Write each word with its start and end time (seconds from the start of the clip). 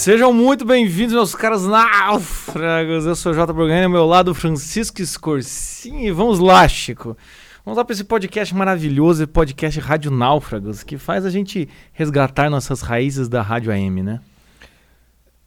Sejam 0.00 0.32
muito 0.32 0.64
bem-vindos, 0.64 1.12
meus 1.12 1.34
caros 1.34 1.66
náufragos. 1.66 3.04
Eu 3.04 3.14
sou 3.14 3.32
o 3.32 3.34
Jota 3.34 3.52
Borgani, 3.52 3.84
ao 3.84 3.90
meu 3.90 4.06
lado 4.06 4.34
Francisco 4.34 5.04
Scorsin. 5.04 6.06
E 6.06 6.10
vamos 6.10 6.38
lá, 6.38 6.66
Chico. 6.66 7.14
Vamos 7.62 7.76
lá 7.76 7.84
para 7.84 7.92
esse 7.92 8.04
podcast 8.04 8.54
maravilhoso, 8.54 9.28
podcast 9.28 9.78
Rádio 9.78 10.10
Náufragos, 10.10 10.82
que 10.82 10.96
faz 10.96 11.26
a 11.26 11.30
gente 11.30 11.68
resgatar 11.92 12.48
nossas 12.48 12.80
raízes 12.80 13.28
da 13.28 13.42
Rádio 13.42 13.70
AM, 13.70 14.02
né? 14.02 14.20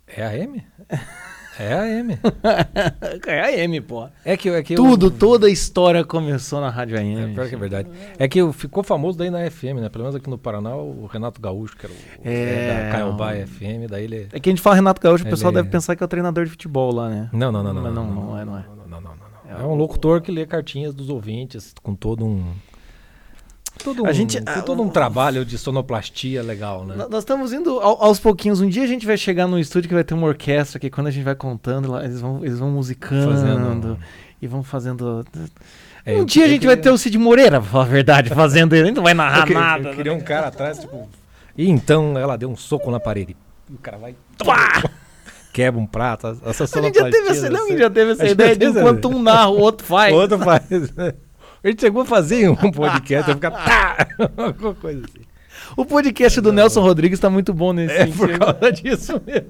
É 0.06 0.24
a 0.24 0.30
AM? 0.30 0.64
É 1.60 1.74
a 1.74 1.82
AM. 1.82 2.18
é 3.28 3.42
a 3.42 3.64
AM, 3.64 3.82
pô. 3.82 4.08
É 4.26 4.36
que, 4.36 4.50
é 4.50 4.64
que 4.64 4.76
Tudo, 4.76 5.08
eu... 5.08 5.12
toda 5.12 5.48
a 5.48 5.50
história 5.50 6.04
começou 6.04 6.60
na 6.60 6.70
Rádio 6.70 6.98
AM. 6.98 7.32
É, 7.32 7.34
pior 7.34 7.48
que 7.48 7.56
é 7.56 7.58
verdade. 7.58 7.90
É 8.18 8.28
que 8.28 8.54
ficou 8.54 8.84
famoso 8.84 9.18
daí 9.18 9.30
na 9.30 9.50
FM, 9.50 9.80
né? 9.82 9.90
Pelo 9.90 10.04
menos 10.04 10.16
aqui 10.16 10.30
no 10.30 10.38
Paraná, 10.38 10.76
o 10.76 11.06
Renato 11.06 11.40
Gaúcho, 11.40 11.78
que 11.78 11.86
era 11.86 11.94
o 11.94 11.98
é, 12.24 12.86
da 12.86 12.92
Caiobá 12.92 13.34
FM, 13.34 13.90
daí 13.90 14.06
ele... 14.06 14.28
É 14.32 14.40
que 14.40 14.50
a 14.50 14.52
gente 14.52 14.62
fala 14.62 14.76
Renato 14.76 15.02
Gaúcho, 15.02 15.26
o 15.26 15.30
pessoal 15.30 15.52
deve 15.52 15.70
pensar 15.70 15.96
que 15.96 16.04
é 16.04 16.06
o 16.06 16.10
treinador 16.10 16.46
de 16.46 16.52
futebol 16.52 16.94
lá, 16.94 17.10
né? 17.10 17.30
Não, 17.32 17.52
não, 17.52 17.64
não. 17.64 17.74
Não, 17.74 17.82
não, 17.82 17.92
não, 17.92 18.06
não, 18.06 18.26
não 18.26 18.40
é, 18.40 18.46
não 18.46 18.58
é. 18.58 18.66
Não, 18.88 19.02
não, 19.02 19.16
não. 19.16 19.24
É 19.60 19.64
um 19.64 19.76
locutor 19.76 20.22
que 20.22 20.32
lê 20.32 20.46
cartinhas 20.48 20.94
dos 20.96 21.10
ouvintes 21.10 21.76
com 21.84 21.94
todo 21.94 22.26
um 22.26 22.54
todo 23.84 24.04
um, 24.04 24.06
a 24.06 24.14
gente, 24.14 24.42
tem 24.42 24.62
todo 24.64 24.82
um 24.82 24.90
trabalho 24.90 25.44
de 25.44 25.58
sonoplastia 25.58 26.42
legal, 26.42 26.86
né? 26.86 26.96
Nós 27.10 27.20
estamos 27.20 27.52
indo 27.54 27.80
aos 27.80 28.20
pouquinhos. 28.20 28.62
Um 28.62 28.70
dia 28.70 28.84
a 28.84 28.88
gente 28.88 29.06
vai 29.06 29.18
chegar 29.18 29.48
num 29.48 29.60
estúdio 29.60 29.90
que 29.90 29.94
vai 29.94 30.04
ter 30.04 30.14
uma 30.14 30.28
orquestra 30.28 30.80
que 30.80 30.90
quando 30.90 31.08
a 31.08 31.12
gente 31.12 31.24
vai 31.24 31.36
contando, 31.36 32.00
eles 32.00 32.22
vão, 32.22 32.44
eles 32.44 32.60
vão 32.60 32.72
musicando 32.72 33.32
fazendo... 33.32 34.00
e 34.42 34.48
vão 34.48 34.64
fazendo. 34.64 35.26
É, 36.06 36.16
um 36.16 36.26
dia 36.26 36.46
a 36.46 36.48
gente 36.48 36.62
queria... 36.62 36.76
vai 36.76 36.84
ter 36.84 36.90
o 36.90 36.98
Cid 36.98 37.18
Moreira, 37.18 37.62
pra 37.62 37.70
falar 37.70 37.84
a 37.84 37.88
verdade, 37.88 38.30
fazendo 38.36 38.76
ele. 38.76 38.92
não 38.92 39.04
vai 39.04 39.14
narrar 39.14 39.48
eu 39.48 39.54
nada. 39.54 39.90
Eu 39.90 39.96
queria 39.96 40.14
né? 40.14 40.18
um 40.18 40.22
cara 40.22 40.48
atrás, 40.48 40.80
tipo. 40.80 41.08
E 41.58 41.70
então 41.70 42.18
ela 42.18 42.38
deu 42.38 42.50
um 42.50 42.56
soco 42.56 42.90
na 42.90 43.00
parede. 43.00 43.36
E 43.70 43.74
o 43.74 43.78
cara 43.78 43.98
vai. 43.98 44.16
Quebra 45.54 45.80
um 45.80 45.86
prato. 45.86 46.40
Essa 46.46 46.64
a 46.64 46.82
gente 46.82 46.98
já 46.98 47.10
teve 47.12 47.30
essa, 47.30 47.50
não, 47.50 47.78
já 47.78 47.90
teve 47.90 48.14
essa 48.14 48.28
ideia 48.28 48.56
de 48.56 48.66
enquanto 48.66 49.08
um 49.08 49.22
narra, 49.22 49.50
o 49.50 49.60
outro 49.60 49.86
faz. 49.86 50.12
O 50.12 50.18
outro 50.18 50.40
faz. 50.40 50.64
A 51.64 51.70
gente 51.70 51.80
chegou 51.80 52.02
a 52.02 52.06
fazer 52.06 52.50
um 52.50 52.56
podcast, 52.72 53.30
eu 53.30 53.36
ficar 53.36 53.52
tá, 53.52 54.08
alguma 54.36 54.76
coisa 54.76 55.06
assim. 55.06 55.26
O 55.78 55.86
podcast 55.86 56.42
do 56.42 56.52
Nelson 56.52 56.82
Rodrigues 56.82 57.20
tá 57.20 57.30
muito 57.30 57.54
bom 57.54 57.72
nesse 57.72 57.96
É 57.96 58.06
por 58.08 58.38
causa 58.38 58.72
disso 58.72 59.22
mesmo. 59.26 59.50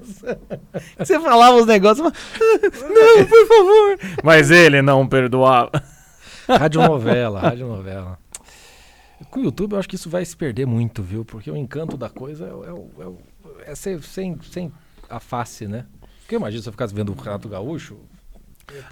Você 0.96 1.18
falava 1.18 1.56
os 1.56 1.66
negócios, 1.66 2.06
mas... 2.06 2.82
não, 2.82 3.26
por 3.26 3.46
favor. 3.46 3.98
Mas 4.22 4.50
ele 4.50 4.80
não 4.80 5.06
perdoava. 5.08 5.82
Rádio 6.48 6.82
novela, 6.82 7.40
rádio 7.40 7.66
novela. 7.66 8.18
Com 9.30 9.40
o 9.40 9.44
YouTube 9.44 9.72
eu 9.72 9.78
acho 9.78 9.88
que 9.88 9.96
isso 9.96 10.08
vai 10.08 10.24
se 10.24 10.36
perder 10.36 10.66
muito, 10.66 11.02
viu? 11.02 11.24
Porque 11.24 11.50
o 11.50 11.56
encanto 11.56 11.96
da 11.96 12.08
coisa 12.08 12.46
é, 12.46 12.48
é, 12.48 13.68
é, 13.68 13.72
é 13.72 13.74
ser, 13.74 14.00
sem, 14.02 14.38
sem 14.52 14.72
a 15.10 15.18
face, 15.18 15.66
né? 15.66 15.84
Porque 16.20 16.36
imagina 16.36 16.62
se 16.62 16.68
eu 16.68 16.72
ficasse 16.72 16.94
vendo 16.94 17.12
o 17.12 17.20
Renato 17.20 17.48
Gaúcho, 17.48 17.98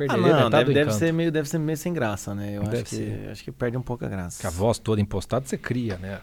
ah, 0.08 0.16
não, 0.16 0.50
deve, 0.50 0.74
deve, 0.74 0.92
ser 0.92 1.12
meio, 1.12 1.30
deve 1.32 1.48
ser 1.48 1.58
meio 1.58 1.76
sem 1.76 1.92
graça, 1.92 2.34
né? 2.34 2.56
Eu 2.56 2.62
acho 2.62 2.84
que, 2.84 3.28
acho 3.30 3.44
que 3.44 3.52
perde 3.52 3.76
um 3.76 3.82
pouco 3.82 4.04
a 4.04 4.08
graça. 4.08 4.40
Que 4.40 4.46
a 4.46 4.50
voz 4.50 4.78
toda 4.78 5.00
impostada 5.00 5.46
você 5.46 5.56
cria, 5.56 5.96
né? 5.98 6.20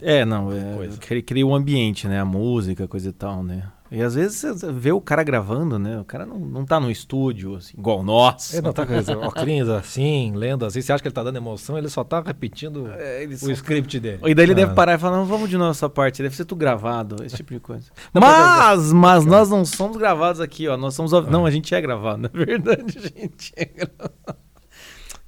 É, 0.00 0.24
não, 0.24 0.50
é, 0.52 1.22
cria 1.22 1.46
o 1.46 1.54
ambiente, 1.54 2.06
né? 2.08 2.20
A 2.20 2.24
música, 2.24 2.86
coisa 2.86 3.08
e 3.08 3.12
tal, 3.12 3.42
né? 3.42 3.68
E 3.90 4.02
às 4.02 4.14
vezes 4.14 4.40
você 4.40 4.72
vê 4.72 4.90
o 4.90 5.00
cara 5.00 5.22
gravando, 5.22 5.78
né? 5.78 6.00
O 6.00 6.04
cara 6.04 6.26
não, 6.26 6.38
não 6.38 6.64
tá 6.64 6.80
no 6.80 6.90
estúdio, 6.90 7.56
assim, 7.56 7.74
igual 7.78 8.02
nós. 8.02 8.52
Ele 8.52 8.62
não 8.62 8.72
tá 8.72 8.84
com 8.84 8.94
óculos 8.94 9.68
assim, 9.68 10.32
lendo 10.34 10.64
assim. 10.64 10.80
Você 10.80 10.92
acha 10.92 11.02
que 11.02 11.08
ele 11.08 11.14
tá 11.14 11.22
dando 11.22 11.36
emoção, 11.36 11.78
ele 11.78 11.88
só 11.88 12.02
tá 12.02 12.20
repetindo 12.20 12.88
é, 12.92 13.24
o 13.24 13.36
só... 13.36 13.50
script 13.52 14.00
dele. 14.00 14.20
E 14.24 14.34
daí 14.34 14.44
ele 14.44 14.52
ah. 14.52 14.56
deve 14.56 14.74
parar 14.74 14.94
e 14.94 14.98
falar, 14.98 15.18
não, 15.18 15.24
vamos 15.24 15.48
de 15.48 15.56
novo 15.56 15.70
essa 15.70 15.88
parte, 15.88 16.22
deve 16.22 16.34
ser 16.34 16.44
tudo 16.44 16.58
gravado, 16.58 17.24
esse 17.24 17.36
tipo 17.36 17.52
de 17.52 17.60
coisa. 17.60 17.86
Não, 18.12 18.20
mas, 18.20 18.92
mas 18.92 19.24
nós 19.26 19.50
não 19.50 19.64
somos 19.64 19.96
gravados 19.96 20.40
aqui, 20.40 20.66
ó. 20.68 20.76
Nós 20.76 20.94
somos. 20.94 21.12
Ah. 21.12 21.20
Não, 21.20 21.44
a 21.44 21.50
gente 21.50 21.74
é 21.74 21.80
gravado, 21.80 22.22
na 22.22 22.28
verdade, 22.28 22.98
a 22.98 23.00
gente 23.20 23.52
é 23.56 23.64
gravado. 23.64 24.36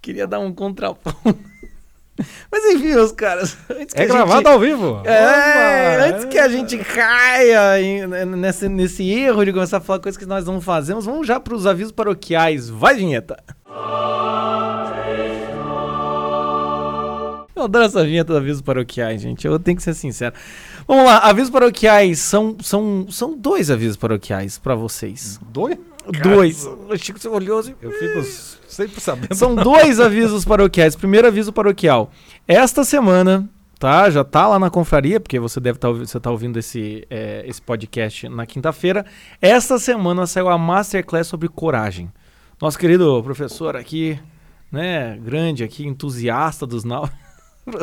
Queria 0.00 0.26
dar 0.26 0.38
um 0.38 0.52
contraponto. 0.52 1.38
Mas 2.50 2.64
enfim, 2.64 2.94
os 2.96 3.12
caras. 3.12 3.56
é 3.94 4.06
gravado 4.06 4.38
gente, 4.38 4.48
ao 4.48 4.60
vivo. 4.60 5.02
É, 5.04 6.08
antes 6.08 6.24
que 6.26 6.38
a 6.38 6.48
gente 6.48 6.78
caia 6.78 7.80
em, 7.80 8.06
nesse, 8.06 8.68
nesse 8.68 9.08
erro 9.08 9.44
de 9.44 9.52
começar 9.52 9.78
a 9.78 9.80
falar 9.80 10.00
coisas 10.00 10.18
que 10.18 10.26
nós 10.26 10.44
não 10.44 10.60
fazemos, 10.60 11.04
vamos 11.04 11.26
já 11.26 11.38
para 11.38 11.54
os 11.54 11.66
avisos 11.66 11.92
paroquiais. 11.92 12.68
Vai, 12.68 12.96
vinheta! 12.96 13.36
Eu 17.54 17.64
adoro 17.64 17.84
essa 17.84 18.04
vinheta 18.04 18.32
dos 18.32 18.36
avisos 18.36 18.62
paroquiais, 18.62 19.20
gente. 19.20 19.46
Eu 19.46 19.58
tenho 19.58 19.76
que 19.76 19.82
ser 19.82 19.94
sincero. 19.94 20.34
Vamos 20.86 21.04
lá, 21.04 21.18
avisos 21.18 21.50
paroquiais 21.50 22.20
são, 22.20 22.56
são, 22.62 23.06
são 23.10 23.36
dois 23.36 23.68
avisos 23.70 23.96
paroquiais 23.96 24.58
para 24.58 24.76
vocês. 24.76 25.40
Dois? 25.50 25.76
Dois. 26.22 26.64
O 26.64 26.96
Chico 26.96 27.18
você 27.18 27.28
olhou 27.28 27.58
assim. 27.58 27.74
Eu 27.82 27.90
fico 27.90 28.20
sempre 28.78 29.00
sabendo. 29.00 29.34
São 29.34 29.56
dois 29.56 29.99
avisos 29.99 30.44
paroquiais. 30.44 30.94
Primeiro 30.94 31.27
aviso 31.27 31.53
paroquial. 31.53 32.12
Esta 32.47 32.84
semana, 32.84 33.49
tá? 33.78 34.09
Já 34.09 34.22
tá 34.22 34.47
lá 34.47 34.59
na 34.59 34.71
confraria, 34.71 35.19
porque 35.19 35.41
você 35.41 35.59
deve 35.59 35.78
estar 35.78 35.89
tá, 35.89 35.94
você 35.94 36.21
tá 36.21 36.31
ouvindo 36.31 36.59
esse, 36.59 37.05
é, 37.11 37.43
esse 37.44 37.61
podcast 37.61 38.28
na 38.28 38.47
quinta-feira. 38.47 39.05
Esta 39.43 39.78
semana 39.81 40.27
saiu 40.28 40.49
a 40.49 40.56
Masterclass 40.56 41.27
sobre 41.27 41.49
coragem. 41.49 42.09
Nosso 42.62 42.78
querido 42.78 43.21
professor 43.25 43.77
aqui, 43.77 44.19
né, 44.71 45.19
grande 45.21 45.65
aqui, 45.65 45.84
entusiasta 45.87 46.66
dos 46.66 46.84
náufragos. 46.84 47.27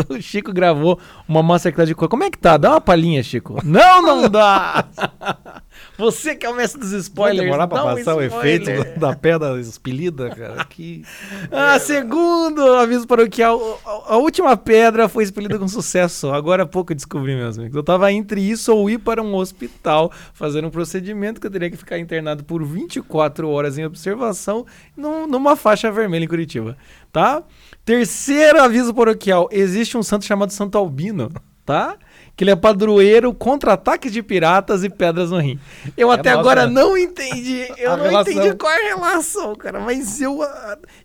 O 0.10 0.20
Chico 0.20 0.52
gravou 0.52 1.00
uma 1.28 1.44
masterclass 1.44 1.88
de 1.88 1.94
coragem. 1.94 2.10
Como 2.10 2.24
é 2.24 2.32
que 2.32 2.40
tá? 2.40 2.58
Dá 2.58 2.72
uma 2.72 2.82
palhinha, 2.82 3.22
Chico. 3.22 3.62
Não, 3.64 4.02
não 4.02 4.28
dá! 4.28 4.84
Você 5.98 6.36
que 6.36 6.46
é 6.46 6.50
o 6.50 6.56
mestre 6.56 6.80
dos 6.80 6.92
spoilers. 6.92 7.38
Vai 7.38 7.46
demorar 7.46 7.68
pra 7.68 7.84
passar 7.84 8.16
um 8.16 8.18
o 8.18 8.22
efeito 8.22 9.00
da 9.00 9.16
pedra 9.16 9.60
expelida, 9.60 10.30
cara. 10.30 10.66
Que... 10.66 11.04
Ah, 11.52 11.80
segundo 11.80 12.62
aviso 12.76 13.08
paroquial, 13.08 13.80
a 14.08 14.18
última 14.18 14.58
pedra 14.58 15.08
foi 15.08 15.24
expelida 15.24 15.58
com 15.58 15.68
sucesso. 15.68 16.32
Agora 16.32 16.64
há 16.64 16.66
pouco 16.66 16.92
eu 16.92 16.96
descobri, 16.96 17.36
meus 17.36 17.58
amigos. 17.58 17.76
Eu 17.76 17.84
tava 17.84 18.12
entre 18.12 18.42
isso 18.42 18.74
ou 18.74 18.90
ir 18.90 19.00
para 19.00 19.22
um 19.22 19.36
hospital 19.36 20.12
fazer 20.34 20.66
um 20.66 20.70
procedimento 20.70 21.40
que 21.40 21.48
eu 21.48 21.52
teria 21.52 21.70
que 21.70 21.78
ficar 21.78 21.98
internado 21.98 22.44
por 22.44 22.64
24 22.64 23.50
horas 23.50 23.78
em 23.78 23.86
observação 23.86 24.66
num, 24.96 25.28
numa 25.28 25.56
faixa 25.56 25.92
vermelha 25.92 26.26
em 26.26 26.28
Curitiba, 26.28 26.78
tá? 27.12 27.44
Terceiro 27.84 28.62
aviso 28.62 28.94
paroquial, 28.94 29.48
existe 29.52 29.98
um 29.98 30.04
santo 30.04 30.26
chamado 30.26 30.52
Santo 30.52 30.78
Albino, 30.78 31.32
tá? 31.66 31.98
Que 32.36 32.44
ele 32.44 32.52
é 32.52 32.56
padroeiro 32.56 33.34
contra 33.34 33.74
ataques 33.74 34.12
de 34.12 34.22
piratas 34.22 34.84
e 34.84 34.90
pedras 34.90 35.32
no 35.32 35.40
rim. 35.40 35.60
Eu 35.96 36.12
é 36.12 36.16
até 36.16 36.32
nossa, 36.32 36.42
agora 36.42 36.68
não 36.68 36.98
entendi. 36.98 37.66
Eu 37.78 37.96
não 37.96 38.06
relação. 38.06 38.34
entendi 38.34 38.56
qual 38.56 38.72
é 38.72 38.76
a 38.76 38.96
relação, 38.96 39.56
cara. 39.56 39.80
Mas 39.80 40.20
eu. 40.20 40.40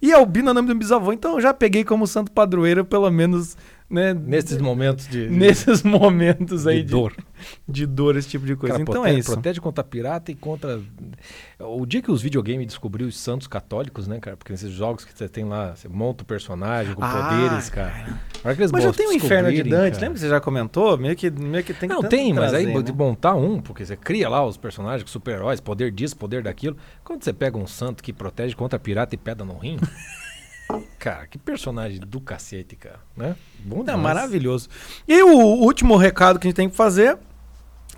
E 0.02 0.12
Albino 0.12 0.48
é 0.48 0.50
o 0.50 0.54
nome 0.54 0.68
do 0.68 0.74
bisavô, 0.74 1.12
então 1.12 1.34
eu 1.34 1.40
já 1.40 1.54
peguei 1.54 1.84
como 1.84 2.06
santo 2.06 2.32
padroeiro, 2.32 2.84
pelo 2.84 3.10
menos 3.10 3.56
né? 3.90 4.14
Nesses 4.14 4.58
momentos 4.58 5.08
de, 5.08 5.28
nesses 5.28 5.82
momentos 5.82 6.66
aí 6.66 6.82
de 6.82 6.90
dor, 6.90 7.12
de, 7.66 7.80
de 7.80 7.86
dor 7.86 8.16
esse 8.16 8.28
tipo 8.28 8.46
de 8.46 8.54
coisa. 8.54 8.74
Cara, 8.74 8.82
então 8.82 8.94
protege, 8.94 9.16
é 9.16 9.18
isso. 9.18 9.32
Protege 9.32 9.60
contra 9.60 9.82
pirata 9.82 10.30
e 10.30 10.34
contra 10.34 10.80
o 11.58 11.84
dia 11.84 12.00
que 12.00 12.10
os 12.10 12.22
videogames 12.22 12.68
descobriu 12.68 13.08
os 13.08 13.18
santos 13.18 13.48
católicos, 13.48 14.06
né, 14.06 14.20
cara? 14.20 14.36
Porque 14.36 14.52
nesses 14.52 14.70
jogos 14.70 15.04
que 15.04 15.16
você 15.16 15.28
tem 15.28 15.44
lá, 15.44 15.74
você 15.74 15.88
monta 15.88 16.22
o 16.22 16.26
personagem 16.26 16.94
com 16.94 17.02
ah, 17.02 17.28
poderes, 17.30 17.68
cara. 17.68 18.20
Mas 18.44 18.84
já 18.84 18.92
tem 18.92 19.08
o 19.08 19.12
Inferno 19.12 19.50
de 19.50 19.64
Dante, 19.64 19.92
cara. 19.94 20.02
lembra 20.02 20.14
que 20.14 20.20
você 20.20 20.28
já 20.28 20.40
comentou? 20.40 20.96
Meio 20.96 21.16
que 21.16 21.28
meio 21.30 21.64
que 21.64 21.74
tem 21.74 21.88
que 21.88 21.94
Não, 21.94 22.02
tem, 22.02 22.32
mas 22.32 22.54
aí 22.54 22.66
né? 22.66 22.82
de 22.82 22.92
montar 22.92 23.34
um, 23.34 23.60
porque 23.60 23.84
você 23.84 23.96
cria 23.96 24.28
lá 24.28 24.46
os 24.46 24.56
personagens, 24.56 25.10
super-heróis, 25.10 25.60
poder 25.60 25.90
disso, 25.90 26.16
poder 26.16 26.44
daquilo. 26.44 26.76
Quando 27.02 27.24
você 27.24 27.32
pega 27.32 27.58
um 27.58 27.66
santo 27.66 28.02
que 28.02 28.12
protege 28.12 28.54
contra 28.54 28.78
pirata 28.78 29.16
e 29.16 29.18
pedra 29.18 29.44
no 29.44 29.58
rim, 29.58 29.78
Cara, 30.98 31.26
que 31.26 31.38
personagem 31.38 32.00
do 32.00 32.20
cacete, 32.20 32.76
cara. 32.76 33.00
Né? 33.16 33.36
Bom 33.60 33.84
é 33.86 33.96
maravilhoso. 33.96 34.68
E 35.06 35.22
o 35.22 35.36
último 35.36 35.96
recado 35.96 36.38
que 36.38 36.46
a 36.46 36.48
gente 36.48 36.56
tem 36.56 36.70
que 36.70 36.76
fazer 36.76 37.18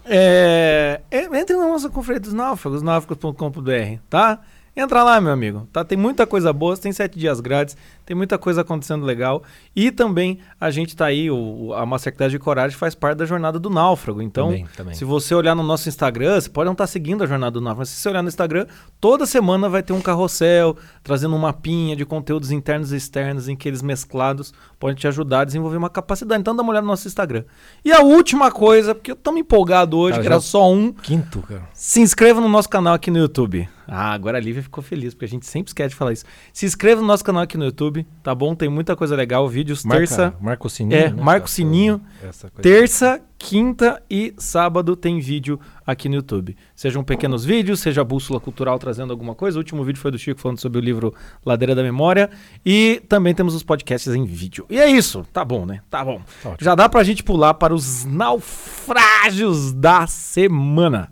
é, 0.05 1.01
é 1.11 1.25
entre 1.25 1.57
na 1.57 1.67
nossa 1.69 1.89
conferência 1.89 2.23
dos 2.23 2.35
náufragos, 2.35 2.83
náufragos.com.br, 2.83 4.01
tá? 4.09 4.41
Entra 4.75 5.03
lá, 5.03 5.21
meu 5.21 5.33
amigo. 5.33 5.69
Tá? 5.73 5.85
Tem 5.85 5.99
muita 5.99 6.27
coisa 6.27 6.53
boa, 6.53 6.77
tem 6.77 6.93
sete 6.93 7.19
dias 7.19 7.41
grátis, 7.41 7.77
tem 8.05 8.17
muita 8.17 8.39
coisa 8.39 8.63
acontecendo 8.63 9.05
legal. 9.05 9.43
E 9.75 9.91
também 9.91 10.39
a 10.61 10.71
gente 10.71 10.97
tá 10.97 11.07
aí, 11.07 11.31
o, 11.31 11.73
a 11.75 11.87
Masterclass 11.87 12.31
de 12.31 12.39
Coragem 12.39 12.77
faz 12.77 12.95
parte 12.95 13.19
da 13.19 13.25
jornada 13.25 13.59
do 13.59 13.71
náufrago. 13.71 14.21
Então, 14.21 14.49
também, 14.49 14.67
também. 14.77 14.95
se 14.95 15.05
você 15.05 15.35
olhar 15.35 15.55
no 15.55 15.63
nosso 15.63 15.89
Instagram, 15.89 16.41
você 16.41 16.49
pode 16.49 16.67
não 16.67 16.73
estar 16.73 16.85
tá 16.85 16.89
seguindo 16.89 17.23
a 17.23 17.27
jornada 17.27 17.53
do 17.53 17.61
náufrago, 17.61 17.81
mas 17.81 17.89
se 17.89 17.97
você 17.97 18.09
olhar 18.09 18.23
no 18.23 18.29
Instagram, 18.29 18.67
toda 19.01 19.27
semana 19.27 19.69
vai 19.69 19.83
ter 19.83 19.93
um 19.93 20.01
carrossel 20.01 20.77
trazendo 21.03 21.35
um 21.35 21.39
mapinha 21.39 21.95
de 21.95 22.05
conteúdos 22.05 22.51
internos 22.51 22.93
e 22.93 22.97
externos 22.97 23.49
em 23.49 23.57
que 23.57 23.69
eles 23.69 23.83
mesclados 23.83 24.53
podem 24.79 24.97
te 24.97 25.07
ajudar 25.07 25.41
a 25.41 25.45
desenvolver 25.45 25.77
uma 25.77 25.91
capacidade. 25.91 26.41
Então 26.41 26.55
dá 26.55 26.63
uma 26.63 26.71
olhada 26.71 26.85
no 26.85 26.91
nosso 26.91 27.07
Instagram. 27.07 27.45
E 27.85 27.93
a 27.93 28.01
última 28.01 28.51
coisa, 28.51 28.95
porque 28.95 29.13
eu 29.13 29.17
tô 29.17 29.33
me 29.33 29.41
empolgado 29.41 29.97
hoje, 29.97 30.13
cara, 30.13 30.23
que 30.23 30.27
era 30.27 30.41
só 30.41 30.71
um. 30.71 30.93
Quinto, 30.93 31.43
cara. 31.43 31.69
Se 31.73 32.01
inscreva 32.01 32.41
no 32.41 32.49
nosso 32.49 32.69
canal 32.69 32.95
aqui 32.95 33.11
no 33.11 33.19
YouTube. 33.19 33.69
Ah, 33.87 34.13
agora 34.13 34.39
a 34.39 34.41
Lívia 34.41 34.63
ficou 34.63 34.83
feliz, 34.83 35.13
porque 35.13 35.25
a 35.25 35.29
gente 35.29 35.47
sempre 35.47 35.71
esquece 35.71 35.91
de 35.91 35.95
falar 35.97 36.13
isso. 36.13 36.25
Se 36.53 36.65
inscreva 36.65 37.01
no 37.01 37.07
nosso 37.07 37.25
canal 37.25 37.43
aqui 37.43 37.59
no 37.59 37.65
YouTube 37.65 38.02
YouTube, 38.03 38.23
tá 38.23 38.35
bom? 38.35 38.55
Tem 38.55 38.69
muita 38.69 38.95
coisa 38.95 39.15
legal, 39.17 39.49
vídeos 39.49 39.85
Marca, 39.85 39.99
terça, 40.01 40.35
marca 40.41 40.67
o 40.67 40.71
sininho. 40.71 40.99
É, 41.01 41.11
né, 41.11 41.23
marca 41.23 41.45
o 41.45 41.47
essa- 41.47 41.55
sininho. 41.55 42.01
essa 42.23 42.51
coisa. 42.51 42.63
terça, 42.63 43.21
quinta 43.39 44.03
e 44.09 44.33
sábado 44.39 44.95
tem 44.95 45.19
vídeo 45.21 45.59
aqui 45.87 46.09
no 46.09 46.15
YouTube. 46.17 46.57
Sejam 46.77 47.03
pequenos 47.03 47.45
vídeos, 47.45 47.81
seja 47.81 48.05
Bússola 48.05 48.39
Cultural 48.39 48.79
trazendo 48.79 49.11
alguma 49.13 49.35
coisa. 49.35 49.59
O 49.59 49.61
último 49.61 49.83
vídeo 49.83 50.01
foi 50.01 50.11
do 50.11 50.19
Chico 50.19 50.41
falando 50.41 50.61
sobre 50.61 50.79
o 50.79 50.81
livro 50.81 51.13
Ladeira 51.45 51.75
da 51.75 51.83
Memória. 51.83 52.31
E 52.65 53.03
também 53.09 53.35
temos 53.35 53.55
os 53.55 53.63
podcasts 53.63 54.15
em 54.15 54.25
vídeo. 54.25 54.65
E 54.71 54.79
é 54.79 54.89
isso, 54.89 55.27
tá 55.33 55.45
bom, 55.45 55.67
né? 55.67 55.81
Tá 55.91 56.05
bom. 56.05 56.21
Tá. 56.43 56.55
Já 56.61 56.75
dá 56.75 56.89
pra 56.89 57.03
gente 57.03 57.23
pular 57.25 57.55
para 57.55 57.75
os 57.75 58.05
naufrágios 58.05 59.73
da 59.73 60.07
semana. 60.07 61.11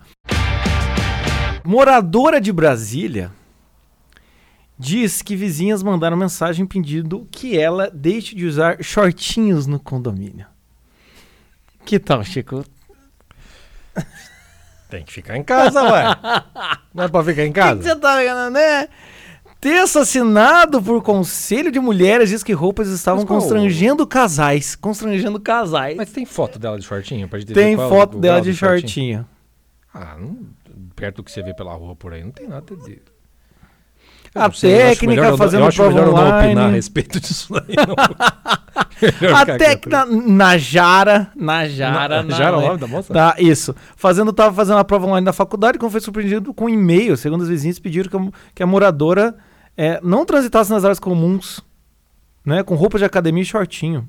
Moradora 1.64 2.40
de 2.40 2.52
Brasília 2.52 3.30
diz 4.80 5.20
que 5.20 5.36
vizinhas 5.36 5.82
mandaram 5.82 6.16
mensagem 6.16 6.64
pedindo 6.64 7.28
que 7.30 7.58
ela 7.58 7.90
deixe 7.92 8.34
de 8.34 8.46
usar 8.46 8.82
shortinhos 8.82 9.66
no 9.66 9.78
condomínio. 9.78 10.46
Que 11.84 11.98
tal, 11.98 12.24
Chico? 12.24 12.64
Tem 14.88 15.04
que 15.04 15.12
ficar 15.12 15.36
em 15.36 15.42
casa, 15.44 15.82
ué. 15.82 16.04
Não 16.94 17.04
é 17.04 17.08
pra 17.08 17.22
ficar 17.22 17.44
em 17.44 17.50
O 17.50 17.52
que 17.52 17.60
casa? 17.60 17.82
você 17.82 17.94
tá 17.96 18.16
vendo, 18.16 18.50
né? 18.50 18.88
Texto 19.60 19.98
assinado 19.98 20.82
por 20.82 21.02
Conselho 21.02 21.70
de 21.70 21.78
Mulheres 21.78 22.30
diz 22.30 22.42
que 22.42 22.52
roupas 22.54 22.88
estavam 22.88 23.26
constrangendo 23.26 24.06
casais. 24.06 24.74
Constrangendo 24.74 25.38
casais. 25.38 25.96
Mas 25.96 26.10
tem 26.10 26.24
foto 26.24 26.58
dela 26.58 26.78
de 26.78 26.84
shortinho? 26.84 27.28
Pra 27.28 27.38
gente 27.38 27.52
Tem 27.52 27.76
qual 27.76 27.86
é 27.88 27.92
o- 27.92 27.94
foto 27.94 28.18
dela 28.18 28.40
de 28.40 28.50
do 28.50 28.56
shortinho. 28.56 29.26
Ah, 29.92 30.16
não, 30.18 30.38
perto 30.96 31.16
do 31.16 31.24
que 31.24 31.30
você 31.30 31.42
vê 31.42 31.52
pela 31.52 31.74
rua 31.74 31.94
por 31.94 32.12
aí, 32.14 32.24
não 32.24 32.30
tem 32.30 32.48
nada 32.48 32.64
A 32.74 32.76
eu 34.34 34.42
acho 34.42 34.60
técnica 34.60 35.06
melhor 35.22 35.36
fazendo 35.36 35.60
eu 35.62 35.66
acho 35.66 35.76
prova 35.76 35.90
melhor 35.94 36.06
eu 36.06 36.12
não 36.12 36.20
opinar 36.20 36.42
a 36.44 36.50
online. 36.50 36.72
respeito 36.74 37.20
disso 37.20 37.52
daí. 37.52 37.74
A 39.34 39.46
técnica 39.58 40.04
Najara. 40.06 41.30
Najara. 41.34 42.22
Na- 42.22 42.36
Jara 42.36 42.56
é 42.56 42.58
o 42.58 42.60
né? 42.60 42.66
nome 42.68 42.80
da 42.80 42.86
moça? 42.86 43.12
Tá, 43.14 43.34
isso. 43.38 43.74
Fazendo, 43.96 44.32
tava 44.32 44.54
fazendo 44.54 44.78
a 44.78 44.84
prova 44.84 45.06
online 45.06 45.24
da 45.24 45.32
faculdade, 45.32 45.78
quando 45.78 45.90
foi 45.92 46.00
surpreendido 46.00 46.52
com 46.52 46.66
um 46.66 46.68
e-mail. 46.68 47.16
Segundo 47.16 47.40
os 47.40 47.48
vizinhos, 47.48 47.78
pediram 47.78 48.10
que 48.10 48.16
a, 48.16 48.20
que 48.56 48.62
a 48.62 48.66
moradora 48.66 49.34
é, 49.76 49.98
não 50.02 50.24
transitasse 50.26 50.70
nas 50.70 50.84
áreas 50.84 50.98
comuns, 51.00 51.60
né? 52.44 52.62
Com 52.62 52.74
roupa 52.74 52.98
de 52.98 53.04
academia 53.04 53.42
e 53.42 53.46
shortinho. 53.46 54.06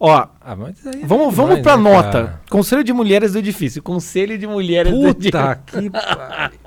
Ó, 0.00 0.10
Ah, 0.12 0.28
é 0.40 0.54
vamos, 0.56 0.80
demais, 0.80 1.34
vamos 1.36 1.60
pra 1.60 1.76
né, 1.76 1.82
nota. 1.82 2.10
cara? 2.10 2.40
Conselho 2.50 2.82
de 2.82 2.92
Mulheres 2.92 3.32
do 3.32 3.38
Edifício. 3.38 3.82
Conselho 3.82 4.36
de 4.38 4.46
Mulheres 4.46 4.92
do 4.92 5.08
Edifício. 5.08 5.30
Puta 5.30 5.62
que 5.66 5.88
pariu. 5.90 6.58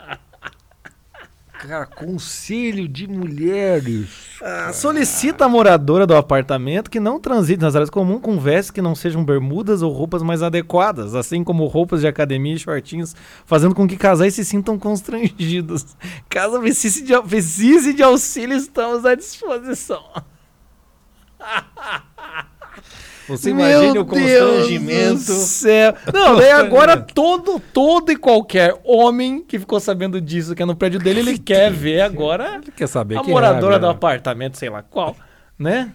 Cara, 1.59 1.87
conselho 1.87 2.87
de 2.87 3.07
mulheres. 3.07 4.37
Ah, 4.41 4.71
Solicita 4.71 5.45
a 5.45 5.49
moradora 5.49 6.05
do 6.05 6.15
apartamento 6.15 6.89
que 6.89 6.99
não 6.99 7.19
transite 7.19 7.61
nas 7.61 7.75
áreas 7.75 7.89
comuns 7.89 8.21
com 8.21 8.39
vestes 8.39 8.69
que 8.69 8.81
não 8.81 8.93
sejam 8.93 9.25
bermudas 9.25 9.81
ou 9.81 9.91
roupas 9.91 10.21
mais 10.21 10.43
adequadas, 10.43 11.15
assim 11.15 11.43
como 11.43 11.65
roupas 11.65 12.01
de 12.01 12.07
academia 12.07 12.53
e 12.53 12.59
shortinhos, 12.59 13.15
fazendo 13.45 13.73
com 13.73 13.87
que 13.87 13.97
casais 13.97 14.35
se 14.35 14.45
sintam 14.45 14.77
constrangidos. 14.77 15.97
Caso 16.29 16.59
precise 16.59 17.03
de, 17.03 17.19
precise 17.23 17.93
de 17.93 18.03
auxílio, 18.03 18.55
estamos 18.55 19.03
à 19.03 19.15
disposição. 19.15 20.03
Você 23.27 23.49
imagina 23.49 23.93
Meu 23.93 24.01
o 24.03 24.05
constrangimento. 24.05 25.09
Deus 25.09 25.25
do 25.25 25.33
céu. 25.33 25.93
Não, 26.13 26.35
daí 26.35 26.51
agora 26.51 26.97
todo, 26.97 27.59
todo 27.59 28.11
e 28.11 28.15
qualquer 28.15 28.79
homem 28.83 29.43
que 29.43 29.59
ficou 29.59 29.79
sabendo 29.79 30.21
disso, 30.21 30.55
que 30.55 30.63
é 30.63 30.65
no 30.65 30.75
prédio 30.75 30.99
dele, 30.99 31.19
ele 31.19 31.37
quer 31.37 31.71
ver 31.71 32.01
agora 32.01 32.59
Ele 32.61 32.71
quer 32.71 32.87
saber 32.87 33.17
a 33.17 33.21
quem 33.21 33.33
moradora 33.33 33.75
é, 33.75 33.79
do 33.79 33.87
apartamento, 33.87 34.57
sei 34.57 34.69
lá 34.69 34.81
qual, 34.81 35.15
né? 35.57 35.91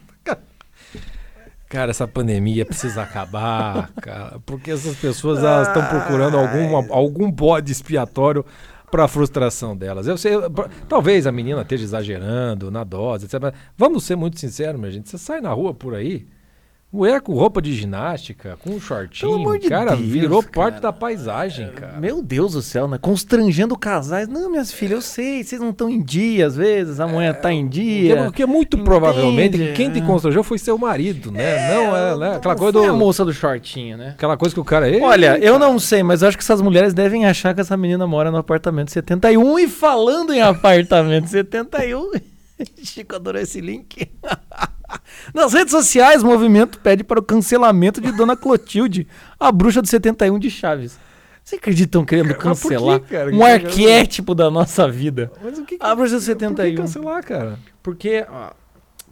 Cara, 1.73 1.91
essa 1.91 2.07
pandemia 2.07 2.67
precisa 2.67 3.01
acabar, 3.01 3.91
cara, 4.03 4.39
porque 4.45 4.71
essas 4.71 4.95
pessoas 4.95 5.39
elas 5.39 5.69
estão 5.69 5.83
procurando 5.87 6.37
alguma, 6.37 6.95
algum 6.95 7.33
bode 7.33 7.73
expiatório 7.73 8.45
para 8.91 9.05
a 9.05 9.09
frustração 9.09 9.75
delas. 9.75 10.07
Eu 10.07 10.19
sei, 10.19 10.33
talvez 10.87 11.27
a 11.27 11.33
menina 11.33 11.63
esteja 11.63 11.83
exagerando 11.83 12.71
na 12.71 12.85
dose, 12.85 13.25
etc. 13.25 13.41
Mas 13.41 13.55
vamos 13.75 14.05
ser 14.05 14.17
muito 14.17 14.39
sinceros, 14.39 14.79
minha 14.79 14.93
gente. 14.93 15.09
Você 15.09 15.17
sai 15.17 15.41
na 15.41 15.51
rua 15.51 15.73
por 15.73 15.95
aí, 15.95 16.27
mulher 16.93 17.21
com 17.23 17.33
roupa 17.33 17.63
de 17.63 17.73
ginástica, 17.75 18.59
com 18.63 18.71
um 18.71 18.81
shortinho, 18.81 19.33
Pelo 19.33 19.43
amor 19.43 19.59
de 19.59 19.69
cara, 19.69 19.97
Deus, 19.97 20.09
virou 20.09 20.43
cara. 20.43 20.53
parte 20.53 20.81
da 20.83 20.93
paisagem, 20.93 21.71
cara. 21.73 21.99
Meu 21.99 22.23
Deus 22.23 22.53
do 22.53 22.61
céu, 22.63 22.87
né? 22.87 22.99
Constrangendo 23.01 23.77
casais. 23.79 24.29
Não, 24.29 24.51
minhas 24.51 24.71
filhas, 24.73 24.93
eu 24.97 25.01
sei, 25.03 25.43
vocês 25.43 25.61
não 25.61 25.71
estão 25.71 25.89
em 25.89 26.03
dia 26.03 26.47
às 26.47 26.57
vezes, 26.57 27.01
a 27.01 27.07
mulher 27.07 27.41
tá 27.41 27.53
em 27.53 27.67
dia. 27.67 28.25
porque 28.25 28.45
muito 28.45 28.77
Entende? 28.77 28.85
provavelmente 28.85 29.73
quem 29.75 29.91
te 29.91 30.01
constrangeu 30.03 30.45
foi 30.45 30.59
seu 30.59 30.77
marido, 30.77 31.33
né? 31.33 31.75
não 31.75 31.97
é, 31.97 32.17
né? 32.17 32.37
Aquela 32.37 32.57
coisa 32.57 32.79
Foi 32.79 32.89
a 32.89 32.93
do, 32.93 32.99
moça 32.99 33.25
do 33.25 33.33
shortinho, 33.33 33.97
né? 33.97 34.11
aquela 34.11 34.37
coisa 34.37 34.55
que 34.55 34.61
o 34.61 34.65
cara. 34.65 34.89
"Ei, 34.89 35.01
Olha, 35.01 35.39
eu 35.39 35.59
não 35.59 35.79
sei, 35.79 36.03
mas 36.03 36.23
eu 36.23 36.29
acho 36.29 36.37
que 36.37 36.43
essas 36.45 36.61
mulheres 36.61 36.93
devem 36.93 37.25
achar 37.25 37.55
que 37.55 37.61
essa 37.61 37.77
menina 37.77 38.07
mora 38.07 38.31
no 38.31 38.37
apartamento 38.37 38.91
71. 38.91 39.59
E 39.59 39.69
falando 39.69 40.33
em 40.35 40.41
apartamento 40.43 41.29
71, 41.29 42.11
Chico 42.85 43.17
adorou 43.17 43.41
esse 43.41 43.61
link. 43.61 44.09
Nas 45.35 45.53
redes 45.53 45.71
sociais, 45.71 46.23
o 46.23 46.27
movimento 46.27 46.79
pede 46.79 47.05
para 47.05 47.21
o 47.21 47.23
cancelamento 47.23 48.01
de 48.01 48.13
Dona 48.13 48.37
Clotilde, 48.37 49.07
a 49.39 49.51
bruxa 49.51 49.81
do 49.83 49.89
71 49.89 50.39
de 50.39 50.51
Chaves. 50.51 50.99
Vocês 51.45 51.59
acreditam 51.59 52.05
querendo 52.05 52.29
quê, 52.29 52.35
cancelar 52.35 53.01
cara? 53.01 53.35
um 53.35 53.39
Que 53.39 53.43
arquétipo 53.45 54.35
da 54.35 54.51
nossa 54.51 54.89
vida? 54.89 55.33
Mas 55.43 55.59
o 55.59 55.65
que, 55.65 55.77
que 55.77 55.85
A 55.85 55.95
bruxa 55.95 56.17
do 56.17 56.21
Por 56.21 56.37
que 56.37 56.45
71. 56.45 56.77
cancelar, 56.77 57.25
cara? 57.25 57.59
Porque 57.83 58.25
ó, 58.31 58.51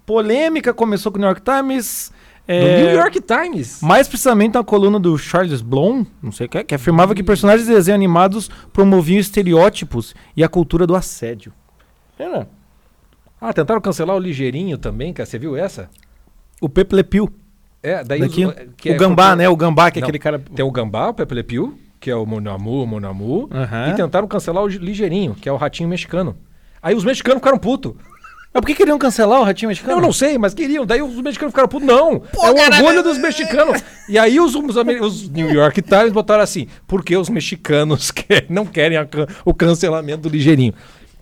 polêmica 0.06 0.72
começou 0.72 1.10
com 1.10 1.18
o 1.18 1.20
New 1.20 1.28
York 1.28 1.42
Times. 1.42 2.12
É, 2.46 2.82
New 2.82 2.94
York 2.96 3.20
Times. 3.20 3.80
mais 3.80 4.08
precisamente 4.08 4.54
na 4.54 4.64
coluna 4.64 4.98
do 4.98 5.16
Charles 5.16 5.60
Blom, 5.60 6.04
não 6.20 6.32
sei 6.32 6.46
o 6.46 6.48
que, 6.48 6.58
é, 6.58 6.64
que 6.64 6.74
afirmava 6.74 7.14
que 7.14 7.22
personagens 7.22 7.68
de 7.68 7.72
desenho 7.72 7.94
animados 7.94 8.50
promoviam 8.72 9.20
estereótipos 9.20 10.16
e 10.36 10.42
a 10.42 10.48
cultura 10.48 10.84
do 10.84 10.96
assédio. 10.96 11.52
Era. 12.18 12.48
Ah, 13.40 13.52
tentaram 13.52 13.80
cancelar 13.80 14.14
o 14.16 14.18
Ligeirinho 14.18 14.76
também, 14.76 15.12
cara. 15.12 15.26
Você 15.26 15.38
viu 15.38 15.56
essa? 15.56 15.88
O 16.60 16.68
Pepe 16.68 16.94
Le 16.94 17.02
Pew, 17.04 17.28
É, 17.82 18.04
daí 18.04 18.20
daqui, 18.20 18.44
os- 18.44 18.54
que 18.76 18.90
o 18.90 18.92
é 18.92 18.96
Gambá, 18.96 19.28
porque- 19.30 19.36
né? 19.42 19.48
O 19.48 19.56
Gambá, 19.56 19.90
que 19.90 19.98
é 19.98 20.00
Não, 20.02 20.06
aquele 20.08 20.18
cara... 20.18 20.38
Tem 20.38 20.64
o 20.64 20.70
Gambá, 20.70 21.08
o 21.08 21.14
Pepe 21.14 21.34
Le 21.34 21.42
Pew, 21.42 21.74
que 21.98 22.10
é 22.10 22.14
o 22.14 22.26
Monamu, 22.26 22.86
Monamu. 22.86 23.48
Aham. 23.50 23.90
E 23.90 23.94
tentaram 23.94 24.28
cancelar 24.28 24.62
o 24.62 24.66
Ligeirinho, 24.68 25.34
que 25.34 25.48
é 25.48 25.52
o 25.52 25.56
ratinho 25.56 25.88
mexicano. 25.88 26.36
Aí 26.82 26.94
os 26.94 27.04
mexicanos 27.04 27.38
ficaram 27.40 27.58
putos. 27.58 27.94
Mas 28.52 28.60
por 28.62 28.66
que 28.66 28.74
queriam 28.74 28.98
cancelar 28.98 29.40
o 29.40 29.44
Ratinho 29.44 29.68
Mexicano? 29.68 29.98
Eu 29.98 30.00
não 30.00 30.12
sei, 30.12 30.36
mas 30.36 30.52
queriam. 30.52 30.84
Daí 30.84 31.00
os 31.00 31.14
mexicanos 31.22 31.52
ficaram 31.52 31.68
putos. 31.68 31.86
Não, 31.86 32.14
é 32.42 32.50
o 32.50 32.56
orgulho 32.74 33.00
dos 33.00 33.16
mexicanos. 33.16 33.80
E 34.08 34.18
aí 34.18 34.40
os, 34.40 34.56
os, 34.56 34.74
os 35.02 35.28
New 35.28 35.48
York 35.52 35.80
Times 35.82 36.10
botaram 36.12 36.42
assim, 36.42 36.66
porque 36.84 37.16
os 37.16 37.28
mexicanos 37.28 38.10
quer- 38.10 38.46
não 38.48 38.66
querem 38.66 38.98
a 38.98 39.06
o 39.44 39.54
cancelamento 39.54 40.22
do 40.22 40.28
Ligeirinho. 40.30 40.74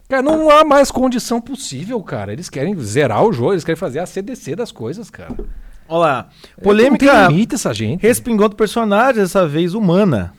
Cara, 0.09 0.23
não 0.23 0.49
há 0.49 0.65
mais 0.65 0.91
condição 0.91 1.41
possível, 1.41 2.03
cara. 2.03 2.33
Eles 2.33 2.49
querem 2.49 2.75
zerar 2.81 3.23
o 3.25 3.33
jogo, 3.33 3.53
eles 3.53 3.65
querem 3.65 3.77
fazer 3.79 3.99
a 3.99 4.07
CDC 4.07 4.57
das 4.57 4.73
coisas, 4.73 5.11
cara. 5.11 5.35
Olha 5.87 5.99
lá. 5.99 6.23
Não 6.23 6.31
tem 6.55 6.65
Polêmica 6.65 7.29
limite 7.29 7.55
essa 7.55 7.75
gente. 7.75 8.01
respingou 8.03 8.49
do 8.49 8.57
personagem, 8.57 9.23
dessa 9.23 9.47
vez 9.47 9.75
humana. 9.75 10.33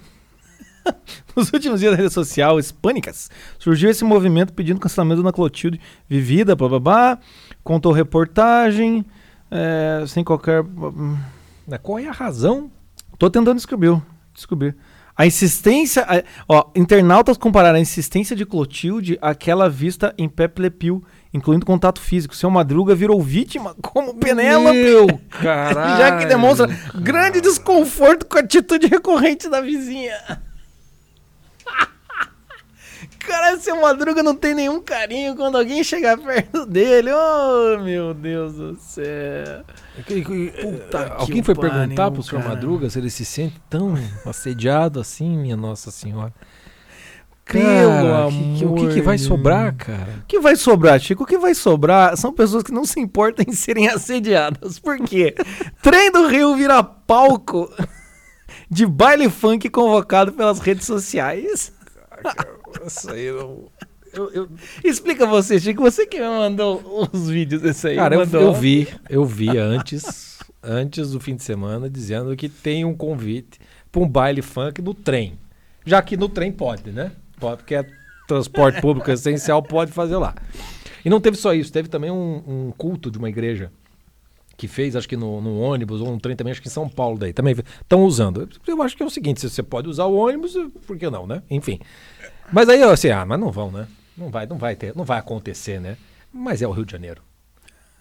Nos 1.35 1.53
últimos 1.53 1.79
dias 1.79 1.91
da 1.91 1.97
rede 2.01 2.13
social 2.13 2.59
hispânicas, 2.59 3.29
surgiu 3.59 3.89
esse 3.89 4.03
movimento 4.03 4.53
pedindo 4.53 4.79
cancelamento 4.79 5.21
da 5.21 5.31
Clotilde 5.31 5.79
vivida, 6.07 6.55
blá 6.55 6.67
blá 6.67 6.79
blá. 6.79 7.19
Contou 7.63 7.91
reportagem, 7.91 9.05
é, 9.51 10.03
sem 10.07 10.23
qualquer. 10.23 10.63
Né, 11.67 11.77
Qual 11.77 11.99
é 11.99 12.07
a 12.07 12.11
razão? 12.11 12.71
Tô 13.19 13.29
tentando 13.29 13.57
descobrir. 13.57 14.01
descobrir. 14.33 14.75
A 15.19 15.25
insistência. 15.27 16.03
a- 16.07 16.23
ó, 16.47 16.71
internautas 16.73 17.37
compararam 17.37 17.77
a 17.77 17.81
insistência 17.81 18.35
de 18.35 18.45
Clotilde 18.45 19.19
àquela 19.21 19.69
vista 19.69 20.13
em 20.17 20.29
Pepe 20.29 20.61
Le 20.61 20.69
Pew, 20.69 21.03
incluindo 21.33 21.65
contato 21.65 21.99
físico. 21.99 22.33
Seu 22.35 22.49
Madruga 22.49 22.95
virou 22.95 23.21
vítima 23.21 23.75
como 23.81 24.15
Penélope. 24.15 24.77
Meu 24.77 25.19
caralho. 25.29 25.97
Já 25.99 26.17
que 26.17 26.25
demonstra 26.25 26.67
grande 26.95 27.41
desconforto 27.41 28.25
com 28.25 28.37
a 28.37 28.39
atitude 28.41 28.87
recorrente 28.87 29.49
da 29.49 29.59
vizinha. 29.59 30.15
Caralho, 33.29 33.61
seu 33.61 33.79
Madruga 33.79 34.23
não 34.23 34.35
tem 34.35 34.55
nenhum 34.55 34.81
carinho 34.81 35.35
quando 35.35 35.57
alguém 35.57 35.83
chegar 35.83 36.17
perto 36.17 36.65
dele. 36.65 37.11
Oh, 37.13 37.77
meu 37.79 38.11
Deus 38.13 38.53
do 38.53 38.75
céu. 38.75 39.63
Puta 39.95 41.13
Alguém 41.13 41.35
que 41.37 41.43
foi 41.43 41.53
pariu, 41.55 41.71
perguntar 41.71 42.09
pro 42.11 42.23
cara. 42.23 42.49
Madruga 42.49 42.89
se 42.89 42.97
ele 42.97 43.09
se 43.11 43.23
sente 43.23 43.61
tão 43.69 43.93
assediado 44.25 44.99
assim, 44.99 45.37
minha 45.37 45.55
Nossa 45.55 45.91
Senhora. 45.91 46.33
Pelo 47.45 47.91
Cara, 47.91 48.29
que- 48.29 48.65
o 48.65 48.75
que, 48.75 48.93
que 48.95 49.01
vai 49.01 49.17
sobrar, 49.17 49.75
cara? 49.75 50.19
O 50.23 50.25
que 50.27 50.39
vai 50.39 50.55
sobrar, 50.55 50.99
Chico? 50.99 51.23
O 51.23 51.25
que 51.25 51.37
vai 51.37 51.55
sobrar 51.55 52.15
são 52.17 52.31
pessoas 52.33 52.63
que 52.63 52.71
não 52.71 52.85
se 52.85 52.99
importam 52.99 53.43
em 53.47 53.53
serem 53.53 53.87
assediadas. 53.89 54.77
Por 54.79 54.97
quê? 54.99 55.35
Trem 55.81 56.11
do 56.11 56.27
Rio 56.27 56.55
vira 56.55 56.83
palco 56.83 57.71
de 58.69 58.85
baile 58.85 59.29
funk 59.29 59.67
convocado 59.69 60.31
pelas 60.31 60.59
redes 60.59 60.85
sociais. 60.85 61.71
Isso 62.85 63.11
aí 63.11 63.31
não. 63.31 63.65
Eu, 64.13 64.31
eu- 64.31 64.49
Explica 64.83 65.25
você, 65.27 65.59
Chico. 65.59 65.81
Você 65.83 66.05
que 66.07 66.19
me 66.19 66.25
mandou 66.27 67.09
os 67.13 67.29
vídeos 67.29 67.61
desse 67.61 67.89
aí. 67.89 67.95
cara, 67.95 68.15
eu, 68.15 68.21
eu 68.41 68.53
vi, 68.53 68.87
eu 69.09 69.23
vi 69.25 69.49
antes, 69.57 70.39
antes 70.63 71.11
do 71.11 71.19
fim 71.19 71.35
de 71.35 71.43
semana, 71.43 71.89
dizendo 71.89 72.35
que 72.35 72.49
tem 72.49 72.83
um 72.85 72.95
convite 72.95 73.59
para 73.91 74.01
um 74.01 74.07
baile 74.07 74.41
funk 74.41 74.81
no 74.81 74.93
trem. 74.93 75.37
Já 75.85 76.01
que 76.01 76.17
no 76.17 76.27
trem 76.27 76.51
pode, 76.51 76.91
né? 76.91 77.11
Pode, 77.39 77.57
porque 77.57 77.75
é 77.75 77.85
transporte 78.27 78.81
público 78.81 79.09
essencial, 79.11 79.61
pode 79.63 79.91
fazer 79.91 80.17
lá. 80.17 80.35
E 81.05 81.09
não 81.09 81.21
teve 81.21 81.37
só 81.37 81.53
isso, 81.53 81.71
teve 81.71 81.87
também 81.87 82.11
um, 82.11 82.43
um 82.67 82.73
culto 82.77 83.09
de 83.09 83.17
uma 83.17 83.29
igreja 83.29 83.71
que 84.57 84.67
fez, 84.67 84.93
acho 84.95 85.07
que 85.07 85.15
no, 85.15 85.39
no 85.39 85.57
ônibus 85.61 86.01
ou 86.01 86.11
no 86.11 86.19
trem 86.19 86.35
também, 86.35 86.51
acho 86.51 86.61
que 86.61 86.67
em 86.67 86.71
São 86.71 86.89
Paulo 86.89 87.17
daí, 87.17 87.31
também 87.31 87.55
estão 87.81 88.03
usando. 88.03 88.47
Eu 88.67 88.81
acho 88.83 88.97
que 88.97 89.01
é 89.01 89.05
o 89.05 89.09
seguinte, 89.09 89.39
se 89.39 89.49
você 89.49 89.63
pode 89.63 89.87
usar 89.87 90.03
o 90.05 90.15
ônibus, 90.15 90.53
por 90.85 90.97
que 90.97 91.09
não, 91.09 91.25
né? 91.25 91.41
Enfim. 91.49 91.79
Mas 92.51 92.67
aí 92.69 92.81
eu 92.81 92.89
assim, 92.91 93.09
ah, 93.09 93.25
mas 93.25 93.39
não 93.39 93.51
vão, 93.51 93.71
né? 93.71 93.87
Não 94.17 94.29
vai, 94.29 94.45
não 94.45 94.57
vai 94.57 94.75
ter, 94.75 94.93
não 94.95 95.03
vai 95.05 95.19
acontecer, 95.19 95.79
né? 95.79 95.97
Mas 96.33 96.61
é 96.61 96.67
o 96.67 96.71
Rio 96.71 96.85
de 96.85 96.91
Janeiro. 96.91 97.21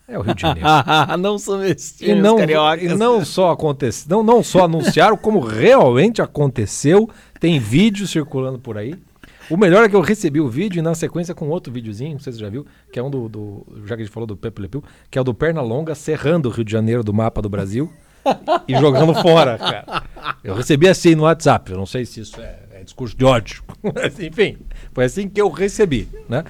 É 0.06 0.18
o 0.18 0.22
Rio 0.22 0.34
de 0.34 0.42
Janeiro. 0.42 0.68
não 1.18 1.38
são 1.38 1.60
E 2.00 2.14
não, 2.14 2.38
cariocas. 2.38 2.82
e 2.90 2.94
não 2.94 3.24
só 3.24 3.50
aconteceu, 3.52 4.08
não, 4.08 4.22
não 4.22 4.42
só 4.42 4.64
anunciaram, 4.64 5.16
como 5.18 5.38
realmente 5.40 6.20
aconteceu. 6.22 7.08
Tem 7.38 7.58
vídeo 7.58 8.06
circulando 8.06 8.58
por 8.58 8.76
aí. 8.78 8.94
O 9.50 9.56
melhor 9.56 9.82
é 9.84 9.88
que 9.88 9.96
eu 9.96 10.00
recebi 10.02 10.40
o 10.40 10.48
vídeo 10.48 10.78
e 10.78 10.82
na 10.82 10.94
sequência 10.94 11.34
com 11.34 11.48
outro 11.48 11.72
videozinho, 11.72 12.12
não 12.12 12.20
sei 12.20 12.32
se 12.32 12.38
você 12.38 12.44
já 12.44 12.50
viu, 12.50 12.66
que 12.92 12.98
é 12.98 13.02
um 13.02 13.08
do, 13.08 13.28
do- 13.30 13.66
já 13.86 13.96
que 13.96 14.02
a 14.02 14.04
gente 14.04 14.12
falou 14.12 14.26
do 14.26 14.36
Pepe 14.36 14.60
Le 14.60 14.68
Pew, 14.68 14.84
que 15.10 15.16
é 15.16 15.20
o 15.20 15.24
do 15.24 15.32
Pernalonga 15.32 15.94
serrando 15.94 16.48
o 16.50 16.52
Rio 16.52 16.64
de 16.64 16.72
Janeiro 16.72 17.02
do 17.02 17.14
mapa 17.14 17.40
do 17.40 17.48
Brasil 17.48 17.90
e 18.68 18.76
jogando 18.76 19.14
fora, 19.14 19.56
cara. 19.56 20.02
Eu 20.44 20.54
recebi 20.54 20.86
assim 20.86 21.14
no 21.14 21.22
WhatsApp, 21.22 21.70
eu 21.72 21.78
não 21.78 21.86
sei 21.86 22.04
se 22.04 22.20
isso 22.20 22.38
é 22.40 22.58
discurso 22.88 23.16
de 23.16 23.24
ódio, 23.24 23.62
mas 23.94 24.18
enfim, 24.20 24.56
foi 24.92 25.04
assim 25.04 25.28
que 25.28 25.40
eu 25.40 25.48
recebi, 25.50 26.08
né? 26.28 26.44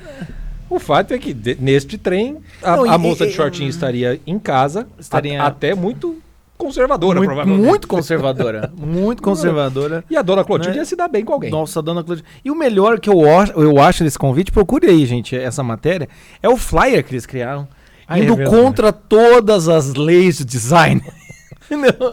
O 0.70 0.78
fato 0.78 1.12
é 1.14 1.18
que 1.18 1.32
de- 1.32 1.56
neste 1.60 1.96
trem 1.96 2.38
a, 2.62 2.76
Não, 2.76 2.86
e- 2.86 2.88
a 2.90 2.98
moça 2.98 3.24
e- 3.24 3.28
de 3.28 3.32
shortinho 3.34 3.68
estaria 3.70 4.20
em 4.26 4.38
casa, 4.38 4.86
Estaria- 4.98 5.42
a- 5.42 5.46
até 5.46 5.74
muito 5.74 6.18
conservadora, 6.58 7.18
muito, 7.20 7.28
provavelmente. 7.28 7.66
muito 7.66 7.88
conservadora. 7.88 8.72
muito 8.76 9.22
conservadora. 9.24 10.04
E 10.10 10.16
a 10.16 10.22
dona 10.22 10.44
Clotilde 10.44 10.76
Né? 10.76 10.82
ia 10.82 10.84
se 10.84 10.96
dar 10.96 11.08
bem 11.08 11.24
com 11.24 11.32
alguém. 11.32 11.50
Nossa, 11.50 11.80
dona 11.80 12.02
Cláudia. 12.02 12.24
E 12.44 12.50
o 12.50 12.54
melhor 12.54 12.98
que 13.00 13.08
eu, 13.08 13.38
acho- 13.38 13.52
eu 13.52 13.78
acho 13.78 14.02
desse 14.04 14.18
convite, 14.18 14.50
procure 14.52 14.86
aí, 14.88 15.06
gente, 15.06 15.36
essa 15.36 15.62
matéria, 15.62 16.08
é 16.42 16.48
o 16.48 16.56
flyer 16.56 17.04
que 17.04 17.12
eles 17.14 17.24
criaram. 17.26 17.66
Ah, 18.06 18.18
é 18.18 18.22
indo 18.24 18.34
verdade. 18.36 18.56
contra 18.56 18.92
todas 18.92 19.68
as 19.68 19.94
leis 19.94 20.38
de 20.38 20.44
design. 20.44 21.00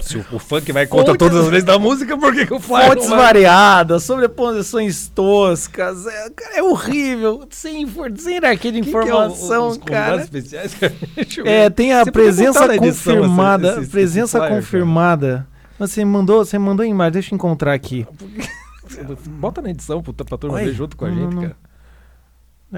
Se 0.02 0.18
o, 0.18 0.26
o 0.34 0.40
funk 0.40 0.72
vai 0.72 0.86
contra 0.86 1.14
Fontes- 1.14 1.18
todas 1.30 1.46
as 1.46 1.52
leis 1.52 1.64
da 1.64 1.80
música, 1.80 2.18
por 2.18 2.34
que, 2.34 2.46
que 2.46 2.54
o 2.54 2.60
flyer 2.60 2.90
Fontes 2.90 3.08
vai? 3.10 3.18
variadas, 3.20 4.04
sobreposições 4.04 5.08
toscas. 5.10 6.06
É, 6.06 6.30
cara, 6.30 6.58
é 6.58 6.64
horrível. 6.64 7.46
Sem, 7.50 7.84
infor- 7.84 8.12
sem 8.18 8.34
hierarquia 8.34 8.72
de 8.72 8.82
Quem 8.82 8.92
que 8.92 8.98
é 8.98 9.00
o- 9.00 9.04
informação, 9.04 9.68
os 9.70 9.78
convidados 9.78 10.30
cara. 10.30 10.94
É, 11.46 11.70
tem 11.70 11.94
a 11.94 12.04
Você 12.04 12.12
presença 12.12 12.66
essa- 12.66 12.78
confirmada. 12.78 13.80
esse- 13.82 13.90
presença 13.90 14.38
flyer, 14.38 14.50
cara. 14.50 14.62
confirmada. 14.62 15.48
Você 15.80 16.04
mandou, 16.06 16.44
você 16.46 16.58
mandou 16.58 16.86
em 16.86 16.92
imagem, 16.92 17.14
deixa 17.14 17.34
eu 17.34 17.36
encontrar 17.36 17.74
aqui. 17.74 18.06
Bota 19.28 19.62
na 19.62 19.70
edição 19.72 20.02
pra, 20.02 20.14
pra 20.14 20.38
turma 20.38 20.58
Oi. 20.58 20.66
ver 20.66 20.74
junto 20.74 20.96
com 20.96 21.06
a 21.06 21.10
Não, 21.10 21.16
gente, 21.16 21.34
não, 21.36 21.42
cara. 21.44 21.56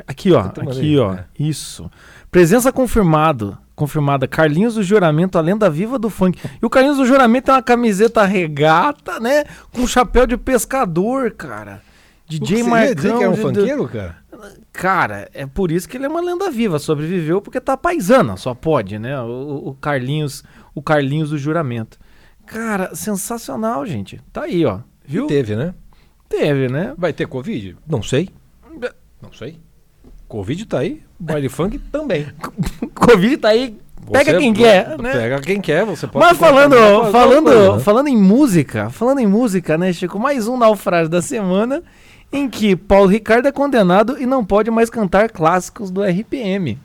Aqui, 0.07 0.31
ó. 0.31 0.39
Aqui, 0.41 0.97
ó. 0.99 1.13
É. 1.15 1.25
Isso. 1.39 1.89
Presença 2.29 2.71
confirmado. 2.71 3.57
Confirmada. 3.77 4.27
Carlinhos 4.27 4.73
do 4.73 4.81
Juramento, 4.81 5.37
a 5.37 5.41
lenda 5.41 5.69
viva 5.69 5.99
do 5.99 6.09
funk. 6.09 6.39
E 6.59 6.65
o 6.65 6.69
Carlinhos 6.69 6.97
do 6.97 7.05
Juramento 7.05 7.45
tem 7.45 7.53
uma 7.53 7.61
camiseta 7.61 8.25
regata, 8.25 9.19
né? 9.19 9.43
Com 9.71 9.81
um 9.81 9.87
chapéu 9.87 10.25
de 10.25 10.35
pescador, 10.35 11.29
cara. 11.31 11.81
DJ 12.27 12.63
Você 12.63 12.69
Marcão. 12.69 12.95
dizer 12.95 13.17
que 13.17 13.23
é 13.23 13.29
um 13.29 13.33
de- 13.33 13.41
funkeiro, 13.41 13.87
cara? 13.87 14.17
Cara, 14.73 15.29
é 15.31 15.45
por 15.45 15.71
isso 15.71 15.87
que 15.87 15.95
ele 15.95 16.05
é 16.05 16.09
uma 16.09 16.19
lenda 16.21 16.49
viva. 16.49 16.79
Sobreviveu 16.79 17.39
porque 17.39 17.61
tá 17.61 17.77
paisana, 17.77 18.35
só 18.35 18.55
pode, 18.55 18.97
né? 18.97 19.19
O, 19.21 19.69
o 19.69 19.73
Carlinhos, 19.75 20.43
o 20.73 20.81
Carlinhos 20.81 21.29
do 21.29 21.37
Juramento. 21.37 21.99
Cara, 22.47 22.95
sensacional, 22.95 23.85
gente. 23.85 24.19
Tá 24.33 24.43
aí, 24.45 24.65
ó. 24.65 24.79
Viu? 25.05 25.25
E 25.25 25.27
teve, 25.27 25.55
né? 25.55 25.73
Teve, 26.27 26.67
né? 26.67 26.95
Vai 26.97 27.13
ter 27.13 27.27
Covid? 27.27 27.77
Não 27.87 28.01
sei. 28.01 28.29
Não 29.21 29.31
sei. 29.31 29.59
Covid 30.27 30.65
tá 30.65 30.79
aí, 30.79 31.01
baile 31.19 31.49
funk 31.49 31.77
também. 31.91 32.27
Covid 32.95 33.37
tá 33.37 33.49
aí. 33.49 33.77
Pega 34.11 34.31
Você- 34.31 34.37
quem 34.39 34.53
quer, 34.53 34.97
né? 34.97 35.11
Pega 35.11 35.41
quem 35.41 35.59
quer, 35.59 35.83
você 35.83 36.07
pode... 36.07 36.25
Mas 36.25 36.37
falando, 36.37 36.75
falando, 37.11 37.43
coisas, 37.45 37.75
né? 37.75 37.79
falando 37.81 38.07
em 38.07 38.15
música, 38.15 38.89
falando 38.89 39.19
em 39.19 39.27
música, 39.27 39.77
né, 39.77 39.91
Chico? 39.91 40.17
Mais 40.17 40.47
um 40.47 40.55
naufrágio 40.57 41.09
da 41.09 41.21
semana 41.21 41.83
em 42.31 42.49
que 42.49 42.75
Paulo 42.75 43.07
Ricardo 43.07 43.47
é 43.47 43.51
condenado 43.51 44.17
e 44.17 44.25
não 44.25 44.45
pode 44.45 44.71
mais 44.71 44.89
cantar 44.89 45.29
clássicos 45.29 45.91
do 45.91 46.03
RPM. 46.03 46.79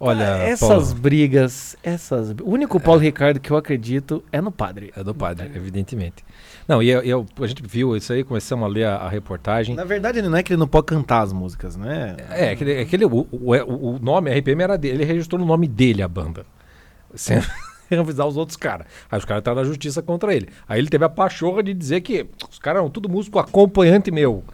Olha, 0.00 0.24
essas 0.24 0.68
Paulo, 0.68 0.94
brigas, 1.00 1.76
essas. 1.82 2.30
O 2.30 2.50
único 2.50 2.78
Paulo 2.78 3.00
Ricardo 3.00 3.40
que 3.40 3.50
eu 3.50 3.56
acredito 3.56 4.22
é 4.30 4.40
no 4.40 4.52
padre. 4.52 4.92
é 4.96 5.02
do 5.02 5.14
padre, 5.14 5.50
evidentemente. 5.54 6.24
Não, 6.66 6.82
e 6.82 6.88
eu, 6.90 7.00
eu- 7.02 7.26
a 7.40 7.46
gente 7.46 7.62
viu 7.66 7.96
isso 7.96 8.12
aí, 8.12 8.22
começamos 8.24 8.64
a 8.64 8.68
ler 8.68 8.84
a, 8.84 8.96
a 8.96 9.08
reportagem. 9.08 9.74
Na 9.74 9.84
verdade, 9.84 10.20
não 10.22 10.36
é 10.36 10.42
que 10.42 10.52
ele 10.52 10.60
não 10.60 10.68
pode 10.68 10.86
cantar 10.86 11.22
as 11.22 11.32
músicas, 11.32 11.76
né? 11.76 12.16
É, 12.30 12.50
aquele, 12.50 12.78
aquele, 12.80 13.04
o, 13.04 13.26
o, 13.30 13.54
o- 13.54 13.94
o 13.94 13.98
nome 13.98 14.30
RPM 14.30 14.62
era 14.62 14.76
dele, 14.76 14.96
ele 14.98 15.04
registrou 15.04 15.40
no 15.40 15.46
nome 15.46 15.66
dele 15.66 16.02
a 16.02 16.08
banda. 16.08 16.44
Sem 17.14 17.38
avisar 17.98 18.26
os 18.26 18.36
outros 18.36 18.56
caras. 18.56 18.86
Aí 19.10 19.18
os 19.18 19.24
caras 19.24 19.40
estavam 19.40 19.62
na 19.62 19.68
justiça 19.68 20.02
contra 20.02 20.34
ele. 20.34 20.48
Aí 20.68 20.78
ele 20.78 20.88
teve 20.90 21.04
a 21.04 21.08
pachorra 21.08 21.62
de 21.62 21.72
dizer 21.72 22.02
que 22.02 22.26
os 22.50 22.58
caras 22.58 22.80
eram 22.80 22.90
tudo 22.90 23.08
músico 23.08 23.38
acompanhante 23.38 24.10
meu. 24.10 24.44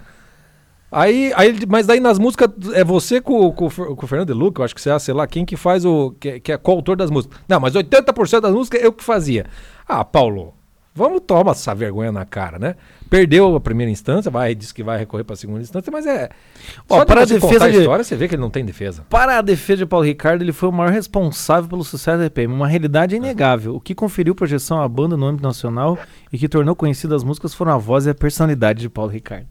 Aí, 0.93 1.33
aí, 1.35 1.49
ele- 1.49 1.67
mas 1.67 1.87
daí 1.89 1.99
nas 1.99 2.21
músicas 2.21 2.49
é 2.73 2.85
você 2.85 3.21
com, 3.21 3.51
com, 3.51 3.69
com 3.69 4.05
o 4.05 4.07
Fernando 4.07 4.29
de 4.29 4.33
Luca, 4.35 4.61
eu 4.61 4.65
acho 4.65 4.75
que 4.75 4.81
você 4.81 4.91
é, 4.91 4.99
sei 5.01 5.13
lá, 5.13 5.27
quem 5.27 5.45
que 5.45 5.57
faz 5.57 5.85
o. 5.85 6.13
que, 6.21 6.39
que 6.39 6.53
é 6.53 6.57
coautor 6.57 6.95
das 6.97 7.11
músicas. 7.11 7.37
Não, 7.49 7.59
mas 7.59 7.75
80% 7.75 8.41
das 8.41 8.53
músicas 8.53 8.81
eu 8.81 8.93
que 8.93 9.03
fazia. 9.03 9.47
Ah, 9.89 10.05
Paulo, 10.05 10.55
vamos 10.95 11.21
tomar 11.27 11.51
essa 11.53 11.75
vergonha 11.75 12.13
na 12.13 12.25
cara, 12.25 12.59
né? 12.59 12.77
Perdeu 13.11 13.55
a 13.55 13.61
primeira 13.61 13.91
instância, 13.93 14.31
vai, 14.31 14.55
disse 14.55 14.73
que 14.75 14.83
vai 14.83 14.99
recorrer 14.99 15.25
para 15.25 15.35
a 15.35 15.37
segunda 15.37 15.61
instância, 15.61 15.91
mas 15.93 16.07
é. 16.07 16.31
Ó, 16.89 16.97
Só 16.97 17.01
de 17.01 17.07
para 17.07 17.23
a 17.23 17.25
defesa 17.25 17.41
contar 17.53 17.65
a 17.67 17.71
de- 17.71 17.79
história, 17.79 18.05
você 18.05 18.17
vê 18.17 18.27
que 18.29 18.35
ele 18.35 18.43
não 18.43 18.51
tem 18.51 18.65
defesa. 18.65 19.05
Para 19.11 19.39
a 19.39 19.43
defesa 19.43 19.79
de 19.79 19.87
Paulo 19.87 20.05
Ricardo, 20.07 20.43
ele 20.43 20.53
foi 20.53 20.69
o 20.69 20.73
maior 20.73 20.91
responsável 20.93 21.69
pelo 21.69 21.85
sucesso 21.85 22.19
da 22.19 22.27
RPM. 22.27 22.53
Uma 22.53 22.67
realidade 22.69 23.15
inegável. 23.15 23.75
O 23.77 23.81
que 23.81 23.95
conferiu 23.95 24.35
projeção 24.35 24.81
à 24.83 24.89
banda 24.89 25.17
no 25.17 25.27
âmbito 25.27 25.43
nacional 25.47 25.99
e 26.33 26.39
que 26.39 26.49
tornou 26.49 26.75
conhecidas 26.75 27.17
as 27.17 27.25
músicas 27.25 27.55
foram 27.55 27.73
a 27.73 27.79
voz 27.79 28.07
e 28.07 28.11
a 28.11 28.15
personalidade 28.15 28.81
de 28.81 28.89
Paulo 28.89 29.11
Ricardo. 29.13 29.47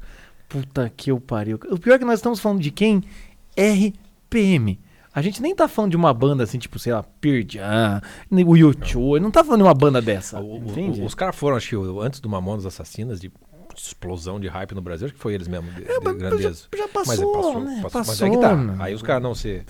Puta 0.50 0.92
que 0.96 1.10
eu 1.12 1.20
pariu. 1.20 1.60
O 1.70 1.78
pior 1.80 1.96
é 1.96 2.00
que 2.00 2.06
nós 2.06 2.20
estamos 2.20 2.40
falando 2.40 2.60
de 2.62 2.70
quem? 2.72 3.02
RPM. 3.58 4.80
A 5.15 5.22
gente 5.22 5.41
nem 5.41 5.55
tá 5.55 5.67
falando 5.67 5.91
de 5.91 5.98
uma 5.98 6.13
banda 6.13 6.43
assim, 6.43 6.58
tipo, 6.58 6.79
sei 6.79 6.91
lá, 6.93 7.05
nem 8.32 8.46
o 8.46 8.55
YouTube. 8.58 9.20
Não 9.20 9.29
tá 9.32 9.43
falando 9.43 9.62
de 9.62 9.67
uma 9.67 9.74
banda 9.74 10.01
dessa. 10.01 10.39
O- 10.39 10.58
o- 10.58 11.05
os 11.05 11.13
caras 11.13 11.36
foram, 11.36 11.55
acho 11.58 11.70
que 11.70 11.75
antes 12.01 12.20
do 12.20 12.27
Mamonas 12.29 12.65
Assassinas, 12.65 13.20
de 13.20 13.32
explosão 13.75 14.39
de 14.39 14.48
hype 14.48 14.75
no 14.75 14.82
Brasil, 14.82 15.05
acho 15.08 15.15
que 15.15 15.20
foi 15.20 15.34
eles 15.34 15.48
mesmo, 15.48 15.72
de, 15.72 15.84
de 15.84 15.91
É, 15.91 16.00
mas 16.00 16.15
grandeza. 16.15 16.67
já, 16.72 16.84
já 16.84 16.88
passou, 16.88 17.08
Mas, 17.08 17.20
é, 17.20 17.25
passou, 17.25 17.60
né? 17.60 17.79
passou. 17.82 18.00
Mas 18.01 18.08
Passou, 18.08 18.27
é 18.27 18.29
que 18.29 18.38
tá. 18.38 18.55
né? 18.55 18.75
Aí 18.79 18.93
os 18.93 19.01
caras 19.01 19.24
não 19.24 19.34
se 19.34 19.63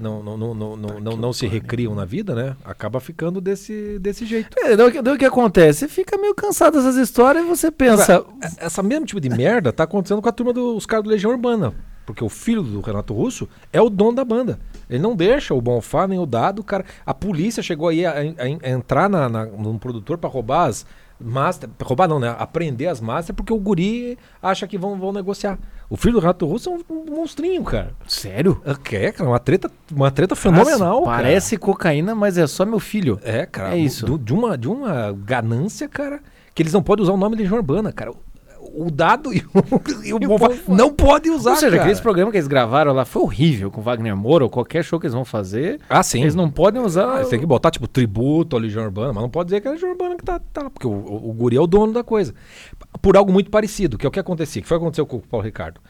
não, 0.00 0.20
não, 0.22 0.36
não, 0.36 0.54
não, 0.54 0.76
não, 0.76 1.00
não, 1.00 1.16
não 1.16 1.32
se 1.32 1.46
recriam 1.46 1.94
na 1.94 2.04
vida, 2.04 2.34
né? 2.34 2.56
Acaba 2.64 2.98
ficando 2.98 3.40
desse, 3.40 3.98
desse 4.00 4.26
jeito. 4.26 4.56
É, 4.58 4.76
daí 4.76 4.88
o 4.88 4.92
que, 4.92 5.00
daí 5.00 5.14
o 5.14 5.18
que 5.18 5.24
acontece? 5.24 5.80
Você 5.80 5.88
fica 5.88 6.18
meio 6.18 6.34
cansado 6.34 6.74
dessas 6.76 6.96
histórias 6.96 7.44
e 7.44 7.48
você 7.48 7.70
pensa. 7.70 8.16
Agora, 8.16 8.34
é- 8.42 8.66
Essa 8.66 8.82
mesmo 8.82 9.06
tipo 9.06 9.20
de 9.20 9.28
merda 9.28 9.72
tá 9.72 9.84
acontecendo 9.84 10.20
com 10.20 10.28
a 10.28 10.32
turma 10.32 10.52
dos 10.52 10.84
caras 10.84 11.04
do 11.04 11.10
Legião 11.10 11.30
Urbana. 11.30 11.72
Porque 12.06 12.22
o 12.22 12.28
filho 12.28 12.62
do 12.62 12.80
Renato 12.80 13.12
Russo 13.12 13.48
é 13.72 13.82
o 13.82 13.90
dono 13.90 14.14
da 14.16 14.24
banda. 14.24 14.58
Ele 14.88 15.00
não 15.02 15.16
deixa 15.16 15.52
o 15.52 15.60
Bonfá 15.60 16.06
nem 16.06 16.18
o 16.20 16.24
Dado, 16.24 16.62
cara. 16.62 16.84
A 17.04 17.12
polícia 17.12 17.62
chegou 17.62 17.88
aí 17.88 18.06
a, 18.06 18.12
a- 18.12 18.66
a 18.66 18.70
entrar 18.70 19.10
na, 19.10 19.28
na, 19.28 19.44
num 19.44 19.76
produtor 19.76 20.16
pra 20.16 20.30
roubar 20.30 20.66
as 20.68 20.86
master. 21.20 21.68
Roubar 21.82 22.06
não, 22.08 22.20
né? 22.20 22.34
Aprender 22.38 22.86
as 22.86 23.00
master 23.00 23.34
porque 23.34 23.52
o 23.52 23.58
guri 23.58 24.16
acha 24.40 24.66
que 24.68 24.78
vão, 24.78 24.96
vão 24.98 25.12
negociar. 25.12 25.58
O 25.90 25.96
filho 25.96 26.14
do 26.14 26.20
Renato 26.20 26.46
Russo 26.46 26.68
é 26.68 26.72
um, 26.72 26.80
um 26.96 27.16
monstrinho, 27.16 27.64
cara. 27.64 27.92
Sério? 28.06 28.60
É, 28.92 29.10
cara, 29.12 29.28
uma 29.30 29.38
treta, 29.40 29.70
uma 29.92 30.10
treta 30.10 30.36
fenomenal. 30.36 30.78
Nossa, 31.00 31.04
cara. 31.06 31.16
Parece 31.16 31.56
cocaína, 31.56 32.14
mas 32.14 32.38
é 32.38 32.46
só 32.46 32.64
meu 32.64 32.78
filho. 32.78 33.18
É, 33.24 33.46
cara. 33.46 33.74
É 33.74 33.78
isso. 33.78 34.06
do- 34.06 34.18
de, 34.18 34.32
uma, 34.34 34.56
de 34.58 34.68
uma 34.68 35.12
ganância, 35.12 35.88
cara, 35.88 36.20
que 36.54 36.62
eles 36.62 36.72
não 36.72 36.82
podem 36.82 37.02
usar 37.02 37.12
o 37.12 37.16
nome 37.16 37.36
Legião 37.36 37.56
Urbana, 37.56 37.92
cara. 37.92 38.12
O, 38.76 38.90
dado 38.90 39.32
e 39.32 39.38
o, 39.38 40.04
e 40.04 40.12
o 40.12 40.18
E 40.22 40.26
o 40.26 40.28
Bonfá. 40.28 40.48
não 40.68 40.92
podem 40.92 41.32
usar, 41.32 41.50
Ou 41.50 41.56
seja, 41.56 41.70
cara. 41.70 41.82
aqueles 41.82 42.00
programas 42.00 42.32
que 42.32 42.36
eles 42.38 42.46
gravaram 42.48 42.92
lá 42.92 43.04
foi 43.04 43.22
horrível 43.22 43.70
com 43.70 43.80
Wagner 43.80 44.16
Moura 44.16 44.44
ou 44.44 44.50
qualquer 44.50 44.84
show 44.84 45.00
que 45.00 45.06
eles 45.06 45.14
vão 45.14 45.24
fazer. 45.24 45.80
Ah, 45.88 46.02
sim. 46.02 46.20
Eles 46.20 46.34
não 46.34 46.50
podem 46.50 46.80
usar. 46.82 47.14
Ah, 47.14 47.16
eles 47.18 47.28
têm 47.28 47.40
que 47.40 47.46
botar, 47.46 47.70
tipo, 47.70 47.88
tributo 47.88 48.56
à 48.56 48.60
Legião 48.60 48.84
Urbana, 48.84 49.12
mas 49.12 49.22
não 49.22 49.30
pode 49.30 49.46
dizer 49.48 49.60
que 49.60 49.66
é 49.68 49.70
a 49.70 49.74
Legião 49.74 49.90
Urbana 49.90 50.16
que 50.16 50.24
tá, 50.24 50.38
tá 50.38 50.62
lá, 50.64 50.70
porque 50.70 50.86
o, 50.86 50.90
o, 50.90 51.30
o 51.30 51.32
guri 51.32 51.56
é 51.56 51.60
o 51.60 51.66
dono 51.66 51.92
da 51.92 52.04
coisa. 52.04 52.34
Por 53.00 53.16
algo 53.16 53.32
muito 53.32 53.50
parecido, 53.50 53.96
que 53.96 54.04
é 54.04 54.08
o 54.08 54.12
que 54.12 54.20
acontecia, 54.20 54.60
que 54.60 54.68
foi 54.68 54.76
o 54.76 54.80
que 54.80 54.84
aconteceu 54.84 55.06
com 55.06 55.16
o 55.16 55.20
Paulo 55.20 55.44
Ricardo. 55.44 55.80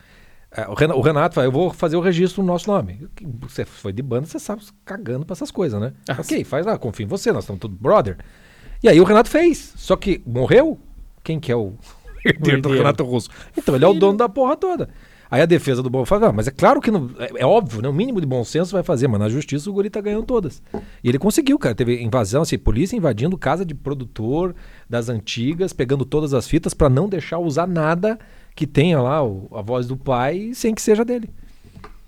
É, 0.49 0.65
o, 0.67 0.73
Renato, 0.73 0.99
o 0.99 1.01
Renato 1.03 1.35
fala, 1.35 1.45
eu 1.47 1.51
vou 1.51 1.71
fazer 1.73 1.97
o 1.97 2.01
registro 2.01 2.41
no 2.41 2.47
nosso 2.47 2.71
nome. 2.71 3.05
Você 3.41 3.65
foi 3.65 3.91
de 3.91 4.01
banda, 4.01 4.25
você 4.25 4.39
sabe 4.39 4.61
cagando 4.85 5.25
pra 5.25 5.33
essas 5.33 5.51
coisas, 5.51 5.79
né? 5.79 5.91
Ah, 6.07 6.15
ok, 6.19 6.43
faz 6.45 6.65
lá, 6.65 6.77
confio 6.77 7.03
em 7.03 7.07
você, 7.07 7.33
nós 7.33 7.43
estamos 7.43 7.59
todos 7.59 7.77
brother. 7.77 8.17
E 8.81 8.87
aí 8.87 8.99
o 9.01 9.03
Renato 9.03 9.29
fez, 9.29 9.73
só 9.75 9.95
que 9.97 10.21
morreu, 10.25 10.79
quem 11.23 11.39
que 11.39 11.51
é 11.51 11.55
o 11.55 11.73
herdeiro 12.25 12.61
do. 12.61 12.69
Renato 12.69 13.03
Russo? 13.03 13.29
Então 13.57 13.75
ele 13.75 13.85
é 13.85 13.87
o 13.87 13.93
dono 13.93 14.17
da 14.17 14.27
porra 14.29 14.55
toda. 14.55 14.89
Aí 15.29 15.41
a 15.41 15.45
defesa 15.45 15.83
do 15.83 15.89
bom 15.89 16.05
fala, 16.05 16.29
"Ah, 16.29 16.31
mas 16.31 16.47
é 16.47 16.51
claro 16.51 16.79
que 16.79 16.89
não, 16.89 17.09
é, 17.19 17.41
é 17.41 17.45
óbvio, 17.45 17.81
né? 17.81 17.89
O 17.89 17.93
mínimo 17.93 18.21
de 18.21 18.25
bom 18.25 18.43
senso 18.45 18.71
vai 18.71 18.81
fazer, 18.81 19.09
mas 19.09 19.19
na 19.19 19.27
justiça 19.27 19.69
o 19.69 19.73
guri 19.73 19.89
tá 19.89 19.99
ganhando 19.99 20.25
todas. 20.25 20.61
E 21.03 21.09
ele 21.09 21.19
conseguiu, 21.19 21.59
cara. 21.59 21.75
Teve 21.75 22.01
invasão, 22.01 22.43
assim, 22.43 22.57
polícia 22.57 22.95
invadindo 22.95 23.37
casa 23.37 23.65
de 23.65 23.75
produtor 23.75 24.55
das 24.89 25.09
antigas, 25.09 25.73
pegando 25.73 26.05
todas 26.05 26.33
as 26.33 26.47
fitas 26.47 26.73
pra 26.73 26.89
não 26.89 27.09
deixar 27.09 27.39
usar 27.39 27.67
nada 27.67 28.17
que 28.55 28.65
tenha 28.65 29.01
lá 29.01 29.21
o- 29.21 29.49
a 29.53 29.61
voz 29.61 29.85
do 29.85 29.97
pai 29.97 30.51
sem 30.53 30.73
que 30.73 30.81
seja 30.81 31.03
dele. 31.03 31.29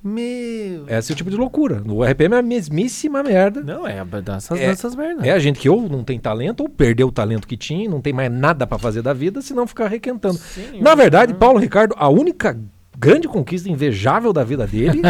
Meu. 0.01 0.85
Esse 0.87 1.11
é 1.11 1.13
o 1.13 1.15
tipo 1.17 1.29
de 1.29 1.35
loucura. 1.35 1.83
O 1.85 2.03
RPM 2.03 2.35
é 2.35 2.39
a 2.39 2.41
mesmíssima 2.41 3.21
merda. 3.21 3.61
Não, 3.61 3.85
é 3.85 4.03
dessas, 4.05 4.57
É- 4.59 4.67
dessas 4.67 4.95
merdas. 4.95 5.25
É 5.25 5.31
a 5.31 5.39
gente 5.39 5.59
que 5.59 5.69
ou 5.69 5.81
não 5.89 6.03
tem 6.03 6.17
talento, 6.17 6.61
ou 6.61 6.69
perdeu 6.69 7.07
o 7.07 7.11
talento 7.11 7.45
que 7.47 7.57
tinha, 7.57 7.83
e 7.85 7.87
não 7.87 7.99
tem 7.99 8.13
mais 8.13 8.31
nada 8.31 8.65
pra 8.65 8.77
fazer 8.79 9.01
da 9.01 9.11
vida, 9.13 9.41
senão 9.41 9.67
ficar 9.67 9.87
requentando. 9.87 10.37
Sim, 10.37 10.81
Na 10.81 10.95
verdade, 10.95 11.33
Paulo 11.33 11.59
Ricardo, 11.59 11.93
a 11.97 12.07
única 12.07 12.57
grande 12.97 13.27
conquista 13.27 13.69
invejável 13.69 14.31
da 14.33 14.43
vida 14.43 14.65
dele 14.67 15.01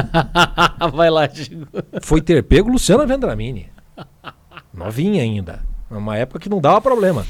Vai 0.93 1.09
lá, 1.09 1.27
Chico. 1.29 1.67
foi 2.01 2.21
ter 2.21 2.43
pego 2.43 2.69
Luciana 2.69 3.05
Vendramini. 3.05 3.67
Novinha 4.73 5.21
ainda. 5.21 5.59
Numa 5.89 6.17
época 6.17 6.39
que 6.39 6.49
não 6.49 6.61
dava 6.61 6.79
problema. 6.81 7.25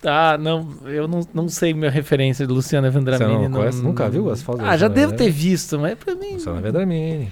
Tá, 0.00 0.38
não, 0.38 0.66
eu 0.86 1.06
não, 1.06 1.20
não 1.34 1.48
sei 1.48 1.74
minha 1.74 1.90
referência 1.90 2.46
de 2.46 2.52
Luciana 2.52 2.88
Vendramini. 2.90 3.34
Você 3.42 3.48
não 3.48 3.58
conhece? 3.58 3.82
Nunca 3.82 4.08
viu 4.08 4.30
as 4.30 4.40
fotos 4.40 4.64
Ah, 4.64 4.74
já 4.76 4.88
devo 4.88 5.14
ter 5.14 5.28
visto, 5.30 5.78
mas 5.78 5.94
pra 5.98 6.14
mim 6.14 6.32
Luciana 6.34 6.58
Vendramini. 6.60 7.30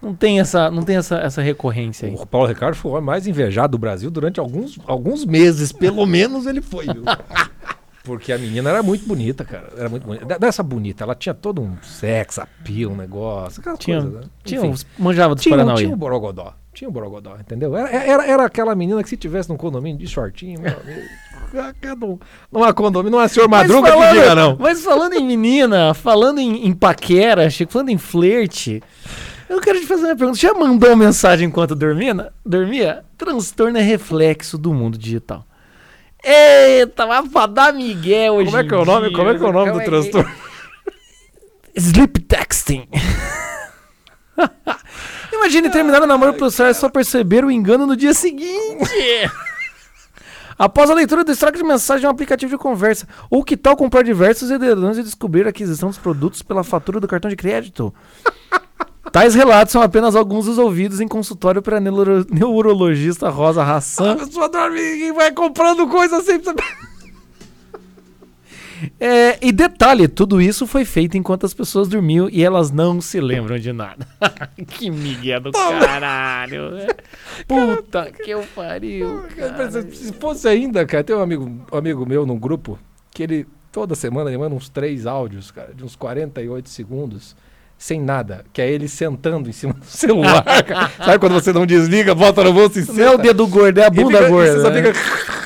não 0.00 0.14
tem 0.14 0.40
essa, 0.40 0.70
não 0.70 0.82
tem 0.82 0.96
essa, 0.96 1.18
essa 1.18 1.42
recorrência 1.42 2.08
aí. 2.08 2.14
O 2.14 2.24
Paulo 2.24 2.46
Ricardo 2.48 2.74
foi 2.74 2.90
o 2.90 2.94
homem 2.94 3.04
mais 3.04 3.26
invejado 3.26 3.72
do 3.72 3.78
Brasil 3.78 4.10
durante 4.10 4.40
alguns, 4.40 4.78
alguns 4.86 5.26
meses, 5.26 5.72
pelo 5.72 6.04
menos 6.06 6.46
ele 6.46 6.62
foi, 6.62 6.86
viu? 6.86 7.02
Porque 8.02 8.32
a 8.32 8.38
menina 8.38 8.70
era 8.70 8.82
muito 8.84 9.04
bonita, 9.06 9.44
cara. 9.44 9.68
Era 9.76 9.88
muito 9.88 10.06
bonita. 10.06 10.38
Dessa 10.38 10.62
bonita, 10.62 11.02
ela 11.04 11.14
tinha 11.14 11.34
todo 11.34 11.60
um 11.60 11.76
sex 11.82 12.38
appeal, 12.38 12.92
um 12.92 12.96
negócio, 12.96 13.60
aquelas 13.60 13.78
Tinha, 13.80 14.00
coisas, 14.00 14.20
né? 14.20 14.28
tinha 14.44 14.60
Enfim. 14.60 14.68
uns, 14.70 14.86
manjava 14.98 15.34
dos 15.34 15.42
Tinha, 15.42 15.56
Paranauê. 15.56 15.82
tinha 15.82 15.94
um 15.94 15.98
borogodó. 15.98 16.54
Tinha 16.72 16.88
um 16.88 16.92
borogodó, 16.92 17.36
entendeu? 17.40 17.76
Era, 17.76 17.90
era, 17.90 18.26
era 18.26 18.44
aquela 18.44 18.74
menina 18.76 19.02
que 19.02 19.08
se 19.08 19.16
tivesse 19.16 19.48
num 19.48 19.56
condomínio 19.56 19.98
de 19.98 20.06
shortinho, 20.06 20.60
meu 20.60 20.72
amigo. 20.78 21.00
num- 21.98 22.18
Numa 22.50 22.72
condomínio, 22.72 23.18
não 23.18 23.24
é 23.24 23.28
senhor 23.28 23.48
Madruga 23.48 23.90
que 23.92 24.12
diga, 24.12 24.34
não. 24.34 24.56
Mas 24.58 24.82
falando 24.82 25.14
em 25.14 25.24
menina, 25.24 25.94
falando 25.94 26.38
em, 26.38 26.66
em 26.66 26.72
paquera, 26.72 27.48
Chico, 27.50 27.72
falando 27.72 27.90
em 27.90 27.98
flerte, 27.98 28.82
eu 29.48 29.60
quero 29.60 29.78
te 29.80 29.86
fazer 29.86 30.06
uma 30.06 30.16
pergunta. 30.16 30.38
Já 30.38 30.52
mandou 30.54 30.94
mensagem 30.96 31.48
enquanto 31.48 31.74
dormia? 31.74 32.32
dormia? 32.44 33.04
Transtorno 33.16 33.78
é 33.78 33.82
reflexo 33.82 34.58
do 34.58 34.72
mundo 34.74 34.98
digital. 34.98 35.44
Eita, 36.24 37.06
vai 37.06 37.22
pra 37.28 37.46
dar 37.46 37.72
migué 37.72 38.30
hoje 38.30 38.46
Como 38.50 38.56
é 38.58 38.64
que 38.64 38.74
é 38.74 38.76
o 38.76 38.84
nome, 38.84 39.08
dia. 39.08 39.16
como 39.16 39.30
é 39.30 39.38
que 39.38 39.44
é 39.44 39.46
o 39.48 39.52
nome 39.52 39.72
do 39.72 39.78
que- 39.78 39.84
transtorno? 39.84 40.30
Sleep 41.76 42.20
texting. 42.22 42.88
Imagine 45.32 45.70
terminar 45.70 46.02
o 46.02 46.06
namoro 46.06 46.34
pro 46.34 46.46
e 46.48 46.74
só 46.74 46.88
perceber 46.88 47.44
o 47.44 47.50
engano 47.50 47.86
no 47.86 47.96
dia 47.96 48.14
seguinte. 48.14 48.90
Após 50.58 50.88
a 50.90 50.94
leitura 50.94 51.22
do 51.24 51.32
extrato 51.32 51.58
de 51.58 51.64
mensagem 51.64 52.00
de 52.00 52.06
um 52.06 52.10
aplicativo 52.10 52.50
de 52.50 52.58
conversa. 52.58 53.06
Ou 53.30 53.44
que 53.44 53.56
tal 53.56 53.76
comprar 53.76 54.02
diversos 54.02 54.50
edredons 54.50 54.96
e 54.98 55.02
descobrir 55.02 55.46
a 55.46 55.50
aquisição 55.50 55.88
dos 55.90 55.98
produtos 55.98 56.42
pela 56.42 56.64
fatura 56.64 56.98
do 57.00 57.06
cartão 57.08 57.28
de 57.30 57.36
crédito? 57.36 57.92
Tais 59.12 59.34
relatos 59.34 59.72
são 59.72 59.80
apenas 59.82 60.16
alguns 60.16 60.46
dos 60.46 60.58
ouvidos 60.58 61.00
em 61.00 61.06
consultório 61.08 61.62
para 61.62 61.76
a 61.78 61.80
neuro- 61.80 62.26
neurologista 62.30 63.28
Rosa 63.28 63.62
A 63.62 63.76
Hassan. 63.76 64.16
pessoa 64.16 64.48
dorme 64.48 64.80
e 64.80 65.12
vai 65.12 65.30
comprando 65.32 65.86
coisa 65.88 66.22
sem 66.22 66.42
saber. 66.42 66.64
É, 69.00 69.38
e 69.40 69.52
detalhe, 69.52 70.08
tudo 70.08 70.40
isso 70.40 70.66
foi 70.66 70.84
feito 70.84 71.16
enquanto 71.16 71.46
as 71.46 71.54
pessoas 71.54 71.88
dormiam 71.88 72.28
e 72.30 72.42
elas 72.44 72.70
não 72.70 73.00
se 73.00 73.20
lembram 73.20 73.58
de 73.58 73.72
nada. 73.72 74.06
que 74.68 74.90
migué 74.90 75.38
do 75.40 75.52
caralho. 75.52 76.70
né? 76.72 76.86
Puta 77.46 78.10
que 78.12 78.30
eu 78.30 78.44
pariu. 78.54 79.24
cara. 79.36 79.70
Se 79.92 80.12
fosse 80.14 80.48
ainda, 80.48 80.84
cara, 80.84 81.04
tem 81.04 81.14
um 81.16 81.20
amigo, 81.22 81.44
um 81.72 81.76
amigo 81.76 82.06
meu 82.06 82.26
num 82.26 82.38
grupo 82.38 82.78
que 83.10 83.22
ele, 83.22 83.46
toda 83.72 83.94
semana, 83.94 84.30
ele 84.30 84.38
manda 84.38 84.54
uns 84.54 84.68
três 84.68 85.06
áudios, 85.06 85.50
cara, 85.50 85.72
de 85.74 85.84
uns 85.84 85.96
48 85.96 86.68
segundos, 86.68 87.34
sem 87.78 88.00
nada, 88.00 88.44
que 88.52 88.60
é 88.62 88.70
ele 88.70 88.88
sentando 88.88 89.48
em 89.48 89.52
cima 89.52 89.72
do 89.74 89.84
celular, 89.84 90.42
cara. 90.64 90.90
Sabe 91.04 91.18
quando 91.18 91.32
você 91.34 91.52
não 91.52 91.66
desliga, 91.66 92.14
volta 92.14 92.42
no 92.44 92.52
bolso 92.52 92.78
e 92.78 92.84
Não 92.92 93.04
é 93.04 93.08
o 93.08 93.10
senta? 93.12 93.22
dedo 93.22 93.46
gordo, 93.46 93.78
é 93.78 93.84
a 93.86 93.90
bunda 93.90 94.18
fica- 94.18 94.28
gorda. 94.30 94.52
Você 94.52 94.60
só 94.62 94.70
né? 94.70 94.82
fica... 94.82 95.45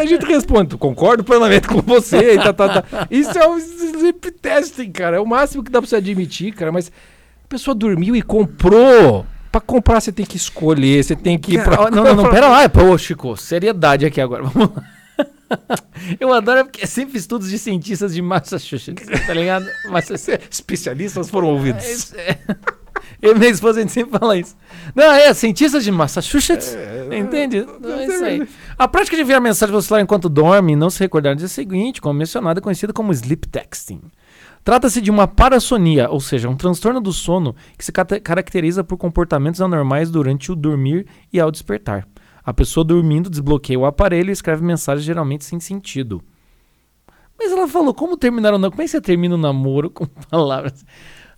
a 0.00 0.06
gente 0.06 0.26
responde, 0.26 0.76
concordo 0.76 1.24
plenamente 1.24 1.68
com 1.68 1.80
você. 1.80 2.36
tá, 2.36 2.52
tá, 2.52 2.82
tá. 2.82 3.08
Isso 3.10 3.36
é 3.38 3.46
o 3.46 3.58
sleep 3.58 4.30
testing, 4.32 4.90
cara. 4.90 5.16
É 5.16 5.20
o 5.20 5.26
máximo 5.26 5.62
que 5.62 5.70
dá 5.70 5.80
pra 5.80 5.88
você 5.88 5.96
admitir, 5.96 6.52
cara. 6.52 6.72
Mas 6.72 6.90
a 7.44 7.48
pessoa 7.48 7.74
dormiu 7.74 8.14
e 8.16 8.22
comprou. 8.22 9.26
Pra 9.50 9.60
comprar, 9.60 10.00
você 10.00 10.10
tem 10.10 10.24
que 10.24 10.36
escolher, 10.36 11.04
você 11.04 11.14
tem 11.14 11.38
que 11.38 11.56
ir 11.56 11.62
pra. 11.62 11.90
não, 11.90 12.04
não, 12.04 12.14
não, 12.14 12.30
pera 12.30 12.48
lá. 12.48 12.66
Pô, 12.68 12.96
Chico, 12.96 13.36
seriedade 13.36 14.06
aqui 14.06 14.20
agora. 14.20 14.44
Vamos 14.48 14.70
lá. 14.74 14.82
Eu 16.18 16.32
adoro 16.32 16.64
porque 16.64 16.84
é 16.84 16.86
sempre 16.86 17.18
estudos 17.18 17.50
de 17.50 17.58
cientistas 17.58 18.14
de 18.14 18.22
Massachusetts, 18.22 19.06
tá 19.26 19.34
ligado? 19.34 19.66
Massachusetts. 19.90 20.48
Especialistas 20.50 21.28
foram 21.28 21.48
ouvidos. 21.48 22.14
É 22.14 22.30
é. 22.30 22.38
Eu 23.20 23.34
e 23.34 23.38
minha 23.38 23.50
esposa, 23.50 23.78
a 23.78 23.82
gente 23.82 23.92
sempre 23.92 24.18
fala 24.18 24.36
isso. 24.36 24.56
Não, 24.94 25.12
é, 25.12 25.32
cientistas 25.34 25.84
de 25.84 25.90
Massachusetts. 25.92 26.76
Entende? 27.16 27.66
Não, 27.80 27.94
é 27.94 28.06
isso 28.06 28.24
aí. 28.24 28.48
A 28.78 28.88
prática 28.88 29.16
de 29.16 29.22
enviar 29.22 29.40
mensagem 29.40 29.72
pelo 29.72 29.82
celular 29.82 30.02
enquanto 30.02 30.28
dorme 30.28 30.72
e 30.72 30.76
não 30.76 30.90
se 30.90 31.00
recordar 31.00 31.32
no 31.32 31.38
dia 31.38 31.48
seguinte, 31.48 32.00
como 32.00 32.18
mencionado, 32.18 32.58
é 32.58 32.62
conhecida 32.62 32.92
como 32.92 33.12
sleep 33.12 33.48
texting. 33.48 34.00
Trata-se 34.64 35.00
de 35.00 35.10
uma 35.10 35.26
parassonia, 35.26 36.08
ou 36.08 36.20
seja, 36.20 36.48
um 36.48 36.56
transtorno 36.56 37.00
do 37.00 37.12
sono 37.12 37.54
que 37.76 37.84
se 37.84 37.90
caracteriza 37.90 38.84
por 38.84 38.96
comportamentos 38.96 39.60
anormais 39.60 40.10
durante 40.10 40.52
o 40.52 40.56
dormir 40.56 41.06
e 41.32 41.40
ao 41.40 41.50
despertar. 41.50 42.06
A 42.44 42.52
pessoa 42.52 42.84
dormindo 42.84 43.30
desbloqueia 43.30 43.78
o 43.78 43.86
aparelho 43.86 44.30
e 44.30 44.32
escreve 44.32 44.64
mensagens 44.64 45.04
geralmente 45.04 45.44
sem 45.44 45.58
sentido. 45.58 46.22
Mas 47.38 47.50
ela 47.50 47.66
falou, 47.66 47.92
como 47.92 48.16
terminar 48.16 48.50
o 48.54 48.58
namoro? 48.58 48.70
Como 48.72 48.82
é 48.82 48.84
que 48.84 48.90
você 48.90 49.00
termina 49.00 49.34
o 49.34 49.38
namoro 49.38 49.90
com 49.90 50.06
palavras? 50.30 50.84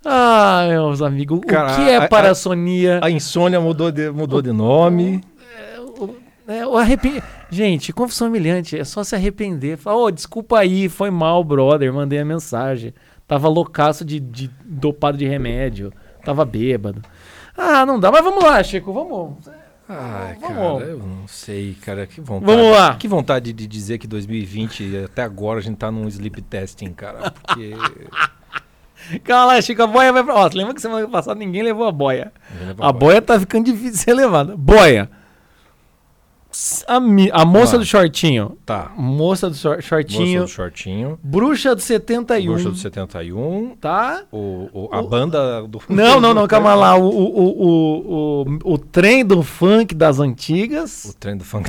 Ah, 0.05 0.67
meus 0.69 1.01
amigos, 1.03 1.41
Cara, 1.47 1.73
o 1.73 1.77
que 1.77 1.83
é 1.91 1.97
a- 1.97 2.05
a- 2.05 2.09
parassonia? 2.09 3.01
A 3.03 3.11
insônia 3.11 3.61
mudou 3.61 3.91
de, 3.91 4.11
mudou 4.11 4.43
de 4.43 4.53
nome. 4.53 5.23
É, 6.47 6.67
o 6.67 6.77
arrepen... 6.77 7.23
Gente, 7.51 7.93
confissão 7.93 8.29
humilhante, 8.29 8.79
é 8.79 8.85
só 8.85 9.03
se 9.03 9.15
arrepender. 9.15 9.79
Falar, 9.79 9.97
ô, 9.97 10.11
desculpa 10.11 10.59
aí, 10.59 10.89
foi 10.91 11.11
mal, 11.11 11.43
brother, 11.43 11.93
mandei 11.93 12.19
a 12.19 12.25
mensagem. 12.25 12.93
Tava 13.27 13.49
loucaço 13.49 14.05
de, 14.05 14.21
de 14.21 14.51
dopado 14.65 15.17
de 15.17 15.27
remédio, 15.27 15.91
tava 16.25 16.45
bêbado. 16.45 17.01
Ah, 17.57 17.87
não 17.87 17.99
dá, 17.99 18.11
mas 18.13 18.23
vamos 18.23 18.45
lá, 18.45 18.63
Chico, 18.63 18.93
vamos. 18.93 19.49
Ai, 19.89 20.37
Vamos. 20.41 20.81
cara, 20.81 20.91
eu 20.91 20.99
não 20.99 21.29
sei, 21.29 21.75
cara. 21.83 22.07
Que 22.07 22.19
vontade. 22.21 22.51
Vamos 22.51 22.73
lá. 22.73 22.95
Que 22.97 23.07
vontade 23.07 23.53
de 23.53 23.67
dizer 23.67 23.99
que 23.99 24.07
2020, 24.07 25.05
até 25.05 25.23
agora, 25.23 25.59
a 25.61 25.63
gente 25.63 25.77
tá 25.77 25.91
num 25.91 26.09
sleep 26.09 26.41
testing, 26.43 26.93
cara. 26.93 27.31
Porque. 27.31 27.75
Calma 29.23 29.55
lá, 29.55 29.61
Chico, 29.63 29.83
a 29.83 29.87
boia 29.87 30.13
vai 30.13 30.23
pra. 30.25 30.35
Ó, 30.35 30.51
lembra 30.53 30.75
que 30.75 30.81
semana 30.81 31.07
passada 31.09 31.39
ninguém 31.39 31.63
levou 31.63 31.87
a 31.87 31.93
boia. 31.93 32.33
A 32.79 32.93
boia 32.93 33.21
tá 33.21 33.39
ficando 33.39 33.65
difícil 33.67 33.91
de 33.93 33.99
ser 33.99 34.15
levada. 34.15 34.57
Boia. 34.57 35.11
A, 36.87 37.01
mi- 37.01 37.31
a 37.33 37.45
moça 37.45 37.73
Lá. 37.73 37.79
do 37.81 37.85
shortinho. 37.85 38.57
Tá. 38.65 38.93
Moça 38.97 39.51
do 39.51 39.57
shor- 39.57 39.77
Moça 39.77 39.83
shortinho. 39.89 40.43
do 40.43 40.49
shortinho. 40.49 41.19
Bruxa 41.21 41.75
do 41.75 41.81
71. 41.83 42.53
Bruxa 42.53 42.71
do 42.71 42.77
71. 42.77 43.77
Tá? 43.81 44.23
O, 44.31 44.69
o- 44.73 44.89
a 44.93 45.01
O- 45.01 45.09
banda 45.09 45.63
do. 45.67 45.83
Não, 45.91 46.21
não, 46.21 46.33
não, 46.33 46.47
calma 46.47 46.75
lá. 46.77 46.95
O, 46.97 47.09
o, 47.09 47.65
o, 47.67 48.45
o, 48.65 48.75
o 48.75 48.79
trem 48.79 49.25
do 49.25 49.43
funk 49.43 49.97
das 49.97 50.21
antigas. 50.21 51.07
O 51.07 51.15
trem 51.17 51.37
do 51.37 51.43
funk. 51.45 51.69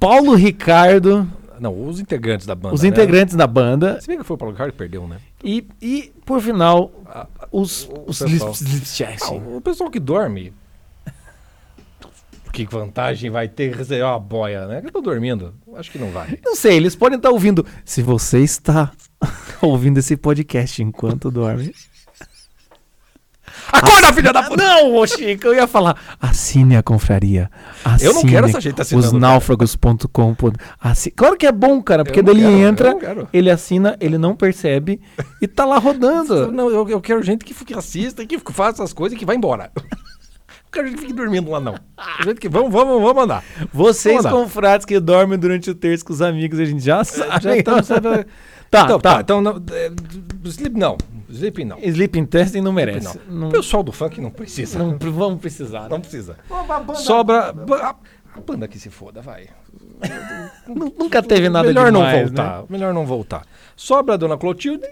Paulo 0.00 0.34
Ricardo, 0.34 1.28
Não, 1.62 1.86
os 1.88 2.00
integrantes 2.00 2.44
da 2.44 2.56
banda. 2.56 2.74
os 2.74 2.82
né? 2.82 2.88
integrantes 2.88 3.36
da 3.36 3.46
banda. 3.46 4.00
Se 4.00 4.08
bem 4.08 4.18
que 4.18 4.24
foi 4.24 4.34
o 4.34 4.38
Paulo 4.38 4.52
Ricardo 4.52 4.72
que 4.72 4.78
perdeu, 4.78 5.06
né? 5.06 5.18
E, 5.44 5.64
e 5.80 6.12
por 6.26 6.40
final, 6.40 6.90
A- 7.06 7.26
os, 7.52 7.84
o 7.84 8.04
os 8.08 8.18
pessoal. 8.18 8.52
Ah, 9.30 9.56
o 9.56 9.60
pessoal 9.60 9.88
que 9.88 10.00
dorme. 10.00 10.52
Que 12.52 12.66
vantagem 12.66 13.30
vai 13.30 13.48
ter 13.48 13.74
receber 13.74 14.02
uma 14.02 14.18
boia, 14.18 14.66
né? 14.66 14.82
Eu 14.84 14.90
tô 14.92 15.00
dormindo. 15.00 15.54
Acho 15.74 15.90
que 15.90 15.98
não 15.98 16.10
vai. 16.10 16.38
Não 16.44 16.54
sei, 16.54 16.76
eles 16.76 16.94
podem 16.94 17.16
estar 17.16 17.30
ouvindo. 17.30 17.64
Se 17.84 18.02
você 18.02 18.40
está 18.40 18.92
ouvindo 19.62 19.98
esse 19.98 20.16
podcast 20.16 20.82
enquanto 20.82 21.30
dorme. 21.30 21.72
Acorda, 23.72 24.12
filha 24.12 24.32
da 24.32 24.42
puta! 24.42 24.62
Não, 24.62 24.94
ô 24.94 25.06
Chico, 25.06 25.46
eu 25.46 25.54
ia 25.54 25.66
falar. 25.66 25.96
Assine 26.20 26.76
a 26.76 26.82
confraria. 26.82 27.50
Eu 28.00 28.10
não 28.12 28.18
Assine 28.18 28.30
quero 28.32 28.46
essa 28.48 28.60
gente 28.60 28.80
assinando, 28.80 29.06
Os 29.06 29.12
cara. 29.12 29.20
náufragos.com. 29.20 30.36
Assi- 30.80 31.10
Claro 31.10 31.36
que 31.36 31.46
é 31.46 31.52
bom, 31.52 31.82
cara, 31.82 32.04
porque 32.04 32.20
Eu 32.20 32.24
eu 32.24 32.68
entra, 32.68 32.94
ele 33.32 33.50
assina, 33.50 33.96
ele 34.00 34.18
não 34.18 34.36
percebe 34.36 35.00
e 35.40 35.48
tá 35.48 35.64
lá 35.64 35.78
rodando. 35.78 36.50
Não, 36.52 36.68
eu, 36.70 36.88
eu 36.88 37.00
quero 37.00 37.22
gente 37.22 37.44
que, 37.44 37.54
que 37.54 37.74
assista, 37.74 38.24
que 38.26 38.38
faça 38.52 38.82
as 38.84 38.92
coisas 38.92 39.16
e 39.16 39.18
que 39.18 39.24
vai 39.24 39.36
embora. 39.36 39.70
Não 40.64 40.70
quero 40.72 40.86
gente 40.88 40.96
que 40.96 41.02
fique 41.02 41.12
dormindo 41.12 41.50
lá, 41.50 41.60
não. 41.60 41.74
Gente 42.24 42.40
que 42.40 42.48
vamos, 42.48 42.72
vamos, 42.72 43.00
vamos 43.02 43.22
andar. 43.24 43.44
Vocês, 43.70 44.22
Vamos 44.22 44.30
confrades 44.44 44.86
que 44.86 44.98
dormem 44.98 45.38
durante 45.38 45.70
o 45.70 45.74
terço 45.74 46.02
com 46.02 46.14
os 46.14 46.22
amigos, 46.22 46.58
a 46.58 46.64
gente 46.64 46.82
já 46.82 47.04
sabe. 47.04 47.42
Já 47.44 47.56
estamos. 47.58 47.86
sabe, 47.86 48.08
Tá, 48.72 48.84
então, 48.84 48.98
tá. 48.98 49.20
Então, 49.20 49.42
não, 49.42 49.62
é, 49.70 49.90
sleep 50.46 50.74
não. 50.78 50.96
Sleeping 51.28 51.64
não. 51.66 51.78
Sleeping 51.78 52.24
Testing 52.24 52.62
não 52.62 52.72
merece. 52.72 53.18
Não. 53.28 53.40
Não, 53.40 53.48
O 53.48 53.50
pessoal 53.50 53.82
do 53.82 53.92
funk 53.92 54.18
não 54.18 54.30
precisa. 54.30 54.78
não 54.78 54.98
vamos 54.98 55.40
precisar. 55.40 55.88
Não 55.90 56.00
precisa. 56.00 56.38
Não. 56.48 56.94
Sobra. 56.94 57.54
A, 57.82 57.94
a 58.34 58.40
banda 58.40 58.66
que 58.66 58.78
se 58.78 58.88
foda, 58.88 59.20
vai. 59.20 59.46
Nunca 60.66 61.22
teve 61.22 61.50
nada 61.50 61.68
Melhor 61.68 61.92
demais, 61.92 62.30
não 62.30 62.42
né? 62.44 62.50
voltar. 62.50 62.64
Melhor 62.70 62.94
não 62.94 63.04
voltar. 63.06 63.46
Sobra 63.76 64.14
a 64.14 64.16
dona 64.16 64.38
Clotilde 64.38 64.86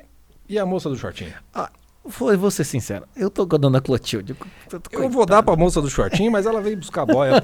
e 0.47 0.59
a 0.59 0.66
moça 0.66 0.90
do 0.90 0.97
shortinho. 0.97 1.33
Ah, 1.55 1.71
vou, 2.05 2.37
vou 2.39 2.51
ser 2.51 2.65
sincero. 2.65 3.05
Eu 3.17 3.31
tô 3.31 3.47
com 3.47 3.57
a 3.57 3.59
dona 3.59 3.81
Clotilde. 3.81 4.37
Eu 4.93 5.09
vou 5.09 5.27
dar 5.27 5.43
pra 5.43 5.57
moça 5.57 5.81
do 5.81 5.89
shortinho, 5.91 6.31
mas 6.31 6.47
ela 6.47 6.61
veio 6.61 6.77
buscar 6.77 7.05
boia. 7.07 7.43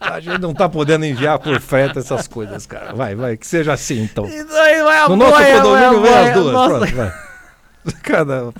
A 0.00 0.20
gente 0.20 0.40
não 0.40 0.54
tá 0.54 0.68
podendo 0.68 1.04
enviar 1.04 1.38
por 1.38 1.60
frete 1.60 1.98
essas 1.98 2.26
coisas, 2.26 2.66
cara. 2.66 2.94
Vai, 2.94 3.14
vai, 3.14 3.36
que 3.36 3.46
seja 3.46 3.72
assim 3.72 4.02
então. 4.02 4.24
Aí 4.24 5.08
No 5.08 5.16
nosso 5.16 5.32
boia, 5.32 5.56
condomínio 5.56 6.02
vem 6.02 6.14
as 6.14 6.34
duas. 6.34 6.52
Nossa, 6.52 6.78
Pronto, 6.78 6.96
vai. 6.96 7.29
Cada. 8.02 8.52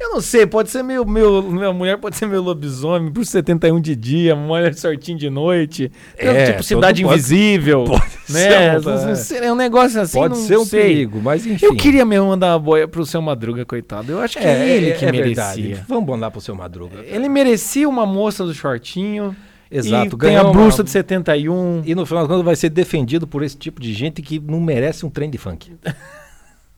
Eu 0.00 0.10
não 0.10 0.20
sei, 0.20 0.46
pode 0.46 0.70
ser 0.70 0.82
meu, 0.82 1.04
meu, 1.04 1.42
minha 1.42 1.72
mulher 1.72 1.96
pode 1.98 2.16
ser 2.16 2.26
meu 2.26 2.42
lobisomem 2.42 3.10
por 3.12 3.24
71 3.24 3.80
de 3.80 3.94
dia, 3.96 4.34
mulher 4.34 4.74
sortinho 4.74 5.18
de 5.18 5.28
noite. 5.30 5.90
Tem, 6.16 6.28
É, 6.28 6.50
tipo 6.52 6.62
cidade 6.62 7.02
tudo 7.02 7.08
pode- 7.10 7.20
invisível. 7.20 7.84
pode 7.88 8.02
né? 8.28 8.74
ser 8.84 9.16
sei, 9.16 9.38
é 9.38 9.52
um 9.52 9.56
negócio 9.56 10.00
assim, 10.00 10.18
Pode 10.18 10.34
não 10.34 10.40
ser 10.42 10.58
um 10.58 10.64
sei. 10.64 10.82
perigo, 10.82 11.20
mas 11.22 11.46
enfim. 11.46 11.64
Eu 11.66 11.74
queria 11.76 12.04
mesmo 12.04 12.26
mandar 12.28 12.52
uma 12.52 12.58
boia 12.58 12.88
pro 12.88 13.04
seu 13.06 13.20
Madruga, 13.22 13.64
coitado. 13.64 14.12
Eu 14.12 14.20
acho 14.20 14.38
que 14.38 14.44
é, 14.44 14.68
ele 14.76 14.92
que 14.92 15.06
verdade. 15.06 15.62
merecia. 15.62 15.84
Vamos 15.88 16.08
mandar 16.08 16.30
pro 16.30 16.40
seu 16.40 16.54
Madruga. 16.54 16.98
Ele 17.06 17.28
merecia 17.28 17.88
uma 17.88 18.04
moça 18.06 18.44
do 18.44 18.52
shortinho. 18.54 19.34
Exato, 19.68 20.16
tem 20.16 20.36
a 20.36 20.44
bruxa 20.44 20.78
uma- 20.78 20.84
de 20.84 20.90
71. 20.90 21.82
E 21.84 21.92
no 21.94 22.06
final 22.06 22.22
das 22.22 22.28
contas 22.28 22.44
vai 22.44 22.54
ser 22.54 22.70
defendido 22.70 23.26
por 23.26 23.42
esse 23.42 23.56
tipo 23.56 23.80
de 23.80 23.92
gente 23.92 24.22
que 24.22 24.38
não 24.38 24.60
merece 24.60 25.04
um 25.04 25.10
trem 25.10 25.28
de 25.28 25.38
funk. 25.38 25.72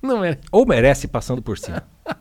Não 0.03 0.21
merece. 0.21 0.41
Ou 0.53 0.67
merece 0.67 1.09
passando 1.09 1.43
por 1.43 1.59
cima. 1.59 1.83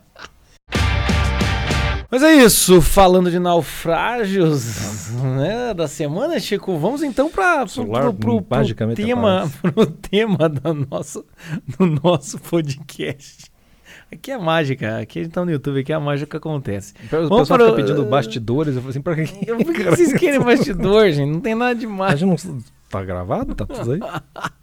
Mas 2.09 2.23
é 2.23 2.33
isso, 2.35 2.81
falando 2.81 3.29
de 3.29 3.37
naufrágios 3.37 5.11
né, 5.11 5.73
da 5.73 5.89
semana, 5.89 6.39
Chico, 6.39 6.77
vamos 6.77 7.03
então 7.03 7.29
para 7.29 7.65
o 7.65 8.95
tema, 8.95 9.51
pro 9.61 9.85
tema 9.85 10.47
do 10.47 10.73
nosso, 10.89 11.25
do 11.77 11.85
nosso 11.85 12.39
podcast. 12.39 13.51
Aqui 14.09 14.31
é 14.31 14.37
mágica, 14.37 14.99
aqui 14.99 15.19
a 15.19 15.23
gente 15.23 15.33
tá 15.33 15.43
no 15.43 15.51
YouTube, 15.51 15.81
aqui 15.81 15.91
a 15.91 15.99
mágica 15.99 16.37
acontece. 16.37 16.93
O 17.11 17.27
Vamos 17.27 17.39
pessoal 17.41 17.59
para 17.59 17.69
fica 17.71 17.75
pedindo 17.75 18.05
bastidores. 18.05 18.75
Eu 18.75 18.81
falei 18.81 18.91
assim, 18.91 19.01
pra 19.01 19.15
que? 19.15 19.65
Por 19.65 19.73
que 19.73 19.83
vocês 19.83 20.13
querem 20.13 20.39
bastidor, 20.39 21.11
gente? 21.11 21.29
Não 21.29 21.41
tem 21.41 21.55
nada 21.55 21.75
de 21.75 21.85
não 22.25 22.37
tá 22.89 23.03
gravado? 23.03 23.53
Tá 23.55 23.65
tudo 23.65 23.93
aí? 23.93 23.99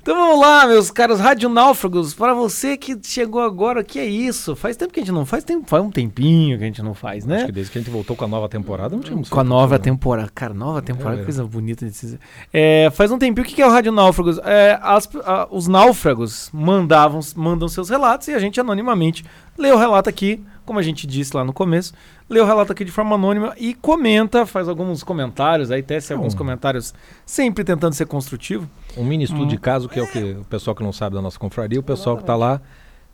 Então 0.00 0.14
vamos 0.14 0.40
lá, 0.40 0.66
meus 0.66 0.90
caros 0.90 1.18
radionáufragos, 1.20 2.14
para 2.14 2.32
você 2.32 2.76
que 2.76 2.96
chegou 3.02 3.40
agora, 3.40 3.82
que 3.82 3.98
é 3.98 4.06
isso? 4.06 4.54
Faz 4.54 4.76
tempo 4.76 4.92
que 4.92 5.00
a 5.00 5.02
gente 5.02 5.12
não 5.12 5.26
faz, 5.26 5.42
tempo, 5.44 5.68
faz 5.68 5.82
um 5.82 5.90
tempinho 5.90 6.56
que 6.58 6.62
a 6.64 6.66
gente 6.66 6.82
não 6.82 6.94
faz, 6.94 7.24
né? 7.24 7.36
Acho 7.38 7.46
que 7.46 7.52
desde 7.52 7.72
que 7.72 7.78
a 7.78 7.80
gente 7.82 7.90
voltou 7.90 8.14
com 8.16 8.24
a 8.24 8.28
nova 8.28 8.48
temporada, 8.48 8.94
não 8.94 9.02
tínhamos 9.02 9.28
Com 9.28 9.40
a 9.40 9.44
nova 9.44 9.78
temporada. 9.78 10.30
Cara, 10.32 10.54
nova 10.54 10.80
temporada, 10.80 11.22
É 11.22 11.24
coisa 11.24 11.44
bonita 11.44 11.84
de 11.86 11.92
se 11.92 12.06
dizer. 12.06 12.20
É, 12.52 12.88
faz 12.92 13.10
um 13.10 13.18
tempinho, 13.18 13.44
o 13.44 13.48
que 13.48 13.54
que 13.56 13.62
é 13.62 13.66
o 13.66 13.70
Rádio 13.70 13.90
Náufragos? 13.92 14.38
É, 14.44 14.78
as- 14.80 15.08
a- 15.24 15.48
os 15.50 15.66
náufragos 15.68 16.50
mandavam, 16.52 17.20
mandam 17.36 17.66
seus 17.68 17.88
relatos 17.90 18.28
e 18.28 18.32
a 18.34 18.38
gente 18.38 18.60
anonimamente 18.60 19.24
lê 19.58 19.70
o 19.72 19.76
relato 19.76 20.08
aqui, 20.08 20.42
como 20.64 20.78
a 20.78 20.82
gente 20.82 21.06
disse 21.06 21.36
lá 21.36 21.44
no 21.44 21.52
começo, 21.52 21.92
lê 22.32 22.40
o 22.40 22.44
relato 22.46 22.72
aqui 22.72 22.84
de 22.84 22.90
forma 22.90 23.14
anônima 23.14 23.54
e 23.58 23.74
comenta, 23.74 24.46
faz 24.46 24.68
alguns 24.68 25.02
comentários, 25.02 25.70
aí 25.70 25.82
tece 25.82 26.12
alguns 26.12 26.34
Hum. 26.34 26.38
comentários, 26.38 26.94
sempre 27.26 27.62
tentando 27.62 27.92
ser 27.94 28.06
construtivo. 28.06 28.68
Um 28.96 29.04
mini 29.04 29.24
estudo 29.24 29.44
Hum. 29.44 29.48
de 29.48 29.58
caso, 29.58 29.88
que 29.88 30.00
é 30.00 30.02
o 30.02 30.06
que 30.06 30.18
o 30.40 30.44
pessoal 30.44 30.74
que 30.74 30.82
não 30.82 30.92
sabe 30.92 31.14
da 31.14 31.22
nossa 31.22 31.38
confraria, 31.38 31.78
o 31.78 31.82
pessoal 31.82 32.16
que 32.16 32.24
tá 32.24 32.34
lá 32.34 32.60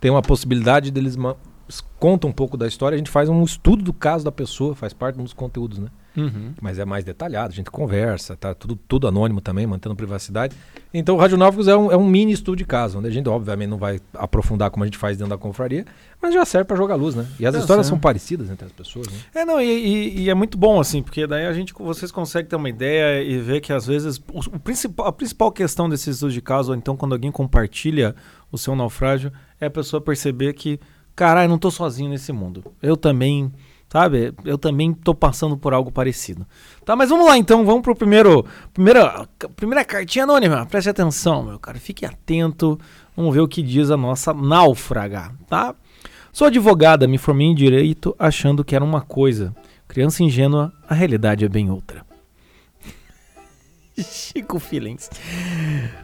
tem 0.01 0.11
uma 0.11 0.23
possibilidade 0.23 0.91
deles 0.93 1.17
conta 1.99 2.27
um 2.27 2.33
pouco 2.33 2.57
da 2.57 2.67
história, 2.67 2.95
a 2.95 2.99
gente 2.99 3.11
faz 3.11 3.29
um 3.29 3.43
estudo 3.43 3.83
do 3.83 3.93
caso 3.93 4.25
da 4.25 4.33
pessoa, 4.33 4.75
faz 4.75 4.93
parte 4.93 5.17
dos 5.17 5.33
conteúdos, 5.33 5.79
né? 5.79 5.89
Mas 6.61 6.81
é 6.81 6.85
mais 6.85 7.05
detalhado, 7.05 7.53
a 7.53 7.55
gente 7.55 7.71
conversa, 7.71 8.35
tá 8.37 8.53
tudo, 8.53 8.75
tudo 8.89 9.07
anônimo 9.07 9.41
também, 9.41 9.69
mantendo 9.69 9.95
privacidade. 9.95 10.53
Então 10.93 11.15
o 11.15 11.19
Radionáufragos 11.19 11.69
é 11.69 11.77
um, 11.77 11.93
é 11.93 11.97
um 11.97 12.09
mini 12.09 12.33
estudo 12.33 12.57
de 12.57 12.65
caso, 12.65 12.99
onde 12.99 13.07
a 13.07 13.11
gente 13.11 13.29
obviamente 13.29 13.69
não 13.71 13.79
vai 13.79 14.01
aprofundar 14.15 14.69
como 14.73 14.83
a 14.83 14.87
gente 14.89 14.99
faz 14.99 15.17
dentro 15.17 15.31
da 15.31 15.39
confraria, 15.39 15.85
mas 16.21 16.35
já 16.35 16.45
serve 16.45 16.65
para 16.65 16.77
jogar 16.77 16.97
luz, 16.97 17.15
né? 17.15 17.25
E 17.39 17.47
as 17.47 17.55
Tá 17.55 17.61
histórias 17.61 17.87
certo. 17.87 17.95
são 17.95 18.01
parecidas 18.01 18.51
entre 18.51 18.67
as 18.67 18.73
pessoas, 18.73 19.07
né? 19.07 19.19
É, 19.33 19.45
não, 19.45 19.61
e, 19.61 19.65
e- 19.65 20.21
e 20.23 20.31
é 20.31 20.35
muito 20.35 20.59
bom, 20.59 20.81
assim, 20.81 21.03
porque 21.05 21.25
daí 21.25 21.47
a 21.47 21.53
gente, 21.53 21.73
vocês 21.79 22.11
conseguem 22.11 22.49
ter 22.49 22.57
uma 22.57 22.69
ideia 22.69 23.23
e 23.23 23.39
ver 23.39 23.61
que 23.61 23.73
às 23.73 23.87
vezes 23.87 24.19
o, 24.33 24.41
o 24.57 24.59
principal, 24.59 25.07
a 25.07 25.13
principal 25.13 25.53
questão 25.53 25.89
desses 25.89 26.17
estudos 26.17 26.35
de 26.35 26.43
caso, 26.43 26.73
ou 26.73 26.77
então 26.77 26.97
quando 26.97 27.13
alguém 27.13 27.31
compartilha 27.31 28.17
o 28.51 28.59
seu 28.59 28.75
naufrágio, 28.75 29.31
é 29.61 29.67
a 29.67 29.71
pessoa 29.71 30.01
perceber 30.01 30.53
que, 30.55 30.81
caralho, 31.19 31.51
não 31.51 31.59
tô 31.59 31.69
sozinho 31.69 32.09
nesse 32.09 32.33
mundo. 32.33 32.63
Eu 32.81 32.97
também, 32.97 33.53
sabe? 33.89 34.33
Eu 34.45 34.57
também 34.57 34.95
tô 34.95 35.13
passando 35.13 35.57
por 35.57 35.75
algo 35.75 35.91
parecido. 35.91 36.47
Tá, 36.85 36.95
mas 36.95 37.11
vamos 37.11 37.27
lá 37.27 37.37
então, 37.37 37.67
vamos 37.67 37.83
pro 37.83 37.97
primeiro, 37.97 38.47
primeira, 38.73 39.27
primeira 39.57 39.85
cartinha 39.85 40.23
anônima. 40.23 40.65
Preste 40.67 40.89
atenção, 40.89 41.43
meu 41.43 41.59
cara, 41.59 41.77
fique 41.77 42.07
atento. 42.07 42.79
Vamos 43.17 43.35
ver 43.35 43.41
o 43.41 43.49
que 43.49 43.63
diz 43.63 43.91
a 43.91 43.97
nossa 43.97 44.33
náufraga, 44.33 45.33
tá? 45.49 45.75
Sou 46.33 46.47
advogada, 46.47 47.09
me 47.09 47.19
formei 47.19 47.49
em 47.49 47.55
direito 47.55 48.15
achando 48.17 48.65
que 48.65 48.77
era 48.77 48.85
uma 48.85 49.01
coisa. 49.01 49.53
Criança 49.89 50.23
ingênua, 50.23 50.73
a 50.89 50.95
realidade 50.95 51.45
é 51.45 51.49
bem 51.49 51.69
outra. 51.69 52.08
Chico 54.03 54.59
Feelings. 54.59 55.11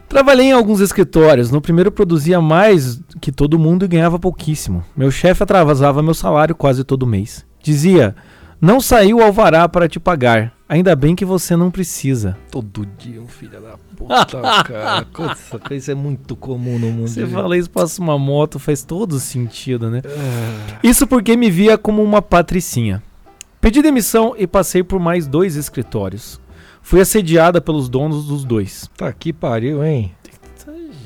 Trabalhei 0.07 0.47
em 0.47 0.51
alguns 0.51 0.79
escritórios. 0.79 1.51
No 1.51 1.61
primeiro 1.61 1.91
produzia 1.91 2.41
mais 2.41 2.99
que 3.21 3.31
todo 3.31 3.59
mundo 3.59 3.85
e 3.85 3.87
ganhava 3.87 4.19
pouquíssimo. 4.19 4.83
Meu 4.95 5.11
chefe 5.11 5.43
atrasava 5.43 6.03
meu 6.03 6.13
salário 6.13 6.55
quase 6.55 6.83
todo 6.83 7.07
mês. 7.07 7.45
Dizia: 7.61 8.15
Não 8.59 8.79
saiu 8.79 9.17
o 9.17 9.23
alvará 9.23 9.67
para 9.67 9.87
te 9.87 9.99
pagar. 9.99 10.53
Ainda 10.67 10.95
bem 10.95 11.15
que 11.15 11.23
você 11.23 11.55
não 11.55 11.69
precisa. 11.69 12.35
Todo 12.49 12.87
dia 12.97 13.21
um 13.21 13.27
filho 13.27 13.61
da 13.61 13.77
puta, 13.95 14.41
cara. 14.63 15.05
Coisa, 15.13 15.35
isso 15.75 15.91
é 15.91 15.95
muito 15.95 16.35
comum 16.35 16.79
no 16.79 16.89
mundo. 16.89 17.07
Você 17.07 17.21
gente. 17.21 17.33
fala 17.33 17.55
isso, 17.55 17.69
passa 17.69 18.01
uma 18.01 18.17
moto, 18.17 18.57
faz 18.57 18.83
todo 18.83 19.19
sentido, 19.19 19.91
né? 19.91 20.01
Isso 20.81 21.05
porque 21.05 21.37
me 21.37 21.51
via 21.51 21.77
como 21.77 22.01
uma 22.01 22.19
patricinha. 22.19 23.03
Pedi 23.61 23.81
demissão 23.81 24.35
e 24.37 24.47
passei 24.47 24.83
por 24.83 24.99
mais 24.99 25.27
dois 25.27 25.55
escritórios. 25.55 26.39
Fui 26.85 27.01
assediada 27.01 27.59
pelos 27.59 27.89
donos 27.89 28.27
dos 28.27 28.45
dois. 28.45 28.87
Tá 28.95 29.11
que 29.11 29.33
pariu, 29.33 29.83
hein? 29.83 30.13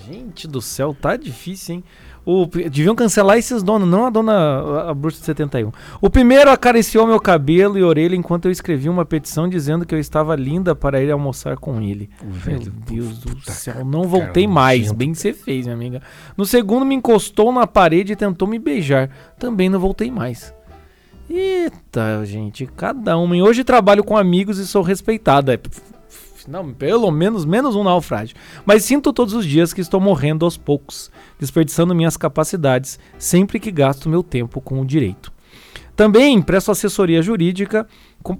Gente 0.06 0.46
do 0.46 0.62
céu, 0.62 0.94
tá 0.94 1.16
difícil, 1.16 1.76
hein? 1.76 1.84
O, 2.26 2.46
deviam 2.46 2.94
cancelar 2.94 3.38
esses 3.38 3.64
donos, 3.64 3.88
não 3.88 4.06
a 4.06 4.10
dona 4.10 4.90
a, 4.90 4.94
bruxa 4.94 5.20
de 5.20 5.26
71. 5.26 5.72
O 6.02 6.10
primeiro 6.10 6.52
acariciou 6.52 7.08
meu 7.08 7.18
cabelo 7.18 7.78
e 7.78 7.84
orelha 7.84 8.14
enquanto 8.14 8.46
eu 8.46 8.52
escrevi 8.52 8.90
uma 8.90 9.06
petição 9.06 9.48
dizendo 9.48 9.86
que 9.86 9.96
eu 9.96 10.00
estava 10.00 10.36
linda 10.36 10.76
para 10.76 11.02
ir 11.02 11.12
almoçar 11.12 11.56
com 11.56 11.82
ele. 11.82 12.10
O 12.22 12.26
Meu 12.26 12.34
velho. 12.34 12.74
Deus 12.86 13.20
do 13.20 13.40
céu, 13.50 13.86
não 13.86 14.02
cara 14.02 14.08
voltei 14.10 14.48
mais. 14.48 14.92
Bem 14.92 15.14
que 15.14 15.18
você 15.18 15.32
fez, 15.32 15.66
minha 15.66 15.76
amiga. 15.76 16.02
No 16.36 16.46
segundo, 16.46 16.86
me 16.86 16.94
encostou 16.94 17.54
na 17.54 17.66
parede 17.66 18.12
e 18.12 18.18
tentou 18.18 18.50
me 18.50 18.60
beijar. 18.60 19.10
Também 19.40 19.70
não 19.70 19.80
voltei 19.80 20.12
mais. 20.12 20.54
Eita, 21.30 22.26
gente, 22.26 22.66
cada 22.66 23.16
uma. 23.16 23.36
Hoje 23.36 23.64
trabalho 23.64 24.04
com 24.04 24.18
amigos 24.18 24.58
e 24.58 24.66
sou 24.66 24.82
respeitada. 24.82 25.54
É, 25.54 25.60
Não, 26.48 26.74
pelo 26.74 27.12
menos 27.12 27.46
menos 27.46 27.76
um 27.76 27.84
naufrágio. 27.84 28.36
Mas 28.66 28.84
sinto 28.84 29.14
todos 29.14 29.36
os 29.36 29.46
dias 29.46 29.72
que 29.72 29.80
estou 29.80 30.02
morrendo 30.02 30.44
aos 30.44 30.58
poucos, 30.58 31.12
desperdiçando 31.40 31.94
minhas 31.94 32.18
capacidades 32.18 33.00
sempre 33.20 33.60
que 33.60 33.72
gasto 33.72 34.10
meu 34.10 34.24
tempo 34.24 34.60
com 34.60 34.82
o 34.82 34.86
direito. 34.86 35.32
Também 35.96 36.42
presto 36.42 36.72
assessoria 36.72 37.22
jurídica 37.22 37.86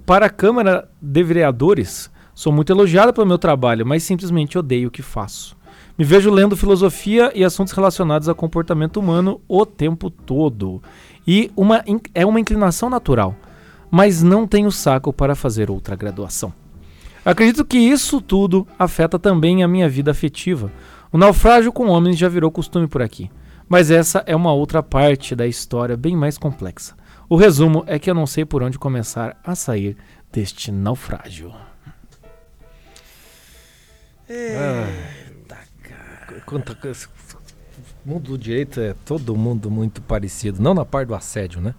para 0.04 0.26
a 0.26 0.30
Câmara 0.30 0.88
de 1.00 1.22
Vereadores. 1.22 2.10
Sou 2.34 2.52
muito 2.52 2.72
elogiada 2.72 3.12
pelo 3.12 3.26
meu 3.26 3.38
trabalho, 3.38 3.86
mas 3.86 4.02
simplesmente 4.02 4.58
odeio 4.58 4.88
o 4.88 4.90
que 4.90 5.02
faço. 5.02 5.56
Me 5.96 6.04
vejo 6.04 6.30
lendo 6.30 6.56
filosofia 6.56 7.30
e 7.34 7.44
assuntos 7.44 7.74
relacionados 7.74 8.28
a 8.28 8.34
comportamento 8.34 8.96
humano 8.98 9.40
o 9.46 9.66
tempo 9.66 10.08
todo. 10.08 10.82
E 11.26 11.50
uma, 11.56 11.84
é 12.14 12.24
uma 12.24 12.40
inclinação 12.40 12.88
natural, 12.90 13.34
mas 13.90 14.22
não 14.22 14.46
tenho 14.46 14.70
saco 14.70 15.12
para 15.12 15.34
fazer 15.34 15.70
outra 15.70 15.96
graduação. 15.96 16.52
Acredito 17.24 17.64
que 17.64 17.78
isso 17.78 18.20
tudo 18.20 18.66
afeta 18.78 19.18
também 19.18 19.62
a 19.62 19.68
minha 19.68 19.88
vida 19.88 20.10
afetiva. 20.10 20.72
O 21.12 21.18
naufrágio 21.18 21.72
com 21.72 21.88
homens 21.88 22.18
já 22.18 22.28
virou 22.28 22.50
costume 22.50 22.86
por 22.86 23.02
aqui. 23.02 23.30
Mas 23.68 23.90
essa 23.90 24.24
é 24.26 24.34
uma 24.34 24.52
outra 24.52 24.82
parte 24.82 25.36
da 25.36 25.46
história 25.46 25.96
bem 25.96 26.16
mais 26.16 26.36
complexa. 26.36 26.96
O 27.28 27.36
resumo 27.36 27.84
é 27.86 28.00
que 28.00 28.10
eu 28.10 28.14
não 28.14 28.26
sei 28.26 28.44
por 28.44 28.64
onde 28.64 28.78
começar 28.78 29.36
a 29.44 29.54
sair 29.54 29.96
deste 30.32 30.72
naufrágio. 30.72 31.52
Quanto, 36.46 36.72
o 36.72 36.76
mundo 38.10 38.30
do 38.30 38.38
direito 38.38 38.80
é 38.80 38.94
todo 39.04 39.36
mundo 39.36 39.70
muito 39.70 40.02
parecido. 40.02 40.60
Não 40.60 40.74
na 40.74 40.84
parte 40.84 41.08
do 41.08 41.14
assédio, 41.14 41.60
né? 41.60 41.74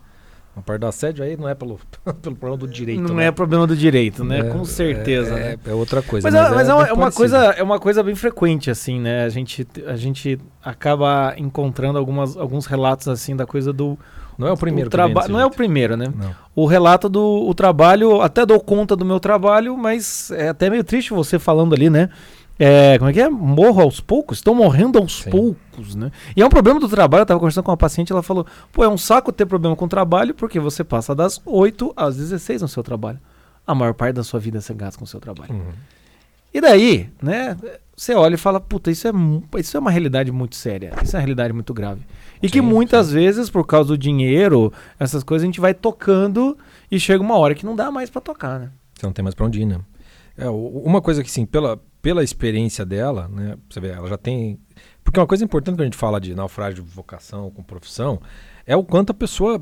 A 0.56 0.62
parte 0.62 0.82
do 0.82 0.88
assédio 0.88 1.24
aí 1.24 1.38
não 1.38 1.48
é 1.48 1.56
pelo, 1.56 1.80
pelo 2.22 2.36
problema 2.36 2.58
do 2.58 2.68
direito. 2.68 3.02
Não 3.02 3.16
né? 3.16 3.28
é 3.28 3.32
problema 3.32 3.66
do 3.66 3.76
direito, 3.76 4.24
né? 4.24 4.40
É, 4.40 4.44
Com 4.44 4.66
certeza, 4.66 5.34
é, 5.34 5.52
né? 5.52 5.58
É, 5.66 5.74
outra 5.74 6.02
coisa. 6.02 6.30
Mas, 6.30 6.36
é, 6.36 6.56
mas 6.56 6.68
é, 6.68 6.74
uma, 6.74 6.84
bem 6.84 6.90
é 6.90 6.94
uma 6.94 7.02
parecido. 7.04 7.18
coisa, 7.18 7.38
é 7.38 7.64
uma 7.64 7.80
coisa 7.80 8.04
bem 8.04 8.16
frequente, 8.16 8.70
assim, 8.70 9.00
né? 9.00 9.24
A 9.24 9.30
gente, 9.30 9.66
a 9.88 9.96
gente 9.96 10.40
acaba 10.64 11.34
encontrando 11.38 11.98
algumas, 11.98 12.36
alguns 12.36 12.66
relatos, 12.66 13.08
assim, 13.08 13.36
da 13.36 13.46
coisa 13.46 13.72
do... 13.72 13.98
Não 14.38 14.48
é 14.48 14.52
o 14.52 14.58
primeiro 14.58 14.90
do 14.90 14.92
que 14.92 14.98
vem 14.98 15.06
traba- 15.06 15.22
desse 15.22 15.32
Não 15.32 15.40
é 15.40 15.46
o 15.46 15.52
primeiro, 15.52 15.96
né? 15.96 16.08
Não. 16.14 16.36
O 16.56 16.66
relato 16.66 17.08
do 17.08 17.22
o 17.48 17.54
trabalho, 17.54 18.22
até 18.22 18.46
dou 18.46 18.60
conta 18.60 18.96
do 18.96 19.06
meu 19.06 19.20
trabalho, 19.20 19.78
mas 19.78 20.32
é 20.32 20.50
até 20.50 20.70
meio 20.70 20.84
triste 20.84 21.14
você 21.14 21.38
falando 21.38 21.74
ali, 21.74 21.90
né? 21.90 22.10
É, 22.64 22.96
como 23.00 23.10
é 23.10 23.14
que 23.14 23.20
é? 23.20 23.28
Morro 23.28 23.82
aos 23.82 24.00
poucos? 24.00 24.38
Estão 24.38 24.54
morrendo 24.54 25.00
aos 25.00 25.24
Sim. 25.24 25.32
poucos, 25.32 25.96
né? 25.96 26.12
E 26.36 26.44
é 26.44 26.46
um 26.46 26.50
problema 26.50 26.80
do 26.80 26.88
trabalho. 26.88 27.24
Eu 27.24 27.26
tava 27.26 27.40
conversando 27.40 27.64
com 27.64 27.72
uma 27.72 27.78
paciente, 27.78 28.12
ela 28.12 28.22
falou: 28.22 28.46
pô, 28.72 28.84
é 28.84 28.88
um 28.88 29.00
saco 29.00 29.32
ter 29.32 29.48
problema 29.48 29.76
com 29.76 29.86
o 29.86 29.88
trabalho, 29.88 30.36
porque 30.36 30.60
você 30.60 30.84
passa 30.84 31.16
das 31.16 31.42
8 31.44 31.92
às 31.96 32.18
16 32.18 32.62
no 32.62 32.68
seu 32.68 32.84
trabalho. 32.84 33.20
A 33.66 33.74
maior 33.74 33.96
parte 33.96 34.18
da 34.18 34.24
sua 34.24 34.40
vida 34.40 34.62
você 34.62 34.76
gasta 34.76 35.00
com 35.00 35.06
o 35.06 35.08
seu 35.08 35.20
trabalho. 35.20 35.52
Uhum. 35.52 35.72
E 36.54 36.62
daí, 36.62 37.10
né? 37.20 37.58
Você 37.98 38.14
olha 38.14 38.36
e 38.36 38.38
fala, 38.38 38.60
puta, 38.60 38.92
isso 38.92 39.08
é, 39.08 39.12
isso 39.60 39.76
é 39.76 39.80
uma 39.80 39.90
realidade 39.90 40.32
muito 40.32 40.56
séria, 40.56 40.94
isso 41.04 41.16
é 41.16 41.18
uma 41.18 41.22
realidade 41.22 41.54
muito 41.54 41.74
grave. 41.74 42.02
E 42.44 42.50
que 42.50 42.60
Sim, 42.60 42.66
muitas 42.66 43.12
vezes, 43.12 43.50
por 43.50 43.66
causa 43.66 43.90
do 43.90 43.98
dinheiro, 43.98 44.72
essas 45.00 45.24
coisas, 45.24 45.44
a 45.44 45.48
gente 45.48 45.60
vai 45.60 45.74
tocando 45.74 46.58
e 46.92 47.00
chega 47.00 47.24
uma 47.24 47.38
hora 47.38 47.56
que 47.56 47.66
não 47.66 47.76
dá 47.76 47.92
mais 47.92 48.10
pra 48.10 48.22
tocar, 48.22 48.60
né? 48.60 48.72
Você 48.94 49.06
não 49.06 49.14
tem 49.14 49.24
mais 49.24 49.34
pra 49.34 49.46
onde 49.48 49.62
ir, 49.62 49.66
né? 49.66 49.80
É, 50.38 50.50
uma 50.50 51.02
coisa 51.02 51.24
que, 51.24 51.30
sim, 51.30 51.46
pela, 51.46 51.80
pela 52.02 52.24
experiência 52.24 52.86
dela, 52.86 53.28
né? 53.28 53.58
Você 53.70 53.80
vê, 53.80 53.90
ela 53.90 54.08
já 54.10 54.18
tem. 54.18 54.60
Porque 55.04 55.20
uma 55.20 55.28
coisa 55.28 55.44
importante 55.44 55.76
quando 55.76 55.82
a 55.82 55.86
gente 55.86 55.98
fala 55.98 56.20
de 56.20 56.34
naufrágio 56.36 56.84
de 56.84 56.90
vocação 56.90 57.50
com 57.52 57.62
profissão 57.64 58.22
é 58.66 58.76
o 58.76 58.84
quanto 58.84 59.12
a 59.12 59.14
pessoa 59.14 59.62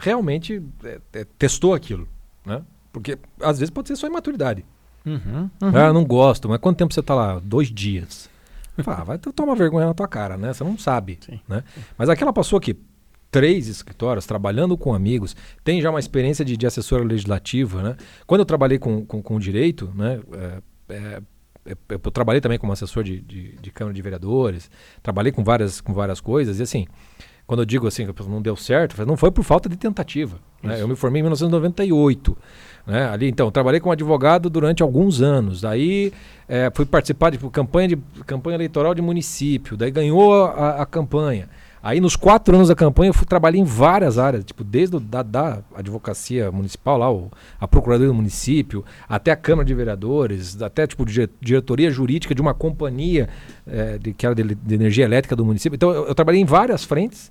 realmente 0.00 0.62
é, 0.84 1.00
é, 1.12 1.24
testou 1.38 1.74
aquilo, 1.74 2.06
né? 2.44 2.62
Porque 2.92 3.18
às 3.40 3.58
vezes 3.58 3.70
pode 3.70 3.88
ser 3.88 3.96
só 3.96 4.06
imaturidade. 4.06 4.64
Uhum, 5.06 5.48
Ah, 5.60 5.86
eu 5.86 5.94
não 5.94 6.04
gosto, 6.04 6.48
mas 6.48 6.58
quanto 6.58 6.76
tempo 6.78 6.92
você 6.92 7.02
tá 7.02 7.14
lá? 7.14 7.38
Dois 7.38 7.68
dias. 7.72 8.28
Fala, 8.82 9.00
ah, 9.00 9.04
vai 9.04 9.18
to- 9.18 9.32
tomar 9.32 9.54
vergonha 9.54 9.86
na 9.86 9.94
tua 9.94 10.08
cara, 10.08 10.36
né? 10.36 10.52
Você 10.52 10.62
não 10.64 10.76
sabe. 10.78 11.18
Sim. 11.24 11.40
Né? 11.48 11.62
Mas 11.96 12.08
aquela 12.08 12.32
passou 12.32 12.56
aqui, 12.58 12.76
três 13.30 13.66
escritórios, 13.68 14.26
trabalhando 14.26 14.76
com 14.76 14.92
amigos, 14.94 15.34
tem 15.64 15.80
já 15.80 15.90
uma 15.90 16.00
experiência 16.00 16.44
de, 16.44 16.56
de 16.56 16.66
assessora 16.66 17.04
legislativa, 17.04 17.82
né? 17.82 17.96
Quando 18.26 18.40
eu 18.40 18.44
trabalhei 18.46 18.78
com, 18.78 19.04
com, 19.06 19.22
com 19.22 19.38
direito, 19.38 19.90
né? 19.94 20.20
é, 20.32 20.94
é, 20.94 21.22
eu, 21.70 22.00
eu 22.04 22.10
trabalhei 22.10 22.40
também 22.40 22.58
como 22.58 22.72
assessor 22.72 23.02
de, 23.02 23.20
de, 23.20 23.56
de 23.56 23.70
Câmara 23.70 23.94
de 23.94 24.02
Vereadores, 24.02 24.70
trabalhei 25.02 25.32
com 25.32 25.42
várias, 25.44 25.80
com 25.80 25.92
várias 25.92 26.20
coisas, 26.20 26.58
e 26.58 26.62
assim, 26.62 26.86
quando 27.50 27.62
eu 27.62 27.66
digo 27.66 27.88
assim, 27.88 28.06
que 28.06 28.28
não 28.28 28.40
deu 28.40 28.54
certo, 28.54 29.04
não 29.04 29.16
foi 29.16 29.32
por 29.32 29.42
falta 29.42 29.68
de 29.68 29.76
tentativa. 29.76 30.38
né? 30.62 30.80
Eu 30.80 30.86
me 30.86 30.94
formei 30.94 31.18
em 31.18 31.24
1998. 31.24 32.38
Né? 32.86 33.08
Ali, 33.08 33.28
então, 33.28 33.50
trabalhei 33.50 33.80
como 33.80 33.92
advogado 33.92 34.48
durante 34.48 34.84
alguns 34.84 35.20
anos. 35.20 35.60
Daí 35.60 36.12
eh, 36.48 36.70
fui 36.72 36.86
participar 36.86 37.30
de 37.30 37.38
campanha, 37.50 37.88
de 37.88 37.96
campanha 38.24 38.54
eleitoral 38.54 38.94
de 38.94 39.02
município. 39.02 39.76
Daí 39.76 39.90
ganhou 39.90 40.44
a, 40.44 40.82
a 40.82 40.86
campanha. 40.86 41.48
Aí, 41.82 42.00
nos 42.00 42.14
quatro 42.14 42.54
anos 42.54 42.68
da 42.68 42.74
campanha, 42.74 43.08
eu 43.10 43.14
fui 43.14 43.26
trabalhar 43.26 43.58
em 43.58 43.64
várias 43.64 44.18
áreas, 44.18 44.44
tipo, 44.44 44.62
desde 44.62 44.96
o, 44.96 45.00
da, 45.00 45.22
da 45.22 45.60
advocacia 45.74 46.50
municipal, 46.52 46.98
lá, 46.98 47.10
o, 47.10 47.30
a 47.58 47.66
Procuradoria 47.66 48.08
do 48.08 48.14
Município, 48.14 48.84
até 49.08 49.30
a 49.30 49.36
Câmara 49.36 49.64
de 49.66 49.72
Vereadores, 49.74 50.60
até 50.60 50.86
tipo 50.86 51.06
dire- 51.06 51.30
diretoria 51.40 51.90
jurídica 51.90 52.34
de 52.34 52.40
uma 52.42 52.52
companhia 52.52 53.28
eh, 53.66 53.98
de, 53.98 54.12
que 54.12 54.26
era 54.26 54.34
de, 54.34 54.54
de 54.54 54.74
energia 54.74 55.04
elétrica 55.04 55.34
do 55.34 55.44
município. 55.44 55.74
Então, 55.74 55.90
eu, 55.90 56.06
eu 56.08 56.14
trabalhei 56.14 56.40
em 56.40 56.44
várias 56.44 56.84
frentes, 56.84 57.30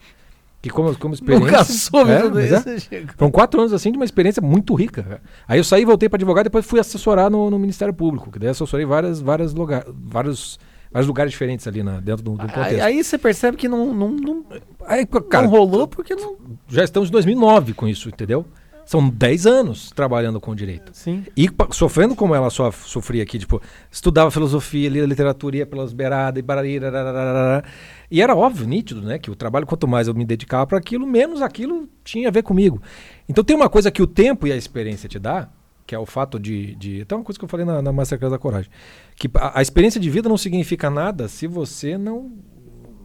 que 0.62 0.70
como, 0.70 0.94
como 0.98 1.14
experiência. 1.14 1.46
Nunca 1.52 1.64
soube 1.64 2.12
É, 2.12 2.22
tudo 2.22 2.36
mas 2.36 2.52
isso. 2.52 2.94
é. 2.94 3.04
Foram 3.18 3.32
quatro 3.32 3.62
anos 3.62 3.72
assim 3.72 3.92
de 3.92 3.98
uma 3.98 4.04
experiência 4.04 4.42
muito 4.42 4.74
rica. 4.74 5.04
cara. 5.04 5.22
Aí 5.48 5.58
eu 5.60 5.64
saí, 5.64 5.86
voltei 5.86 6.10
para 6.10 6.18
advogado, 6.18 6.46
depois 6.46 6.66
fui 6.66 6.80
assessorar 6.80 7.30
no, 7.30 7.50
no 7.50 7.58
Ministério 7.58 7.94
Público, 7.94 8.30
que 8.32 8.40
daí 8.40 8.50
assessorei 8.50 8.86
várias, 8.86 9.22
várias 9.22 9.54
lugar, 9.54 9.86
vários, 9.88 10.60
vários 10.91 11.08
lugares 11.08 11.32
diferentes 11.32 11.67
ali 11.67 11.84
na, 11.84 11.99
dentro 11.99 12.23
do, 12.23 12.32
do 12.32 12.47
contexto. 12.47 12.82
aí 12.82 13.04
você 13.04 13.17
percebe 13.17 13.58
que 13.58 13.67
não, 13.67 13.93
não, 13.93 14.10
não, 14.10 14.45
Aí, 14.86 15.06
cara, 15.06 15.43
não 15.43 15.52
rolou 15.52 15.88
porque 15.88 16.15
não. 16.15 16.36
já 16.67 16.84
estamos 16.84 17.10
em 17.10 17.12
2009 17.12 17.73
com 17.73 17.88
isso, 17.88 18.10
entendeu? 18.10 18.45
São 18.86 19.08
10 19.08 19.45
anos 19.45 19.91
trabalhando 19.91 20.41
com 20.41 20.56
direito. 20.56 20.91
Sim. 20.95 21.23
E 21.38 21.47
sofrendo 21.69 22.15
como 22.15 22.34
ela 22.34 22.49
só 22.49 22.71
sofria 22.71 23.21
aqui, 23.21 23.38
tipo, 23.38 23.62
estudava 23.91 24.32
filosofia, 24.32 24.89
lia 24.89 25.06
literatura, 25.06 25.58
ia 25.58 25.65
pelas 25.67 25.93
beiradas 25.93 26.39
e 26.39 26.41
barari, 26.41 26.80
rarararara. 26.80 27.63
E 28.10 28.19
era 28.19 28.36
óbvio, 28.36 28.67
nítido, 28.67 29.04
né? 29.04 29.19
Que 29.19 29.30
o 29.30 29.36
trabalho, 29.36 29.67
quanto 29.67 29.88
mais 29.88 30.08
eu 30.08 30.15
me 30.15 30.25
dedicava 30.25 30.65
para 30.65 30.80
aquilo, 30.80 31.06
menos 31.06 31.39
aquilo 31.39 31.88
tinha 32.04 32.30
a 32.30 32.32
ver 32.32 32.41
comigo. 32.41 32.82
Então 33.28 33.43
tem 33.43 33.56
uma 33.56 33.69
coisa 33.69 33.91
que 33.91 34.02
o 34.02 34.08
tempo 34.08 34.47
e 34.47 34.52
a 34.52 34.56
experiência 34.56 35.08
te 35.08 35.19
dá, 35.19 35.49
que 35.89 35.95
é 35.95 35.99
o 35.99 36.06
fato 36.06 36.39
de. 36.39 36.75
de 36.75 37.02
até 37.02 37.15
uma 37.15 37.23
coisa 37.23 37.39
que 37.39 37.43
eu 37.43 37.49
falei 37.49 37.65
na, 37.65 37.82
na 37.82 37.91
Masterclass 37.91 38.32
da 38.32 38.38
Coragem. 38.38 38.69
Que 39.15 39.28
a, 39.34 39.58
a 39.58 39.62
experiência 39.63 39.99
de 39.99 40.08
vida 40.08 40.30
não 40.30 40.38
significa 40.38 40.88
nada 40.88 41.28
se 41.28 41.47
você 41.47 41.97
não 41.97 42.32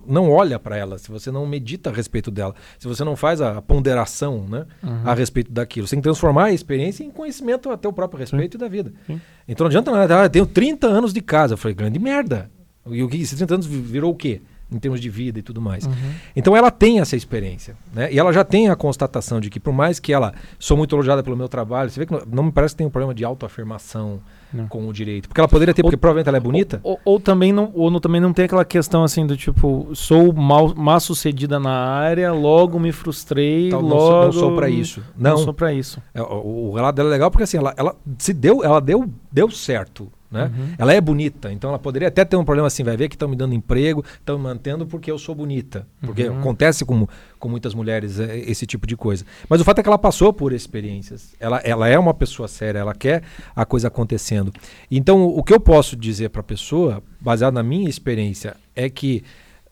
não 0.06 0.30
olha 0.30 0.58
para 0.58 0.76
ela, 0.76 0.98
se 0.98 1.10
você 1.10 1.30
não 1.30 1.46
medita 1.46 1.88
a 1.88 1.92
respeito 1.94 2.30
dela, 2.30 2.54
se 2.78 2.86
você 2.86 3.02
não 3.02 3.16
faz 3.16 3.40
a 3.40 3.62
ponderação 3.62 4.46
né, 4.46 4.66
a 5.02 5.14
respeito 5.14 5.50
daquilo. 5.50 5.86
Você 5.86 5.92
tem 5.96 6.00
que 6.00 6.04
transformar 6.04 6.44
a 6.44 6.52
experiência 6.52 7.02
em 7.02 7.10
conhecimento 7.10 7.70
a 7.70 7.76
teu 7.78 7.90
próprio 7.90 8.18
respeito 8.20 8.58
e 8.58 8.60
da 8.60 8.68
vida. 8.68 8.92
Sim. 9.06 9.18
Então 9.48 9.64
não 9.64 9.68
adianta 9.70 9.90
nada, 9.90 10.20
ah, 10.20 10.24
eu 10.26 10.28
tenho 10.30 10.44
30 10.44 10.86
anos 10.86 11.10
de 11.14 11.22
casa. 11.22 11.54
Eu 11.54 11.56
falei, 11.56 11.74
grande 11.74 11.98
merda. 11.98 12.50
E 12.86 13.02
o 13.02 13.08
que? 13.08 13.16
Esses 13.16 13.38
30 13.38 13.54
anos 13.54 13.66
vi- 13.66 13.80
virou 13.80 14.12
o 14.12 14.14
quê? 14.14 14.42
Em 14.74 14.78
termos 14.80 15.00
de 15.00 15.08
vida 15.08 15.38
e 15.38 15.42
tudo 15.42 15.60
mais. 15.60 15.88
Então 16.34 16.56
ela 16.56 16.70
tem 16.70 16.98
essa 16.98 17.14
experiência. 17.14 17.76
Né? 17.92 18.12
E 18.12 18.18
ela 18.18 18.32
já 18.32 18.42
tem 18.44 18.68
a 18.68 18.74
constatação 18.74 19.40
de 19.40 19.48
que, 19.48 19.60
por 19.60 19.72
mais 19.72 20.00
que 20.00 20.12
ela 20.12 20.34
sou 20.58 20.76
muito 20.76 20.94
elogiada 20.96 21.22
pelo 21.22 21.36
meu 21.36 21.48
trabalho, 21.48 21.88
você 21.90 22.00
vê 22.00 22.06
que 22.06 22.12
não, 22.12 22.22
não 22.26 22.42
me 22.44 22.52
parece 22.52 22.74
que 22.74 22.78
tem 22.78 22.86
um 22.86 22.90
problema 22.90 23.14
de 23.14 23.24
autoafirmação 23.24 24.18
Não. 24.52 24.66
com 24.66 24.88
o 24.88 24.92
direito. 24.92 25.28
Porque 25.28 25.40
ela 25.40 25.46
poderia 25.48 25.72
ter, 25.72 25.82
porque 25.82 25.96
provavelmente 25.96 26.28
ela 26.28 26.36
é 26.36 26.40
bonita. 26.40 26.80
Ou, 26.82 26.98
ou 27.04 27.20
também 27.20 27.52
não, 27.52 27.70
ou 27.74 27.90
não, 27.90 28.00
também 28.00 28.20
não 28.20 28.32
tem 28.32 28.46
aquela 28.46 28.64
questão 28.64 29.04
assim 29.04 29.24
do 29.26 29.36
tipo, 29.36 29.88
sou 29.94 30.32
mal, 30.32 30.74
mal 30.74 30.98
sucedida 30.98 31.60
na 31.60 31.70
área, 31.72 32.32
logo 32.32 32.78
me 32.80 32.90
frustrei, 32.90 33.70
Tal, 33.70 33.80
não 33.82 33.88
logo 33.88 34.00
sou- 34.10 34.24
não 34.24 34.32
sou 34.32 34.56
pra 34.56 34.68
isso. 34.68 35.02
Não, 35.16 35.30
Não. 35.32 35.38
sou 35.38 35.54
pra 35.54 35.72
isso. 35.72 36.02
É, 36.12 36.20
O, 36.22 36.70
o 36.70 36.74
relato 36.74 36.96
dela 36.96 37.08
é 37.08 37.12
legal 37.12 37.30
porque 37.30 37.44
assim, 37.44 37.58
ela, 37.58 37.72
ela 37.76 37.94
se 38.18 38.32
deu, 38.32 38.64
ela 38.64 38.80
deu, 38.80 39.08
deu 39.30 39.48
certo. 39.50 40.10
Né? 40.34 40.50
Uhum. 40.54 40.74
Ela 40.76 40.92
é 40.92 41.00
bonita, 41.00 41.52
então 41.52 41.70
ela 41.70 41.78
poderia 41.78 42.08
até 42.08 42.24
ter 42.24 42.34
um 42.36 42.44
problema 42.44 42.66
assim, 42.66 42.82
vai 42.82 42.96
ver 42.96 43.08
que 43.08 43.14
estão 43.14 43.28
me 43.28 43.36
dando 43.36 43.54
emprego, 43.54 44.04
estão 44.18 44.36
me 44.36 44.42
mantendo 44.42 44.84
porque 44.84 45.10
eu 45.10 45.18
sou 45.18 45.34
bonita. 45.34 45.86
Porque 46.00 46.24
Uhum. 46.28 46.40
acontece 46.40 46.84
com, 46.84 47.06
com 47.38 47.48
muitas 47.48 47.72
mulheres 47.72 48.18
é, 48.18 48.36
esse 48.38 48.66
tipo 48.66 48.86
de 48.86 48.96
coisa. 48.96 49.24
Mas 49.48 49.60
o 49.60 49.64
fato 49.64 49.78
é 49.78 49.82
que 49.82 49.88
ela 49.88 49.96
passou 49.96 50.32
por 50.32 50.52
experiências. 50.52 51.34
Ela, 51.38 51.58
ela 51.58 51.88
é 51.88 51.96
uma 51.96 52.12
pessoa 52.12 52.48
séria, 52.48 52.80
ela 52.80 52.94
quer 52.94 53.22
a 53.54 53.64
coisa 53.64 53.86
acontecendo. 53.86 54.52
Então, 54.90 55.24
o 55.24 55.42
que 55.42 55.54
eu 55.54 55.60
posso 55.60 55.96
dizer 55.96 56.30
para 56.30 56.40
a 56.40 56.44
pessoa, 56.44 57.00
baseado 57.20 57.54
na 57.54 57.62
minha 57.62 57.88
experiência, 57.88 58.56
é 58.74 58.90
que 58.90 59.22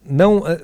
não, 0.05 0.47
eh, 0.47 0.63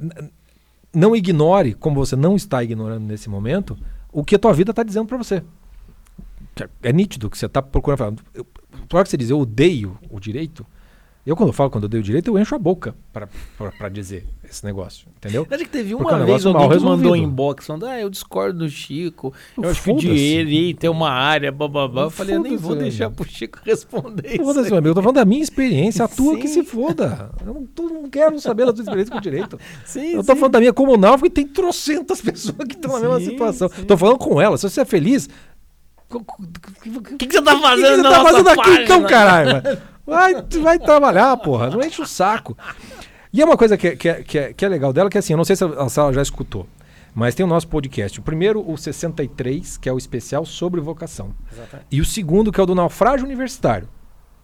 não 0.94 1.16
ignore, 1.16 1.74
como 1.74 1.96
você 1.96 2.14
não 2.14 2.36
está 2.36 2.62
ignorando 2.62 3.04
nesse 3.04 3.28
momento, 3.28 3.76
o 4.12 4.24
que 4.24 4.36
a 4.36 4.38
tua 4.38 4.52
vida 4.52 4.70
está 4.70 4.82
dizendo 4.84 5.06
para 5.06 5.16
você. 5.18 5.42
É 6.82 6.92
nítido 6.92 7.30
que 7.30 7.38
você 7.38 7.46
está 7.46 7.62
procurando 7.62 7.98
falar. 7.98 8.14
Eu, 8.34 8.46
hora 8.92 9.04
que 9.04 9.10
você 9.10 9.16
diz 9.16 9.30
eu 9.30 9.38
odeio 9.40 9.98
o 10.10 10.18
direito, 10.20 10.64
eu 11.26 11.36
quando 11.36 11.50
eu 11.50 11.52
falo 11.52 11.68
quando 11.70 11.84
eu 11.84 11.88
odeio 11.88 12.00
o 12.00 12.04
direito, 12.04 12.28
eu 12.30 12.38
encho 12.38 12.54
a 12.54 12.58
boca 12.58 12.94
para 13.12 13.88
dizer 13.90 14.26
esse 14.48 14.64
negócio, 14.64 15.06
entendeu? 15.18 15.46
Acho 15.50 15.64
que 15.64 15.68
teve 15.68 15.94
Porque 15.94 16.10
é 16.10 16.16
uma 16.16 16.22
um 16.22 16.26
vez 16.26 16.42
negócio 16.42 16.48
alguém 16.48 16.68
mal 16.68 16.78
que 16.78 16.84
mandou 16.84 17.12
um 17.12 17.16
inbox 17.16 17.66
falando, 17.66 17.84
ah, 17.84 18.00
eu 18.00 18.08
discordo 18.08 18.60
do 18.60 18.70
Chico, 18.70 19.34
eu 19.62 19.68
acho 19.68 19.82
que 19.82 19.90
o 19.90 20.00
ia 20.00 20.74
ter 20.74 20.88
uma 20.88 21.10
área, 21.10 21.52
bababá. 21.52 22.04
Eu 22.04 22.10
falei, 22.10 22.36
eu 22.36 22.40
nem 22.40 22.56
vou 22.56 22.74
deixar 22.74 23.10
pro 23.10 23.28
Chico 23.28 23.58
responder 23.62 24.26
isso. 24.26 24.42
Foda-se, 24.42 24.70
meu 24.70 24.78
amigo. 24.78 24.88
Eu 24.90 24.94
tô 24.94 25.02
falando 25.02 25.16
da 25.16 25.24
minha 25.26 25.42
experiência, 25.42 26.02
a 26.04 26.08
tua 26.08 26.38
que 26.38 26.48
Sim. 26.48 26.62
se 26.62 26.64
foda. 26.64 27.30
Eu 27.44 27.52
não, 27.52 27.66
tô- 27.66 27.90
não 27.90 28.08
quero 28.08 28.40
saber 28.40 28.64
da 28.64 28.72
tua 28.72 28.82
experiência 28.82 29.12
com 29.14 29.20
direito. 29.20 29.60
Sim, 29.84 30.12
Eu 30.12 30.24
tô 30.24 30.32
sim. 30.32 30.38
falando 30.38 30.52
da 30.52 30.60
minha 30.60 30.72
como 30.72 30.96
náufrago 30.96 31.26
e 31.26 31.30
tem 31.30 31.46
trocentas 31.46 32.22
pessoas 32.22 32.56
que 32.66 32.74
estão 32.74 32.92
na 32.92 33.00
mesma 33.00 33.20
situação. 33.20 33.68
sim. 33.68 33.84
Tô 33.84 33.98
falando 33.98 34.16
com 34.16 34.40
ela. 34.40 34.56
Se 34.56 34.66
você 34.70 34.80
é 34.80 34.84
feliz. 34.86 35.28
O 36.10 37.00
que, 37.18 37.26
que 37.26 37.32
você 37.34 37.42
tá 37.42 37.50
que, 37.52 37.56
que 37.56 37.62
fazendo 37.62 38.02
você 38.02 38.10
tá 38.10 38.22
fazendo 38.22 38.48
aqui 38.48 38.56
página? 38.62 38.82
então, 38.84 39.02
caralho? 39.04 39.62
Vai, 40.08 40.32
vai 40.62 40.78
trabalhar, 40.78 41.36
porra. 41.36 41.68
Não 41.68 41.82
enche 41.82 42.00
o 42.00 42.06
saco. 42.06 42.56
E 43.30 43.42
é 43.42 43.44
uma 43.44 43.58
coisa 43.58 43.76
que, 43.76 43.88
é- 43.88 43.94
que, 43.94 44.14
que, 44.24 44.38
é, 44.38 44.52
que 44.54 44.64
é 44.64 44.68
legal 44.70 44.90
dela, 44.90 45.10
que 45.10 45.18
é 45.18 45.20
assim, 45.20 45.34
eu 45.34 45.36
não 45.36 45.44
sei 45.44 45.54
se 45.54 45.62
a 45.62 45.86
Sala 45.90 46.14
já 46.14 46.22
escutou, 46.22 46.66
mas 47.14 47.34
tem 47.34 47.44
o 47.44 47.46
nosso 47.46 47.68
podcast. 47.68 48.18
O 48.18 48.22
primeiro, 48.22 48.64
o 48.66 48.74
63, 48.78 49.76
que 49.76 49.86
é 49.86 49.92
o 49.92 49.98
especial 49.98 50.46
sobre 50.46 50.80
vocação. 50.80 51.34
Exatamente. 51.52 51.86
E 51.92 52.00
o 52.00 52.06
segundo, 52.06 52.50
que 52.50 52.58
é 52.58 52.62
o 52.62 52.66
do 52.66 52.74
naufrágio 52.74 53.26
universitário. 53.26 53.86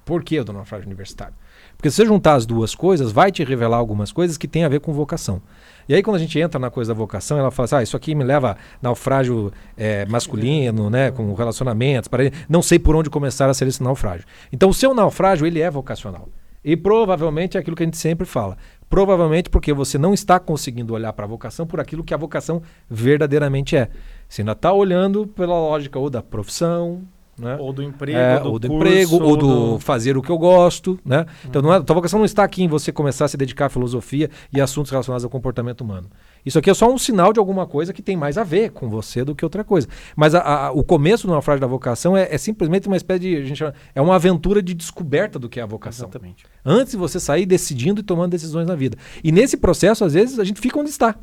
Por 0.04 0.22
que 0.22 0.38
o 0.38 0.44
do 0.44 0.52
naufrágio 0.52 0.84
universitário? 0.86 1.32
Porque 1.78 1.88
se 1.90 1.96
você 1.96 2.04
juntar 2.04 2.34
as 2.34 2.44
duas 2.44 2.74
coisas, 2.74 3.10
vai 3.10 3.32
te 3.32 3.42
revelar 3.42 3.78
algumas 3.78 4.12
coisas 4.12 4.36
que 4.36 4.46
têm 4.46 4.64
a 4.64 4.68
ver 4.68 4.80
com 4.80 4.92
vocação. 4.92 5.40
E 5.88 5.94
aí, 5.94 6.02
quando 6.02 6.16
a 6.16 6.18
gente 6.18 6.38
entra 6.38 6.58
na 6.58 6.70
coisa 6.70 6.92
da 6.92 6.98
vocação, 6.98 7.38
ela 7.38 7.50
fala 7.50 7.64
assim: 7.64 7.76
ah, 7.76 7.82
isso 7.82 7.96
aqui 7.96 8.14
me 8.14 8.24
leva 8.24 8.52
a 8.52 8.56
naufrágio 8.80 9.52
é, 9.76 10.06
masculino, 10.06 10.88
né, 10.90 11.10
com 11.10 11.32
relacionamentos. 11.34 12.08
Para... 12.08 12.30
Não 12.48 12.62
sei 12.62 12.78
por 12.78 12.96
onde 12.96 13.10
começar 13.10 13.48
a 13.48 13.54
ser 13.54 13.66
esse 13.66 13.82
naufrágio. 13.82 14.26
Então, 14.52 14.68
o 14.68 14.74
seu 14.74 14.94
naufrágio, 14.94 15.46
ele 15.46 15.60
é 15.60 15.70
vocacional. 15.70 16.28
E 16.64 16.76
provavelmente 16.76 17.58
é 17.58 17.60
aquilo 17.60 17.76
que 17.76 17.82
a 17.82 17.86
gente 17.86 17.98
sempre 17.98 18.24
fala. 18.26 18.56
Provavelmente 18.88 19.50
porque 19.50 19.72
você 19.72 19.98
não 19.98 20.14
está 20.14 20.40
conseguindo 20.40 20.94
olhar 20.94 21.12
para 21.12 21.26
a 21.26 21.28
vocação 21.28 21.66
por 21.66 21.78
aquilo 21.78 22.02
que 22.02 22.14
a 22.14 22.16
vocação 22.16 22.62
verdadeiramente 22.88 23.76
é. 23.76 23.90
Você 24.26 24.40
ainda 24.40 24.52
está 24.52 24.72
olhando 24.72 25.26
pela 25.26 25.54
lógica 25.54 25.98
ou 25.98 26.08
da 26.08 26.22
profissão, 26.22 27.02
né? 27.38 27.56
Ou 27.58 27.72
do 27.72 27.82
emprego, 27.82 28.18
É, 28.18 28.36
ou 28.36 28.42
do, 28.42 28.50
ou 28.52 28.58
do 28.58 28.68
curso, 28.68 28.86
emprego, 28.86 29.22
ou 29.22 29.36
do, 29.36 29.46
do- 29.74 29.78
fazer 29.80 30.16
o 30.16 30.22
que 30.22 30.30
eu 30.30 30.38
gosto, 30.38 30.98
né? 31.04 31.26
Então, 31.44 31.60
não 31.62 31.72
é, 31.74 31.80
tua 31.82 31.94
vocação 31.94 32.18
não 32.18 32.24
está 32.26 32.44
aqui 32.44 32.62
em 32.62 32.68
você 32.68 32.92
começar 32.92 33.24
a 33.24 33.28
se 33.28 33.36
dedicar 33.36 33.66
à 33.66 33.68
filosofia 33.68 34.30
e 34.52 34.60
assuntos 34.60 34.90
relacionados 34.90 35.24
ao 35.24 35.30
comportamento 35.30 35.80
humano. 35.80 36.08
Isso 36.44 36.58
aqui 36.58 36.68
é 36.70 36.74
só 36.74 36.92
um 36.92 36.98
sinal 36.98 37.32
de 37.32 37.38
alguma 37.40 37.66
coisa 37.66 37.92
que 37.92 38.02
tem 38.02 38.16
mais 38.16 38.36
a 38.38 38.44
ver 38.44 38.70
com 38.70 38.88
você 38.88 39.24
do 39.24 39.34
que 39.34 39.44
outra 39.44 39.64
coisa. 39.64 39.88
Mas 40.14 40.34
a- 40.34 40.66
a- 40.66 40.72
o 40.72 40.84
começo 40.84 41.26
do 41.26 41.32
naufrágio 41.32 41.60
da 41.60 41.66
vocação 41.66 42.16
é, 42.16 42.28
é 42.34 42.38
simplesmente 42.38 42.86
uma 42.86 42.96
espécie 42.96 43.20
de. 43.20 43.36
A 43.36 43.44
gente 43.44 43.56
chama- 43.56 43.74
é 43.94 44.00
uma 44.00 44.14
aventura 44.14 44.62
de 44.62 44.74
descoberta 44.74 45.38
do 45.38 45.48
que 45.48 45.58
é 45.58 45.62
a 45.62 45.66
vocação. 45.66 46.04
Exatamente. 46.06 46.44
Antes 46.64 46.92
de 46.92 46.98
você 46.98 47.18
sair 47.18 47.46
decidindo 47.46 48.00
e 48.00 48.04
tomando 48.04 48.30
decisões 48.30 48.66
na 48.66 48.74
vida. 48.74 48.96
E 49.22 49.32
nesse 49.32 49.56
processo, 49.56 50.04
às 50.04 50.12
vezes, 50.14 50.38
a 50.38 50.44
gente 50.44 50.60
fica 50.60 50.78
onde 50.78 50.90
está. 50.90 51.14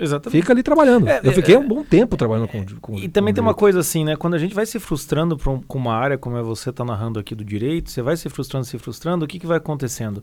Exatamente. 0.00 0.40
Fica 0.40 0.52
ali 0.52 0.62
trabalhando. 0.62 1.06
É, 1.08 1.20
Eu 1.22 1.32
fiquei 1.32 1.54
é, 1.54 1.58
um 1.58 1.66
bom 1.68 1.84
tempo 1.84 2.16
trabalhando 2.16 2.48
com. 2.48 2.64
com 2.80 2.94
E 2.98 3.08
também 3.08 3.32
com 3.32 3.36
tem 3.36 3.42
uma 3.44 3.54
coisa 3.54 3.80
assim, 3.80 4.04
né? 4.04 4.16
Quando 4.16 4.34
a 4.34 4.38
gente 4.38 4.54
vai 4.54 4.64
se 4.66 4.78
frustrando 4.80 5.38
um- 5.46 5.60
com 5.60 5.78
uma 5.78 5.94
área, 5.94 6.16
como 6.16 6.36
é 6.36 6.42
você 6.42 6.72
tá 6.72 6.84
narrando 6.84 7.18
aqui 7.18 7.34
do 7.34 7.44
direito, 7.44 7.90
você 7.90 8.00
vai 8.02 8.16
se 8.16 8.28
frustrando, 8.28 8.64
se 8.64 8.78
frustrando, 8.78 9.24
o 9.24 9.28
que, 9.28 9.38
que 9.38 9.46
vai 9.46 9.58
acontecendo? 9.58 10.22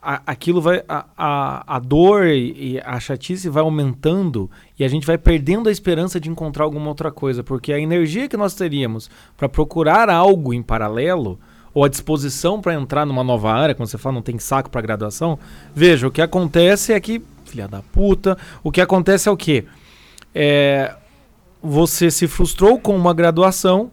A- 0.00 0.20
aquilo 0.26 0.60
vai. 0.60 0.82
A, 0.88 1.04
a, 1.16 1.76
a 1.76 1.78
dor 1.78 2.26
e, 2.26 2.74
e 2.74 2.80
a 2.84 2.98
chatice 2.98 3.48
vai 3.48 3.62
aumentando 3.62 4.50
e 4.78 4.84
a 4.84 4.88
gente 4.88 5.06
vai 5.06 5.16
perdendo 5.16 5.68
a 5.68 5.72
esperança 5.72 6.18
de 6.20 6.28
encontrar 6.28 6.64
alguma 6.64 6.88
outra 6.88 7.10
coisa, 7.12 7.42
porque 7.44 7.72
a 7.72 7.78
energia 7.78 8.28
que 8.28 8.36
nós 8.36 8.54
teríamos 8.54 9.08
para 9.36 9.48
procurar 9.48 10.10
algo 10.10 10.52
em 10.52 10.62
paralelo, 10.62 11.38
ou 11.74 11.84
a 11.84 11.88
disposição 11.88 12.60
para 12.60 12.74
entrar 12.74 13.06
numa 13.06 13.24
nova 13.24 13.50
área, 13.52 13.74
quando 13.74 13.88
você 13.88 13.96
fala 13.96 14.14
não 14.16 14.22
tem 14.22 14.38
saco 14.38 14.68
para 14.68 14.80
graduação, 14.82 15.38
veja, 15.74 16.06
o 16.06 16.10
que 16.10 16.20
acontece 16.20 16.92
é 16.92 17.00
que, 17.00 17.22
filha 17.52 17.68
da 17.68 17.82
puta, 17.82 18.36
o 18.64 18.72
que 18.72 18.80
acontece 18.80 19.28
é 19.28 19.32
o 19.32 19.36
quê? 19.36 19.66
É, 20.34 20.94
você 21.62 22.10
se 22.10 22.26
frustrou 22.26 22.78
com 22.78 22.96
uma 22.96 23.12
graduação, 23.12 23.90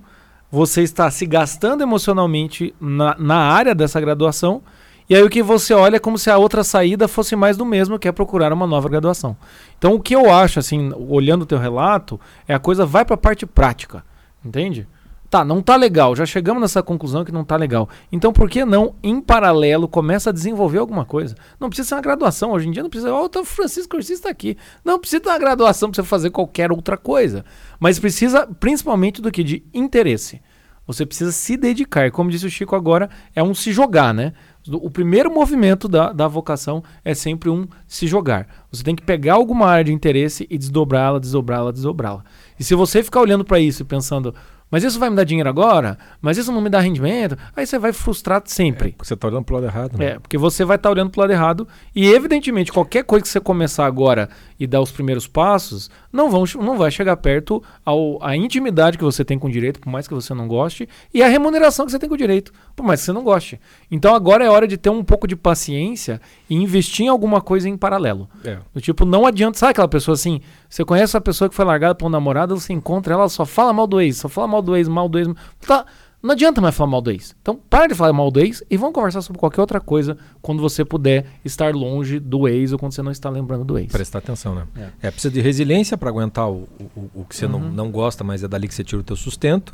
você 0.49 0.81
está 0.81 1.11
se 1.11 1.25
gastando 1.25 1.83
emocionalmente 1.83 2.73
na, 2.79 3.15
na 3.19 3.37
área 3.37 3.75
dessa 3.75 3.99
graduação, 3.99 4.61
e 5.09 5.15
aí 5.15 5.23
o 5.23 5.29
que 5.29 5.43
você 5.43 5.73
olha 5.73 5.97
é 5.97 5.99
como 5.99 6.17
se 6.17 6.29
a 6.29 6.37
outra 6.37 6.63
saída 6.63 7.07
fosse 7.07 7.35
mais 7.35 7.57
do 7.57 7.65
mesmo, 7.65 7.99
que 7.99 8.07
é 8.07 8.11
procurar 8.11 8.53
uma 8.53 8.65
nova 8.65 8.87
graduação. 8.87 9.35
Então 9.77 9.93
o 9.93 9.99
que 9.99 10.15
eu 10.15 10.31
acho, 10.31 10.59
assim, 10.59 10.91
olhando 10.95 11.41
o 11.41 11.45
teu 11.45 11.57
relato, 11.57 12.19
é 12.47 12.53
a 12.53 12.59
coisa 12.59 12.85
vai 12.85 13.03
para 13.03 13.15
a 13.15 13.17
parte 13.17 13.45
prática, 13.45 14.03
entende? 14.45 14.87
Tá, 15.29 15.45
não 15.45 15.61
tá 15.61 15.75
legal, 15.75 16.15
já 16.15 16.25
chegamos 16.25 16.59
nessa 16.59 16.81
conclusão 16.81 17.23
que 17.23 17.31
não 17.31 17.43
tá 17.43 17.55
legal. 17.55 17.87
Então 18.11 18.33
por 18.33 18.49
que 18.49 18.65
não, 18.65 18.95
em 19.03 19.21
paralelo, 19.21 19.87
começa 19.87 20.31
a 20.31 20.33
desenvolver 20.33 20.79
alguma 20.79 21.05
coisa? 21.05 21.35
Não 21.59 21.69
precisa 21.69 21.89
ser 21.89 21.95
uma 21.95 22.01
graduação, 22.01 22.51
hoje 22.51 22.67
em 22.67 22.71
dia 22.71 22.81
não 22.81 22.89
precisa, 22.89 23.13
ó, 23.13 23.29
o 23.33 23.45
Francisco 23.45 23.95
Ortiz 23.95 24.09
está 24.09 24.29
aqui. 24.29 24.57
Não 24.83 24.99
precisa 24.99 25.21
ter 25.21 25.29
uma 25.29 25.37
graduação 25.37 25.91
para 25.91 26.01
você 26.01 26.07
fazer 26.07 26.31
qualquer 26.31 26.71
outra 26.71 26.97
coisa. 26.97 27.45
Mas 27.79 27.99
precisa 27.99 28.47
principalmente 28.59 29.21
do 29.21 29.31
que? 29.31 29.43
De 29.43 29.63
interesse. 29.71 30.41
Você 30.89 31.05
precisa 31.05 31.31
se 31.31 31.55
dedicar. 31.55 32.07
E 32.07 32.11
Como 32.11 32.31
disse 32.31 32.47
o 32.47 32.49
Chico 32.49 32.75
agora, 32.75 33.11
é 33.35 33.43
um 33.43 33.53
se 33.53 33.71
jogar, 33.71 34.11
né? 34.11 34.33
O 34.67 34.89
primeiro 34.89 35.31
movimento 35.31 35.87
da, 35.87 36.11
da 36.11 36.27
vocação 36.27 36.83
é 37.05 37.13
sempre 37.13 37.47
um 37.47 37.67
se 37.87 38.07
jogar. 38.07 38.47
Você 38.71 38.83
tem 38.83 38.95
que 38.95 39.03
pegar 39.03 39.35
alguma 39.35 39.67
área 39.67 39.83
de 39.83 39.93
interesse 39.93 40.47
e 40.49 40.57
desdobrá-la, 40.57 41.19
desdobrá-la, 41.19 41.71
desdobrá-la. 41.71 42.23
E 42.59 42.63
se 42.63 42.73
você 42.73 43.03
ficar 43.03 43.21
olhando 43.21 43.45
para 43.45 43.59
isso 43.59 43.83
e 43.83 43.85
pensando, 43.85 44.33
mas 44.71 44.83
isso 44.83 44.99
vai 44.99 45.09
me 45.09 45.15
dar 45.15 45.23
dinheiro 45.23 45.49
agora? 45.49 45.97
Mas 46.21 46.37
isso 46.37 46.51
não 46.51 46.61
me 46.61 46.69
dá 46.69 46.79
rendimento? 46.79 47.37
Aí 47.55 47.65
você 47.65 47.79
vai 47.79 47.91
frustrar 47.91 48.41
sempre. 48.45 48.91
Porque 48.91 49.07
você 49.07 49.13
está 49.15 49.27
olhando 49.27 49.43
pro 49.43 49.55
lado 49.55 49.65
errado, 49.65 49.97
né? 49.97 50.05
É, 50.05 50.19
porque 50.19 50.37
você 50.37 50.63
vai 50.63 50.75
estar 50.75 50.89
olhando 50.89 51.09
pro 51.09 51.21
lado 51.21 51.31
errado 51.31 51.67
e, 51.95 52.07
evidentemente, 52.07 52.71
qualquer 52.71 53.03
coisa 53.03 53.23
que 53.23 53.29
você 53.29 53.39
começar 53.39 53.85
agora 53.85 54.29
e 54.59 54.67
dar 54.67 54.81
os 54.81 54.91
primeiros 54.91 55.27
passos, 55.27 55.89
não, 56.11 56.29
vão, 56.29 56.43
não 56.55 56.77
vai 56.77 56.89
chegar 56.91 57.15
perto 57.17 57.61
ao, 57.85 58.21
à 58.23 58.35
intimidade 58.35 58.97
que 58.97 59.03
você 59.03 59.23
tem 59.23 59.37
com 59.37 59.47
o 59.47 59.51
direito, 59.51 59.79
por 59.79 59.89
mais 59.89 60.07
que 60.07 60.13
você 60.13 60.33
não 60.33 60.47
goste, 60.47 60.87
e 61.13 61.21
a 61.21 61.27
remuneração 61.27 61.85
que 61.85 61.91
você 61.91 61.99
tem 61.99 62.09
com 62.09 62.15
o 62.15 62.17
direito, 62.17 62.51
por 62.75 62.83
mais 62.83 62.99
que 62.99 63.05
você 63.05 63.13
não 63.13 63.23
goste. 63.23 63.59
Então 63.91 64.13
agora 64.15 64.43
é 64.43 64.49
hora 64.49 64.67
de 64.67 64.77
ter 64.77 64.89
um 64.89 65.03
pouco 65.03 65.27
de 65.27 65.35
paciência 65.35 66.19
e 66.49 66.55
investir 66.55 67.05
em 67.05 67.09
alguma 67.09 67.41
coisa 67.41 67.69
em 67.69 67.77
paralelo. 67.77 68.29
É. 68.43 68.57
Do 68.73 68.81
tipo, 68.81 69.05
não 69.05 69.25
adianta. 69.25 69.57
Sabe 69.57 69.71
aquela 69.71 69.87
pessoa 69.87 70.15
assim? 70.15 70.41
Você 70.69 70.83
conhece 70.83 71.15
a 71.15 71.21
pessoa 71.21 71.49
que 71.49 71.55
foi 71.55 71.65
largada 71.65 71.95
por 71.95 72.07
um 72.07 72.09
namorado, 72.09 72.59
você 72.59 72.73
encontra 72.73 73.13
ela, 73.13 73.23
ela 73.23 73.29
só 73.29 73.45
fala 73.45 73.73
mal 73.73 73.87
do 73.87 73.99
ex, 73.99 74.17
só 74.17 74.29
fala 74.29 74.47
mal 74.47 74.61
do 74.61 74.75
ex, 74.75 74.87
mal 74.87 75.09
do 75.09 75.19
ex. 75.19 75.27
Tá, 75.65 75.85
não 76.21 76.31
adianta 76.31 76.59
mais 76.59 76.75
falar 76.75 76.89
mal 76.89 77.01
do 77.01 77.11
ex. 77.11 77.35
Então, 77.41 77.59
para 77.69 77.87
de 77.87 77.95
falar 77.95 78.11
mal 78.11 78.29
do 78.29 78.39
ex 78.39 78.63
e 78.69 78.75
vamos 78.75 78.93
conversar 78.93 79.21
sobre 79.21 79.39
qualquer 79.39 79.61
outra 79.61 79.79
coisa 79.79 80.17
quando 80.41 80.61
você 80.61 80.83
puder 80.83 81.25
estar 81.45 81.73
longe 81.73 82.19
do 82.19 82.47
ex 82.47 82.73
ou 82.73 82.79
quando 82.79 82.91
você 82.93 83.01
não 83.01 83.11
está 83.11 83.29
lembrando 83.29 83.63
do 83.63 83.77
ex. 83.77 83.91
Prestar 83.91 84.19
atenção, 84.19 84.53
né? 84.53 84.67
É, 85.01 85.09
precisa 85.09 85.33
de 85.33 85.39
resiliência 85.39 85.97
para 85.97 86.09
aguentar 86.09 86.49
o, 86.49 86.67
o, 86.95 87.09
o 87.15 87.25
que 87.25 87.35
você 87.35 87.47
não, 87.47 87.59
não 87.59 87.89
gosta, 87.89 88.23
mas 88.23 88.43
é 88.43 88.47
dali 88.47 88.67
que 88.67 88.73
você 88.75 88.83
tira 88.83 88.99
o 88.99 89.03
teu 89.03 89.15
sustento. 89.15 89.73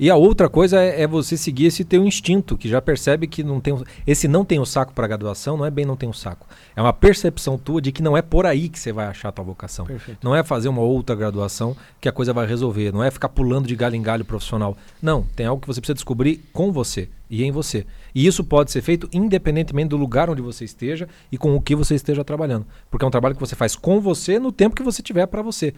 E 0.00 0.08
a 0.08 0.16
outra 0.16 0.48
coisa 0.48 0.80
é, 0.80 1.02
é 1.02 1.06
você 1.06 1.36
seguir 1.36 1.66
esse 1.66 1.84
teu 1.84 2.06
instinto, 2.06 2.56
que 2.56 2.66
já 2.66 2.80
percebe 2.80 3.26
que 3.26 3.44
não 3.44 3.60
tem. 3.60 3.78
Esse 4.06 4.26
não 4.26 4.46
tem 4.46 4.58
o 4.58 4.64
saco 4.64 4.94
para 4.94 5.06
graduação, 5.06 5.58
não 5.58 5.66
é 5.66 5.70
bem 5.70 5.84
não 5.84 5.94
tem 5.94 6.08
o 6.08 6.14
saco. 6.14 6.46
É 6.74 6.80
uma 6.80 6.94
percepção 6.94 7.58
tua 7.58 7.82
de 7.82 7.92
que 7.92 8.02
não 8.02 8.16
é 8.16 8.22
por 8.22 8.46
aí 8.46 8.70
que 8.70 8.78
você 8.78 8.94
vai 8.94 9.06
achar 9.06 9.28
a 9.28 9.32
tua 9.32 9.44
vocação. 9.44 9.84
Perfeito. 9.84 10.18
Não 10.24 10.34
é 10.34 10.42
fazer 10.42 10.70
uma 10.70 10.80
outra 10.80 11.14
graduação 11.14 11.76
que 12.00 12.08
a 12.08 12.12
coisa 12.12 12.32
vai 12.32 12.46
resolver. 12.46 12.90
Não 12.94 13.04
é 13.04 13.10
ficar 13.10 13.28
pulando 13.28 13.68
de 13.68 13.76
galho 13.76 13.94
em 13.94 14.00
galho 14.00 14.24
profissional. 14.24 14.74
Não, 15.02 15.22
tem 15.36 15.44
algo 15.44 15.60
que 15.60 15.66
você 15.66 15.82
precisa 15.82 15.96
descobrir 15.96 16.48
com 16.50 16.72
você 16.72 17.10
e 17.28 17.44
em 17.44 17.52
você. 17.52 17.84
E 18.14 18.26
isso 18.26 18.42
pode 18.42 18.70
ser 18.70 18.80
feito 18.80 19.06
independentemente 19.12 19.90
do 19.90 19.98
lugar 19.98 20.30
onde 20.30 20.40
você 20.40 20.64
esteja 20.64 21.10
e 21.30 21.36
com 21.36 21.54
o 21.54 21.60
que 21.60 21.76
você 21.76 21.94
esteja 21.94 22.24
trabalhando. 22.24 22.64
Porque 22.90 23.04
é 23.04 23.08
um 23.08 23.10
trabalho 23.10 23.34
que 23.34 23.40
você 23.40 23.54
faz 23.54 23.76
com 23.76 24.00
você 24.00 24.38
no 24.38 24.50
tempo 24.50 24.74
que 24.74 24.82
você 24.82 25.02
tiver 25.02 25.26
para 25.26 25.42
você. 25.42 25.74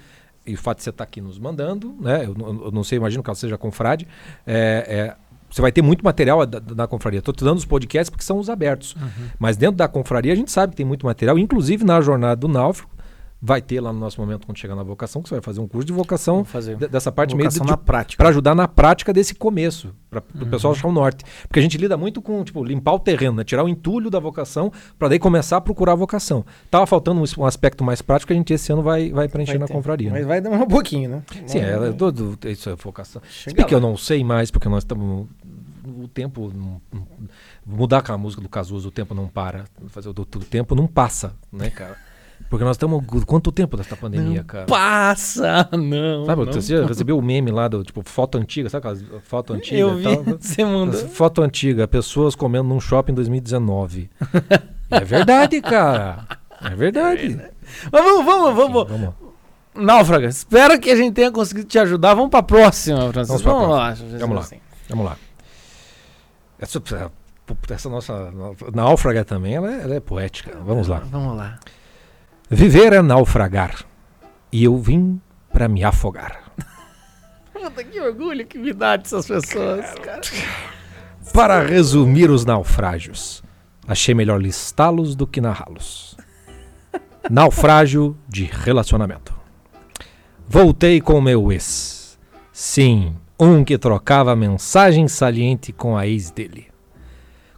E 0.47 0.55
o 0.55 0.59
fato 0.59 0.79
de 0.79 0.85
você 0.85 0.91
estar 0.91 1.05
aqui 1.05 1.21
nos 1.21 1.39
mandando, 1.39 1.95
né? 2.01 2.25
Eu, 2.25 2.35
não- 2.35 2.65
eu 2.67 2.71
não 2.73 2.83
sei, 2.85 2.99
imagino 2.99 3.23
que 3.23 3.31
ela 3.31 3.35
seja 3.37 3.57
confrade. 3.59 4.07
é, 4.47 5.15
é, 5.17 5.23
você 5.49 5.61
vai 5.61 5.71
ter 5.71 5.83
muito 5.83 6.03
material 6.03 6.47
da, 6.47 6.59
da 6.59 6.87
confraria. 6.87 7.19
Estou 7.19 7.35
te 7.35 7.45
dando 7.45 7.59
os 7.59 7.67
podcasts 7.67 8.09
porque 8.09 8.25
são 8.25 8.39
os 8.39 8.49
abertos. 8.49 8.97
Mas 9.39 9.55
dentro 9.57 9.77
da 9.77 9.87
confraria 9.87 10.33
a 10.33 10.37
gente 10.37 10.51
sabe 10.51 10.71
que 10.71 10.77
tem 10.79 10.87
muito 10.87 11.05
material, 11.05 11.39
inclusive 11.39 11.85
na 11.85 12.01
jornada 12.01 12.37
do 12.37 12.49
náufrago. 12.49 12.91
Vai 13.45 13.61
ter 13.61 13.81
lá 13.81 13.93
no 13.93 13.99
nosso 13.99 14.21
momento, 14.21 14.47
quando 14.47 14.57
chegar 14.57 14.77
na 14.77 14.85
vocação, 14.85 15.21
que 15.21 15.29
você 15.29 15.35
vai 15.35 15.43
fazer 15.43 15.61
um 15.61 15.67
curso 15.67 15.85
de 15.85 15.93
vocação 15.93 16.47
de- 16.79 16.87
dessa 16.87 17.11
parte 17.11 17.35
meio 17.35 17.49
Vocação 17.51 17.67
de, 17.67 17.73
na 17.73 17.77
prática. 17.77 18.23
para 18.23 18.29
ajudar 18.31 18.55
na 18.55 18.69
prática 18.69 19.13
desse 19.13 19.35
começo, 19.35 19.93
para 20.09 20.21
o 20.21 20.45
Uhum. 20.45 20.49
pessoal 20.51 20.73
achar 20.75 20.87
o 20.87 20.93
norte. 20.93 21.25
Porque 21.49 21.59
a 21.59 21.63
gente 21.63 21.77
lida 21.77 21.97
muito 21.97 22.23
com, 22.23 22.45
tipo, 22.45 22.63
limpar 22.63 22.93
o 22.93 23.01
terreno, 23.01 23.39
né? 23.39 23.43
tirar 23.43 23.65
o 23.65 23.69
entulho 23.69 24.11
da 24.11 24.21
vocação, 24.21 24.71
para 24.97 25.09
daí 25.09 25.19
começar 25.19 25.57
a 25.57 25.61
procurar 25.61 25.93
a 25.93 25.97
vocação. 25.97 26.45
Tava 26.71 26.87
faltando 26.87 27.21
um, 27.21 27.25
um 27.43 27.45
aspecto 27.45 27.83
mais 27.83 28.01
prático 28.01 28.29
que 28.29 28.33
a 28.33 28.37
gente 28.37 28.53
esse 28.53 28.73
ano 28.73 28.81
vai, 28.83 29.11
vai 29.11 29.27
preencher 29.27 29.59
Vai 29.59 29.67
na 29.67 29.75
confraria. 29.75 30.11
né? 30.11 30.19
Mas 30.19 30.27
vai 30.29 30.41
demorar 30.41 30.63
um 30.63 30.69
pouquinho, 30.69 31.11
né? 31.11 31.23
Sim, 31.45 31.59
é, 31.59 31.89
é 31.89 31.93
todo, 31.93 32.39
isso 32.45 32.71
é 32.71 32.77
vocação. 32.77 33.21
Chega 33.29 33.65
que 33.65 33.75
eu 33.75 33.81
não 33.81 33.97
sei 33.97 34.23
mais, 34.23 34.53
porque 34.53 34.69
nós 34.69 34.85
estamos. 34.85 35.27
O 35.85 36.07
tempo. 36.07 36.53
mudar 37.67 37.99
aquela 37.99 38.17
música 38.19 38.41
do 38.41 38.49
Cazuza, 38.49 38.87
o 38.87 38.91
tempo 38.93 39.15
não 39.15 39.27
para. 39.27 39.65
Fazer 39.89 40.09
o, 40.09 40.13
o 40.13 40.25
tempo 40.25 40.77
não 40.77 40.87
passa, 40.87 41.35
né, 41.53 41.71
cara? 41.71 41.97
Porque 42.53 42.67
nós 42.67 42.77
estamos. 42.77 43.03
Quanto 43.25 43.51
tempo 43.51 43.79
dessa 43.79 43.97
pandemia, 43.97 44.41
Não 44.41 44.45
cara? 44.45 44.67
Passa, 44.67 45.71
não. 45.73 46.27
Sabe, 46.27 46.45
não. 46.45 46.53
você 46.53 46.85
recebeu 46.85 47.17
o 47.17 47.23
meme 47.23 47.51
lá 47.51 47.67
do 47.67 47.83
tipo 47.83 48.03
foto 48.05 48.37
antiga, 48.37 48.69
sabe 48.69 48.87
aquelas 48.87 49.23
foto 49.23 49.55
antiga 49.55 49.79
Eu 49.79 49.99
e 49.99 50.03
vi, 50.03 50.03
tal? 50.03 50.25
você 50.39 50.63
mandou. 50.63 51.01
Foto 51.09 51.41
antiga, 51.41 51.89
pessoas 51.89 52.35
comendo 52.35 52.69
num 52.69 52.79
shopping 52.79 53.13
em 53.13 53.15
2019. 53.15 54.11
é 54.91 55.01
verdade, 55.01 55.63
cara. 55.63 56.27
É 56.61 56.75
verdade. 56.75 57.41
Mas 57.91 58.05
vamos, 58.05 58.27
vamos, 58.27 58.55
vamos. 58.55 58.89
Vamos. 58.91 59.15
Náufraga, 59.75 60.27
espero 60.27 60.79
que 60.79 60.91
a 60.91 60.97
gente 60.97 61.15
tenha 61.15 61.33
conseguido 61.33 61.67
te 61.67 61.79
ajudar. 61.79 62.13
Vamos 62.13 62.29
pra 62.29 62.43
próxima, 62.43 63.11
Francisco. 63.15 63.49
Vamos 63.49 63.63
pra 63.63 63.95
Vamos 63.95 64.13
lá. 64.13 64.19
Vamos 64.19 64.37
lá. 64.37 64.43
assim. 64.43 64.61
Vamos 64.91 65.05
lá. 65.07 65.17
Essa, 66.59 66.83
essa 67.71 67.89
nossa 67.89 68.31
náufraga 68.75 69.25
também, 69.25 69.55
ela 69.55 69.73
é, 69.73 69.83
ela 69.85 69.95
é 69.95 70.01
poética. 70.01 70.55
Vamos 70.67 70.87
lá. 70.87 70.99
Vamos 70.99 71.35
lá. 71.35 71.59
Viver 72.55 72.93
é 72.93 73.01
naufragar. 73.01 73.83
E 74.53 74.63
eu 74.63 74.77
vim 74.77 75.19
pra 75.51 75.67
me 75.69 75.83
afogar. 75.83 76.53
Puta, 77.51 77.83
que 77.83 77.99
orgulho 77.99 78.47
que 78.47 78.59
me 78.59 78.75
dá 78.75 78.95
dessas 78.95 79.27
pessoas, 79.27 79.95
cara. 79.95 80.21
Para 81.33 81.63
resumir 81.63 82.31
os 82.31 82.45
naufrágios, 82.45 83.43
achei 83.89 84.15
melhor 84.15 84.39
listá-los 84.39 85.17
do 85.17 85.27
que 85.27 85.41
narrá-los. 85.41 86.15
Naufrágio 87.31 88.19
de 88.29 88.45
relacionamento. 88.45 89.33
Voltei 90.47 91.01
com 91.01 91.23
meu 91.23 91.51
ex. 91.51 92.19
Sim, 92.53 93.17
um 93.41 93.65
que 93.65 93.79
trocava 93.79 94.37
mensagem 94.37 95.09
saliente 95.09 95.73
com 95.73 95.97
a 95.97 96.07
ex 96.07 96.31
dele. 96.31 96.67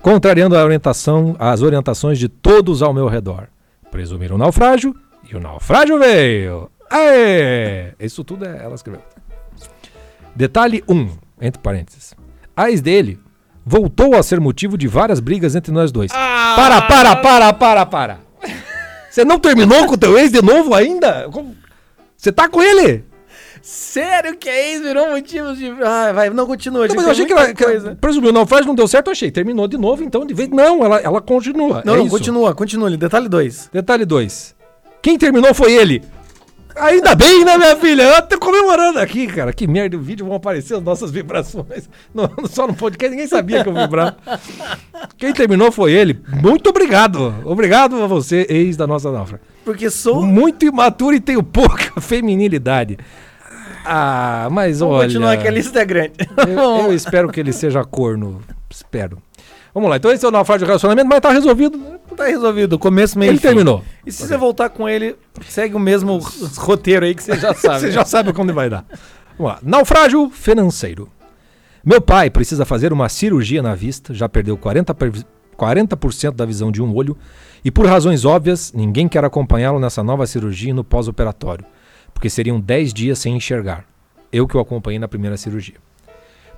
Contrariando 0.00 0.56
a 0.56 0.62
orientação, 0.62 1.34
as 1.36 1.62
orientações 1.62 2.16
de 2.16 2.28
todos 2.28 2.80
ao 2.80 2.94
meu 2.94 3.08
redor. 3.08 3.48
Presumiram 3.94 4.34
o 4.34 4.38
naufrágio 4.40 4.92
e 5.30 5.36
o 5.36 5.40
naufrágio 5.40 6.00
veio. 6.00 6.68
Aê! 6.90 7.92
Isso 8.00 8.24
tudo 8.24 8.44
é 8.44 8.60
ela 8.60 8.74
escreveu. 8.74 9.00
Detalhe 10.34 10.82
1, 10.88 11.10
entre 11.40 11.62
parênteses. 11.62 12.12
A 12.56 12.68
ex 12.68 12.80
dele 12.80 13.20
voltou 13.64 14.16
a 14.16 14.22
ser 14.24 14.40
motivo 14.40 14.76
de 14.76 14.88
várias 14.88 15.20
brigas 15.20 15.54
entre 15.54 15.70
nós 15.70 15.92
dois. 15.92 16.10
Ah! 16.12 16.54
Para, 16.56 16.82
para, 16.82 17.16
para, 17.16 17.52
para, 17.52 17.86
para. 17.86 18.18
Você 19.08 19.24
não 19.24 19.38
terminou 19.38 19.86
com 19.86 19.94
o 19.94 19.98
teu 19.98 20.18
ex 20.18 20.32
de 20.32 20.42
novo 20.42 20.74
ainda? 20.74 21.30
Você 22.16 22.32
tá 22.32 22.48
com 22.48 22.60
ele? 22.60 23.04
Sério 23.66 24.36
que 24.36 24.46
é 24.46 24.74
isso? 24.74 24.82
Virou 24.82 25.08
motivo 25.08 25.56
de. 25.56 25.70
Ah, 25.82 26.12
vai, 26.12 26.28
não 26.28 26.46
continua. 26.46 26.86
Não, 26.86 26.94
mas 26.96 27.04
eu 27.06 27.10
achei 27.12 27.24
que 27.24 27.32
ela. 27.32 27.54
Que, 27.54 27.94
presumiu, 27.98 28.28
o 28.28 28.32
naufrágio 28.32 28.66
não 28.66 28.74
deu 28.74 28.86
certo, 28.86 29.06
eu 29.06 29.12
achei. 29.12 29.30
Terminou 29.30 29.66
de 29.66 29.78
novo, 29.78 30.04
então 30.04 30.26
de 30.26 30.34
vez. 30.34 30.50
Não, 30.50 30.84
ela, 30.84 31.00
ela 31.00 31.18
continua. 31.22 31.82
Não, 31.82 31.94
é 31.94 31.96
não, 31.96 32.08
continua, 32.10 32.54
continua. 32.54 32.94
Detalhe 32.94 33.26
2. 33.26 33.70
Detalhe 33.72 34.04
2. 34.04 34.54
Quem 35.00 35.16
terminou 35.16 35.54
foi 35.54 35.72
ele. 35.72 36.02
Ainda 36.76 37.14
bem, 37.14 37.42
né, 37.42 37.56
minha 37.56 37.74
filha? 37.76 38.02
Eu 38.02 38.20
tô 38.22 38.38
comemorando 38.38 38.98
aqui, 38.98 39.28
cara. 39.28 39.50
Que 39.50 39.66
merda, 39.66 39.96
o 39.96 40.00
vídeo 40.00 40.26
vão 40.26 40.34
aparecer 40.34 40.74
as 40.74 40.82
nossas 40.82 41.10
vibrações. 41.10 41.88
No- 42.12 42.28
só 42.46 42.66
no 42.66 42.74
podcast, 42.74 43.10
ninguém 43.12 43.26
sabia 43.28 43.62
que 43.62 43.68
eu 43.70 43.74
vibrava. 43.74 44.14
Quem 45.16 45.32
terminou 45.32 45.72
foi 45.72 45.92
ele. 45.92 46.20
Muito 46.42 46.68
obrigado. 46.68 47.34
Obrigado 47.46 48.02
a 48.02 48.06
você, 48.06 48.44
ex 48.50 48.76
da 48.76 48.86
nossa 48.86 49.10
náufraga. 49.10 49.42
Porque 49.64 49.88
sou. 49.88 50.22
Muito 50.22 50.66
imaturo 50.66 51.16
e 51.16 51.20
tenho 51.20 51.42
pouca 51.42 51.98
feminilidade. 52.02 52.98
Ah, 53.84 54.48
mas 54.50 54.78
Vamos 54.80 54.96
olha... 54.96 55.06
continuar 55.06 55.36
que 55.36 55.46
a 55.46 55.50
lista 55.50 55.80
é 55.80 55.84
grande. 55.84 56.12
Eu, 56.48 56.86
eu 56.86 56.94
espero 56.94 57.30
que 57.30 57.38
ele 57.40 57.52
seja 57.52 57.84
corno. 57.84 58.40
Espero. 58.70 59.18
Vamos 59.74 59.90
lá, 59.90 59.96
então 59.96 60.12
esse 60.12 60.24
é 60.24 60.28
o 60.28 60.30
naufrágio 60.30 60.60
de 60.60 60.66
relacionamento, 60.66 61.08
mas 61.08 61.20
tá 61.20 61.30
resolvido. 61.30 61.78
Tá 62.16 62.26
resolvido. 62.26 62.78
Começo, 62.78 63.18
meio 63.18 63.30
Ele 63.30 63.38
e 63.38 63.40
fim. 63.40 63.48
terminou. 63.48 63.82
E 64.06 64.12
se 64.12 64.24
você 64.26 64.36
voltar 64.36 64.68
com 64.68 64.88
ele, 64.88 65.16
segue 65.48 65.74
o 65.74 65.80
mesmo 65.80 66.18
roteiro 66.56 67.04
aí 67.04 67.12
que 67.14 67.22
você 67.22 67.36
já 67.36 67.52
sabe. 67.54 67.80
Você 67.80 67.90
já 67.90 68.04
sabe 68.04 68.32
quando 68.32 68.54
vai 68.54 68.70
dar. 68.70 68.84
Vamos 69.36 69.52
lá. 69.54 69.58
Naufrágio 69.62 70.30
financeiro. 70.30 71.08
Meu 71.84 72.00
pai 72.00 72.30
precisa 72.30 72.64
fazer 72.64 72.92
uma 72.92 73.08
cirurgia 73.08 73.62
na 73.62 73.74
vista, 73.74 74.14
já 74.14 74.28
perdeu 74.28 74.56
40%, 74.56 74.94
per- 74.94 75.24
40% 75.58 76.34
da 76.34 76.46
visão 76.46 76.70
de 76.72 76.80
um 76.80 76.94
olho, 76.94 77.16
e 77.64 77.70
por 77.70 77.84
razões 77.86 78.24
óbvias, 78.24 78.72
ninguém 78.72 79.08
quer 79.08 79.24
acompanhá-lo 79.24 79.78
nessa 79.80 80.02
nova 80.04 80.24
cirurgia 80.26 80.70
e 80.70 80.72
no 80.72 80.84
pós-operatório, 80.84 81.64
porque 82.14 82.30
seriam 82.30 82.58
10 82.60 82.94
dias 82.94 83.18
sem 83.18 83.36
enxergar. 83.36 83.84
Eu 84.32 84.48
que 84.48 84.56
o 84.56 84.60
acompanhei 84.60 84.98
na 84.98 85.06
primeira 85.08 85.36
cirurgia. 85.36 85.74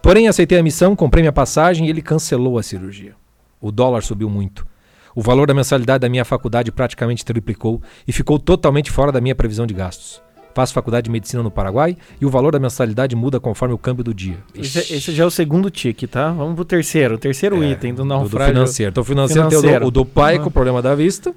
Porém, 0.03 0.29
aceitei 0.29 0.59
a 0.59 0.63
missão, 0.63 0.95
comprei 0.95 1.23
minha 1.23 1.33
passagem 1.33 1.87
e 1.87 1.91
ele 1.91 2.01
cancelou 2.03 2.59
a 2.59 2.63
cirurgia. 2.63 3.15
O 3.61 3.73
dólar 3.73 4.03
subiu 4.03 4.31
muito. 4.31 4.67
O 5.15 5.23
valor 5.23 5.47
da 5.49 5.55
mensalidade 5.55 6.03
da 6.03 6.09
minha 6.09 6.25
faculdade 6.25 6.71
praticamente 6.71 7.25
triplicou 7.25 7.83
e 8.07 8.13
ficou 8.13 8.39
totalmente 8.39 8.91
fora 8.91 9.11
da 9.11 9.21
minha 9.21 9.35
previsão 9.35 9.67
de 9.67 9.75
gastos. 9.75 10.23
Faço 10.55 10.73
faculdade 10.73 11.05
de 11.05 11.11
medicina 11.11 11.43
no 11.43 11.51
Paraguai 11.51 11.97
e 12.21 12.25
o 12.25 12.31
valor 12.31 12.53
da 12.53 12.59
mensalidade 12.59 13.15
muda 13.17 13.39
conforme 13.41 13.75
o 13.75 13.79
câmbio 13.79 14.05
do 14.05 14.15
dia. 14.15 14.39
Esse, 14.55 14.79
esse 14.95 15.13
já 15.13 15.25
é 15.25 15.27
o 15.27 15.31
segundo 15.31 15.69
tique, 15.71 16.07
tá? 16.07 16.31
Vamos 16.33 16.55
pro 16.55 16.65
terceiro. 16.65 17.17
O 17.17 17.19
terceiro 17.19 17.63
É, 17.63 17.73
item 17.73 17.93
do 17.93 17.97
do, 17.97 18.03
do 18.05 18.09
naufrágio. 18.09 18.55
financeiro. 18.55 18.91
Então, 18.91 19.03
o 19.03 19.05
financeiro, 19.05 19.49
tem 19.49 19.59
o 19.59 19.61
Financeiro. 19.61 19.85
do, 19.85 19.89
o 19.89 19.91
do 19.91 20.05
pai 20.07 20.39
com 20.39 20.49
o 20.49 20.51
problema 20.51 20.81
da 20.81 20.95
vista 20.95 21.35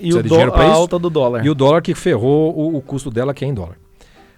E 0.00 0.12
o 0.14 0.22
de 0.22 0.28
dó- 0.28 0.34
dinheiro 0.36 0.52
pra 0.52 0.64
a 0.64 0.70
alta 0.72 0.98
do 0.98 1.08
dólar. 1.10 1.44
e 1.44 1.50
o 1.50 1.54
dólar 1.54 1.82
que 1.82 1.94
ferrou 1.94 2.56
o, 2.56 2.76
o 2.76 2.82
custo 2.82 3.10
dela, 3.10 3.32
que 3.34 3.44
é 3.44 3.48
em 3.48 3.54
dólar. 3.54 3.76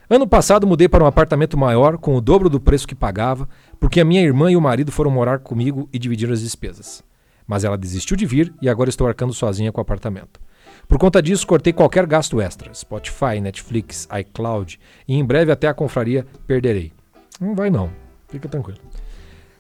Ano 0.08 0.26
passado 0.26 0.66
mudei 0.66 0.88
para 0.88 1.04
um 1.04 1.06
apartamento 1.06 1.56
maior 1.56 1.96
com 1.96 2.16
o 2.16 2.20
dobro 2.20 2.48
do 2.50 2.58
preço 2.60 2.86
que 2.88 2.94
pagava, 2.96 3.48
porque 3.78 4.00
a 4.00 4.04
minha 4.04 4.20
irmã 4.22 4.50
e 4.50 4.56
o 4.56 4.60
marido 4.60 4.90
foram 4.90 5.10
morar 5.10 5.38
comigo 5.38 5.88
e 5.92 5.98
dividiram 5.98 6.32
as 6.32 6.40
despesas. 6.40 7.02
Mas 7.46 7.62
ela 7.64 7.78
desistiu 7.78 8.16
de 8.16 8.26
vir 8.26 8.52
e 8.60 8.68
agora 8.68 8.90
estou 8.90 9.06
arcando 9.06 9.32
sozinha 9.32 9.70
com 9.70 9.80
o 9.80 9.82
apartamento. 9.82 10.40
Por 10.88 10.98
conta 10.98 11.22
disso, 11.22 11.46
cortei 11.46 11.72
qualquer 11.72 12.06
gasto 12.06 12.40
extra. 12.40 12.74
Spotify, 12.74 13.40
Netflix, 13.40 14.08
iCloud 14.20 14.80
e 15.06 15.14
em 15.14 15.24
breve 15.24 15.52
até 15.52 15.68
a 15.68 15.74
confraria 15.74 16.26
perderei. 16.46 16.92
Não 17.40 17.54
vai 17.54 17.70
não, 17.70 17.90
fica 18.28 18.48
tranquilo. 18.48 18.78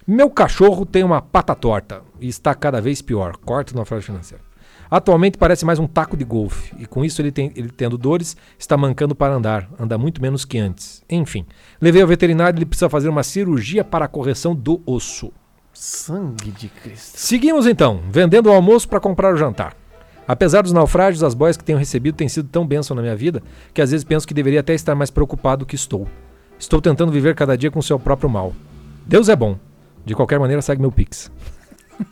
Meu 0.06 0.28
cachorro 0.28 0.84
tem 0.84 1.04
uma 1.04 1.22
pata 1.22 1.54
torta 1.54 2.02
e 2.20 2.26
está 2.26 2.52
cada 2.54 2.80
vez 2.80 3.00
pior. 3.00 3.36
Corta 3.36 3.72
no 3.76 3.84
fraude 3.84 4.04
financeiro. 4.06 4.42
Atualmente 4.90 5.38
parece 5.38 5.64
mais 5.64 5.78
um 5.78 5.86
taco 5.86 6.16
de 6.16 6.24
golfe 6.24 6.74
e 6.76 6.84
com 6.84 7.04
isso 7.04 7.22
ele, 7.22 7.30
tem, 7.30 7.52
ele 7.54 7.68
tendo 7.68 7.96
dores, 7.96 8.36
está 8.58 8.76
mancando 8.76 9.14
para 9.14 9.34
andar, 9.34 9.70
anda 9.78 9.96
muito 9.96 10.20
menos 10.20 10.44
que 10.44 10.58
antes. 10.58 11.04
Enfim, 11.08 11.46
levei 11.80 12.02
ao 12.02 12.08
veterinário 12.08 12.56
e 12.56 12.58
ele 12.58 12.66
precisa 12.66 12.90
fazer 12.90 13.08
uma 13.08 13.22
cirurgia 13.22 13.84
para 13.84 14.06
a 14.06 14.08
correção 14.08 14.52
do 14.52 14.82
osso. 14.84 15.32
Sangue 15.72 16.50
de 16.50 16.68
Cristo. 16.68 17.16
Seguimos 17.16 17.66
então, 17.66 18.00
vendendo 18.10 18.48
o 18.48 18.52
almoço 18.52 18.88
para 18.88 18.98
comprar 18.98 19.32
o 19.32 19.36
jantar. 19.36 19.76
Apesar 20.26 20.62
dos 20.62 20.72
naufrágios, 20.72 21.22
as 21.22 21.34
boias 21.34 21.56
que 21.56 21.64
tenho 21.64 21.78
recebido 21.78 22.16
têm 22.16 22.28
sido 22.28 22.48
tão 22.48 22.66
bênção 22.66 22.96
na 22.96 23.02
minha 23.02 23.16
vida 23.16 23.42
que 23.72 23.80
às 23.80 23.92
vezes 23.92 24.04
penso 24.04 24.26
que 24.26 24.34
deveria 24.34 24.60
até 24.60 24.74
estar 24.74 24.96
mais 24.96 25.10
preocupado 25.10 25.60
do 25.60 25.66
que 25.66 25.76
estou. 25.76 26.08
Estou 26.58 26.80
tentando 26.80 27.12
viver 27.12 27.36
cada 27.36 27.56
dia 27.56 27.70
com 27.70 27.80
seu 27.80 27.98
próprio 27.98 28.28
mal. 28.28 28.52
Deus 29.06 29.28
é 29.28 29.36
bom. 29.36 29.56
De 30.04 30.14
qualquer 30.14 30.38
maneira, 30.38 30.60
segue 30.62 30.80
meu 30.80 30.90
Pix. 30.90 31.30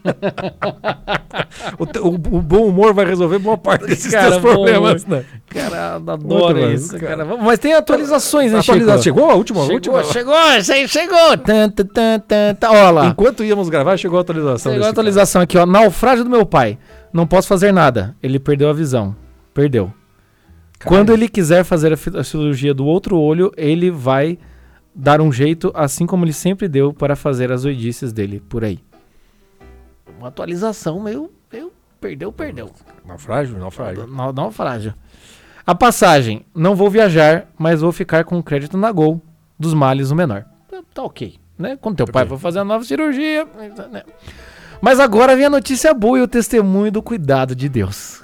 o, 1.79 1.85
o- 2.09 2.15
o 2.15 2.43
bom 2.43 2.67
humor 2.67 2.93
vai 2.95 3.05
resolver 3.07 3.39
boa 3.39 3.57
parte 3.57 3.87
desses 3.87 4.11
Cara, 4.13 4.31
teus 4.31 4.41
problemas, 4.43 5.05
né? 5.07 5.25
Cara, 5.49 5.95
adoro 5.97 6.19
bom, 6.61 6.69
isso, 6.71 6.99
cara. 6.99 7.25
cara. 7.25 7.37
Mas 7.37 7.59
tem 7.59 7.75
atualizações, 7.75 8.53
né, 8.53 8.59
Atualizado. 8.59 9.03
Chico? 9.03 9.19
Chegou 9.19 9.31
a 9.31 9.35
última? 9.35 9.61
Chegou, 9.63 9.75
última? 9.75 10.05
chegou, 10.05 10.35
aí 10.35 10.89
chegou. 10.89 11.39
Tan, 11.39 11.71
tan, 11.71 12.21
tan. 12.21 12.69
Olha 12.71 12.91
lá. 12.91 13.07
Enquanto 13.07 13.45
íamos 13.45 13.69
gravar, 13.69 13.97
chegou 13.97 14.19
a 14.19 14.23
atualização. 14.23 14.73
Chegou 14.73 14.87
a 14.87 14.91
atualização 14.91 15.43
aqui, 15.43 15.57
ó. 15.59 15.67
Naufrágio 15.67 16.25
do 16.25 16.31
meu 16.31 16.45
pai. 16.47 16.79
Não 17.13 17.27
posso 17.27 17.49
fazer 17.49 17.73
nada. 17.73 18.15
Ele 18.23 18.39
perdeu 18.39 18.69
a 18.69 18.73
visão. 18.73 19.15
Perdeu. 19.55 19.93
cara. 20.79 20.95
Quando 20.95 21.13
ele 21.13 21.29
quiser 21.29 21.65
fazer 21.65 21.93
a, 21.93 22.19
a 22.21 22.25
cirurgia 22.25 22.75
do 22.75 22.85
outro 22.87 23.19
olho, 23.19 23.53
ele 23.57 23.91
vai 23.91 24.39
dar 24.95 25.21
um 25.21 25.31
jeito, 25.33 25.71
assim 25.75 26.07
como 26.07 26.25
ele 26.25 26.33
sempre 26.33 26.69
deu, 26.69 26.93
para 26.93 27.15
fazer 27.17 27.51
as 27.53 27.63
doidices 27.63 28.13
dele 28.13 28.43
por 28.49 28.65
aí. 28.65 28.79
Uma 30.19 30.29
atualização 30.29 31.01
meio. 31.01 31.31
meio 31.53 31.73
perdeu, 32.01 32.33
perdeu. 32.33 32.71
Naufrágio? 33.07 33.59
Naufrágio. 33.59 34.07
Na- 34.07 34.33
Naufrágio. 34.33 34.95
A 35.67 35.75
passagem. 35.75 36.45
Não 36.55 36.75
vou 36.75 36.91
viajar, 36.91 37.47
mas 37.59 37.81
vou 37.81 37.93
ficar 37.93 38.25
com 38.25 38.43
crédito 38.43 38.77
na 38.77 38.91
Gol 38.93 39.21
dos 39.59 39.75
males 39.75 40.11
o 40.11 40.15
menor. 40.17 40.45
Tá, 40.71 40.79
tá 40.95 41.03
ok, 41.03 41.39
né? 41.59 41.77
Quando 41.81 41.97
teu 41.97 42.07
pai 42.07 42.23
Ok. 42.25 42.37
for 42.37 42.41
fazer 42.41 42.61
a 42.61 42.65
nova 42.65 42.85
cirurgia. 42.85 43.47
né? 43.93 44.03
Mas 44.81 45.01
agora 45.01 45.35
vem 45.37 45.47
a 45.47 45.51
notícia 45.51 45.93
boa 45.93 46.19
e 46.19 46.23
o 46.23 46.29
testemunho 46.29 46.93
do 46.93 47.03
cuidado 47.03 47.55
de 47.55 47.69
Deus. 47.69 48.23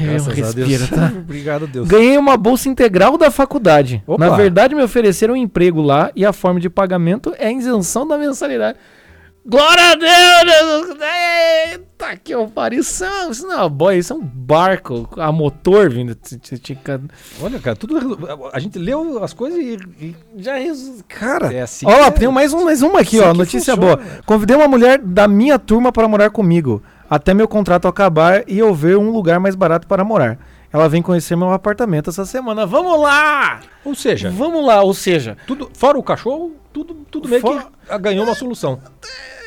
Eu 0.00 0.22
respiro, 0.22 0.86
tá? 0.86 1.10
Obrigado, 1.18 1.66
Deus. 1.66 1.88
Ganhei 1.88 2.16
uma 2.16 2.36
bolsa 2.36 2.68
integral 2.68 3.18
da 3.18 3.28
faculdade. 3.30 4.02
Opa. 4.06 4.24
Na 4.28 4.36
verdade, 4.36 4.72
me 4.74 4.82
ofereceram 4.82 5.34
um 5.34 5.36
emprego 5.36 5.80
lá 5.82 6.12
e 6.14 6.24
a 6.24 6.32
forma 6.32 6.60
de 6.60 6.70
pagamento 6.70 7.34
é 7.38 7.48
a 7.48 7.52
isenção 7.52 8.06
da 8.06 8.16
mensalidade. 8.16 8.78
Glória 9.48 9.92
a 9.92 9.94
Deus! 9.94 10.96
Eita, 11.70 12.16
que 12.22 12.34
pariu. 12.54 12.80
Isso, 12.80 13.04
isso 13.30 13.46
não 13.46 13.52
é 13.54 13.56
uma 13.56 13.68
boia, 13.68 13.96
isso 13.98 14.12
é 14.12 14.16
um 14.16 14.20
barco 14.22 15.08
a 15.16 15.32
motor 15.32 15.88
vindo. 15.90 16.14
Olha, 17.40 17.58
cara, 17.58 17.74
tudo. 17.74 17.96
A 18.52 18.58
gente 18.58 18.78
leu 18.78 19.22
as 19.24 19.32
coisas 19.32 19.58
e. 19.58 19.78
e- 20.00 20.16
Já 20.36 20.56
resu- 20.56 21.02
Cara, 21.08 21.52
É 21.52 21.62
assim 21.62 21.86
lá, 21.86 22.10
que 22.12 22.18
é. 22.18 22.20
tem 22.20 22.28
mais, 22.30 22.52
um, 22.52 22.64
mais 22.64 22.82
uma 22.82 23.00
aqui, 23.00 23.18
Assim 23.18 23.28
ó. 23.28 23.32
Notícia 23.32 23.74
funciona. 23.74 23.96
boa. 23.96 24.08
Convidei 24.26 24.54
uma 24.56 24.68
mulher 24.68 24.98
da 24.98 25.26
minha 25.26 25.58
turma 25.58 25.90
para 25.92 26.06
morar 26.06 26.28
comigo, 26.30 26.82
até 27.08 27.32
meu 27.32 27.48
contrato 27.48 27.88
acabar 27.88 28.44
e 28.46 28.58
eu 28.58 28.74
ver 28.74 28.98
um 28.98 29.10
lugar 29.10 29.40
mais 29.40 29.54
barato 29.54 29.86
para 29.86 30.04
morar. 30.04 30.38
Ela 30.70 30.86
vem 30.90 31.00
conhecer 31.00 31.34
meu 31.36 31.50
apartamento 31.50 32.10
essa 32.10 32.26
semana. 32.26 32.66
Vamos 32.66 33.00
lá! 33.00 33.60
Ou 33.82 33.94
seja, 33.94 34.30
Vamos 34.30 34.66
lá, 34.66 34.82
ou 34.82 34.92
seja, 34.92 35.38
tudo, 35.46 35.70
fora 35.72 35.98
o 35.98 36.02
cachorro, 36.02 36.52
tudo, 36.70 36.92
tudo 37.10 37.26
meio 37.30 37.40
Fora- 37.40 37.66
que 37.88 37.98
ganhou 37.98 38.26
uma 38.26 38.34
solução. 38.34 38.78
é. 39.02 39.37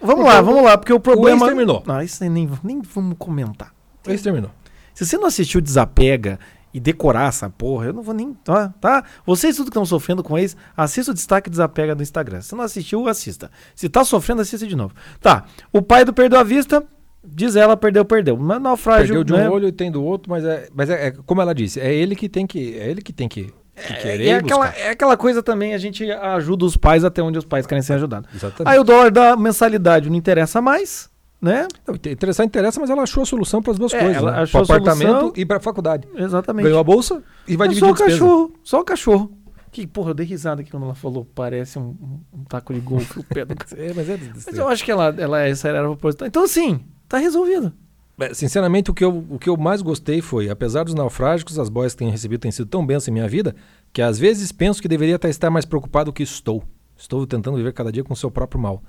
Vamos 0.00 0.16
Porque 0.16 0.22
lá, 0.22 0.40
o- 0.40 0.44
vamos 0.44 0.62
lá, 0.64 0.78
porque 0.78 0.92
o 0.92 1.00
problema. 1.00 1.46
terminou. 1.46 1.82
Não, 1.86 2.02
isso 2.02 2.22
aí 2.22 2.30
nem, 2.30 2.48
nem 2.62 2.80
vamos 2.82 3.16
comentar. 3.18 3.72
Esse 4.06 4.22
terminou. 4.22 4.50
Se 4.92 5.04
você 5.06 5.16
não 5.16 5.26
assistiu 5.26 5.60
Desapega 5.60 6.38
e 6.72 6.80
decorar 6.80 7.28
essa 7.28 7.48
porra, 7.48 7.86
eu 7.86 7.92
não 7.92 8.02
vou 8.02 8.14
nem. 8.14 8.34
Tá? 8.34 8.68
tá? 8.80 9.04
Vocês 9.24 9.56
tudo 9.56 9.66
que 9.66 9.70
estão 9.70 9.86
sofrendo 9.86 10.22
com 10.22 10.36
ex, 10.38 10.56
assista 10.76 11.10
o 11.10 11.14
destaque 11.14 11.48
Desapega 11.48 11.94
do 11.94 12.02
Instagram. 12.02 12.40
Se 12.42 12.54
não 12.54 12.64
assistiu, 12.64 13.08
assista. 13.08 13.50
Se 13.74 13.88
tá 13.88 14.04
sofrendo, 14.04 14.42
assista 14.42 14.66
de 14.66 14.76
novo. 14.76 14.94
Tá. 15.20 15.44
O 15.72 15.80
pai 15.80 16.04
do 16.04 16.12
Perdeu 16.12 16.38
a 16.38 16.42
Vista, 16.42 16.84
diz 17.24 17.56
ela, 17.56 17.76
perdeu, 17.76 18.04
perdeu. 18.04 18.36
Mas 18.36 18.60
naufrágio. 18.60 19.14
Perdeu 19.14 19.24
de 19.24 19.32
né? 19.32 19.48
um 19.48 19.52
olho 19.52 19.68
e 19.68 19.72
tem 19.72 19.90
do 19.90 20.04
outro, 20.04 20.30
mas 20.30 20.44
é, 20.44 20.68
mas 20.74 20.90
é, 20.90 21.06
é 21.06 21.10
como 21.10 21.40
ela 21.40 21.54
disse, 21.54 21.80
é 21.80 21.92
ele 21.92 22.14
que 22.14 22.28
tem 22.28 22.46
que, 22.46 22.76
é 22.78 22.90
ele 22.90 23.00
que 23.00 23.12
tem 23.12 23.28
que 23.28 23.52
É, 23.76 24.08
é 24.08 24.16
e 24.18 24.32
aquela, 24.32 24.68
é 24.68 24.90
aquela 24.90 25.16
coisa 25.16 25.42
também, 25.42 25.74
a 25.74 25.78
gente 25.78 26.10
ajuda 26.10 26.64
os 26.64 26.76
pais 26.76 27.04
até 27.04 27.20
onde 27.22 27.38
os 27.38 27.44
pais 27.44 27.66
querem 27.66 27.82
ser 27.82 27.94
ajudados. 27.94 28.28
Exatamente. 28.34 28.72
Aí 28.72 28.78
o 28.78 28.84
dólar 28.84 29.10
da 29.10 29.36
mensalidade 29.36 30.08
não 30.08 30.16
interessa 30.16 30.60
mais, 30.62 31.10
né? 31.42 31.66
Não, 31.86 31.94
inte- 31.94 32.10
interessar 32.10 32.46
interessa, 32.46 32.80
mas 32.80 32.88
ela 32.90 33.02
achou 33.02 33.22
a 33.22 33.26
solução 33.26 33.60
para 33.60 33.72
as 33.72 33.78
duas 33.78 33.92
É, 33.92 33.98
coisas, 33.98 34.16
ela 34.16 34.30
né? 34.32 34.42
achou 34.42 34.64
Pro 34.64 34.72
a 34.72 34.76
apartamento 34.78 35.08
solução. 35.18 35.32
e 35.36 35.44
para 35.44 35.56
a 35.56 35.60
faculdade. 35.60 36.06
Exatamente. 36.14 36.64
Ganhou 36.66 36.78
a 36.78 36.84
bolsa 36.84 37.22
e 37.48 37.56
vai 37.56 37.66
Não, 37.66 37.74
dividir 37.74 37.96
só 37.96 38.04
o 38.04 38.06
cachorro, 38.06 38.52
só 38.62 38.80
o 38.80 38.84
cachorro. 38.84 39.38
Que, 39.72 39.88
porra, 39.88 40.10
eu 40.10 40.14
dei 40.14 40.24
risada 40.24 40.60
aqui 40.62 40.70
quando 40.70 40.84
ela 40.84 40.94
falou, 40.94 41.26
parece 41.34 41.76
um, 41.80 41.96
um 42.32 42.44
taco 42.44 42.72
de 42.72 42.78
golfe 42.78 43.18
o 43.18 43.24
pé 43.24 43.44
do. 43.44 43.54
É, 43.76 43.92
mas 43.92 44.08
é, 44.08 44.18
Mas 44.46 44.56
eu 44.56 44.68
acho 44.68 44.84
que 44.84 44.90
ela, 44.92 45.12
ela 45.18 45.40
essa 45.42 45.66
era 45.68 45.80
a 45.80 45.84
proposital. 45.84 46.28
Então, 46.28 46.44
assim, 46.44 46.80
tá 47.08 47.18
resolvido. 47.18 47.72
É, 48.18 48.32
Sinceramente, 48.32 48.90
o 48.90 48.94
que, 48.94 49.04
eu, 49.04 49.24
o 49.28 49.38
que 49.38 49.48
eu 49.48 49.56
mais 49.56 49.82
gostei 49.82 50.20
foi, 50.20 50.48
apesar 50.48 50.84
dos 50.84 50.94
naufrágicos, 50.94 51.58
as 51.58 51.68
boias 51.68 51.92
que 51.92 51.98
tenho 51.98 52.10
recebido 52.10 52.40
têm 52.40 52.52
sido 52.52 52.68
tão 52.68 52.84
bênçãos 52.86 53.08
em 53.08 53.12
minha 53.12 53.28
vida, 53.28 53.54
que 53.92 54.00
às 54.00 54.18
vezes 54.18 54.52
penso 54.52 54.80
que 54.80 54.88
deveria 54.88 55.16
até 55.16 55.28
estar 55.28 55.50
mais 55.50 55.64
preocupado 55.64 56.10
do 56.10 56.14
que 56.14 56.22
estou. 56.22 56.62
Estou 56.96 57.26
tentando 57.26 57.56
viver 57.56 57.72
cada 57.72 57.90
dia 57.90 58.04
com 58.04 58.12
o 58.12 58.16
seu 58.16 58.30
próprio 58.30 58.60
mal. 58.60 58.82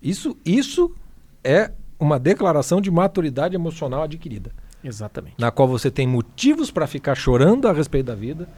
Isso, 0.00 0.36
isso 0.44 0.94
é 1.42 1.72
uma 1.98 2.18
declaração 2.18 2.80
de 2.80 2.90
maturidade 2.90 3.54
emocional 3.54 4.02
adquirida. 4.02 4.52
Exatamente. 4.82 5.34
Na 5.38 5.50
qual 5.50 5.66
você 5.66 5.90
tem 5.90 6.06
motivos 6.06 6.70
para 6.70 6.86
ficar 6.86 7.16
chorando 7.16 7.66
a 7.66 7.72
respeito 7.72 8.06
da 8.06 8.14
vida, 8.14 8.48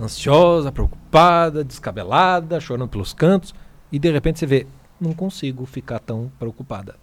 ansiosa, 0.00 0.72
preocupada, 0.72 1.62
descabelada, 1.62 2.60
chorando 2.60 2.88
pelos 2.88 3.12
cantos, 3.12 3.54
e 3.92 3.98
de 3.98 4.10
repente 4.10 4.40
você 4.40 4.46
vê, 4.46 4.66
não 5.00 5.12
consigo 5.12 5.64
ficar 5.64 6.00
tão 6.00 6.30
preocupada. 6.38 6.96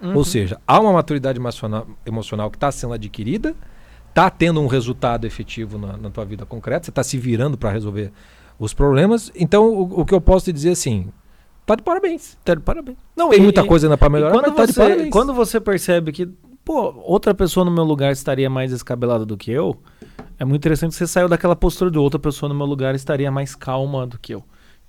Uhum. 0.00 0.16
Ou 0.16 0.24
seja, 0.24 0.60
há 0.66 0.80
uma 0.80 0.92
maturidade 0.92 1.38
emocional, 1.38 1.86
emocional 2.06 2.50
que 2.50 2.56
está 2.56 2.70
sendo 2.70 2.94
adquirida, 2.94 3.54
está 4.08 4.30
tendo 4.30 4.60
um 4.60 4.66
resultado 4.66 5.26
efetivo 5.26 5.78
na, 5.78 5.96
na 5.96 6.10
tua 6.10 6.24
vida 6.24 6.46
concreta, 6.46 6.84
você 6.84 6.90
está 6.90 7.02
se 7.02 7.18
virando 7.18 7.56
para 7.56 7.70
resolver 7.70 8.12
os 8.58 8.72
problemas. 8.72 9.30
Então, 9.34 9.66
o, 9.66 10.00
o, 10.00 10.04
que 10.04 10.14
eu 10.14 10.20
posso 10.20 10.46
te 10.46 10.52
dizer 10.52 10.70
assim, 10.70 11.08
tá 11.66 11.74
de 11.74 11.82
parabéns. 11.82 12.36
Tá 12.44 12.54
de 12.54 12.60
parabéns. 12.60 12.98
Não, 13.16 13.30
Tem 13.30 13.38
e, 13.38 13.42
muita 13.42 13.64
coisa 13.64 13.86
ainda 13.86 13.98
para 13.98 14.08
melhorar, 14.08 14.32
quando 14.32 14.56
mas 14.56 14.70
você, 14.70 14.74
tá 14.74 14.82
de 14.82 14.88
parabéns. 14.90 15.10
Quando 15.10 15.34
você 15.34 15.60
percebe 15.60 16.12
que, 16.12 16.26
pô, 16.64 16.94
outra 17.04 17.34
pessoa 17.34 17.64
no 17.64 17.70
meu 17.70 17.84
lugar 17.84 18.12
estaria 18.12 18.48
mais 18.48 18.70
descabelada 18.70 19.24
do 19.26 19.36
que 19.36 19.50
eu, 19.50 19.80
é 20.38 20.44
muito 20.44 20.60
interessante 20.60 20.90
que 20.90 20.96
você 20.96 21.06
saiu 21.06 21.28
daquela 21.28 21.56
postura 21.56 21.90
de 21.90 21.98
outra 21.98 22.18
pessoa 22.18 22.48
no 22.48 22.54
meu 22.54 22.66
lugar 22.66 22.94
estaria 22.94 23.30
mais 23.30 23.54
calma 23.54 24.06
do 24.06 24.18
que 24.18 24.34
eu. 24.34 24.44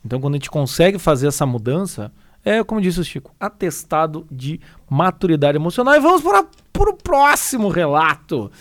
Então, 0.06 0.20
quando 0.22 0.36
a 0.36 0.38
gente 0.38 0.50
consegue 0.50 0.98
fazer 0.98 1.28
essa 1.28 1.46
mudança, 1.46 2.12
é, 2.44 2.64
como 2.64 2.82
disse 2.82 3.00
o 3.00 3.04
Chico, 3.04 3.34
atestado 3.40 4.26
de 4.32 4.60
maturidade 4.90 5.58
emocional. 5.58 5.96
E 5.96 6.00
vamos 6.00 6.22
para, 6.22 6.46
para 6.72 6.90
o 6.90 6.96
próximo 6.96 7.70
relato. 7.70 8.52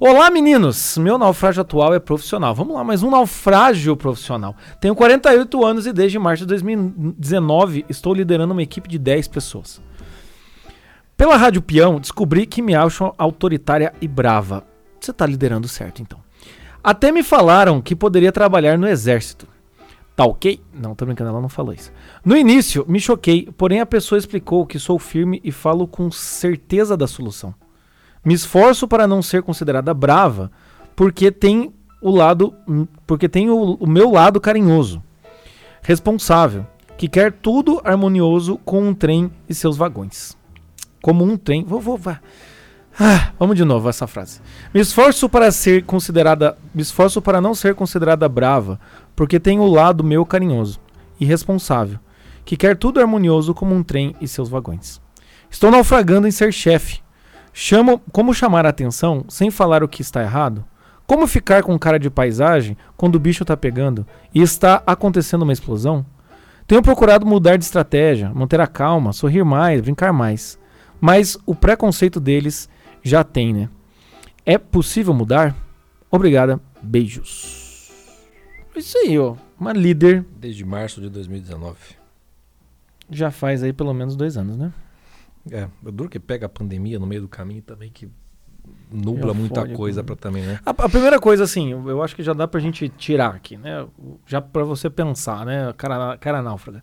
Olá, 0.00 0.30
meninos! 0.30 0.98
Meu 0.98 1.16
naufrágio 1.16 1.62
atual 1.62 1.94
é 1.94 1.98
profissional. 1.98 2.54
Vamos 2.54 2.74
lá, 2.74 2.84
mais 2.84 3.02
um 3.02 3.10
naufrágio 3.10 3.96
profissional. 3.96 4.54
Tenho 4.80 4.94
48 4.94 5.64
anos 5.64 5.86
e 5.86 5.92
desde 5.92 6.18
março 6.18 6.42
de 6.42 6.48
2019 6.48 7.86
estou 7.88 8.12
liderando 8.12 8.52
uma 8.52 8.62
equipe 8.62 8.88
de 8.88 8.98
10 8.98 9.28
pessoas. 9.28 9.80
Pela 11.16 11.36
Rádio 11.36 11.62
Peão, 11.62 11.98
descobri 11.98 12.44
que 12.46 12.60
me 12.60 12.74
acham 12.74 13.14
autoritária 13.16 13.94
e 14.00 14.08
brava. 14.08 14.66
Você 15.00 15.12
está 15.12 15.24
liderando 15.24 15.66
certo, 15.66 16.02
então. 16.02 16.18
Até 16.84 17.10
me 17.10 17.22
falaram 17.22 17.80
que 17.80 17.96
poderia 17.96 18.30
trabalhar 18.30 18.76
no 18.76 18.86
exército. 18.86 19.48
Tá 20.14 20.24
ok? 20.24 20.60
Não, 20.74 20.94
tô 20.94 21.06
brincando, 21.06 21.30
ela 21.30 21.40
não 21.40 21.48
falou 21.48 21.72
isso. 21.72 21.92
No 22.26 22.36
início, 22.36 22.84
me 22.88 22.98
choquei, 22.98 23.48
porém 23.56 23.78
a 23.78 23.86
pessoa 23.86 24.18
explicou 24.18 24.66
que 24.66 24.80
sou 24.80 24.98
firme 24.98 25.40
e 25.44 25.52
falo 25.52 25.86
com 25.86 26.10
certeza 26.10 26.96
da 26.96 27.06
solução. 27.06 27.54
Me 28.24 28.34
esforço 28.34 28.88
para 28.88 29.06
não 29.06 29.22
ser 29.22 29.44
considerada 29.44 29.94
brava, 29.94 30.50
porque 30.96 31.30
tem 31.30 31.72
o 32.02 32.10
lado, 32.10 32.52
porque 33.06 33.28
tem 33.28 33.48
o, 33.48 33.74
o 33.74 33.86
meu 33.86 34.10
lado 34.10 34.40
carinhoso, 34.40 35.00
responsável, 35.82 36.66
que 36.98 37.08
quer 37.08 37.30
tudo 37.30 37.80
harmonioso 37.84 38.58
com 38.64 38.88
um 38.88 38.92
trem 38.92 39.30
e 39.48 39.54
seus 39.54 39.76
vagões. 39.76 40.36
Como 41.00 41.22
um 41.22 41.36
trem, 41.36 41.62
vou, 41.62 41.80
vou, 41.80 41.96
vai. 41.96 42.18
Ah, 42.98 43.30
vamos 43.38 43.54
de 43.54 43.64
novo 43.64 43.88
essa 43.88 44.08
frase. 44.08 44.40
Me 44.74 44.80
esforço 44.80 45.28
para 45.28 45.52
ser 45.52 45.84
considerada, 45.84 46.58
me 46.74 46.82
esforço 46.82 47.22
para 47.22 47.40
não 47.40 47.54
ser 47.54 47.76
considerada 47.76 48.28
brava, 48.28 48.80
porque 49.14 49.38
tem 49.38 49.60
o 49.60 49.66
lado 49.66 50.02
meu 50.02 50.26
carinhoso 50.26 50.80
e 51.20 51.24
responsável, 51.24 52.00
que 52.46 52.56
quer 52.56 52.76
tudo 52.76 53.00
harmonioso 53.00 53.52
como 53.52 53.74
um 53.74 53.82
trem 53.82 54.14
e 54.20 54.28
seus 54.28 54.48
vagões. 54.48 55.00
Estou 55.50 55.70
naufragando 55.70 56.28
em 56.28 56.30
ser 56.30 56.52
chefe. 56.52 57.00
Chamo, 57.52 58.00
como 58.12 58.32
chamar 58.32 58.64
a 58.64 58.68
atenção 58.68 59.24
sem 59.28 59.50
falar 59.50 59.82
o 59.82 59.88
que 59.88 60.00
está 60.00 60.22
errado? 60.22 60.64
Como 61.06 61.26
ficar 61.26 61.62
com 61.62 61.78
cara 61.78 61.98
de 61.98 62.08
paisagem 62.08 62.76
quando 62.96 63.16
o 63.16 63.20
bicho 63.20 63.42
está 63.42 63.56
pegando 63.56 64.06
e 64.32 64.40
está 64.40 64.82
acontecendo 64.86 65.42
uma 65.42 65.52
explosão? 65.52 66.06
Tenho 66.66 66.82
procurado 66.82 67.26
mudar 67.26 67.56
de 67.56 67.64
estratégia, 67.64 68.30
manter 68.32 68.60
a 68.60 68.66
calma, 68.66 69.12
sorrir 69.12 69.44
mais, 69.44 69.80
brincar 69.80 70.12
mais. 70.12 70.58
Mas 71.00 71.36
o 71.44 71.54
preconceito 71.54 72.20
deles 72.20 72.68
já 73.02 73.24
tem, 73.24 73.52
né? 73.52 73.68
É 74.44 74.56
possível 74.56 75.12
mudar? 75.12 75.54
Obrigada, 76.10 76.60
beijos. 76.80 77.90
Isso 78.74 78.98
aí, 78.98 79.18
ó. 79.18 79.34
Uma 79.58 79.72
líder. 79.72 80.24
Desde 80.38 80.64
março 80.64 81.00
de 81.00 81.08
2019. 81.08 81.95
Já 83.10 83.30
faz 83.30 83.62
aí 83.62 83.72
pelo 83.72 83.94
menos 83.94 84.16
dois 84.16 84.36
anos, 84.36 84.56
né? 84.56 84.72
É, 85.50 85.68
é 85.86 85.90
duro 85.92 86.08
que 86.08 86.18
pega 86.18 86.46
a 86.46 86.48
pandemia 86.48 86.98
no 86.98 87.06
meio 87.06 87.22
do 87.22 87.28
caminho 87.28 87.62
também, 87.62 87.90
que 87.90 88.08
nubla 88.90 89.32
muita 89.32 89.66
coisa 89.68 90.02
para 90.02 90.16
também, 90.16 90.42
né? 90.42 90.60
A, 90.66 90.70
a, 90.70 90.88
primeira 90.88 91.20
coisa, 91.20 91.44
assim, 91.44 91.70
eu 91.70 92.02
acho 92.02 92.16
que 92.16 92.22
já 92.22 92.32
dá 92.32 92.48
pra 92.48 92.60
gente 92.60 92.88
tirar 92.88 93.34
aqui, 93.34 93.56
né? 93.56 93.86
Já 94.26 94.40
para 94.40 94.64
você 94.64 94.90
pensar, 94.90 95.46
né? 95.46 95.72
Cara, 95.76 96.16
cara 96.18 96.42
náufraga. 96.42 96.82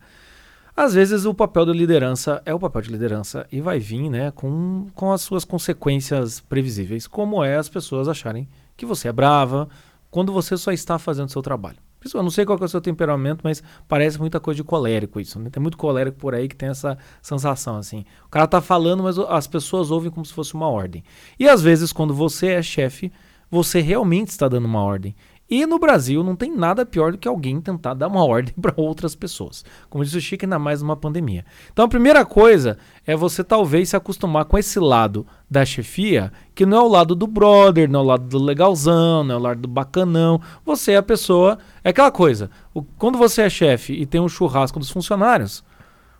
Às 0.75 0.95
vezes 0.95 1.25
o 1.25 1.35
papel 1.35 1.67
da 1.67 1.73
liderança 1.73 2.41
é 2.45 2.53
o 2.53 2.59
papel 2.59 2.81
de 2.81 2.91
liderança 2.91 3.45
e 3.51 3.61
vai 3.61 3.79
vir 3.79 4.09
né, 4.09 4.31
com, 4.31 4.87
com 4.95 5.11
as 5.11 5.21
suas 5.21 5.45
consequências 5.45 6.39
previsíveis, 6.39 7.05
como 7.05 7.43
é 7.43 7.57
as 7.57 7.69
pessoas 7.69 8.07
acharem 8.07 8.49
que 8.75 8.83
você 8.83 9.07
é 9.07 9.11
brava 9.11 9.69
quando 10.09 10.33
você 10.33 10.57
só 10.57 10.71
está 10.71 10.97
fazendo 10.97 11.27
o 11.27 11.31
seu 11.31 11.43
trabalho. 11.43 11.77
Eu 12.13 12.23
não 12.23 12.29
sei 12.29 12.45
qual 12.45 12.57
é 12.59 12.63
o 12.63 12.67
seu 12.67 12.81
temperamento, 12.81 13.41
mas 13.43 13.63
parece 13.87 14.19
muita 14.19 14.39
coisa 14.39 14.57
de 14.57 14.63
colérico 14.63 15.19
isso. 15.19 15.39
Né? 15.39 15.49
Tem 15.49 15.61
muito 15.61 15.77
colérico 15.77 16.17
por 16.17 16.33
aí 16.33 16.47
que 16.47 16.55
tem 16.55 16.69
essa 16.69 16.97
sensação 17.21 17.77
assim. 17.77 18.05
O 18.25 18.29
cara 18.29 18.47
tá 18.47 18.61
falando, 18.61 19.03
mas 19.03 19.17
as 19.17 19.47
pessoas 19.47 19.91
ouvem 19.91 20.11
como 20.11 20.25
se 20.25 20.33
fosse 20.33 20.53
uma 20.53 20.67
ordem. 20.67 21.03
E 21.39 21.47
às 21.47 21.61
vezes, 21.61 21.93
quando 21.93 22.13
você 22.13 22.47
é 22.47 22.61
chefe, 22.61 23.11
você 23.49 23.81
realmente 23.81 24.29
está 24.29 24.47
dando 24.47 24.65
uma 24.65 24.81
ordem. 24.81 25.15
E 25.49 25.65
no 25.65 25.77
Brasil 25.77 26.23
não 26.23 26.35
tem 26.35 26.55
nada 26.55 26.85
pior 26.85 27.11
do 27.11 27.17
que 27.17 27.27
alguém 27.27 27.59
tentar 27.59 27.93
dar 27.93 28.07
uma 28.07 28.23
ordem 28.25 28.53
para 28.59 28.73
outras 28.77 29.15
pessoas. 29.15 29.63
Como 29.89 30.03
disse 30.03 30.17
o 30.17 30.21
Chico, 30.21 30.45
ainda 30.45 30.57
mais 30.57 30.81
numa 30.81 30.95
pandemia. 30.95 31.45
Então 31.71 31.85
a 31.85 31.87
primeira 31.87 32.25
coisa 32.25 32.77
é 33.05 33.15
você 33.15 33.43
talvez 33.43 33.89
se 33.89 33.95
acostumar 33.95 34.45
com 34.45 34.57
esse 34.57 34.79
lado 34.79 35.27
da 35.49 35.65
chefia, 35.65 36.31
que 36.55 36.65
não 36.65 36.77
é 36.77 36.81
o 36.81 36.87
lado 36.87 37.13
do 37.13 37.27
brother, 37.27 37.89
não 37.89 37.99
é 37.99 38.03
o 38.03 38.07
lado 38.07 38.25
do 38.25 38.39
legalzão, 38.41 39.23
não 39.23 39.35
é 39.35 39.37
o 39.37 39.41
lado 39.41 39.61
do 39.61 39.67
bacanão. 39.67 40.41
Você 40.65 40.93
é 40.93 40.97
a 40.97 41.03
pessoa. 41.03 41.59
É 41.83 41.89
aquela 41.89 42.11
coisa. 42.11 42.49
O, 42.73 42.81
quando 42.81 43.17
você 43.17 43.43
é 43.43 43.49
chefe 43.49 43.93
e 43.93 44.05
tem 44.05 44.21
um 44.21 44.29
churrasco 44.29 44.79
dos 44.79 44.89
funcionários, 44.89 45.63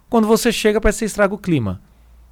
quando 0.09 0.27
você 0.27 0.51
chega, 0.51 0.79
parece 0.79 0.97
que 0.97 0.99
você 0.99 1.05
estraga 1.05 1.33
o 1.33 1.39
clima. 1.39 1.81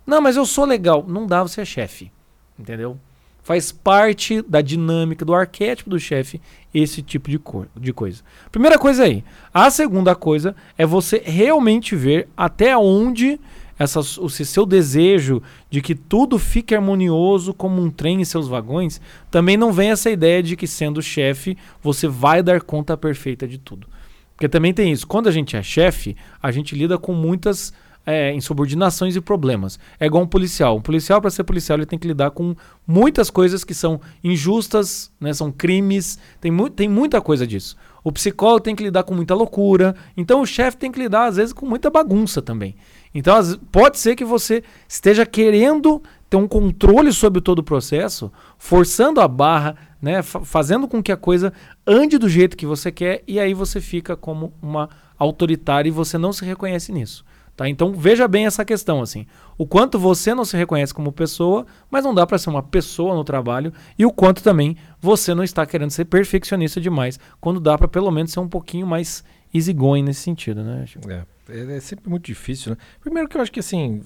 Não, 0.05 0.21
mas 0.21 0.35
eu 0.35 0.45
sou 0.45 0.65
legal. 0.65 1.03
Não 1.07 1.25
dá, 1.25 1.41
você 1.41 1.61
é 1.61 1.65
chefe. 1.65 2.11
Entendeu? 2.59 2.99
Faz 3.43 3.71
parte 3.71 4.41
da 4.41 4.61
dinâmica 4.61 5.25
do 5.25 5.33
arquétipo 5.33 5.89
do 5.89 5.99
chefe 5.99 6.39
esse 6.73 7.01
tipo 7.01 7.29
de, 7.29 7.39
co 7.39 7.65
de 7.75 7.91
coisa. 7.91 8.21
Primeira 8.51 8.77
coisa 8.77 9.03
aí. 9.03 9.23
A 9.53 9.69
segunda 9.69 10.15
coisa 10.15 10.55
é 10.77 10.85
você 10.85 11.21
realmente 11.25 11.95
ver 11.95 12.27
até 12.37 12.77
onde 12.77 13.39
essa, 13.79 13.99
o 13.99 14.29
seu 14.29 14.65
desejo 14.65 15.41
de 15.69 15.81
que 15.81 15.95
tudo 15.95 16.37
fique 16.37 16.75
harmonioso 16.75 17.53
como 17.53 17.81
um 17.81 17.89
trem 17.89 18.21
em 18.21 18.25
seus 18.25 18.47
vagões, 18.47 19.01
também 19.31 19.57
não 19.57 19.73
vem 19.73 19.89
essa 19.89 20.11
ideia 20.11 20.43
de 20.43 20.55
que 20.55 20.67
sendo 20.67 21.01
chefe 21.01 21.57
você 21.81 22.07
vai 22.07 22.43
dar 22.43 22.61
conta 22.61 22.95
perfeita 22.95 23.47
de 23.47 23.57
tudo. 23.57 23.87
Porque 24.35 24.47
também 24.47 24.73
tem 24.73 24.91
isso. 24.91 25.07
Quando 25.07 25.27
a 25.27 25.31
gente 25.31 25.55
é 25.55 25.63
chefe, 25.63 26.15
a 26.41 26.51
gente 26.51 26.75
lida 26.75 26.97
com 26.97 27.13
muitas 27.13 27.73
é, 28.05 28.33
insubordinações 28.33 29.15
e 29.15 29.21
problemas. 29.21 29.79
É 29.99 30.05
igual 30.05 30.23
um 30.23 30.27
policial. 30.27 30.77
Um 30.77 30.81
policial, 30.81 31.21
para 31.21 31.29
ser 31.29 31.43
policial, 31.43 31.77
ele 31.77 31.85
tem 31.85 31.99
que 31.99 32.07
lidar 32.07 32.31
com 32.31 32.55
muitas 32.85 33.29
coisas 33.29 33.63
que 33.63 33.73
são 33.73 33.99
injustas, 34.23 35.11
né, 35.19 35.33
são 35.33 35.51
crimes, 35.51 36.17
tem, 36.39 36.51
mu 36.51 36.69
tem 36.69 36.87
muita 36.87 37.21
coisa 37.21 37.45
disso. 37.45 37.75
O 38.03 38.11
psicólogo 38.11 38.61
tem 38.61 38.75
que 38.75 38.83
lidar 38.83 39.03
com 39.03 39.13
muita 39.13 39.35
loucura. 39.35 39.95
Então 40.17 40.41
o 40.41 40.45
chefe 40.45 40.77
tem 40.77 40.91
que 40.91 40.99
lidar, 40.99 41.25
às 41.25 41.35
vezes, 41.35 41.53
com 41.53 41.65
muita 41.65 41.89
bagunça 41.89 42.41
também. 42.41 42.75
Então 43.13 43.35
pode 43.71 43.99
ser 43.99 44.15
que 44.15 44.25
você 44.25 44.63
esteja 44.87 45.25
querendo 45.25 46.01
ter 46.29 46.37
um 46.37 46.47
controle 46.47 47.11
sobre 47.11 47.41
todo 47.41 47.59
o 47.59 47.63
processo, 47.63 48.31
forçando 48.57 49.19
a 49.19 49.27
barra, 49.27 49.75
né, 50.01 50.21
fazendo 50.23 50.87
com 50.87 51.03
que 51.03 51.11
a 51.11 51.17
coisa 51.17 51.51
ande 51.85 52.17
do 52.17 52.29
jeito 52.29 52.55
que 52.55 52.65
você 52.65 52.89
quer, 52.89 53.21
e 53.27 53.37
aí 53.37 53.53
você 53.53 53.81
fica 53.81 54.15
como 54.15 54.53
uma 54.61 54.89
autoritária 55.19 55.89
e 55.89 55.91
você 55.91 56.17
não 56.17 56.31
se 56.31 56.45
reconhece 56.45 56.91
nisso. 56.91 57.25
Tá? 57.55 57.67
Então 57.67 57.93
veja 57.93 58.27
bem 58.27 58.45
essa 58.45 58.63
questão 58.63 59.01
assim, 59.01 59.25
o 59.57 59.67
quanto 59.67 59.99
você 59.99 60.33
não 60.33 60.45
se 60.45 60.55
reconhece 60.55 60.93
como 60.93 61.11
pessoa, 61.11 61.65
mas 61.89 62.03
não 62.03 62.13
dá 62.13 62.25
para 62.25 62.37
ser 62.37 62.49
uma 62.49 62.63
pessoa 62.63 63.13
no 63.13 63.23
trabalho 63.23 63.73
e 63.97 64.05
o 64.05 64.11
quanto 64.11 64.41
também 64.41 64.77
você 64.99 65.33
não 65.35 65.43
está 65.43 65.65
querendo 65.65 65.91
ser 65.91 66.05
perfeccionista 66.05 66.79
demais, 66.79 67.19
quando 67.39 67.59
dá 67.59 67.77
para 67.77 67.87
pelo 67.87 68.09
menos 68.09 68.31
ser 68.31 68.39
um 68.39 68.47
pouquinho 68.47 68.87
mais 68.87 69.23
easygoing 69.53 70.03
nesse 70.03 70.21
sentido, 70.21 70.63
né? 70.63 70.85
É, 71.07 71.25
é, 71.49 71.77
é 71.77 71.79
sempre 71.79 72.09
muito 72.09 72.25
difícil, 72.25 72.71
né? 72.71 72.77
Primeiro 73.01 73.27
que 73.27 73.35
eu 73.35 73.41
acho 73.41 73.51
que 73.51 73.59
assim, 73.59 74.01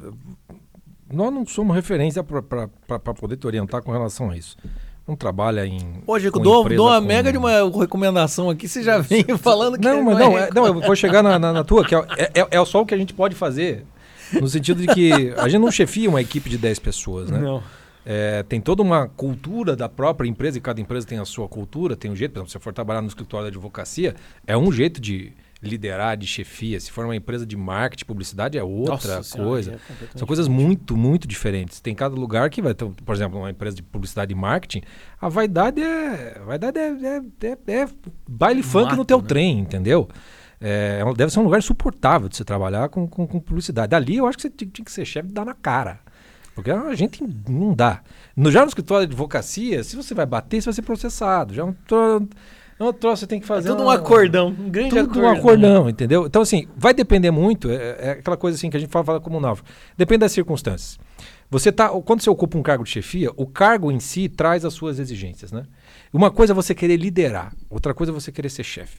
nós 1.13 1.31
não 1.31 1.45
somos 1.45 1.75
referência 1.75 2.23
para 2.23 3.13
poder 3.13 3.37
te 3.37 3.45
orientar 3.45 3.83
com 3.83 3.91
relação 3.91 4.31
a 4.31 4.37
isso 4.37 4.57
não 5.07 5.15
trabalha 5.15 5.65
em. 5.65 6.01
Hoje, 6.07 6.27
eu 6.27 6.31
dou, 6.31 6.67
dou 6.67 6.87
uma 6.87 6.99
com... 6.99 7.07
mega 7.07 7.31
de 7.31 7.37
uma 7.37 7.51
recomendação 7.79 8.49
aqui, 8.49 8.67
você 8.67 8.81
já 8.81 8.97
vem 8.97 9.23
falando 9.37 9.77
que 9.77 9.87
não, 9.87 10.03
mas 10.03 10.17
não, 10.17 10.37
é, 10.37 10.49
não, 10.53 10.65
eu 10.65 10.81
vou 10.81 10.95
chegar 10.95 11.21
na, 11.21 11.37
na, 11.37 11.53
na 11.53 11.63
tua, 11.63 11.85
que 11.85 11.93
é, 11.93 11.99
é, 12.33 12.47
é, 12.51 12.65
só 12.65 12.81
o 12.81 12.85
que 12.85 12.93
a 12.93 12.97
gente 12.97 13.13
pode 13.13 13.35
fazer. 13.35 13.85
No 14.33 14.47
sentido 14.47 14.81
de 14.81 14.87
que 14.87 15.33
a 15.37 15.47
gente 15.47 15.61
não 15.61 15.71
chefia 15.71 16.09
uma 16.09 16.19
equipe 16.19 16.49
de 16.49 16.57
10 16.57 16.79
pessoas, 16.79 17.29
né? 17.29 17.37
Não. 17.37 17.61
É, 18.03 18.43
tem 18.43 18.59
toda 18.59 18.81
uma 18.81 19.07
cultura 19.07 19.75
da 19.75 19.87
própria 19.87 20.27
empresa, 20.27 20.57
e 20.57 20.61
cada 20.61 20.81
empresa 20.81 21.07
tem 21.07 21.19
a 21.19 21.25
sua 21.25 21.47
cultura, 21.47 21.95
tem 21.95 22.11
um 22.11 22.15
jeito. 22.15 22.31
Por 22.31 22.39
exemplo, 22.39 22.49
se 22.49 22.53
você 22.53 22.59
for 22.59 22.73
trabalhar 22.73 23.01
no 23.01 23.07
escritório 23.07 23.45
da 23.45 23.49
advocacia, 23.49 24.15
é 24.45 24.57
um 24.57 24.71
jeito 24.71 24.99
de 24.99 25.31
liderar 25.65 26.15
de 26.15 26.25
chefia. 26.27 26.79
Se 26.79 26.91
for 26.91 27.05
uma 27.05 27.15
empresa 27.15 27.45
de 27.45 27.57
marketing, 27.57 28.05
publicidade 28.05 28.57
é 28.57 28.63
outra 28.63 29.17
Nossa 29.17 29.23
Senhora, 29.23 29.49
coisa. 29.49 29.71
é 29.73 30.17
São 30.17 30.27
coisas 30.27 30.47
muito, 30.47 30.95
muito 30.95 31.27
diferentes. 31.27 31.81
Tem 31.81 31.93
cada 31.93 32.15
lugar 32.15 32.49
que 32.49 32.61
vai 32.61 32.73
ter, 32.73 32.85
por 32.85 33.15
exemplo, 33.15 33.39
uma 33.39 33.49
empresa 33.49 33.75
de 33.75 33.83
publicidade 33.83 34.31
e 34.31 34.35
marketing, 34.35 34.81
a 35.19 35.29
vaidade 35.29 35.81
é. 35.81 36.37
A 36.41 36.45
vaidade 36.45 36.79
é, 36.79 36.89
é, 36.89 37.47
é- 37.47 37.81
é 37.81 37.87
baile 38.27 38.63
funk 38.63 38.95
no 38.95 39.03
teu 39.03 39.21
né? 39.21 39.27
trem, 39.27 39.59
entendeu? 39.59 40.07
É, 40.61 41.01
é 41.01 41.13
deve 41.13 41.31
ser 41.31 41.39
um 41.39 41.43
lugar 41.43 41.57
insuportável 41.57 42.29
de 42.29 42.37
você 42.37 42.43
trabalhar 42.43 42.89
com, 42.89 43.07
com, 43.07 43.27
com 43.27 43.39
publicidade. 43.39 43.93
Ali 43.95 44.17
eu 44.17 44.25
acho 44.27 44.37
que 44.37 44.43
você 44.43 44.49
tinha, 44.49 44.69
que 44.69 44.91
ser 44.91 45.05
chefe 45.05 45.29
e 45.29 45.31
dar 45.31 45.45
na 45.45 45.53
cara. 45.53 45.99
Porque 46.53 46.71
a 46.71 46.95
gente 46.95 47.21
não 47.49 47.73
dá. 47.73 48.01
No, 48.35 48.49
já 48.49 48.61
no 48.61 48.67
escritório 48.67 49.05
de 49.05 49.11
advocacia, 49.11 49.83
se 49.83 49.95
você 49.95 50.13
vai 50.13 50.25
bater, 50.25 50.61
você 50.61 50.65
vai 50.65 50.73
ser 50.73 50.81
processado. 50.83 51.53
Já 51.53 51.69
tro, 51.85 52.29
é 52.79 52.83
um 52.83 52.93
troço 52.93 53.15
que 53.15 53.19
você 53.21 53.27
tem 53.27 53.39
que 53.39 53.45
É 53.45 53.47
fazer. 53.47 53.69
tudo 53.69 53.81
um 53.81 53.85
uma- 53.85 53.95
acordão, 53.95 54.47
um 54.49 54.69
grande 54.69 54.89
tudo 54.89 55.01
acordão. 55.01 55.23
um 55.23 55.29
acordão, 55.37 55.89
entendeu? 55.89 56.25
Então, 56.25 56.41
assim, 56.41 56.67
vai 56.75 56.93
depender 56.93 57.31
muito, 57.31 57.69
é, 57.69 57.95
é 57.99 58.09
aquela 58.11 58.37
coisa 58.37 58.57
assim 58.57 58.69
que 58.69 58.77
a 58.77 58.79
gente 58.79 58.89
fala, 58.91 59.05
fala 59.05 59.19
como 59.21 59.39
náufrago. 59.39 59.69
Depende 59.97 60.19
das 60.19 60.31
circunstâncias. 60.31 60.99
Você 61.49 61.71
tá, 61.71 61.89
quando 61.89 62.21
você 62.21 62.29
ocupa 62.29 62.57
um 62.57 62.63
cargo 62.63 62.83
de 62.83 62.89
chefia, 62.89 63.29
o 63.37 63.45
cargo 63.45 63.91
em 63.91 63.99
si 63.99 64.27
traz 64.27 64.65
as 64.65 64.73
suas 64.73 64.97
exigências, 64.99 65.51
né? 65.51 65.63
Uma 66.11 66.31
coisa 66.31 66.53
é 66.53 66.55
você 66.55 66.73
querer 66.73 66.97
liderar, 66.97 67.53
outra 67.69 67.93
coisa 67.93 68.11
é 68.11 68.13
você 68.13 68.31
querer 68.31 68.49
ser 68.49 68.63
chefe. 68.63 68.97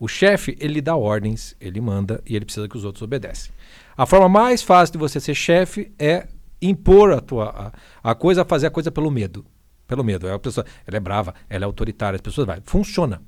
O 0.00 0.08
chefe, 0.08 0.56
ele 0.58 0.80
dá 0.80 0.96
ordens, 0.96 1.54
ele 1.60 1.80
manda 1.80 2.20
e 2.26 2.34
ele 2.34 2.44
precisa 2.46 2.66
que 2.66 2.76
os 2.76 2.84
outros 2.84 3.02
obedecem. 3.02 3.52
A 3.96 4.06
forma 4.06 4.28
mais 4.28 4.62
fácil 4.62 4.94
de 4.94 4.98
você 4.98 5.20
ser 5.20 5.34
chefe 5.34 5.92
é 5.98 6.26
impor 6.60 7.12
a 7.12 7.20
tua 7.20 7.72
a, 8.02 8.10
a 8.10 8.14
coisa, 8.14 8.44
fazer 8.44 8.66
a 8.68 8.70
coisa 8.70 8.90
pelo 8.90 9.10
medo. 9.10 9.44
Pelo 9.86 10.02
medo. 10.04 10.26
É 10.26 10.32
a 10.32 10.38
pessoa, 10.38 10.64
ela 10.86 10.96
é 10.96 11.00
brava, 11.00 11.34
ela 11.50 11.64
é 11.64 11.66
autoritária, 11.66 12.16
as 12.16 12.20
pessoas 12.22 12.46
vai. 12.46 12.60
Funciona. 12.64 13.20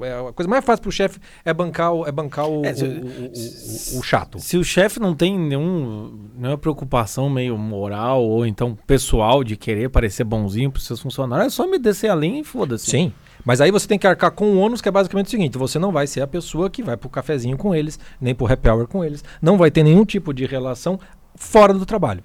É, 0.00 0.28
A 0.28 0.32
coisa 0.32 0.48
mais 0.48 0.64
fácil 0.64 0.80
para 0.82 0.88
o 0.88 0.92
chefe 0.92 1.18
é 1.44 1.52
bancar 1.52 1.92
o, 1.92 2.06
é 2.06 2.10
bancar 2.10 2.48
o, 2.48 2.64
É, 2.64 2.72
se- 2.72 2.84
o- 2.86 2.88
o- 3.04 3.96
o- 3.96 4.00
o 4.00 4.02
chato. 4.02 4.38
Se 4.38 4.56
o 4.56 4.64
chefe 4.64 4.98
não 4.98 5.14
tem 5.14 5.38
nenhum, 5.38 6.30
nenhuma 6.34 6.56
preocupação 6.56 7.28
meio 7.28 7.58
moral 7.58 8.22
ou 8.24 8.46
então 8.46 8.78
pessoal 8.86 9.44
de 9.44 9.56
querer 9.58 9.90
parecer 9.90 10.24
bonzinho 10.24 10.70
para 10.72 10.80
seus 10.80 11.00
funcionários, 11.00 11.48
é 11.52 11.56
só 11.56 11.66
me 11.66 11.78
descer 11.78 12.10
a 12.10 12.14
linha 12.14 12.40
e 12.40 12.44
foda-se. 12.44 12.90
Sim. 12.90 13.12
Mas 13.44 13.60
aí 13.60 13.70
você 13.70 13.86
tem 13.86 13.98
que 13.98 14.06
arcar 14.06 14.30
com 14.30 14.52
o 14.54 14.58
ônus, 14.58 14.80
que 14.80 14.88
é 14.88 14.92
basicamente 14.92 15.26
o 15.26 15.30
seguinte: 15.30 15.58
você 15.58 15.78
não 15.78 15.92
vai 15.92 16.06
ser 16.06 16.22
a 16.22 16.26
pessoa 16.26 16.70
que 16.70 16.82
vai 16.82 16.96
pro 16.96 17.10
cafezinho 17.10 17.58
com 17.58 17.74
eles, 17.74 17.98
nem 18.18 18.34
pro 18.34 18.50
happy 18.50 18.70
hour 18.70 18.88
com 18.88 19.04
eles, 19.04 19.22
não 19.42 19.58
vai 19.58 19.70
ter 19.70 19.82
nenhum 19.82 20.06
tipo 20.06 20.32
de 20.32 20.46
relação 20.46 20.98
fora 21.36 21.74
do 21.74 21.84
trabalho. 21.84 22.24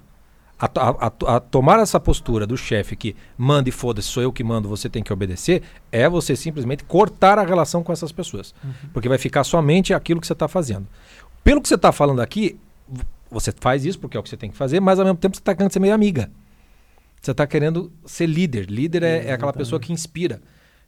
A, 0.60 0.66
a- 1.06 1.36
a- 1.36 1.40
tomar 1.40 1.78
essa 1.78 1.98
postura 1.98 2.46
do 2.46 2.54
chefe 2.56 2.94
que 2.94 3.16
manda 3.38 3.68
e 3.70 3.72
foda-se, 3.72 4.08
sou 4.08 4.22
eu 4.22 4.30
que 4.30 4.44
mando, 4.44 4.68
você 4.68 4.90
tem 4.90 5.02
que 5.02 5.10
obedecer, 5.12 5.62
é 5.90 6.06
você 6.08 6.36
simplesmente 6.36 6.84
cortar 6.84 7.38
a 7.38 7.42
relação 7.42 7.82
com 7.82 7.92
essas 7.92 8.12
pessoas. 8.12 8.54
Porque 8.92 9.08
vai 9.08 9.16
ficar 9.16 9.42
somente 9.44 9.94
aquilo 9.94 10.20
que 10.20 10.26
você 10.26 10.34
está 10.34 10.46
fazendo. 10.48 10.86
Pelo 11.42 11.62
que 11.62 11.68
você 11.68 11.76
está 11.76 11.90
falando 11.92 12.20
aqui, 12.20 12.58
você 13.30 13.52
faz 13.58 13.84
isso 13.86 13.98
porque 13.98 14.16
é 14.16 14.20
o 14.20 14.22
que 14.22 14.28
você 14.28 14.36
tem 14.36 14.50
que 14.50 14.56
fazer, 14.56 14.80
mas 14.80 14.98
ao 14.98 15.04
mesmo 15.06 15.16
tempo 15.18 15.34
você 15.34 15.40
está 15.40 15.54
querendo 15.54 15.72
ser 15.72 15.80
meio 15.80 15.94
amiga. 15.94 16.30
Você 17.22 17.30
está 17.30 17.46
querendo 17.46 17.90
ser 18.04 18.26
líder. 18.26 18.66
Líder 18.70 19.02
é, 19.02 19.26
é 19.28 19.32
aquela 19.32 19.52
pessoa 19.52 19.80
que 19.80 19.92
inspira, 19.92 20.40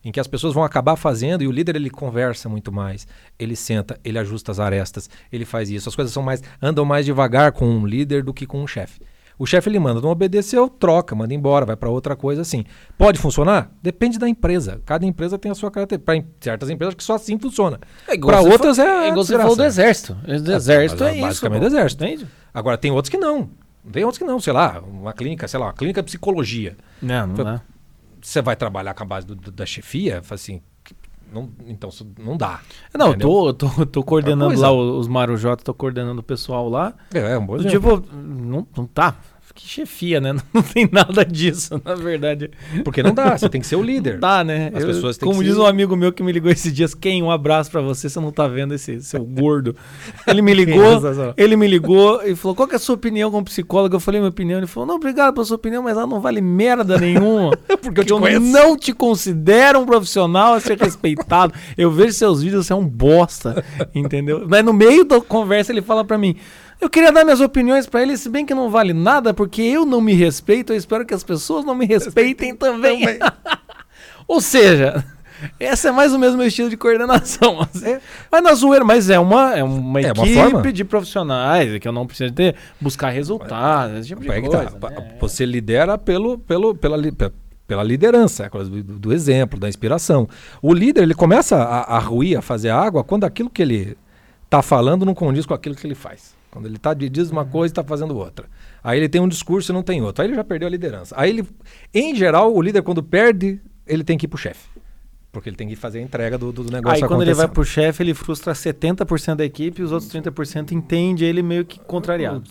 em 0.05 0.11
que 0.13 0.19
as 0.21 0.27
pessoas 0.27 0.53
vão 0.53 0.65
acabar 0.65 0.97
fazendo 0.97 1.43
e 1.43 1.47
o 1.47 1.51
líder 1.51 1.77
ele 1.77 1.89
conversa 1.89 2.49
muito 2.49 2.71
mais, 2.73 3.07
ele 3.39 3.55
senta, 3.57 3.99
ele 4.05 4.19
ajusta 4.19 4.51
as 4.53 4.59
arestas, 4.61 5.09
ele 5.33 5.45
faz 5.45 5.71
isso. 5.71 5.89
As 5.89 5.95
coisas 5.97 6.13
são 6.13 6.23
mais 6.23 6.43
andam 6.61 6.85
mais 6.85 7.07
devagar 7.07 7.53
com 7.53 7.67
um 7.67 7.87
líder 7.87 8.23
do 8.23 8.35
que 8.35 8.47
com 8.47 8.63
um 8.63 8.67
chefe. 8.67 9.01
O 9.43 9.47
chefe 9.47 9.69
ele 9.69 9.81
manda, 9.81 10.01
não 10.01 10.11
obedeceu, 10.11 10.69
troca, 10.69 11.17
manda 11.17 11.35
embora, 11.35 11.67
vai 11.67 11.75
para 11.75 11.91
outra 11.91 12.15
coisa 12.15 12.43
assim. 12.43 12.65
Pode 12.97 13.19
funcionar? 13.19 13.73
Depende 13.83 14.17
da 14.17 14.29
empresa. 14.29 14.81
Cada 14.87 15.05
empresa 15.05 15.37
tem 15.37 15.51
a 15.51 15.55
sua 15.57 15.69
característica. 15.69 16.13
Para 16.13 16.25
certas 16.41 16.71
empresas 16.71 16.95
que 16.95 17.03
só 17.03 17.15
assim 17.17 17.37
funciona. 17.41 17.81
É 18.07 18.17
Para 18.17 18.41
outras 18.41 18.77
fa- 18.77 18.85
é, 18.85 18.87
é 18.87 19.09
igual 19.09 19.25
você 19.25 19.37
falou 19.37 19.57
do 19.57 19.65
exército. 19.65 20.17
O 20.25 20.31
exército 20.31 20.53
mas 20.53 20.69
é, 20.69 21.11
é 21.11 21.13
isso. 21.17 21.23
basicamente 21.27 21.61
pô. 21.61 21.67
exército. 21.67 22.05
Entende? 22.05 22.27
Agora 22.55 22.79
tem 22.79 22.93
outros 22.93 23.11
que 23.11 23.19
não. 23.19 23.51
Tem 23.91 24.05
outros 24.05 24.19
que 24.19 24.25
não, 24.25 24.39
sei 24.39 24.53
lá, 24.53 24.81
uma 24.81 25.13
clínica, 25.13 25.49
sei 25.49 25.59
lá, 25.59 25.67
uma 25.67 25.73
clínica 25.73 26.01
de 26.03 26.07
psicologia. 26.07 26.77
Não, 27.03 27.27
não 27.27 27.35
dá. 27.45 27.61
Você 28.21 28.41
vai 28.41 28.55
trabalhar 28.55 28.95
com 28.95 29.03
a 29.03 29.07
base 29.07 29.27
do- 29.27 29.35
do- 29.35 29.51
da 29.51 29.67
chefia, 29.67 30.23
assim, 30.31 30.63
não, 31.33 31.49
então 31.67 31.91
não 32.23 32.37
dá. 32.37 32.61
Não, 32.95 33.09
eu 33.13 33.19
tô, 33.19 33.55
tô, 33.55 33.87
tô 33.87 34.03
coordenando 34.05 34.55
lá 34.61 34.71
os 34.71 35.09
Marujotas, 35.09 35.65
tô 35.65 35.73
coordenando 35.75 36.21
o 36.21 36.23
pessoal 36.23 36.69
lá. 36.69 36.95
É, 37.13 37.33
é 37.33 37.39
um 37.39 37.45
bom 37.47 37.57
exemplo. 37.57 38.01
Tipo, 38.03 38.15
não, 38.15 38.67
não 38.77 38.87
tá. 38.87 39.17
Que 39.55 39.69
chefia, 39.69 40.19
né? 40.19 40.35
Não 40.53 40.63
tem 40.63 40.89
nada 40.91 41.25
disso, 41.27 41.79
na 41.85 41.95
verdade. 41.95 42.51
Porque 42.83 43.03
não 43.03 43.13
dá, 43.13 43.37
você 43.37 43.51
tem 43.51 43.61
que 43.61 43.67
ser 43.67 43.77
o 43.77 43.83
líder. 43.83 44.19
Dá, 44.19 44.43
né? 44.43 44.71
As 44.75 44.81
Eu- 44.83 44.89
pessoas 44.89 45.19
têm 45.19 45.29
como 45.29 45.45
diz 45.45 45.55
ser- 45.55 45.61
um 45.61 45.67
amigo 45.67 45.95
meu 45.95 46.11
que 46.11 46.23
me 46.23 46.33
ligou 46.33 46.51
esses 46.51 46.73
dias, 46.73 46.95
quem? 46.95 47.23
Um 47.23 47.31
abraço 47.31 47.71
pra 47.71 47.83
você, 47.83 48.09
você 48.09 48.19
não 48.19 48.33
tá 48.33 48.49
vendo 48.49 48.73
esse 48.73 49.03
seu 49.03 49.23
gordo. 49.23 49.77
Ele 50.27 50.41
me 50.41 50.55
ligou, 50.55 50.83
ele 51.37 51.55
me 51.57 51.67
ligou 51.69 52.23
e 52.25 52.35
falou: 52.35 52.55
qual 52.55 52.67
que 52.67 52.75
é 52.75 52.77
a 52.77 52.81
sua 52.81 52.95
opinião 52.95 53.31
como 53.31 53.45
psicólogo? 53.45 53.95
Eu 53.95 54.01
falei 54.01 54.21
minha 54.23 54.31
opinião. 54.31 54.59
Ele 54.59 54.67
falou: 54.67 54.87
não, 54.87 54.95
obrigado 54.97 55.35
pela 55.35 55.45
sua 55.45 55.57
opinião, 55.57 55.83
mas 55.83 55.99
ela 55.99 56.07
não 56.07 56.19
vale 56.21 56.41
merda 56.41 56.97
nenhuma. 56.99 57.51
Porque 57.83 58.01
eu 58.01 58.05
te 58.07 58.11
eu 58.13 58.19
conheço. 58.21 58.41
não 58.41 58.75
te 58.75 58.95
considero 58.95 59.81
um 59.81 59.85
profissional 59.85 60.55
a 60.55 60.61
ser 60.61 60.79
respeitado. 60.79 61.53
Eu 61.77 61.91
vejo 61.91 62.15
seus 62.15 62.43
vídeos, 62.43 62.67
você 62.67 62.73
é 62.73 62.77
um 62.77 62.87
bosta, 62.89 63.63
entendeu? 63.95 64.47
Mas 64.49 64.65
no 64.65 64.73
meio 64.73 65.05
da 65.05 65.21
conversa 65.21 65.73
ele 65.73 65.83
fala 65.83 66.05
pra 66.05 66.17
mim: 66.17 66.37
eu 66.83 66.91
queria 66.91 67.11
dar 67.13 67.25
minhas 67.25 67.41
opiniões 67.41 67.87
pra 67.87 68.03
ele, 68.03 68.17
se 68.17 68.29
bem 68.29 68.45
que 68.45 68.55
não 68.55 68.69
vale 68.71 68.93
nada, 68.93 69.33
porque 69.33 69.63
eu 69.63 69.87
não 69.87 70.01
me 70.01 70.13
respeito, 70.13 70.73
eu 70.73 70.77
espero 70.77 71.07
que 71.07 71.15
as 71.15 71.23
pessoas 71.25 71.65
não 71.65 71.75
me 71.75 71.87
respeitem 71.87 72.55
também. 72.55 73.03
Ou 74.29 74.41
seja, 74.41 75.05
essa 75.59 75.89
é 75.89 75.93
mais 75.93 76.13
ou 76.13 76.19
menos 76.19 76.35
o 76.35 76.39
meu 76.39 76.47
estilo 76.47 76.71
de 76.71 76.77
coordenação. 76.77 77.61
assim. 77.61 77.99
Mas 78.31 78.43
na 78.43 78.55
zoeira, 78.55 78.85
mas 78.85 79.11
é 79.11 79.19
uma, 79.19 79.55
é 79.57 79.63
uma 79.63 80.01
É 80.01 80.13
uma 80.13 80.23
equipe 80.23 80.35
forma. 80.35 80.73
de 80.73 80.85
profissionais 80.85 81.79
que 81.79 81.87
eu 81.89 81.93
não 81.93 82.07
preciso 82.07 82.33
ter, 82.33 82.55
buscar 82.81 83.11
resultados, 83.11 83.99
esse 83.99 84.09
tipo 84.09 84.21
de 84.23 84.29
que 84.29 84.49
tá, 84.49 84.63
coisa. 84.65 84.77
pa- 84.79 84.91
né? 84.91 85.15
Você 85.21 85.45
lidera 85.45 85.99
pelo, 85.99 86.39
pelo, 86.39 86.75
pela, 86.75 86.99
pela 87.67 87.83
liderança, 87.83 88.49
do, 88.49 88.83
do 88.83 89.13
exemplo, 89.13 89.59
da 89.59 89.69
inspiração. 89.69 90.29
O 90.61 90.73
líder 90.73 91.03
ele 91.03 91.15
começa 91.15 91.57
a, 91.57 91.97
a 91.97 91.99
ruir, 91.99 92.39
a 92.39 92.43
fazer 92.43 92.71
água, 92.71 93.03
quando 93.05 93.25
aquilo 93.25 93.51
que 93.51 93.63
ele 93.63 93.97
está 94.45 94.63
falando 94.63 95.05
não 95.05 95.15
condiz 95.15 95.45
com 95.47 95.55
aquilo 95.55 95.75
que 95.75 95.87
ele 95.87 95.95
faz. 95.95 96.41
Quando 96.53 96.67
ele 96.67 96.77
tá, 96.77 96.93
diz 96.93 97.31
uma 97.31 97.47
coisa 97.47 97.73
e 97.73 97.73
está 97.73 97.83
fazendo 97.83 98.15
outra. 98.15 98.47
Aí 98.85 98.99
ele 98.99 99.09
tem 99.09 99.23
um 99.23 99.27
discurso 99.27 99.73
e 99.73 99.75
não 99.75 99.83
tem 99.83 100.03
outro. 100.03 100.23
Aí 100.23 100.29
ele 100.29 100.37
já 100.37 100.45
perdeu 100.45 100.69
a 100.69 100.71
liderança. 100.71 101.15
Aí 101.19 101.31
ele, 101.31 101.49
em 101.95 102.15
geral, 102.15 102.55
o 102.55 102.61
líder 102.61 102.83
quando 102.83 103.03
perde, 103.03 103.59
ele 103.87 104.05
tem 104.05 104.19
que 104.19 104.27
ir 104.27 104.29
pro 104.29 104.37
chefe. 104.37 104.69
Porque 105.33 105.49
ele 105.49 105.57
tem 105.57 105.67
que 105.67 105.75
fazer 105.75 105.99
a 105.99 106.03
entrega 106.03 106.37
do, 106.37 106.53
do 106.53 106.71
negócio 106.71 107.03
Aí 107.03 107.09
quando 107.09 107.23
ele 107.23 107.33
vai 107.33 107.49
pro 107.49 107.65
chefe, 107.65 108.03
ele 108.03 108.13
frustra 108.13 108.53
70% 108.53 109.37
da 109.37 109.45
equipe 109.47 109.81
e 109.81 109.85
os 109.85 109.91
outros 109.91 110.13
30% 110.13 110.73
entende 110.73 111.25
ele 111.25 111.43
meio 111.43 111.65
que 111.65 111.81
contrariado. 111.81 112.43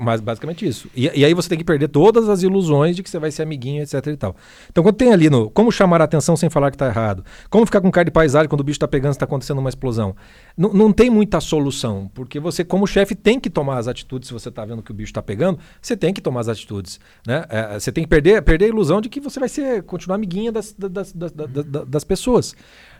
Mas 0.00 0.22
basicamente 0.22 0.66
isso. 0.66 0.88
E, 0.96 1.10
e 1.14 1.22
aí 1.22 1.34
você 1.34 1.50
tem 1.50 1.58
que 1.58 1.64
perder 1.64 1.88
todas 1.88 2.30
as 2.30 2.42
ilusões 2.42 2.96
de 2.96 3.02
que 3.02 3.10
você 3.10 3.18
vai 3.18 3.30
ser 3.30 3.42
amiguinho, 3.42 3.82
etc 3.82 4.06
e 4.06 4.16
tal. 4.16 4.34
Então 4.70 4.82
quando 4.82 4.96
tem 4.96 5.12
ali 5.12 5.28
no 5.28 5.50
como 5.50 5.70
chamar 5.70 6.00
a 6.00 6.04
atenção 6.04 6.34
sem 6.34 6.48
falar 6.48 6.70
que 6.70 6.78
tá 6.78 6.86
errado, 6.86 7.22
como 7.50 7.66
ficar 7.66 7.82
com 7.82 7.90
cara 7.90 8.06
de 8.06 8.10
paisagem 8.10 8.48
quando 8.48 8.62
o 8.62 8.64
bicho 8.64 8.78
tá 8.78 8.88
pegando, 8.88 9.12
está 9.12 9.26
acontecendo 9.26 9.58
uma 9.58 9.68
explosão, 9.68 10.16
não, 10.56 10.72
não 10.72 10.92
tem 10.92 11.10
muita 11.10 11.40
solução, 11.40 12.10
porque 12.14 12.38
você 12.38 12.64
como 12.64 12.86
chefe 12.86 13.14
tem 13.14 13.40
que 13.40 13.50
tomar 13.50 13.78
as 13.78 13.88
atitudes 13.88 14.28
se 14.28 14.32
você 14.32 14.50
tá 14.50 14.64
vendo 14.64 14.82
que 14.82 14.90
o 14.92 14.94
bicho 14.94 15.12
tá 15.12 15.22
pegando, 15.22 15.58
você 15.82 15.96
tem 15.96 16.12
que 16.14 16.20
tomar 16.20 16.40
as 16.40 16.48
atitudes, 16.48 17.00
né? 17.26 17.44
É, 17.48 17.78
você 17.78 17.90
tem 17.90 18.04
que 18.04 18.08
perder, 18.10 18.40
perder 18.42 18.66
a 18.66 18.68
ilusão 18.68 19.00
de 19.00 19.08
que 19.08 19.20
você 19.20 19.40
vai 19.40 19.48
ser 19.48 19.82
continuar 19.82 20.14
amiguinha 20.16 20.52
das, 20.52 20.72
das, 20.72 21.12
das, 21.12 21.32
das, 21.32 21.86
das- 21.88 22.04
pessoas. 22.04 22.54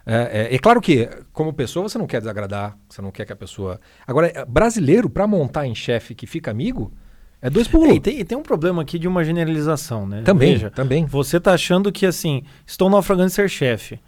É, 0.05 0.48
é- 0.50 0.55
é 0.55 0.59
claro 0.59 0.80
que, 0.80 1.09
como 1.32 1.52
pessoa, 1.52 1.88
você 1.88 1.96
não 1.96 2.07
quer 2.07 2.18
desagradar, 2.20 2.76
você 2.88 3.00
não 3.00 3.11
quer 3.12 3.24
que 3.24 3.32
a 3.32 3.36
pessoa. 3.36 3.80
Agora, 4.07 4.26
é, 4.34 4.44
brasileiro, 4.44 5.09
para 5.09 5.26
montar 5.26 5.66
em 5.66 5.74
chefe 5.74 6.14
que 6.14 6.26
fica 6.26 6.50
amigo, 6.50 6.92
é 7.40 7.48
dois 7.48 7.68
pulos. 7.68 7.88
É, 7.90 7.94
e, 7.94 8.00
tem, 8.00 8.24
tem 8.24 8.36
um 8.36 8.42
problema 8.42 8.82
aqui 8.82 8.98
de 8.98 9.07
uma 9.07 9.22
generalização, 9.22 10.07
né? 10.07 10.22
Também, 10.22 10.55
Veja, 10.55 10.70
também. 10.70 11.05
você 11.07 11.38
tá 11.38 11.52
achando 11.55 11.92
que 11.92 12.05
assim, 12.05 12.42
estou 12.66 12.90
naufragando 12.90 13.30
ser 13.30 13.48
chefe. 13.48 14.00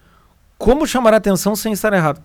Como 0.59 0.87
chamar 0.87 1.15
a 1.15 1.19
atenção 1.19 1.55
sem 1.55 1.73
estar 1.73 1.93
errado? 1.93 2.21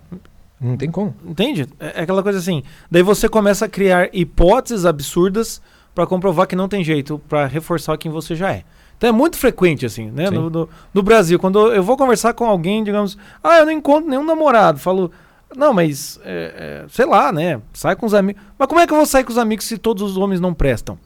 Não 0.62 0.78
tem 0.78 0.92
como. 0.92 1.16
Entende? 1.26 1.68
É 1.80 2.00
é 2.00 2.04
aquela 2.04 2.22
coisa 2.22 2.38
assim. 2.38 2.62
Daí 2.90 3.02
você 3.02 3.28
começa 3.28 3.66
a 3.66 3.68
criar 3.70 4.10
hipóteses 4.14 4.86
absurdas 4.86 5.62
pra 5.96 6.06
comprovar 6.06 6.46
que 6.48 6.56
não 6.56 6.70
tem 6.70 6.84
jeito, 6.84 7.20
pra 7.28 7.48
reforçar 7.48 7.98
quem 7.98 8.12
você 8.12 8.36
já 8.36 8.52
é. 8.52 8.64
Então 8.98 9.10
é 9.10 9.12
muito 9.12 9.36
frequente, 9.38 9.86
assim, 9.86 10.12
né? 10.12 10.30
No, 10.30 10.50
no- 10.50 10.70
no 10.94 11.02
Brasil, 11.04 11.40
quando 11.40 11.72
eu 11.74 11.82
vou 11.82 11.98
conversar 11.98 12.34
com 12.34 12.46
alguém, 12.46 12.84
digamos, 12.84 13.18
ah, 13.44 13.58
eu 13.58 13.66
não 13.66 13.72
encontro 13.74 14.08
nenhum 14.08 14.24
namorado. 14.24 14.78
Falo, 14.78 15.12
não, 15.58 15.74
mas, 15.74 16.20
é, 16.24 16.84
é, 16.84 16.90
sei 16.90 17.06
lá, 17.08 17.32
né? 17.32 17.60
Sai 17.74 17.96
com 17.96 18.06
os 18.06 18.14
amigos. 18.14 18.40
Mas 18.60 18.68
como 18.68 18.80
é 18.80 18.86
que 18.86 18.94
eu 18.94 18.98
vou 18.98 19.06
sair 19.08 19.24
com 19.24 19.32
os 19.32 19.40
amigos 19.40 19.66
se 19.66 19.78
todos 19.80 20.04
os 20.04 20.16
homens 20.18 20.40
não 20.40 20.54
prestam? 20.54 21.00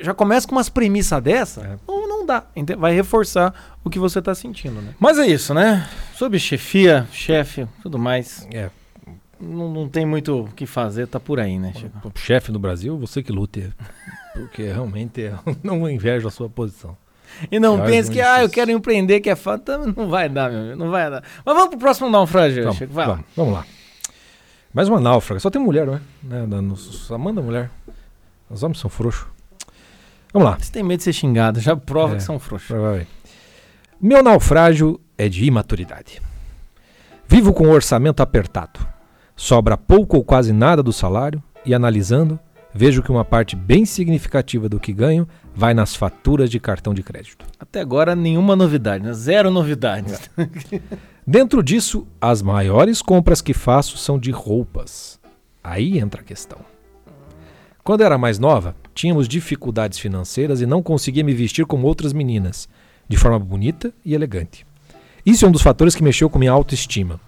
Já 0.00 0.14
começa 0.14 0.46
com 0.46 0.54
umas 0.54 0.68
premissas 0.68 1.20
dessa, 1.20 1.60
É. 1.62 1.76
não 1.88 1.97
Vai 2.78 2.94
reforçar 2.94 3.54
o 3.84 3.90
que 3.90 3.98
você 3.98 4.20
tá 4.22 4.34
sentindo, 4.34 4.80
né? 4.80 4.94
Mas 4.98 5.18
é 5.18 5.26
isso, 5.26 5.52
né? 5.54 5.88
Sobre 6.14 6.38
chefia, 6.38 7.06
chefe, 7.12 7.66
tudo 7.82 7.98
mais. 7.98 8.46
É. 8.52 8.70
Não, 9.40 9.72
não 9.72 9.88
tem 9.88 10.04
muito 10.04 10.40
o 10.42 10.48
que 10.48 10.66
fazer, 10.66 11.06
tá 11.06 11.20
por 11.20 11.38
aí, 11.38 11.58
né, 11.58 11.72
Chico? 11.74 12.08
O 12.14 12.18
chefe 12.18 12.50
no 12.50 12.58
Brasil, 12.58 12.98
você 12.98 13.22
que 13.22 13.30
lute. 13.30 13.72
Porque 14.34 14.64
realmente 14.64 15.20
eu 15.20 15.38
não 15.62 15.88
invejo 15.88 16.26
a 16.26 16.30
sua 16.30 16.48
posição. 16.48 16.96
E 17.50 17.60
não 17.60 17.80
pense 17.84 18.10
que, 18.10 18.20
ah, 18.20 18.42
eu 18.42 18.48
quero 18.48 18.70
empreender, 18.70 19.20
que 19.20 19.28
é 19.30 19.36
fato. 19.36 19.70
Não 19.96 20.08
vai 20.08 20.28
dar, 20.28 20.50
meu 20.50 20.60
amigo, 20.60 20.76
não 20.76 20.90
vai 20.90 21.08
dar. 21.10 21.22
Mas 21.44 21.54
vamos 21.54 21.70
pro 21.70 21.78
próximo 21.78 22.08
naufrágio, 22.10 22.62
Vamos, 22.64 22.78
Chico. 22.78 22.92
Vai 22.92 23.06
lá. 23.06 23.12
vamos, 23.14 23.26
vamos 23.36 23.52
lá. 23.54 23.66
Mais 24.74 24.88
uma 24.88 24.98
náufraga. 25.00 25.38
Só 25.40 25.50
tem 25.50 25.60
mulher, 25.62 25.86
não 25.86 25.94
é? 25.94 26.00
Né, 26.22 26.46
da- 26.46 26.60
no- 26.62 26.76
Só 26.76 27.16
manda 27.16 27.40
mulher. 27.40 27.70
Os 28.50 28.62
homens 28.62 28.78
são 28.80 28.90
frouxos. 28.90 29.26
Vamos 30.32 30.48
lá. 30.48 30.58
Você 30.60 30.70
tem 30.72 30.82
medo 30.82 30.98
de 30.98 31.04
ser 31.04 31.12
xingado, 31.12 31.60
já 31.60 31.74
prova 31.76 32.14
É. 32.14 32.16
que 32.16 32.22
são 32.22 32.38
frouxos. 32.38 32.68
Provavelmente. 32.68 33.08
Meu 34.00 34.22
naufrágio 34.22 35.00
é 35.16 35.28
de 35.28 35.44
imaturidade. 35.44 36.20
Vivo 37.26 37.52
com 37.52 37.66
um 37.66 37.70
orçamento 37.72 38.22
apertado. 38.22 38.80
Sobra 39.34 39.76
pouco 39.76 40.16
ou 40.16 40.24
quase 40.24 40.52
nada 40.52 40.82
do 40.82 40.92
salário 40.92 41.42
e 41.64 41.74
analisando, 41.74 42.38
vejo 42.74 43.02
que 43.02 43.10
uma 43.10 43.24
parte 43.24 43.54
bem 43.56 43.84
significativa 43.84 44.68
do 44.68 44.78
que 44.80 44.92
ganho 44.92 45.28
vai 45.54 45.74
nas 45.74 45.94
faturas 45.96 46.50
de 46.50 46.60
cartão 46.60 46.94
de 46.94 47.02
crédito. 47.02 47.44
Até 47.58 47.80
agora, 47.80 48.14
nenhuma 48.14 48.54
novidade, 48.54 49.04
né? 49.04 49.12
Zero 49.12 49.50
novidades. 49.50 50.30
Dentro 51.26 51.62
disso, 51.62 52.06
as 52.20 52.40
maiores 52.40 53.02
compras 53.02 53.42
que 53.42 53.52
faço 53.52 53.98
são 53.98 54.18
de 54.18 54.30
roupas. 54.30 55.18
Aí 55.62 55.98
entra 55.98 56.20
a 56.20 56.24
questão. 56.24 56.58
Quando 57.84 58.02
era 58.02 58.16
mais 58.16 58.38
nova, 58.38 58.74
tínhamos 58.98 59.28
dificuldades 59.28 59.96
financeiras 59.96 60.60
e 60.60 60.66
não 60.66 60.82
conseguia 60.82 61.22
me 61.22 61.32
vestir 61.32 61.64
como 61.64 61.86
outras 61.86 62.12
meninas, 62.12 62.68
de 63.08 63.16
forma 63.16 63.38
bonita 63.38 63.92
e 64.04 64.12
elegante. 64.12 64.66
Isso 65.24 65.44
é 65.44 65.48
um 65.48 65.52
dos 65.52 65.62
fatores 65.62 65.94
que 65.94 66.02
mexeu 66.02 66.28
com 66.28 66.36
minha 66.36 66.50
autoestima. 66.50 67.20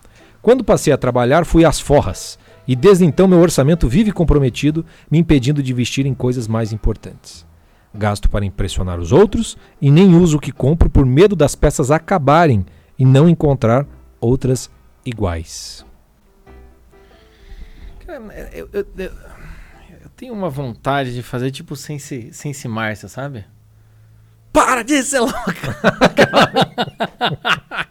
Quando 0.42 0.64
passei 0.64 0.92
a 0.92 0.98
trabalhar, 0.98 1.44
fui 1.44 1.64
às 1.64 1.78
forras, 1.78 2.40
e 2.66 2.74
desde 2.74 3.04
então 3.04 3.28
meu 3.28 3.38
orçamento 3.38 3.88
vive 3.88 4.10
comprometido, 4.10 4.84
me 5.08 5.18
impedindo 5.18 5.62
de 5.62 5.72
vestir 5.72 6.06
em 6.06 6.14
coisas 6.14 6.48
mais 6.48 6.72
importantes. 6.72 7.46
Gasto 7.94 8.28
para 8.28 8.44
impressionar 8.44 8.98
os 8.98 9.12
outros 9.12 9.56
e 9.80 9.92
nem 9.92 10.16
uso 10.16 10.38
o 10.38 10.40
que 10.40 10.50
compro 10.50 10.90
por 10.90 11.06
medo 11.06 11.36
das 11.36 11.54
peças 11.54 11.92
acabarem 11.92 12.66
e 12.98 13.04
não 13.04 13.28
encontrar 13.28 13.86
outras 14.20 14.68
iguais. 15.06 15.84
Eu- 18.08 18.68
eu- 18.72 18.86
eu 18.98 19.10
tenho 20.20 20.34
uma 20.34 20.50
vontade 20.50 21.14
de 21.14 21.22
fazer 21.22 21.50
tipo 21.50 21.74
Sense, 21.74 22.30
Sense 22.30 22.68
Márcia, 22.68 23.08
sabe? 23.08 23.46
Para 24.52 24.82
de 24.82 25.02
ser 25.02 25.20
louca! 25.20 25.32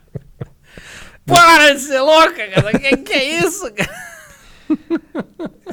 Para 1.26 1.74
de 1.74 1.80
ser 1.80 2.02
louca, 2.02 2.48
cara! 2.48 2.78
Que, 2.78 2.98
que 2.98 3.14
é 3.14 3.40
isso, 3.40 3.74
cara? 3.74 4.19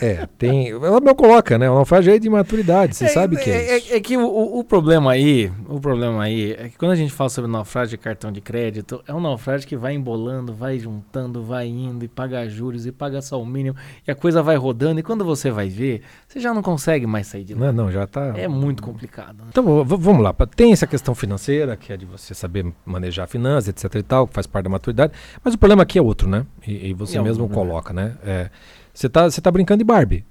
É, 0.01 0.27
tem. 0.39 0.69
Ela 0.71 1.01
me 1.01 1.15
coloca, 1.15 1.57
né? 1.57 1.71
O 1.71 1.75
naufrágio 1.75 2.13
é 2.15 2.19
de 2.19 2.29
maturidade, 2.29 2.95
você 2.95 3.09
sabe 3.09 3.37
que 3.37 3.51
é, 3.51 3.79
isso. 3.79 3.95
é 3.95 4.01
que 4.01 4.17
o, 4.17 4.59
o- 4.59 4.63
problema 4.65 5.13
aí, 5.13 5.51
o 5.69 5.81
problema 5.81 6.23
aí 6.25 6.53
é 6.53 6.69
que 6.69 6.77
quando 6.77 6.91
a 6.93 6.97
gente 6.97 7.13
fala 7.13 7.31
sobre 7.31 7.51
naufrágio 7.51 7.97
de 7.97 8.03
cartão 8.03 8.31
de 8.31 8.41
crédito, 8.43 9.03
é 9.09 9.15
um 9.15 9.21
naufrágio 9.21 9.67
que 9.67 9.77
vai 9.77 9.95
embolando, 9.95 10.53
vai 10.53 10.79
juntando, 10.79 11.43
vai 11.43 11.67
indo 11.67 12.05
e 12.05 12.09
paga 12.09 12.47
juros 12.49 12.85
e 12.87 12.93
paga 12.93 13.23
só 13.23 13.41
o 13.41 13.47
mínimo 13.47 13.75
e 14.07 14.11
a 14.11 14.15
coisa 14.15 14.43
vai 14.43 14.57
rodando 14.57 15.01
e 15.01 15.03
quando 15.03 15.25
você 15.25 15.51
vai 15.51 15.69
ver, 15.69 16.03
você 16.29 16.41
já 16.41 16.53
não 16.53 16.63
consegue 16.63 17.07
mais 17.07 17.27
sair 17.27 17.45
de 17.45 17.55
lá. 17.55 17.67
Não, 17.73 17.85
não, 17.87 17.91
já 17.91 18.07
tá. 18.07 18.35
É 18.37 18.47
muito 18.49 18.83
complicado. 18.83 19.39
né? 19.39 19.45
Então 19.49 19.83
vamos 19.85 20.23
lá. 20.23 20.35
Tem 20.55 20.73
essa 20.73 20.87
questão 20.87 21.15
financeira, 21.15 21.75
que 21.77 21.91
é 21.93 21.97
de 21.97 22.05
você 22.05 22.35
saber 22.35 22.67
manejar 22.85 23.27
finanças, 23.27 23.69
etc 23.69 23.95
e 23.95 24.03
tal, 24.03 24.27
que 24.27 24.35
faz 24.35 24.47
parte 24.47 24.65
da 24.65 24.71
maturidade. 24.71 25.13
Mas 25.43 25.55
o 25.55 25.59
problema 25.59 25.85
aqui 25.85 25.99
é 25.99 26.03
outro, 26.03 26.29
né? 26.29 26.45
E, 26.67 26.89
e 26.89 26.93
você 26.95 27.19
É 27.19 27.23
mesmo 27.23 27.45
outro, 27.45 27.57
né? 27.59 27.63
coloca, 27.67 27.93
né? 27.93 28.17
É, 28.25 28.51
você, 28.93 29.09
tá, 29.09 29.25
você 29.31 29.41
tá 29.41 29.51
brincando 29.51 29.79
de 29.79 29.85
Barbie. 29.85 30.25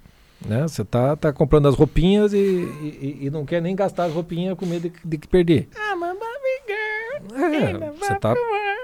Né? 0.46 0.64
Você 0.64 0.84
tá, 0.84 1.16
tá 1.16 1.32
comprando 1.32 1.68
as 1.68 1.76
roupinhas 1.76 2.34
e, 2.34 2.38
e- 2.38 3.18
e 3.22 3.30
não 3.30 3.46
quer 3.46 3.62
nem 3.62 3.76
gastar 3.76 4.06
as 4.06 4.14
roupinhas 4.14 4.58
com 4.58 4.66
medo 4.66 4.92
de, 5.04 5.18
perder. 5.28 5.70
Ah, 5.76 5.96
mas 5.96 6.18
Barbie 6.20 6.66
Girl. 6.68 7.56
É, 7.56 7.92
você 7.92 8.16
tá, 8.20 8.36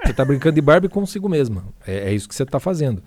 você 0.04 0.12
tá 0.14 0.24
brincando 0.24 0.54
de 0.54 0.60
Barbie 0.62 0.88
consigo 0.88 1.28
mesma. 1.28 1.64
É, 1.86 2.10
é 2.10 2.14
isso 2.14 2.26
que 2.28 2.34
você 2.34 2.46
tá 2.46 2.58
fazendo. 2.58 3.02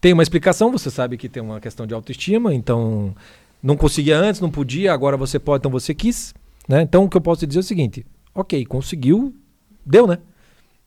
Tem 0.00 0.12
uma 0.12 0.22
explicação, 0.22 0.72
você 0.72 0.90
sabe 0.90 1.16
que 1.16 1.28
tem 1.28 1.42
uma 1.42 1.60
questão 1.60 1.86
de 1.86 1.92
autoestima, 1.94 2.54
então 2.54 3.14
não 3.62 3.76
conseguia 3.76 4.18
antes, 4.18 4.40
não 4.40 4.50
podia, 4.50 4.92
agora 4.92 5.16
você 5.16 5.38
pode, 5.38 5.60
então 5.60 5.70
você 5.70 5.94
quis. 5.94 6.34
Né? 6.68 6.82
Então 6.82 7.04
o 7.04 7.08
que 7.10 7.16
eu 7.16 7.20
posso 7.20 7.40
te 7.40 7.46
dizer 7.46 7.60
é 7.60 7.60
o 7.60 7.64
seguinte: 7.64 8.06
ok, 8.34 8.64
conseguiu, 8.64 9.34
deu, 9.84 10.06
né? 10.06 10.18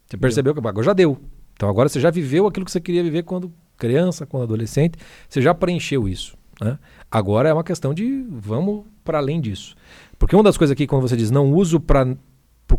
Você 0.07 0.17
percebeu 0.17 0.53
que 0.53 0.59
agora 0.59 0.83
já 0.83 0.93
deu. 0.93 1.17
Então 1.57 1.67
agora 1.67 1.89
você 1.89 1.99
já 1.99 2.09
viveu 2.09 2.47
aquilo 2.47 2.65
que 2.65 2.71
você 2.71 2.79
queria 2.79 3.03
viver 3.03 3.23
quando 3.23 3.51
criança, 3.77 4.25
quando 4.25 4.43
adolescente, 4.43 4.97
você 5.27 5.41
já 5.41 5.53
preencheu 5.53 6.07
isso. 6.07 6.37
Né? 6.61 6.79
Agora 7.11 7.49
é 7.49 7.53
uma 7.53 7.63
questão 7.63 7.93
de 7.93 8.25
vamos 8.29 8.85
para 9.03 9.17
além 9.17 9.41
disso. 9.41 9.75
Porque 10.17 10.35
uma 10.35 10.43
das 10.43 10.57
coisas 10.57 10.71
aqui, 10.71 10.87
quando 10.87 11.01
você 11.07 11.15
diz 11.17 11.29
não 11.29 11.51
uso 11.51 11.79
para 11.79 12.15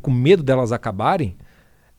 com 0.03 0.11
medo 0.11 0.43
delas 0.43 0.73
acabarem, 0.73 1.37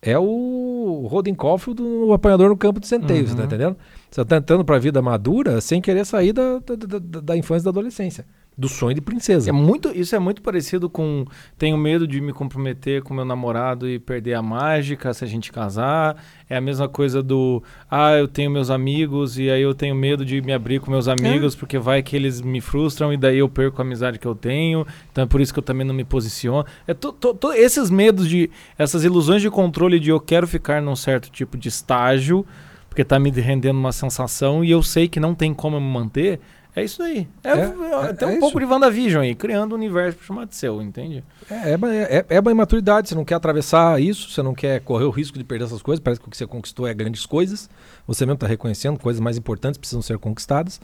é 0.02 0.18
o 0.18 1.06
Roden 1.10 1.36
Caulfield 1.36 1.82
do 1.82 2.14
apanhador 2.14 2.48
no 2.50 2.56
campo 2.58 2.80
de 2.80 2.88
centeio, 2.88 3.28
você 3.28 3.34
tá 3.36 3.42
Uhum. 3.42 3.46
entendendo? 3.48 3.78
Você 4.10 4.24
tá 4.26 4.38
entrando 4.38 4.64
pra 4.64 4.78
vida 4.80 5.02
madura 5.02 5.60
sem 5.60 5.82
querer 5.82 6.06
sair 6.06 6.32
da, 6.32 6.60
da, 6.60 6.76
da- 6.76 7.00
da- 7.00 7.20
da 7.22 7.38
infância 7.38 7.64
e 7.64 7.66
da 7.66 7.70
adolescência. 7.72 8.26
Do 8.60 8.68
sonho 8.68 8.94
de 8.94 9.00
princesa. 9.00 9.50
É 9.50 9.54
muito, 9.54 9.88
isso 9.98 10.14
é 10.14 10.20
muito 10.20 10.42
parecido 10.42 10.90
com 10.90 11.24
tenho 11.58 11.78
medo 11.78 12.06
de 12.06 12.20
me 12.20 12.34
comprometer 12.34 13.02
com 13.02 13.14
meu 13.14 13.24
namorado 13.24 13.88
e 13.88 13.98
perder 13.98 14.34
a 14.34 14.42
mágica 14.42 15.14
se 15.14 15.24
a 15.24 15.28
gente 15.28 15.50
casar. 15.50 16.22
É 16.50 16.58
a 16.58 16.62
mesma 16.62 16.90
coisa 16.90 17.24
do 17.24 17.64
ah, 17.90 18.12
eu 18.18 18.28
tenho 18.28 18.52
meus 18.52 18.70
amigos 18.70 19.40
e 19.40 19.50
aí 19.50 19.62
eu 19.62 19.74
tenho 19.74 19.96
medo 19.96 20.26
de 20.26 20.42
me 20.42 20.52
abrir 20.52 20.82
com 20.82 20.92
meus 20.92 21.08
amigos 21.08 21.56
porque 21.56 21.78
vai 21.80 22.04
que 22.04 22.18
eles 22.18 22.42
me 22.42 22.60
frustram 22.60 23.14
e 23.14 23.18
daí 23.18 23.38
eu 23.38 23.48
perco 23.48 23.82
a 23.82 23.86
amizade 23.86 24.20
que 24.20 24.28
eu 24.28 24.36
tenho. 24.36 24.86
Então 25.10 25.24
é 25.24 25.28
por 25.28 25.40
isso 25.40 25.54
que 25.54 25.60
eu 25.60 25.64
também 25.64 25.88
não 25.88 25.96
me 25.96 26.04
posiciono. 26.04 26.66
É 26.86 26.94
to, 26.94 27.14
to- 27.14 27.34
to- 27.36 27.54
esses 27.54 27.90
medos 27.90 28.28
de 28.28 28.50
essas 28.78 29.06
ilusões 29.06 29.42
de 29.42 29.50
controle 29.50 30.02
de 30.02 30.10
eu 30.10 30.20
quero 30.20 30.46
ficar 30.46 30.82
num 30.82 30.98
certo 30.98 31.30
tipo 31.32 31.58
de 31.58 31.70
estágio 31.70 32.46
porque 32.90 33.06
tá 33.06 33.18
me 33.20 33.30
rendendo 33.30 33.78
uma 33.80 33.92
sensação 33.94 34.66
e 34.66 34.72
eu 34.72 34.84
sei 34.84 35.08
que 35.08 35.20
não 35.20 35.34
tem 35.34 35.54
como 35.54 35.78
eu 35.78 35.82
me 35.82 35.88
manter. 35.88 36.42
É 36.76 36.84
isso 36.84 37.02
aí. 37.02 37.28
É, 37.44 37.50
É, 37.50 37.54
é- 37.54 38.10
é- 38.10 38.14
tem 38.14 38.28
um 38.28 38.32
é 38.32 38.40
pouco 38.40 38.58
isso. 38.58 38.68
de 38.68 38.74
WandaVision 38.74 39.24
aí, 39.24 39.34
criando 39.36 39.72
um 39.74 39.76
universo 39.76 40.20
chamado 40.24 40.54
seu, 40.54 40.82
entende? 40.82 41.24
É, 41.50 41.72
é, 41.72 41.76
uma- 41.76 41.94
é, 41.96 42.26
é 42.30 42.40
uma 42.40 42.52
imaturidade, 42.52 43.10
você 43.10 43.16
não 43.16 43.26
quer 43.26 43.36
atravessar 43.36 44.00
isso, 44.00 44.30
você 44.30 44.42
não 44.44 44.54
quer 44.54 44.80
correr 44.82 45.06
o 45.06 45.10
risco 45.10 45.38
de 45.38 45.44
perder 45.44 45.66
essas 45.66 45.82
coisas, 45.82 46.00
parece 46.02 46.22
que 46.22 46.28
o 46.28 46.30
que 46.32 46.38
você 46.38 46.46
conquistou 46.46 46.88
é 46.88 46.94
grandes 46.94 47.26
coisas, 47.26 47.70
você 48.08 48.24
mesmo 48.26 48.36
está 48.36 48.48
reconhecendo, 48.48 49.00
coisas 49.00 49.20
mais 49.20 49.36
importantes 49.38 49.78
precisam 49.80 50.02
ser 50.02 50.18
conquistadas. 50.20 50.80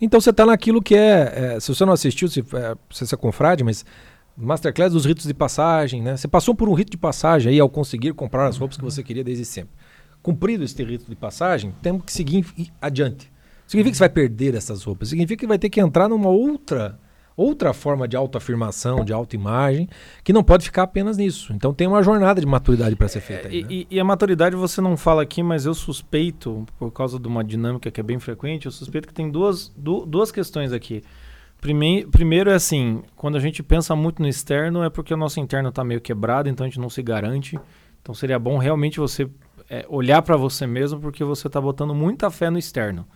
Então 0.00 0.20
você 0.20 0.30
está 0.30 0.44
naquilo 0.44 0.80
que 0.82 0.94
é, 0.94 1.54
é, 1.56 1.60
se 1.60 1.74
você 1.74 1.84
não 1.86 1.94
assistiu, 1.94 2.28
se, 2.28 2.40
é, 2.40 2.76
se 2.90 3.06
você 3.06 3.14
é 3.14 3.18
confrade, 3.18 3.64
mas 3.64 3.84
Masterclass 4.36 4.92
dos 4.92 5.04
ritos 5.04 5.26
de 5.26 5.34
passagem, 5.34 6.00
né? 6.02 6.16
Você 6.16 6.28
passou 6.28 6.54
por 6.54 6.68
um 6.68 6.72
rito 6.74 6.90
de 6.90 6.96
passagem 6.96 7.52
aí 7.52 7.60
ao 7.60 7.68
conseguir 7.68 8.12
comprar 8.14 8.46
as 8.46 8.56
roupas 8.56 8.76
que 8.76 8.84
você 8.84 9.02
queria 9.02 9.24
desde 9.24 9.44
sempre. 9.44 9.72
Cumprido 10.22 10.64
este 10.64 10.82
rito 10.84 11.06
de 11.08 11.16
passagem, 11.16 11.74
temos 11.82 12.04
que 12.04 12.12
seguir 12.12 12.46
adiante. 12.80 13.29
Significa 13.70 13.92
que 13.92 13.96
você 13.98 14.02
vai 14.02 14.08
perder 14.08 14.54
essas 14.56 14.82
roupas, 14.82 15.08
significa 15.10 15.40
que 15.40 15.46
vai 15.46 15.58
ter 15.58 15.70
que 15.70 15.80
entrar 15.80 16.08
numa 16.08 16.28
outra 16.28 16.98
outra 17.36 17.72
forma 17.72 18.06
de 18.06 18.16
autoafirmação, 18.16 19.02
de 19.02 19.12
autoimagem, 19.14 19.88
que 20.22 20.30
não 20.32 20.42
pode 20.42 20.64
ficar 20.64 20.82
apenas 20.82 21.16
nisso. 21.16 21.52
Então 21.54 21.72
tem 21.72 21.86
uma 21.86 22.02
jornada 22.02 22.38
de 22.40 22.46
maturidade 22.46 22.94
para 22.96 23.08
ser 23.08 23.20
feita. 23.20 23.48
aí, 23.48 23.60
E, 23.60 23.62
né? 23.62 23.68
e- 23.70 23.86
e 23.92 24.00
a 24.00 24.04
maturidade 24.04 24.54
você 24.56 24.80
não 24.82 24.94
fala 24.96 25.22
aqui, 25.22 25.42
mas 25.42 25.64
eu 25.64 25.72
suspeito, 25.72 26.66
por 26.78 26.90
causa 26.90 27.18
de 27.18 27.26
uma 27.26 27.42
dinâmica 27.42 27.90
que 27.90 27.98
é 28.00 28.02
bem 28.02 28.18
frequente, 28.18 28.66
eu 28.66 28.72
suspeito 28.72 29.08
que 29.08 29.14
tem 29.14 29.30
duas, 29.30 29.72
du- 29.74 30.04
duas 30.04 30.30
questões 30.30 30.70
aqui. 30.72 31.02
Prime- 31.62 32.04
primeiro 32.10 32.50
é 32.50 32.54
assim, 32.54 33.02
quando 33.16 33.36
a 33.36 33.40
gente 33.40 33.62
pensa 33.62 33.94
muito 33.96 34.20
no 34.20 34.28
externo, 34.28 34.82
é 34.82 34.90
porque 34.90 35.14
o 35.14 35.16
nosso 35.16 35.40
interno 35.40 35.68
está 35.70 35.82
meio 35.84 36.00
quebrado, 36.00 36.48
então 36.48 36.66
a 36.66 36.68
gente 36.68 36.80
não 36.80 36.90
se 36.90 37.02
garante. 37.02 37.58
Então 38.02 38.14
seria 38.14 38.38
bom 38.38 38.58
realmente 38.58 38.98
você 38.98 39.26
é, 39.70 39.86
olhar 39.88 40.20
para 40.20 40.36
você 40.36 40.66
mesmo, 40.66 41.00
porque 41.00 41.22
você 41.24 41.46
está 41.46 41.60
botando 41.60 41.94
muita 41.94 42.28
fé 42.30 42.50
no 42.50 42.58
externo. 42.58 43.06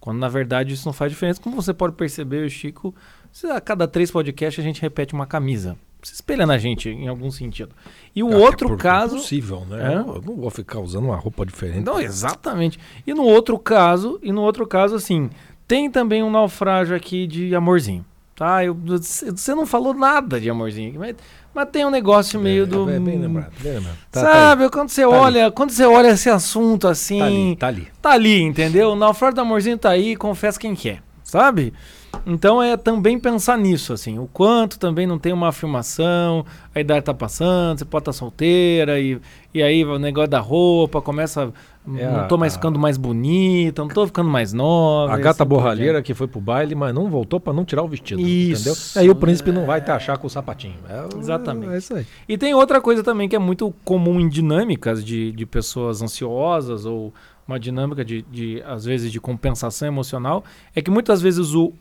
Quando 0.00 0.18
na 0.18 0.28
verdade 0.28 0.74
isso 0.74 0.86
não 0.86 0.92
faz 0.92 1.10
diferença. 1.10 1.40
Como 1.40 1.56
você 1.56 1.74
pode 1.74 1.94
perceber, 1.94 2.46
o 2.46 2.50
Chico, 2.50 2.94
se 3.32 3.46
a 3.46 3.60
cada 3.60 3.86
três 3.88 4.10
podcasts 4.10 4.62
a 4.62 4.66
gente 4.66 4.80
repete 4.80 5.14
uma 5.14 5.26
camisa. 5.26 5.76
Se 6.02 6.14
espelha 6.14 6.46
na 6.46 6.56
gente 6.58 6.88
em 6.88 7.08
algum 7.08 7.30
sentido. 7.30 7.74
E 8.14 8.22
o 8.22 8.30
outro 8.32 8.68
porque 8.68 8.82
caso. 8.84 9.16
É 9.16 9.18
possível, 9.18 9.64
né? 9.68 9.94
É? 9.94 9.96
Eu 9.96 10.22
não- 10.24 10.36
vou 10.36 10.50
ficar 10.50 10.78
usando 10.78 11.06
uma 11.06 11.16
roupa 11.16 11.44
diferente. 11.44 11.84
Não, 11.84 12.00
exatamente. 12.00 12.78
E 13.04 13.12
no 13.12 13.24
outro 13.24 13.58
caso, 13.58 14.18
e 14.22 14.30
no 14.30 14.42
outro 14.42 14.64
caso, 14.66 14.94
assim, 14.94 15.28
tem 15.66 15.90
também 15.90 16.22
um 16.22 16.30
naufrágio 16.30 16.94
aqui 16.94 17.26
de 17.26 17.52
amorzinho. 17.54 18.04
Tá? 18.36 18.64
Eu, 18.64 18.76
você 18.76 19.52
não 19.52 19.66
falou 19.66 19.92
nada 19.92 20.40
de 20.40 20.48
amorzinho, 20.48 20.90
aqui, 20.90 20.98
mas, 20.98 21.16
mas 21.58 21.68
tem 21.70 21.84
um 21.84 21.90
negócio 21.90 22.38
meio 22.40 22.62
É, 22.62 22.66
do. 22.66 22.88
é 22.88 22.98
bem 23.00 23.18
lembrado, 23.18 23.52
bem 23.60 23.72
lembrado. 23.74 23.96
Tá- 24.10 24.22
tá 24.22 24.32
sabe, 24.32 24.70
quando 24.70 24.88
você 24.90 25.02
Tá 25.02 25.08
olha, 25.08 25.50
quando 25.50 25.70
você 25.70 25.84
olha 25.84 26.08
esse 26.08 26.30
assunto 26.30 26.86
assim, 26.86 27.20
ali, 27.20 27.56
tá 27.56 27.66
ali. 27.66 27.88
tá 28.00 28.10
ali, 28.10 28.40
entendeu? 28.42 28.90
O 28.90 28.96
naufrágio 28.96 29.34
do 29.36 29.40
amorzinho 29.40 29.76
tá 29.76 29.90
aí, 29.90 30.14
confessa 30.16 30.58
quem 30.58 30.74
quer, 30.74 31.02
sabe? 31.24 31.72
Então 32.26 32.62
é 32.62 32.76
também 32.76 33.18
pensar 33.18 33.56
nisso, 33.56 33.92
assim, 33.92 34.18
o 34.18 34.26
quanto 34.26 34.78
também 34.78 35.06
não 35.06 35.18
tem 35.18 35.32
uma 35.32 35.48
afirmação, 35.48 36.44
a 36.74 36.80
idade 36.80 37.04
tá 37.06 37.14
passando, 37.14 37.78
você 37.78 37.84
pode 37.84 38.02
estar 38.02 38.12
solteira, 38.12 39.00
e, 39.00 39.18
e 39.54 39.62
aí 39.62 39.84
o 39.84 39.98
negócio 39.98 40.28
da 40.30 40.40
roupa 40.40 41.00
começa. 41.00 41.52
É 41.96 42.06
não 42.10 42.28
tô 42.28 42.36
mais 42.36 42.52
a- 42.52 42.56
ficando 42.56 42.78
mais 42.78 42.98
bonita, 42.98 43.80
não 43.80 43.88
tô 43.88 44.06
ficando 44.06 44.28
mais 44.28 44.52
nova. 44.52 45.10
A 45.14 45.16
gata 45.16 45.42
assim 45.42 45.48
borralheira 45.48 46.02
que 46.02 46.12
foi 46.12 46.26
pro 46.28 46.38
baile, 46.38 46.74
mas 46.74 46.94
não 46.94 47.08
voltou 47.08 47.40
pra 47.40 47.50
não 47.50 47.64
tirar 47.64 47.82
o 47.82 47.88
vestido. 47.88 48.20
Isso, 48.20 48.60
Entendeu? 48.68 49.02
Aí 49.02 49.08
o 49.10 49.14
príncipe 49.14 49.50
não 49.50 49.64
vai 49.64 49.80
te 49.80 49.90
achar 49.90 50.18
com 50.18 50.26
o 50.26 50.30
sapatinho. 50.30 50.74
É, 50.86 51.18
Exatamente. 51.18 51.72
É 51.72 51.78
isso 51.78 51.94
aí. 51.94 52.06
E 52.28 52.36
tem 52.36 52.52
outra 52.52 52.78
coisa 52.82 53.02
também 53.02 53.26
que 53.26 53.34
é 53.34 53.38
muito 53.38 53.72
comum 53.86 54.20
em 54.20 54.28
dinâmicas 54.28 55.02
de, 55.02 55.32
de 55.32 55.46
pessoas 55.46 56.02
ansiosas 56.02 56.84
ou 56.84 57.12
uma 57.46 57.58
dinâmica 57.58 58.04
de, 58.04 58.20
de, 58.30 58.62
às 58.66 58.84
vezes, 58.84 59.10
de 59.10 59.18
compensação 59.18 59.88
emocional, 59.88 60.44
é 60.76 60.82
que 60.82 60.90
muitas 60.90 61.22
vezes 61.22 61.54
o, 61.54 61.72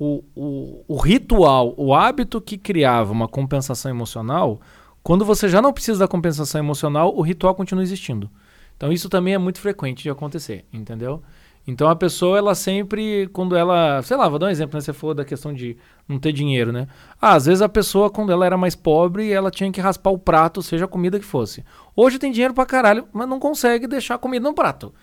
o, 0.00 0.24
o, 0.34 0.84
o 0.88 0.96
ritual, 0.96 1.74
o 1.76 1.94
hábito 1.94 2.40
que 2.40 2.56
criava 2.56 3.12
uma 3.12 3.28
compensação 3.28 3.90
emocional, 3.90 4.58
quando 5.02 5.26
você 5.26 5.46
já 5.46 5.60
não 5.60 5.74
precisa 5.74 5.98
da 5.98 6.08
compensação 6.08 6.58
emocional, 6.58 7.14
o 7.14 7.20
ritual 7.20 7.54
continua 7.54 7.84
existindo. 7.84 8.30
Então 8.78 8.90
isso 8.90 9.10
também 9.10 9.34
é 9.34 9.38
muito 9.38 9.60
frequente 9.60 10.02
de 10.02 10.08
acontecer, 10.08 10.64
entendeu? 10.72 11.22
Então 11.66 11.86
a 11.86 11.94
pessoa, 11.94 12.38
ela 12.38 12.54
sempre, 12.54 13.28
quando 13.34 13.54
ela. 13.54 14.00
Sei 14.00 14.16
lá, 14.16 14.26
vou 14.26 14.38
dar 14.38 14.46
um 14.46 14.50
exemplo, 14.50 14.74
né? 14.74 14.80
Você 14.80 14.94
falou 14.94 15.14
da 15.14 15.24
questão 15.24 15.52
de 15.52 15.76
não 16.08 16.18
ter 16.18 16.32
dinheiro, 16.32 16.72
né? 16.72 16.88
Ah, 17.20 17.34
às 17.34 17.44
vezes 17.44 17.60
a 17.60 17.68
pessoa, 17.68 18.08
quando 18.08 18.32
ela 18.32 18.46
era 18.46 18.56
mais 18.56 18.74
pobre, 18.74 19.30
ela 19.30 19.50
tinha 19.50 19.70
que 19.70 19.82
raspar 19.82 20.10
o 20.10 20.18
prato, 20.18 20.62
seja 20.62 20.86
a 20.86 20.88
comida 20.88 21.20
que 21.20 21.26
fosse. 21.26 21.62
Hoje 21.94 22.18
tem 22.18 22.32
dinheiro 22.32 22.54
pra 22.54 22.64
caralho, 22.64 23.06
mas 23.12 23.28
não 23.28 23.38
consegue 23.38 23.86
deixar 23.86 24.14
a 24.14 24.18
comida 24.18 24.48
no 24.48 24.54
prato. 24.54 24.94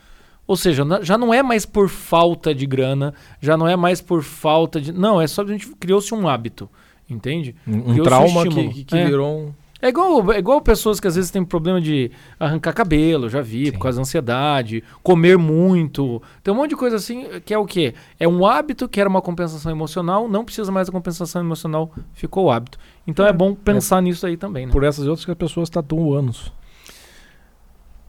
Ou 0.48 0.56
seja, 0.56 0.84
já 1.02 1.18
não 1.18 1.34
é 1.34 1.44
mais 1.44 1.66
por 1.66 1.90
falta 1.90 2.56
de 2.56 2.66
grana, 2.66 3.14
já 3.42 3.58
não 3.58 3.68
é 3.68 3.76
mais 3.76 4.00
por 4.00 4.24
falta 4.24 4.80
de. 4.80 4.94
Não, 4.94 5.20
é 5.20 5.28
só 5.28 5.44
que 5.44 5.50
a 5.52 5.54
gente 5.54 5.68
criou-se 5.76 6.14
um 6.16 6.28
hábito, 6.28 6.70
entende? 7.10 7.54
Um, 7.68 7.92
um 7.92 8.04
trauma 8.04 8.42
um 8.44 8.50
que, 8.50 8.86
que 8.86 8.96
é. 8.96 9.06
virou 9.06 9.40
um. 9.40 9.54
É 9.80 9.90
igual, 9.90 10.32
é 10.32 10.40
igual 10.40 10.60
pessoas 10.60 11.00
que 11.00 11.08
às 11.08 11.16
vezes 11.16 11.30
têm 11.30 11.46
problema 11.46 11.80
de 11.80 12.10
arrancar 12.40 12.74
cabelo, 12.74 13.30
já 13.30 13.42
vi, 13.42 13.68
Sim. 13.68 13.74
por 13.74 13.80
causa 13.80 13.98
da 13.98 14.02
ansiedade, 14.02 14.84
comer 15.04 15.38
muito. 15.38 16.20
Tem 16.42 16.52
um 16.52 16.58
monte 16.58 16.72
de 16.72 16.76
coisa 16.76 16.96
assim 16.96 17.28
que 17.46 17.54
é 17.54 17.58
o 17.60 17.66
quê? 17.66 17.94
É 18.20 18.28
um 18.28 18.44
hábito 18.44 18.90
que 18.90 19.00
era 19.00 19.08
uma 19.08 19.22
compensação 19.22 19.72
emocional, 19.72 20.28
não 20.28 20.44
precisa 20.44 20.72
mais 20.72 20.88
da 20.88 20.94
compensação 20.94 21.44
emocional, 21.44 21.92
ficou 22.14 22.46
o 22.46 22.52
hábito. 22.52 22.80
Então 23.06 23.24
é, 23.26 23.30
é 23.30 23.34
bom 23.34 23.54
pensar 23.54 24.00
é, 24.00 24.02
nisso 24.02 24.26
aí 24.26 24.36
também, 24.36 24.66
né? 24.66 24.72
Por 24.72 24.84
essas 24.84 25.06
e 25.06 25.10
outras 25.10 25.26
que 25.26 25.32
as 25.32 25.38
pessoas 25.38 25.70
tatuam 25.70 26.12
anos. 26.14 26.52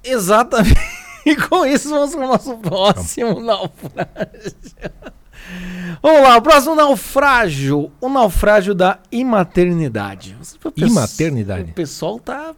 Exatamente. 0.02 0.87
E 1.28 1.36
com 1.36 1.66
isso 1.66 1.90
vamos 1.90 2.14
para 2.14 2.24
o 2.24 2.28
nosso 2.28 2.56
próximo 2.56 3.40
naufrágio. 3.40 4.80
Vamos 6.02 6.22
lá, 6.22 6.36
o 6.38 6.42
próximo 6.42 6.74
naufrágio. 6.74 7.92
O 8.00 8.08
naufrágio 8.08 8.74
da 8.74 8.98
imaternidade. 9.12 10.34
Imaternidade? 10.74 11.70
O 11.70 11.74
pessoal 11.74 12.18
tá. 12.18 12.54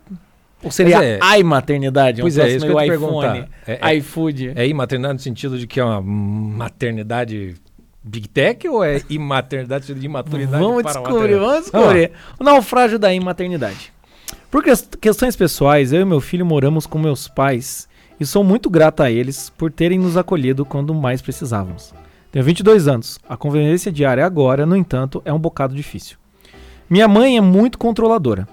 Ou 0.62 0.70
seria 0.70 1.02
é. 1.02 1.18
a 1.20 1.36
imaternidade? 1.36 2.20
Pois 2.20 2.38
um 2.38 2.42
é, 2.42 2.50
isso 2.50 2.64
que 2.64 2.70
eu 2.70 2.80
iPhone, 2.80 2.88
perguntar. 2.88 3.48
É, 3.66 3.78
é, 3.90 3.94
iFood. 3.96 4.52
É 4.54 4.68
imaternidade 4.68 5.14
no 5.14 5.20
sentido 5.20 5.58
de 5.58 5.66
que 5.66 5.80
é 5.80 5.84
uma 5.84 6.00
maternidade 6.00 7.56
Big 8.04 8.28
Tech 8.28 8.68
ou 8.68 8.84
é 8.84 9.02
imaternidade 9.10 9.92
de 9.92 10.06
imaturidade? 10.06 10.62
Vamos 10.62 10.84
descobrir, 10.84 11.38
vamos 11.38 11.62
descobrir. 11.62 12.12
Ah. 12.14 12.34
O 12.38 12.44
naufrágio 12.44 13.00
da 13.00 13.12
imaternidade. 13.12 13.92
Por 14.48 14.62
questões 15.00 15.34
pessoais, 15.34 15.92
eu 15.92 16.02
e 16.02 16.04
meu 16.04 16.20
filho 16.20 16.46
moramos 16.46 16.86
com 16.86 16.98
meus 17.00 17.26
pais 17.26 17.88
e 18.20 18.26
sou 18.26 18.44
muito 18.44 18.68
grata 18.68 19.04
a 19.04 19.10
eles 19.10 19.50
por 19.50 19.72
terem 19.72 19.98
nos 19.98 20.16
acolhido 20.16 20.66
quando 20.66 20.94
mais 20.94 21.22
precisávamos. 21.22 21.94
Tenho 22.30 22.44
22 22.44 22.86
anos. 22.86 23.18
A 23.28 23.36
convivência 23.36 23.90
diária 23.90 24.24
agora, 24.24 24.66
no 24.66 24.76
entanto, 24.76 25.22
é 25.24 25.32
um 25.32 25.38
bocado 25.38 25.74
difícil. 25.74 26.18
Minha 26.88 27.08
mãe 27.08 27.36
é 27.36 27.40
muito 27.40 27.78
controladora. 27.78 28.46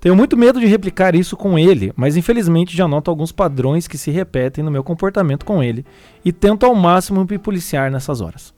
Tenho 0.00 0.16
muito 0.16 0.36
medo 0.36 0.58
de 0.58 0.66
replicar 0.66 1.14
isso 1.14 1.36
com 1.36 1.56
ele, 1.56 1.92
mas 1.94 2.16
infelizmente 2.16 2.76
já 2.76 2.88
noto 2.88 3.08
alguns 3.08 3.30
padrões 3.30 3.86
que 3.86 3.96
se 3.96 4.10
repetem 4.10 4.64
no 4.64 4.70
meu 4.70 4.82
comportamento 4.82 5.46
com 5.46 5.62
ele 5.62 5.86
e 6.24 6.32
tento 6.32 6.66
ao 6.66 6.74
máximo 6.74 7.24
me 7.28 7.38
policiar 7.38 7.88
nessas 7.88 8.20
horas. 8.20 8.52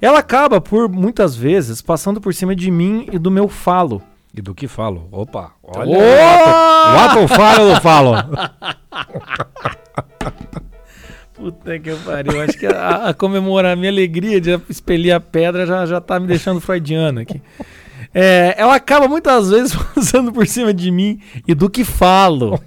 Ela 0.00 0.20
acaba 0.20 0.60
por 0.60 0.88
muitas 0.88 1.36
vezes 1.36 1.82
passando 1.82 2.20
por 2.20 2.32
cima 2.32 2.56
de 2.56 2.70
mim 2.70 3.06
e 3.12 3.18
do 3.18 3.30
meu 3.30 3.48
falo. 3.48 4.00
E 4.34 4.40
do 4.40 4.54
que 4.54 4.66
falo? 4.66 5.08
Opa, 5.12 5.52
olha. 5.62 5.98
O 5.98 6.98
ato 6.98 7.28
falo 7.28 7.74
do 7.74 7.80
falo. 7.82 8.14
Puta 11.34 11.78
que 11.78 11.94
pariu. 11.94 12.40
Acho 12.42 12.58
que 12.58 12.66
a, 12.66 13.08
a, 13.08 13.14
comemorar 13.14 13.72
a 13.72 13.76
minha 13.76 13.90
alegria 13.90 14.40
de 14.40 14.60
expelir 14.68 15.14
a 15.14 15.20
pedra 15.20 15.64
já, 15.64 15.86
já 15.86 16.00
tá 16.00 16.18
me 16.18 16.26
deixando 16.26 16.60
freudiano 16.60 17.20
aqui. 17.20 17.40
É, 18.12 18.54
ela 18.56 18.74
acaba 18.74 19.06
muitas 19.06 19.50
vezes 19.50 19.74
passando 19.94 20.32
por 20.32 20.46
cima 20.46 20.74
de 20.74 20.90
mim 20.90 21.20
e 21.46 21.54
do 21.54 21.70
que 21.70 21.84
falo 21.84 22.60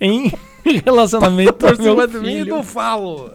em 0.00 0.30
relacionamento 0.84 1.54
por 1.54 1.76
cima 1.76 2.06
de 2.06 2.18
mim 2.18 2.40
e 2.40 2.44
do 2.44 2.62
falo. 2.62 3.32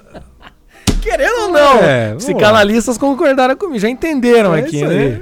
Querendo 1.01 1.43
ou 1.43 1.51
não, 1.51 1.77
é, 1.79 2.15
psicanalistas 2.15 2.97
concordaram 2.97 3.55
comigo, 3.55 3.79
já 3.79 3.89
entenderam 3.89 4.53
é 4.53 4.59
aqui, 4.59 4.85
né? 4.85 5.21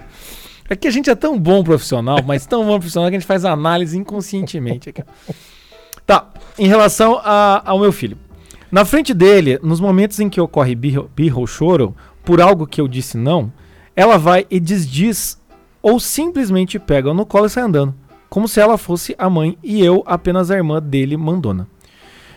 É 0.67 0.75
que 0.75 0.87
a 0.87 0.91
gente 0.91 1.09
é 1.09 1.15
tão 1.15 1.37
bom 1.37 1.63
profissional, 1.63 2.19
mas 2.25 2.45
tão 2.45 2.65
bom 2.65 2.79
profissional 2.79 3.09
que 3.09 3.15
a 3.15 3.19
gente 3.19 3.27
faz 3.27 3.45
análise 3.45 3.95
inconscientemente 3.97 4.89
aqui. 4.89 5.03
Tá, 6.05 6.27
em 6.57 6.67
relação 6.67 7.19
a, 7.23 7.61
ao 7.65 7.79
meu 7.79 7.91
filho. 7.91 8.17
Na 8.71 8.85
frente 8.85 9.13
dele, 9.13 9.59
nos 9.63 9.79
momentos 9.79 10.19
em 10.19 10.29
que 10.29 10.41
ocorre 10.41 10.75
birra, 10.75 11.05
birra 11.15 11.39
ou 11.39 11.47
choro, 11.47 11.95
por 12.23 12.41
algo 12.41 12.67
que 12.67 12.81
eu 12.81 12.87
disse 12.87 13.17
não, 13.17 13.51
ela 13.95 14.17
vai 14.17 14.45
e 14.49 14.59
desdiz 14.59 15.39
ou 15.81 15.99
simplesmente 15.99 16.79
pega 16.79 17.13
no 17.13 17.25
colo 17.25 17.45
e 17.45 17.49
sai 17.49 17.63
andando, 17.63 17.93
como 18.29 18.47
se 18.47 18.59
ela 18.59 18.77
fosse 18.77 19.15
a 19.17 19.29
mãe 19.29 19.57
e 19.63 19.83
eu 19.83 20.03
apenas 20.05 20.51
a 20.51 20.55
irmã 20.55 20.81
dele 20.81 21.15
mandona. 21.15 21.67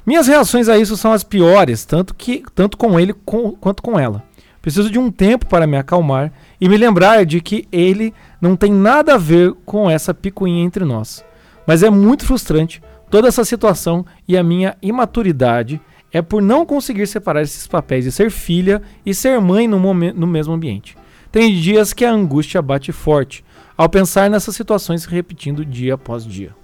Minhas 0.06 0.26
reações 0.26 0.68
a 0.68 0.78
isso 0.78 0.96
são 0.96 1.12
as 1.12 1.24
piores, 1.24 1.84
tanto 1.84 2.14
que 2.14 2.42
tanto 2.54 2.76
com 2.76 2.98
ele 2.98 3.12
com, 3.12 3.52
quanto 3.52 3.82
com 3.82 3.98
ela. 3.98 4.22
Preciso 4.62 4.90
de 4.90 4.98
um 4.98 5.10
tempo 5.10 5.46
para 5.46 5.66
me 5.66 5.76
acalmar 5.76 6.32
e 6.60 6.68
me 6.68 6.76
lembrar 6.76 7.24
de 7.24 7.40
que 7.40 7.66
ele 7.70 8.14
não 8.40 8.56
tem 8.56 8.72
nada 8.72 9.14
a 9.14 9.18
ver 9.18 9.52
com 9.64 9.90
essa 9.90 10.14
picuinha 10.14 10.64
entre 10.64 10.84
nós. 10.84 11.24
Mas 11.66 11.82
é 11.82 11.90
muito 11.90 12.24
frustrante 12.24 12.82
toda 13.10 13.28
essa 13.28 13.44
situação 13.44 14.04
e 14.26 14.36
a 14.36 14.42
minha 14.42 14.76
imaturidade 14.82 15.80
é 16.12 16.22
por 16.22 16.40
não 16.40 16.64
conseguir 16.64 17.06
separar 17.06 17.42
esses 17.42 17.66
papéis 17.66 18.04
de 18.04 18.12
ser 18.12 18.30
filha 18.30 18.82
e 19.04 19.14
ser 19.14 19.40
mãe 19.40 19.68
no, 19.68 19.78
no 19.78 20.26
mesmo 20.26 20.54
ambiente. 20.54 20.96
Tem 21.30 21.54
dias 21.54 21.92
que 21.92 22.04
a 22.04 22.12
angústia 22.12 22.62
bate 22.62 22.92
forte 22.92 23.44
ao 23.76 23.88
pensar 23.88 24.30
nessas 24.30 24.56
situações 24.56 25.02
se 25.02 25.08
repetindo 25.08 25.64
dia 25.64 25.94
após 25.94 26.24
dia. 26.24 26.54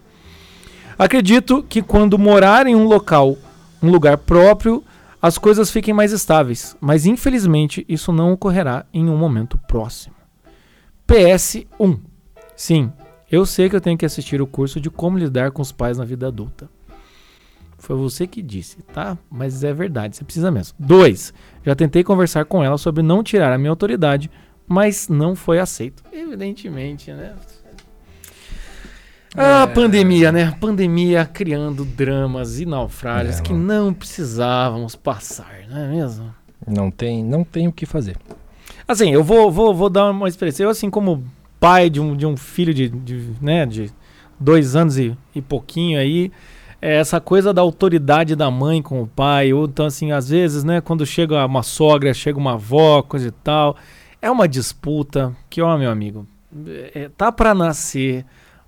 Acredito 0.98 1.62
que 1.62 1.82
quando 1.82 2.18
morar 2.18 2.66
em 2.66 2.74
um 2.74 2.86
local, 2.86 3.36
um 3.82 3.90
lugar 3.90 4.16
próprio, 4.16 4.82
as 5.20 5.38
coisas 5.38 5.70
fiquem 5.70 5.92
mais 5.92 6.12
estáveis, 6.12 6.76
mas 6.80 7.06
infelizmente 7.06 7.84
isso 7.88 8.12
não 8.12 8.32
ocorrerá 8.32 8.86
em 8.92 9.08
um 9.08 9.16
momento 9.16 9.58
próximo. 9.66 10.14
PS1. 11.06 11.98
Sim, 12.56 12.92
eu 13.34 13.44
sei 13.44 13.68
que 13.68 13.76
eu 13.76 13.80
tenho 13.80 13.98
que 13.98 14.06
assistir 14.06 14.40
o 14.40 14.46
curso 14.46 14.80
de 14.80 14.90
como 14.90 15.18
lidar 15.18 15.50
com 15.50 15.60
os 15.60 15.72
pais 15.72 15.98
na 15.98 16.04
vida 16.04 16.28
adulta. 16.28 16.68
Foi 17.78 17.96
você 17.96 18.26
que 18.26 18.40
disse, 18.40 18.78
tá? 18.94 19.18
Mas 19.30 19.62
é 19.62 19.72
verdade, 19.72 20.16
você 20.16 20.24
precisa 20.24 20.50
mesmo. 20.50 20.74
Dois, 20.78 21.34
já 21.64 21.74
tentei 21.74 22.02
conversar 22.02 22.44
com 22.44 22.62
ela 22.62 22.78
sobre 22.78 23.02
não 23.02 23.22
tirar 23.22 23.52
a 23.52 23.58
minha 23.58 23.70
autoridade, 23.70 24.30
mas 24.66 25.08
não 25.08 25.34
foi 25.34 25.58
aceito. 25.58 26.02
Evidentemente, 26.12 27.12
né? 27.12 27.34
A 29.36 29.62
é... 29.62 29.66
pandemia, 29.66 30.30
né? 30.30 30.56
pandemia 30.60 31.26
criando 31.26 31.84
dramas 31.84 32.60
e 32.60 32.64
naufrágios 32.64 33.40
é, 33.40 33.42
que 33.42 33.52
não 33.52 33.92
precisávamos 33.92 34.94
passar, 34.94 35.66
não 35.68 35.76
é 35.76 35.88
mesmo? 35.88 36.34
Não 36.66 36.90
tem, 36.90 37.22
não 37.22 37.42
tem 37.42 37.66
o 37.66 37.72
que 37.72 37.84
fazer. 37.84 38.16
Assim, 38.86 39.10
eu 39.10 39.24
vou, 39.24 39.50
vou, 39.50 39.74
vou 39.74 39.90
dar 39.90 40.10
uma 40.10 40.28
experiência. 40.28 40.62
Eu, 40.62 40.70
assim, 40.70 40.88
como 40.88 41.24
pai 41.64 41.88
de 41.88 41.98
um, 41.98 42.14
de 42.14 42.26
um 42.26 42.36
filho 42.36 42.74
de, 42.74 42.90
de, 42.90 43.30
né, 43.40 43.64
de 43.64 43.90
dois 44.38 44.76
anos 44.76 44.98
e, 44.98 45.16
e 45.34 45.40
pouquinho 45.40 45.98
aí, 45.98 46.30
é 46.82 46.96
essa 46.96 47.18
coisa 47.18 47.54
da 47.54 47.62
autoridade 47.62 48.36
da 48.36 48.50
mãe 48.50 48.82
com 48.82 49.00
o 49.00 49.06
pai, 49.06 49.50
ou 49.54 49.64
então 49.64 49.86
assim, 49.86 50.12
às 50.12 50.28
vezes, 50.28 50.62
né, 50.62 50.82
quando 50.82 51.06
chega 51.06 51.46
uma 51.46 51.62
sogra, 51.62 52.12
chega 52.12 52.38
uma 52.38 52.52
avó, 52.52 53.00
coisa 53.00 53.28
e 53.28 53.30
tal, 53.30 53.78
é 54.20 54.30
uma 54.30 54.46
disputa 54.46 55.34
que, 55.48 55.62
ó, 55.62 55.78
meu 55.78 55.90
amigo, 55.90 56.26
é, 56.94 57.08
tá 57.16 57.32
para 57.32 57.54
nascer 57.54 58.26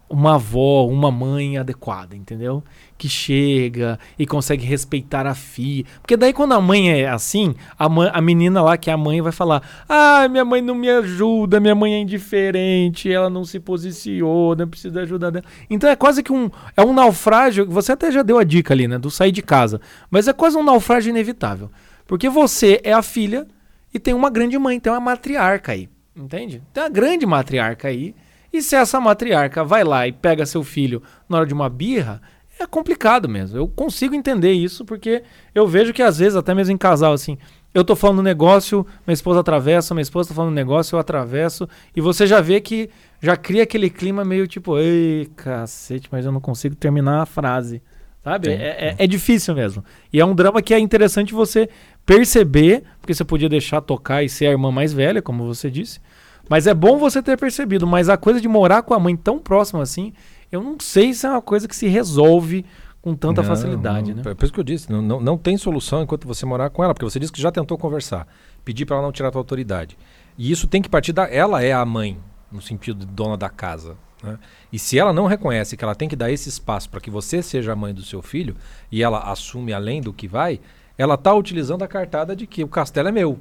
uma 0.09 0.37
avó, 0.37 0.87
uma 0.87 1.11
mãe 1.11 1.59
adequada, 1.59 2.15
entendeu? 2.17 2.63
Que 2.97 3.09
chega 3.09 3.99
e 4.19 4.25
consegue 4.25 4.65
respeitar 4.65 5.27
a 5.27 5.35
filha. 5.35 5.85
Porque 6.01 6.17
daí 6.17 6.33
quando 6.33 6.53
a 6.53 6.61
mãe 6.61 6.91
é 7.03 7.09
assim, 7.09 7.55
a, 7.79 7.89
mãe, 7.89 8.11
a 8.13 8.21
menina 8.21 8.63
lá 8.63 8.77
que 8.77 8.89
é 8.89 8.93
a 8.93 8.97
mãe 8.97 9.21
vai 9.21 9.33
falar: 9.33 9.63
"Ah, 9.89 10.29
minha 10.29 10.45
mãe 10.45 10.63
não 10.63 10.75
me 10.75 10.89
ajuda, 10.89 11.59
minha 11.59 11.75
mãe 11.75 11.95
é 11.95 11.99
indiferente, 11.99 13.13
ela 13.13 13.29
não 13.29 13.45
se 13.45 13.59
posiciona, 13.59 14.67
precisa 14.67 14.95
da 14.95 15.01
ajuda 15.03 15.31
dela". 15.31 15.45
Então 15.69 15.91
é 15.91 15.97
quase 15.97 16.23
que 16.23 16.33
um 16.33 16.51
é 16.77 16.83
um 16.85 16.93
naufrágio, 16.93 17.67
você 17.69 17.93
até 17.93 18.11
já 18.11 18.23
deu 18.23 18.39
a 18.39 18.45
dica 18.45 18.73
ali, 18.73 18.87
né, 18.87 18.99
do 18.99 19.11
sair 19.11 19.33
de 19.33 19.43
casa, 19.43 19.81
mas 20.11 20.29
é 20.29 20.33
quase 20.33 20.57
um 20.57 20.63
naufrágio 20.63 21.11
inevitável. 21.11 21.71
Porque 22.07 22.29
você 22.29 22.81
é 22.85 22.93
a 22.93 23.03
filha 23.03 23.47
e 23.93 23.99
tem 23.99 24.15
uma 24.15 24.31
grande 24.31 24.57
mãe, 24.57 24.79
tem 24.79 24.93
uma 24.93 25.01
matriarca 25.01 25.73
aí, 25.73 25.89
entende? 26.15 26.63
Tem 26.73 26.83
uma 26.85 26.89
grande 26.89 27.27
matriarca 27.27 27.89
aí 27.89 28.15
e 28.59 28.63
se 28.63 28.75
essa 28.77 29.01
matriarca 29.01 29.63
vai 29.65 29.85
lá 29.85 30.07
e 30.07 30.13
pega 30.13 30.47
seu 30.47 30.63
filho 30.63 31.03
na 31.29 31.39
hora 31.39 31.47
de 31.47 31.55
uma 31.55 31.69
birra, 31.69 32.21
é 32.59 32.67
complicado 32.67 33.29
mesmo. 33.29 33.57
Eu 33.59 33.69
consigo 33.69 34.15
entender 34.15 34.53
isso 34.53 34.85
porque 34.85 35.23
eu 35.55 35.67
vejo 35.67 35.93
que 35.93 36.03
às 36.03 36.19
vezes, 36.19 36.37
até 36.37 36.55
mesmo 36.55 36.73
em 36.73 36.79
casal, 36.79 37.13
assim, 37.13 37.37
eu 37.75 37.85
tô 37.85 37.95
falando 37.95 38.21
um 38.21 38.23
negócio, 38.23 38.87
minha 39.07 39.13
esposa 39.15 39.41
atravessa, 39.41 39.93
minha 39.95 40.03
esposa 40.03 40.31
tá 40.31 40.35
falando 40.35 40.53
um 40.53 40.55
negócio, 40.55 40.97
eu 40.97 41.01
atravesso, 41.01 41.69
e 41.95 42.01
você 42.01 42.27
já 42.27 42.41
vê 42.41 42.61
que 42.61 42.89
já 43.21 43.37
cria 43.37 43.65
aquele 43.65 43.91
clima 43.91 44.25
meio 44.25 44.47
tipo, 44.47 44.79
ei, 44.79 45.29
cacete, 45.37 46.09
mas 46.11 46.25
eu 46.25 46.33
não 46.33 46.41
consigo 46.41 46.75
terminar 46.75 47.21
a 47.23 47.27
frase. 47.27 47.83
Sabe? 48.25 48.49
Sim. 48.49 48.55
É, 48.55 48.89
é- 48.89 48.95
é 48.99 49.07
difícil 49.07 49.55
mesmo. 49.55 49.85
E 50.13 50.19
é 50.19 50.25
um 50.25 50.35
drama 50.35 50.61
que 50.61 50.75
é 50.75 50.79
interessante 50.81 51.33
você 51.33 51.69
perceber, 52.05 52.83
porque 53.01 53.15
você 53.15 53.25
podia 53.25 53.49
deixar 53.49 53.81
tocar 53.81 54.23
e 54.25 54.29
ser 54.29 54.47
a 54.47 54.51
irmã 54.51 54.73
mais 54.73 54.93
velha, 54.93 55.21
como 55.23 55.47
você 55.47 55.71
disse. 55.71 56.01
Mas 56.49 56.67
é 56.67 56.75
bom 56.75 56.99
você 56.99 57.23
ter 57.23 57.37
percebido. 57.39 57.87
Mas 57.87 58.09
a 58.09 58.17
coisa 58.17 58.41
de 58.41 58.49
morar 58.49 58.83
com 58.83 58.95
a 58.95 58.99
mãe 58.99 59.17
tão 59.17 59.39
próxima 59.39 59.83
assim, 59.83 60.13
eu 60.51 60.63
não 60.63 60.79
sei 60.79 61.13
se 61.13 61.27
é 61.27 61.31
uma 61.31 61.43
coisa 61.43 61.67
que 61.67 61.75
se 61.75 61.87
resolve 61.89 62.65
com 63.03 63.15
tanta 63.15 63.41
Não, 63.41 63.49
facilidade, 63.49 64.15
não, 64.15 64.25
né? 64.25 64.31
É 64.31 64.35
por 64.35 64.45
isso 64.45 64.53
que 64.53 64.59
eu 64.59 64.65
disse, 64.65 64.91
não, 64.91 65.01
não, 65.01 65.21
não 65.21 65.39
tem 65.39 65.57
solução 65.57 66.03
enquanto 66.03 66.27
você 66.27 66.45
morar 66.45 66.71
com 66.71 66.83
ela, 66.83 66.93
porque 66.93 67.05
você 67.05 67.21
disse 67.21 67.33
que 67.33 67.41
já 67.41 67.53
tentou 67.53 67.79
conversar, 67.79 68.27
pedir 68.65 68.85
para 68.85 68.97
ela 68.97 69.05
não 69.05 69.13
tirar 69.13 69.29
a 69.29 69.31
tua 69.31 69.41
autoridade. 69.41 69.97
E 70.37 70.51
isso 70.51 70.67
tem 70.67 70.83
que 70.83 70.89
partir 70.89 71.13
da. 71.13 71.25
Ela 71.25 71.63
é 71.63 71.73
a 71.73 71.85
mãe, 71.85 72.19
no 72.51 72.61
sentido 72.61 73.07
de 73.07 73.07
dona 73.07 73.37
da 73.37 73.49
casa. 73.49 73.97
né? 74.23 74.39
E 74.73 74.79
se 74.79 74.99
ela 74.99 75.13
não 75.13 75.27
reconhece 75.27 75.77
que 75.77 75.85
ela 75.85 75.95
tem 75.95 76.09
que 76.09 76.17
dar 76.17 76.33
esse 76.33 76.49
espaço 76.49 76.91
para 76.91 77.01
que 77.01 77.11
você 77.11 77.43
seja 77.43 77.73
a 77.73 77.77
mãe 77.77 77.95
do 77.95 78.03
seu 78.03 78.21
filho, 78.21 78.57
e 78.91 79.03
ela 79.03 79.31
assume 79.31 79.73
além 79.73 80.01
do 80.01 80.13
que 80.13 80.27
vai, 80.27 80.61
ela 80.99 81.15
está 81.15 81.33
utilizando 81.33 81.83
a 81.83 81.89
cartada 81.89 82.35
de 82.35 82.47
que 82.47 82.65
o 82.65 82.69
castelo 82.69 83.09
é 83.09 83.13
meu. 83.13 83.39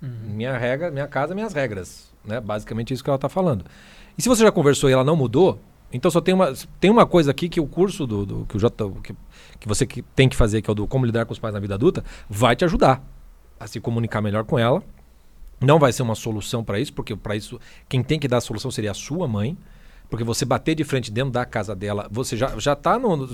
Minha 0.00 0.56
regra, 0.58 0.90
minha 0.90 1.06
casa, 1.06 1.34
minhas 1.34 1.52
regras. 1.52 2.12
Né? 2.24 2.40
Basicamente 2.40 2.92
isso 2.92 3.02
que 3.02 3.08
ela 3.10 3.16
está 3.16 3.28
falando. 3.28 3.64
E 4.16 4.22
se 4.22 4.28
você 4.28 4.42
já 4.42 4.52
conversou 4.52 4.88
e 4.90 4.92
ela 4.92 5.04
não 5.04 5.16
mudou, 5.16 5.60
então 5.92 6.10
só 6.10 6.20
tem 6.20 6.34
uma, 6.34 6.52
tem 6.80 6.90
uma 6.90 7.06
coisa 7.06 7.30
aqui 7.30 7.48
que 7.48 7.60
o 7.60 7.66
curso 7.66 8.06
do, 8.06 8.26
do- 8.26 8.46
que, 8.46 8.56
o 8.56 8.60
J, 8.60 8.70
que, 9.02 9.14
que 9.60 9.68
você 9.68 9.86
que 9.86 10.02
tem 10.02 10.28
que 10.28 10.36
fazer, 10.36 10.60
que 10.62 10.70
é 10.70 10.72
o 10.72 10.74
do 10.74 10.86
Como 10.86 11.06
Lidar 11.06 11.24
com 11.26 11.32
os 11.32 11.38
Pais 11.38 11.54
na 11.54 11.60
Vida 11.60 11.74
Adulta, 11.74 12.04
vai 12.28 12.54
te 12.54 12.64
ajudar 12.64 13.02
a 13.58 13.66
se 13.66 13.80
comunicar 13.80 14.20
melhor 14.20 14.44
com 14.44 14.58
ela. 14.58 14.82
Não 15.60 15.78
vai 15.78 15.92
ser 15.92 16.02
uma 16.02 16.14
solução 16.14 16.62
para 16.62 16.78
isso, 16.78 16.92
porque 16.92 17.16
para 17.16 17.34
isso 17.36 17.58
quem 17.88 18.02
tem 18.02 18.18
que 18.18 18.28
dar 18.28 18.38
a 18.38 18.40
solução 18.40 18.70
seria 18.70 18.90
a 18.90 18.94
sua 18.94 19.26
mãe. 19.26 19.56
Porque 20.10 20.22
você 20.22 20.44
bater 20.44 20.74
de 20.74 20.84
frente 20.84 21.10
dentro 21.10 21.30
da 21.32 21.44
casa 21.46 21.74
dela, 21.74 22.06
você 22.10 22.36
já, 22.36 22.56
já 22.58 22.76
tá 22.76 22.98
no. 22.98 23.24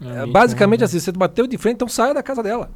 é, 0.00 0.26
basicamente 0.26 0.80
ruim, 0.80 0.84
assim, 0.86 0.98
você 0.98 1.12
bateu 1.12 1.46
de 1.46 1.58
frente, 1.58 1.74
então 1.74 1.88
saia 1.88 2.14
da 2.14 2.22
casa 2.22 2.42
dela. 2.42 2.70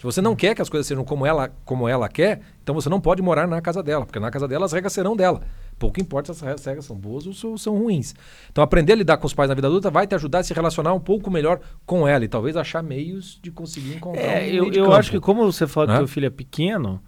Se 0.00 0.04
você 0.06 0.22
não 0.22 0.34
quer 0.34 0.54
que 0.54 0.62
as 0.62 0.70
coisas 0.70 0.86
sejam 0.86 1.04
como 1.04 1.26
ela, 1.26 1.50
como 1.62 1.86
ela 1.86 2.08
quer, 2.08 2.40
então 2.62 2.74
você 2.74 2.88
não 2.88 2.98
pode 2.98 3.20
morar 3.20 3.46
na 3.46 3.60
casa 3.60 3.82
dela, 3.82 4.06
porque 4.06 4.18
na 4.18 4.30
casa 4.30 4.48
dela 4.48 4.64
as 4.64 4.72
regras 4.72 4.94
serão 4.94 5.14
dela. 5.14 5.42
Pouco 5.78 6.00
importa 6.00 6.32
se 6.32 6.42
as 6.46 6.64
regras 6.64 6.86
são 6.86 6.96
boas 6.96 7.26
ou 7.44 7.58
são- 7.58 7.76
ruins. 7.76 8.14
Então 8.50 8.64
aprender 8.64 8.94
a 8.94 8.96
lidar 8.96 9.18
com 9.18 9.26
os 9.26 9.34
pais 9.34 9.50
na 9.50 9.54
vida 9.54 9.66
adulta 9.68 9.90
vai 9.90 10.06
te 10.06 10.14
ajudar 10.14 10.38
a 10.38 10.42
se 10.42 10.54
relacionar 10.54 10.94
um 10.94 11.00
pouco 11.00 11.30
melhor 11.30 11.60
com 11.84 12.08
ela 12.08 12.24
e 12.24 12.28
talvez 12.28 12.56
achar 12.56 12.82
meios 12.82 13.38
de 13.42 13.50
conseguir 13.50 13.94
encontrar 13.96 14.22
É, 14.22 14.44
um 14.44 14.54
eu, 14.54 14.62
meio 14.64 14.74
eu 14.74 14.84
campo. 14.84 14.96
acho 14.96 15.10
que 15.10 15.20
como 15.20 15.44
você 15.52 15.66
fala 15.66 15.88
que 15.88 15.98
teu 15.98 16.08
filho 16.08 16.26
é 16.28 16.30
pequeno, 16.30 16.98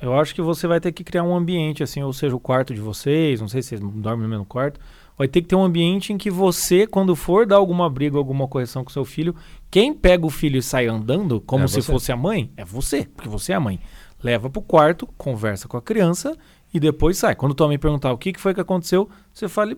eu 0.00 0.18
acho 0.18 0.34
que 0.34 0.40
você 0.40 0.66
vai 0.66 0.80
ter 0.80 0.90
que 0.92 1.04
criar 1.04 1.24
um 1.24 1.36
ambiente, 1.36 1.82
assim, 1.82 2.02
ou 2.02 2.14
seja, 2.14 2.34
o 2.34 2.40
quarto 2.40 2.72
de 2.72 2.80
vocês, 2.80 3.42
não 3.42 3.48
sei 3.48 3.60
se 3.60 3.68
vocês 3.76 3.80
dormem 3.82 4.22
no 4.22 4.28
mesmo 4.30 4.46
quarto, 4.46 4.80
vai 5.18 5.26
ter 5.28 5.42
que 5.42 5.48
ter 5.48 5.56
um 5.56 5.64
ambiente 5.64 6.12
em 6.12 6.16
que 6.18 6.30
você, 6.30 6.86
quando 6.86 7.16
for 7.16 7.44
dar 7.44 7.56
alguma 7.56 7.90
briga, 7.90 8.16
alguma 8.16 8.46
correção 8.46 8.84
com 8.84 8.90
seu 8.90 9.04
filho, 9.04 9.34
quem 9.70 9.92
pega 9.92 10.24
o 10.24 10.30
filho 10.30 10.56
e 10.58 10.62
sai 10.62 10.86
andando, 10.86 11.40
como 11.40 11.64
É 11.64 11.68
se 11.68 11.82
você. 11.82 11.92
fosse 11.92 12.12
a 12.12 12.16
mãe, 12.16 12.50
é 12.56 12.64
você, 12.64 13.04
porque 13.16 13.28
você 13.28 13.52
é 13.52 13.56
a 13.56 13.60
mãe. 13.60 13.80
Leva 14.22 14.48
pro 14.48 14.62
quarto, 14.62 15.06
conversa 15.18 15.66
com 15.68 15.76
a 15.76 15.82
criança 15.82 16.36
e 16.72 16.78
depois 16.80 17.18
sai. 17.18 17.34
Quando 17.34 17.54
tua 17.54 17.66
mãe 17.66 17.78
perguntar 17.78 18.12
o 18.12 18.18
que, 18.18 18.32
que 18.32 18.40
foi 18.40 18.54
que 18.54 18.60
aconteceu, 18.60 19.08
você 19.32 19.48
fale. 19.48 19.76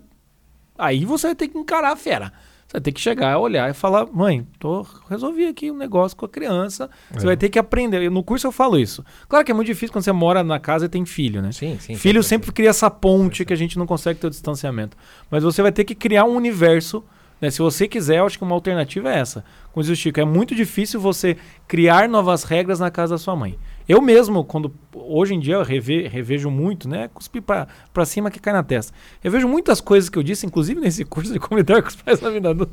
Aí 0.79 1.05
você 1.05 1.29
vai 1.29 1.35
ter 1.37 1.49
que 1.49 1.59
encarar 1.59 1.93
a 1.93 1.97
fera. 1.97 2.33
Você 2.71 2.75
vai 2.75 2.81
ter 2.83 2.93
que 2.93 3.01
chegar, 3.01 3.37
olhar 3.39 3.69
e 3.69 3.75
falar, 3.75 4.07
mãe, 4.13 4.47
tô, 4.61 4.87
resolvi 5.09 5.45
aqui 5.45 5.73
um 5.73 5.77
negócio 5.77 6.17
com 6.17 6.25
a 6.25 6.29
criança. 6.29 6.89
Você 7.11 7.25
É. 7.25 7.27
vai 7.27 7.37
ter 7.37 7.49
que 7.49 7.59
aprender. 7.59 8.09
No 8.09 8.23
curso 8.23 8.47
eu 8.47 8.53
falo 8.53 8.79
isso. 8.79 9.05
Claro 9.29 9.45
que 9.45 9.51
é 9.51 9.55
muito 9.55 9.67
difícil 9.67 9.93
quando 9.93 10.05
você 10.05 10.13
mora 10.13 10.45
na 10.45 10.61
casa 10.61 10.87
e 10.87 10.89
tem 10.89 11.05
filho, 11.05 11.43
né? 11.43 11.51
Sim, 11.51 11.77
sim. 11.81 11.97
Filho 11.97 12.23
sempre 12.23 12.53
cria 12.53 12.71
essa 12.71 12.89
ponte 12.89 13.45
que 13.45 13.53
a 13.53 13.57
gente 13.57 13.77
não 13.77 13.87
consegue 13.87 14.21
ter 14.21 14.29
o 14.29 14.31
distanciamento. 14.31 14.97
Mas 15.29 15.43
você 15.43 15.61
vai 15.63 15.73
ter 15.73 15.83
que 15.83 15.97
criar 15.97 16.25
um 16.27 16.37
universo. 16.37 17.03
Né? 17.41 17.51
Se 17.51 17.59
você 17.59 17.89
quiser, 17.89 18.19
eu 18.19 18.27
acho 18.27 18.39
que 18.39 18.45
uma 18.45 18.55
alternativa 18.55 19.13
é 19.13 19.19
essa. 19.19 19.45
Como 19.73 19.83
diz 19.83 19.91
o 19.91 19.97
Chico, 20.01 20.21
é 20.21 20.25
muito 20.25 20.55
difícil 20.55 21.01
você 21.01 21.37
criar 21.67 22.09
novas 22.09 22.45
regras 22.45 22.79
na 22.79 22.89
casa 22.91 23.15
da 23.15 23.19
sua 23.19 23.35
mãe. 23.35 23.59
Eu 23.91 24.01
mesmo, 24.01 24.45
quando 24.45 24.73
hoje 24.95 25.35
em 25.35 25.41
dia 25.41 25.55
eu 25.57 25.63
reve- 25.65 26.07
revejo 26.07 26.49
muito, 26.49 26.89
né? 26.89 27.11
Cuspir 27.13 27.43
pra, 27.43 27.67
pra 27.93 28.05
cima 28.05 28.31
que 28.31 28.39
cai 28.39 28.53
na 28.53 28.63
testa. 28.63 28.93
Eu 29.25 29.33
vejo 29.33 29.49
muitas 29.49 29.81
coisas 29.81 30.09
que 30.09 30.17
eu 30.17 30.23
disse, 30.23 30.47
inclusive 30.47 30.81
nesse 30.81 31.05
curso 31.05 31.33
de 31.33 31.41
como 31.41 31.59
lidar 31.59 31.83
com 31.83 31.89
os 31.89 31.97
pais 31.97 32.21
na 32.21 32.31
vida 32.31 32.51
adulta. 32.51 32.73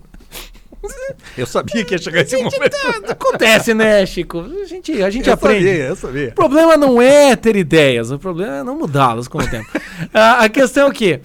Eu 1.35 1.47
sabia 1.47 1.83
que 1.83 1.95
ia 1.95 1.97
chegar 1.97 2.21
esse 2.21 2.37
momento. 2.37 2.75
Acontece, 3.09 3.73
né, 3.73 4.05
Chico? 4.05 4.41
A 4.61 4.65
gente, 4.65 5.01
a 5.01 5.09
gente 5.09 5.27
eu 5.27 5.33
aprende. 5.33 5.65
sabia, 5.65 5.83
eu 5.85 5.95
sabia. 5.95 6.29
O 6.29 6.35
problema 6.35 6.77
não 6.77 7.01
é 7.01 7.35
ter 7.35 7.55
ideias, 7.55 8.11
o 8.11 8.19
problema 8.19 8.57
é 8.57 8.63
não 8.63 8.77
mudá-las 8.77 9.27
com 9.27 9.39
o 9.39 9.49
tempo. 9.49 9.67
a, 10.13 10.43
a 10.43 10.49
questão 10.49 10.83
é 10.83 10.89
o 10.89 10.93
quê? 10.93 11.21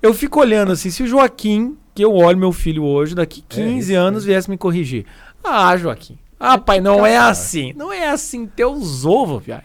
Eu 0.00 0.14
fico 0.14 0.40
olhando 0.40 0.72
assim, 0.72 0.88
se 0.90 1.02
o 1.02 1.06
Joaquim, 1.06 1.76
que 1.94 2.02
eu 2.02 2.14
olho 2.14 2.38
meu 2.38 2.50
filho 2.52 2.82
hoje, 2.82 3.14
daqui 3.14 3.44
15 3.46 3.92
isso, 3.92 4.00
anos 4.00 4.24
viesse 4.24 4.48
me 4.48 4.56
corrigir. 4.56 5.04
Ah, 5.44 5.76
Joaquim. 5.76 6.18
Ah, 6.46 6.58
pai, 6.58 6.80
não 6.80 7.04
é 7.06 7.16
assim. 7.16 7.72
Não 7.74 7.92
é 7.92 8.08
assim. 8.08 8.46
Teus 8.46 9.04
ovos, 9.04 9.42
viado. 9.44 9.62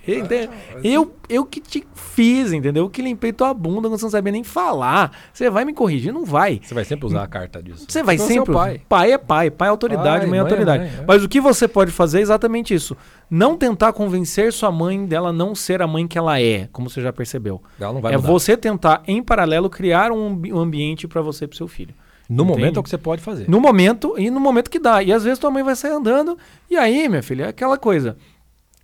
Eu, 0.83 1.13
eu 1.27 1.45
que 1.45 1.59
te 1.59 1.85
fiz, 1.93 2.53
entendeu? 2.53 2.83
Eu 2.85 2.89
que 2.89 3.01
limpei 3.01 3.33
tua 3.33 3.53
bunda 3.53 3.87
quando 3.89 3.97
você 3.99 4.05
não 4.05 4.09
sabia 4.11 4.31
nem 4.31 4.43
falar. 4.43 5.11
Você 5.33 5.49
vai 5.49 5.65
me 5.65 5.73
corrigir? 5.73 6.13
Não 6.13 6.25
vai. 6.25 6.59
Você 6.63 6.73
vai 6.73 6.85
sempre 6.85 7.05
usar 7.05 7.23
a 7.23 7.27
carta 7.27 7.61
disso. 7.61 7.85
Você 7.87 8.01
vai 8.01 8.15
Então, 8.15 8.27
sempre. 8.27 8.53
pai. 8.53 8.81
pai 8.87 9.11
é 9.11 9.17
pai, 9.17 9.49
pai 9.51 9.67
é 9.67 9.71
autoridade, 9.71 10.19
Pai, 10.19 10.19
mãe 10.19 10.25
é 10.25 10.29
mãe 10.29 10.37
é 10.37 10.41
autoridade. 10.41 10.83
mãe, 10.83 10.91
é. 11.01 11.05
Mas 11.07 11.23
o 11.23 11.29
que 11.29 11.41
você 11.41 11.67
pode 11.67 11.91
fazer 11.91 12.19
é 12.19 12.21
exatamente 12.21 12.73
isso. 12.73 12.95
Não 13.29 13.55
tentar 13.57 13.93
convencer 13.93 14.51
sua 14.53 14.71
mãe 14.71 15.05
dela 15.05 15.31
não 15.31 15.53
ser 15.53 15.81
a 15.81 15.87
mãe 15.87 16.07
que 16.07 16.17
ela 16.17 16.39
é, 16.41 16.67
como 16.71 16.89
você 16.89 17.01
já 17.01 17.13
percebeu. 17.13 17.61
Ela 17.79 17.93
não 17.93 18.01
vai 18.01 18.13
é 18.13 18.17
mudar. 18.17 18.27
você 18.29 18.57
tentar, 18.57 19.03
em 19.07 19.21
paralelo, 19.21 19.69
criar 19.69 20.11
um 20.11 20.29
um 20.49 20.57
ambiente 20.59 21.07
para 21.07 21.21
você 21.21 21.45
e 21.45 21.47
pro 21.47 21.57
seu 21.57 21.67
filho. 21.67 21.93
No 22.29 22.43
Entende? 22.43 22.59
momento 22.59 22.77
é 22.77 22.79
o 22.79 22.83
que 22.83 22.89
você 22.91 22.97
pode 22.97 23.21
fazer. 23.23 23.49
No 23.49 23.59
momento, 23.59 24.13
e 24.19 24.29
no 24.29 24.39
momento 24.39 24.69
que 24.69 24.77
dá. 24.79 25.01
E 25.01 25.11
às 25.11 25.23
vezes 25.23 25.39
tua 25.39 25.49
mãe 25.49 25.63
vai 25.63 25.75
sair 25.75 25.93
andando, 25.93 26.37
e 26.69 26.77
aí, 26.77 27.09
minha 27.09 27.23
filha, 27.23 27.45
é 27.45 27.47
aquela 27.47 27.75
coisa. 27.75 28.15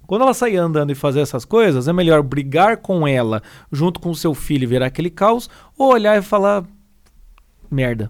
Quando 0.07 0.23
ela 0.23 0.33
sair 0.33 0.57
andando 0.57 0.91
e 0.91 0.95
fazer 0.95 1.19
essas 1.19 1.45
coisas, 1.45 1.87
é 1.87 1.93
melhor 1.93 2.21
brigar 2.23 2.77
com 2.77 3.07
ela 3.07 3.41
junto 3.71 3.99
com 3.99 4.09
o 4.09 4.15
seu 4.15 4.33
filho 4.33 4.63
e 4.63 4.67
virar 4.67 4.87
aquele 4.87 5.09
caos, 5.11 5.47
ou 5.77 5.93
olhar 5.93 6.17
e 6.17 6.21
falar: 6.23 6.63
merda, 7.69 8.09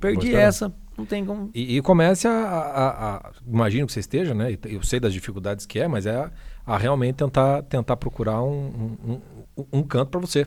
perdi 0.00 0.26
Gostou? 0.26 0.40
essa, 0.40 0.74
não 0.96 1.04
tem 1.04 1.24
como. 1.24 1.50
E, 1.54 1.76
e 1.76 1.82
comece 1.82 2.26
a, 2.26 2.32
a- 2.32 3.16
a- 3.16 3.30
Imagino 3.46 3.86
que 3.86 3.92
você 3.92 4.00
esteja, 4.00 4.34
né? 4.34 4.56
Eu 4.64 4.82
sei 4.82 4.98
das 5.00 5.12
dificuldades 5.12 5.64
que 5.66 5.78
é, 5.78 5.88
mas 5.88 6.06
é 6.06 6.16
a, 6.16 6.30
a 6.66 6.76
realmente 6.76 7.16
tentar, 7.16 7.62
tentar 7.62 7.96
procurar 7.96 8.42
um, 8.42 8.96
um, 9.06 9.20
um- 9.56 9.64
um 9.72 9.82
canto 9.82 10.10
para 10.10 10.20
você, 10.20 10.46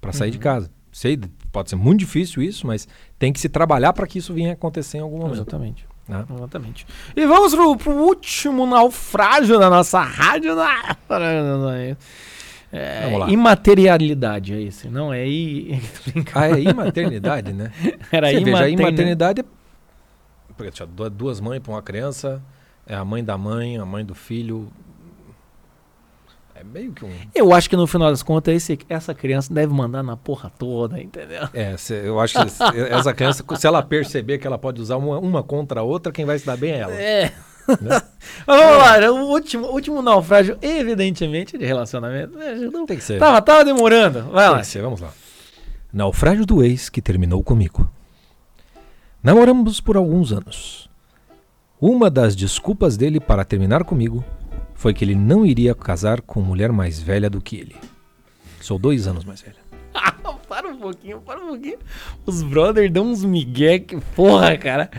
para 0.00 0.12
sair 0.12 0.28
Uhum. 0.28 0.32
de 0.32 0.38
casa. 0.38 0.70
Sei, 0.92 1.18
pode 1.56 1.70
ser 1.70 1.76
muito 1.76 2.00
difícil 2.00 2.42
isso, 2.42 2.66
mas 2.66 2.86
tem 3.18 3.32
que 3.32 3.40
se 3.40 3.48
trabalhar 3.48 3.94
para 3.94 4.06
que 4.06 4.18
isso 4.18 4.34
venha 4.34 4.52
acontecer 4.52 4.98
em 4.98 5.00
algum 5.00 5.16
momento. 5.16 5.36
Exatamente. 5.36 5.86
né? 6.06 6.22
Exatamente. 6.36 6.86
E 7.16 7.24
vamos 7.24 7.54
pro, 7.54 7.74
pro 7.78 7.92
último 7.92 8.66
naufrágio 8.66 9.58
da 9.58 9.70
nossa 9.70 10.02
rádio. 10.02 10.54
Na... 10.54 10.94
É, 12.72 13.04
Vamos 13.04 13.20
lá. 13.20 13.30
imaterialidade 13.30 14.52
é 14.52 14.60
esse, 14.60 14.88
não 14.88 15.14
é 15.14 15.26
i... 15.26 15.80
Ah, 16.34 16.48
é 16.48 16.60
imaternidade, 16.60 17.52
né? 17.52 17.72
Era 18.10 18.28
Você 18.28 18.40
veja, 18.40 18.64
a 18.64 18.68
imaternidade 18.68 19.40
é. 19.40 19.44
Porque 20.56 20.72
tinha 20.72 20.84
du- 20.84 21.08
duas 21.08 21.40
mães 21.40 21.60
para 21.62 21.72
uma 21.72 21.80
criança, 21.80 22.42
é 22.84 22.94
a 22.96 23.04
mãe 23.04 23.24
da 23.24 23.38
mãe, 23.38 23.78
a 23.78 23.86
mãe 23.86 24.04
do 24.04 24.16
filho. 24.16 24.68
É 26.58 26.64
meio 26.64 26.92
que 26.92 27.04
um. 27.04 27.10
Eu 27.34 27.52
acho 27.52 27.68
que 27.68 27.76
no 27.76 27.86
final 27.86 28.10
das 28.10 28.22
contas 28.22 28.54
esse, 28.54 28.78
essa 28.88 29.14
criança 29.14 29.52
deve 29.52 29.72
mandar 29.72 30.02
na 30.02 30.16
porra 30.16 30.50
toda, 30.58 31.00
entendeu? 31.00 31.48
É, 31.52 31.76
cê- 31.76 32.02
eu 32.04 32.18
acho 32.18 32.34
que 32.34 32.46
essa 32.90 33.12
criança, 33.14 33.44
se 33.56 33.66
ela 33.66 33.82
perceber 33.82 34.38
que 34.38 34.46
ela 34.46 34.56
pode 34.58 34.80
usar 34.80 34.96
uma, 34.96 35.18
uma 35.18 35.42
contra 35.42 35.80
a 35.80 35.82
outra, 35.82 36.10
quem 36.12 36.24
vai 36.24 36.38
se 36.38 36.46
dar 36.46 36.56
bem 36.56 36.72
é 36.72 36.78
ela. 36.78 36.94
É. 36.94 37.32
Mas 37.68 38.04
Vamos 38.46 38.78
lá, 38.78 39.10
o 39.10 39.26
último, 39.28 39.66
último 39.66 40.00
naufrágio, 40.00 40.56
evidentemente, 40.62 41.58
de 41.58 41.64
relacionamento. 41.66 42.38
né, 42.38 42.54
Não 42.72 42.86
Tem 42.86 42.96
que 42.96 43.02
ser. 43.04 43.18
Tava, 43.18 43.42
tava 43.42 43.64
demorando. 43.64 44.22
Vai 44.30 44.44
Tem 44.46 44.52
lá. 44.54 44.60
que 44.60 44.66
ser, 44.66 44.82
vamos 44.82 45.00
lá. 45.00 45.10
Naufrágio 45.92 46.46
do 46.46 46.62
ex 46.62 46.88
que 46.88 47.02
terminou 47.02 47.42
comigo. 47.42 47.90
Namoramos 49.22 49.80
por 49.80 49.96
alguns 49.96 50.32
anos. 50.32 50.88
Uma 51.80 52.08
das 52.08 52.34
desculpas 52.36 52.96
dele 52.96 53.18
para 53.20 53.44
terminar 53.44 53.84
comigo 53.84 54.24
foi 54.76 54.94
que 54.94 55.04
ele 55.04 55.14
não 55.14 55.44
iria 55.44 55.74
casar 55.74 56.20
com 56.20 56.40
mulher 56.40 56.70
mais 56.70 57.00
velha 57.00 57.28
do 57.28 57.40
que 57.40 57.56
ele. 57.56 57.76
Sou 58.60 58.78
dois 58.78 59.06
anos 59.06 59.24
mais 59.24 59.40
velha. 59.40 59.56
para 60.48 60.68
um 60.68 60.78
pouquinho, 60.78 61.20
para 61.20 61.42
um 61.42 61.48
pouquinho. 61.48 61.78
Os 62.24 62.42
brothers 62.42 62.90
dão 62.92 63.06
uns 63.06 63.24
migué 63.24 63.78
que 63.78 63.96
porra, 64.14 64.56
cara. 64.56 64.90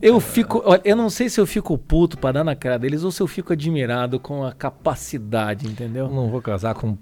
Eu 0.00 0.20
fico, 0.20 0.62
olha, 0.64 0.80
eu 0.84 0.94
não 0.94 1.08
sei 1.08 1.28
se 1.28 1.40
eu 1.40 1.46
fico 1.46 1.76
puto 1.78 2.18
pra 2.18 2.32
dar 2.32 2.44
na 2.44 2.54
cara 2.54 2.78
deles 2.78 3.02
ou 3.02 3.10
se 3.10 3.22
eu 3.22 3.26
fico 3.26 3.52
admirado 3.52 4.20
com 4.20 4.44
a 4.44 4.52
capacidade, 4.52 5.64
Eu 5.66 5.70
entendeu? 5.72 6.08
não 6.08 6.28
vou 6.28 6.42
casar 6.42 6.74
com 6.74 6.98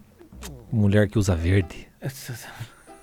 mulher 0.71 1.09
que 1.09 1.19
usa 1.19 1.35
verde. 1.35 1.89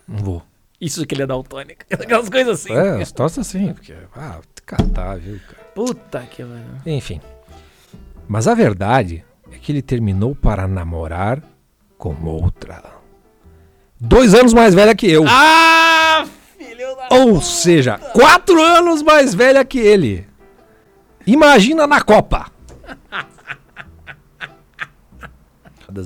Não 0.07 0.17
vou. 0.17 0.43
Isso 0.79 1.05
que 1.05 1.13
ele 1.13 1.23
é 1.23 1.27
daltônico. 1.27 1.85
Aquelas 1.91 2.29
coisas 2.29 2.61
assim. 2.61 2.73
É, 2.73 3.01
as 3.01 3.11
tostas 3.11 3.47
assim, 3.47 3.73
porque. 3.73 3.93
Ah, 4.15 4.39
catar, 4.65 5.17
viu, 5.19 5.39
cara? 5.39 5.63
Puta 5.75 6.21
que 6.21 6.43
velho. 6.43 6.81
Enfim. 6.85 7.21
Mas 8.31 8.47
a 8.47 8.53
verdade 8.55 9.25
é 9.51 9.57
que 9.57 9.73
ele 9.73 9.81
terminou 9.81 10.33
para 10.33 10.65
namorar 10.65 11.43
com 11.97 12.15
outra. 12.23 12.81
Dois 13.99 14.33
anos 14.33 14.53
mais 14.53 14.73
velha 14.73 14.95
que 14.95 15.11
eu. 15.11 15.25
Ah, 15.27 16.25
filho 16.57 16.95
da 16.95 17.09
Ou 17.13 17.41
seja, 17.41 17.97
quatro 17.97 18.57
anos 18.63 19.01
mais 19.01 19.33
velha 19.33 19.65
que 19.65 19.79
ele. 19.79 20.25
Imagina 21.27 21.85
na 21.85 21.99
Copa. 21.99 22.49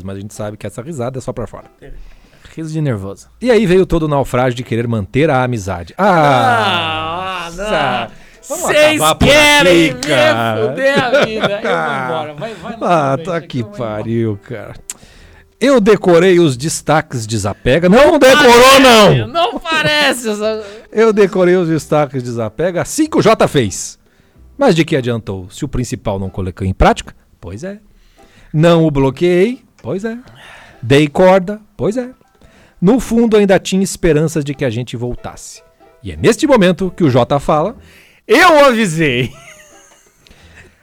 Mas 0.04 0.18
a 0.18 0.20
gente 0.20 0.34
sabe 0.34 0.58
que 0.58 0.66
essa 0.66 0.82
risada 0.82 1.20
é 1.20 1.22
só 1.22 1.32
pra 1.32 1.46
fora. 1.46 1.70
Riso 2.56 2.74
de 2.74 2.82
nervoso. 2.82 3.30
E 3.40 3.52
aí 3.52 3.68
veio 3.68 3.86
todo 3.86 4.04
o 4.04 4.08
naufrágio 4.08 4.58
de 4.58 4.64
querer 4.64 4.88
manter 4.88 5.30
a 5.30 5.44
amizade. 5.44 5.94
Ah! 5.96 7.46
Ah, 7.48 7.52
Vamos 7.52 8.25
Vocês 8.48 9.02
querem 9.20 9.90
aqui, 9.90 9.96
me 9.96 10.02
cara. 10.02 10.70
fuder 10.70 11.04
a 11.04 11.26
vida. 11.26 11.62
Eu 11.64 11.72
vou 11.72 11.96
embora. 12.06 12.34
Vai, 12.34 12.54
vai 12.54 12.78
Ah, 12.82 13.18
tá 13.24 13.42
que 13.42 13.64
pariu, 13.64 14.40
cara. 14.44 14.74
Eu 15.60 15.80
decorei 15.80 16.40
os 16.40 16.56
destaques 16.58 17.26
desapega. 17.26 17.88
Não, 17.90 18.12
não 18.12 18.20
decorou, 18.20 18.52
Parece, 18.52 18.82
não! 18.84 19.28
Não 19.28 19.60
parece. 19.60 20.28
Eu 20.92 21.12
decorei 21.14 21.56
os 21.56 21.70
destaques 21.70 22.22
desapega 22.22 22.82
assim 22.82 23.08
que 23.08 23.18
o 23.18 23.22
Jota 23.22 23.48
fez. 23.48 23.98
Mas 24.58 24.76
de 24.76 24.86
que 24.86 24.96
adiantou? 24.96 25.50
Se 25.50 25.66
o 25.66 25.68
principal 25.68 26.20
não 26.20 26.30
colocou 26.30 26.68
em 26.68 26.74
prática? 26.74 27.16
Pois 27.40 27.64
é. 27.64 27.80
Não 28.54 28.86
o 28.86 28.92
bloqueei? 28.92 29.64
Pois 29.82 30.06
é. 30.06 30.18
Dei 30.82 31.08
corda? 31.08 31.60
Pois 31.76 31.98
é. 31.98 32.10
No 32.82 33.00
fundo 33.00 33.36
ainda 33.38 33.58
tinha 33.58 33.82
esperanças 33.84 34.44
de 34.44 34.54
que 34.54 34.66
a 34.66 34.70
gente 34.70 34.96
voltasse. 34.96 35.64
E 36.04 36.12
é 36.12 36.16
neste 36.16 36.46
momento 36.46 36.94
que 36.96 37.04
o 37.04 37.10
Jota 37.10 37.40
fala, 37.40 37.76
Eu 38.28 38.66
avisei. 38.66 39.32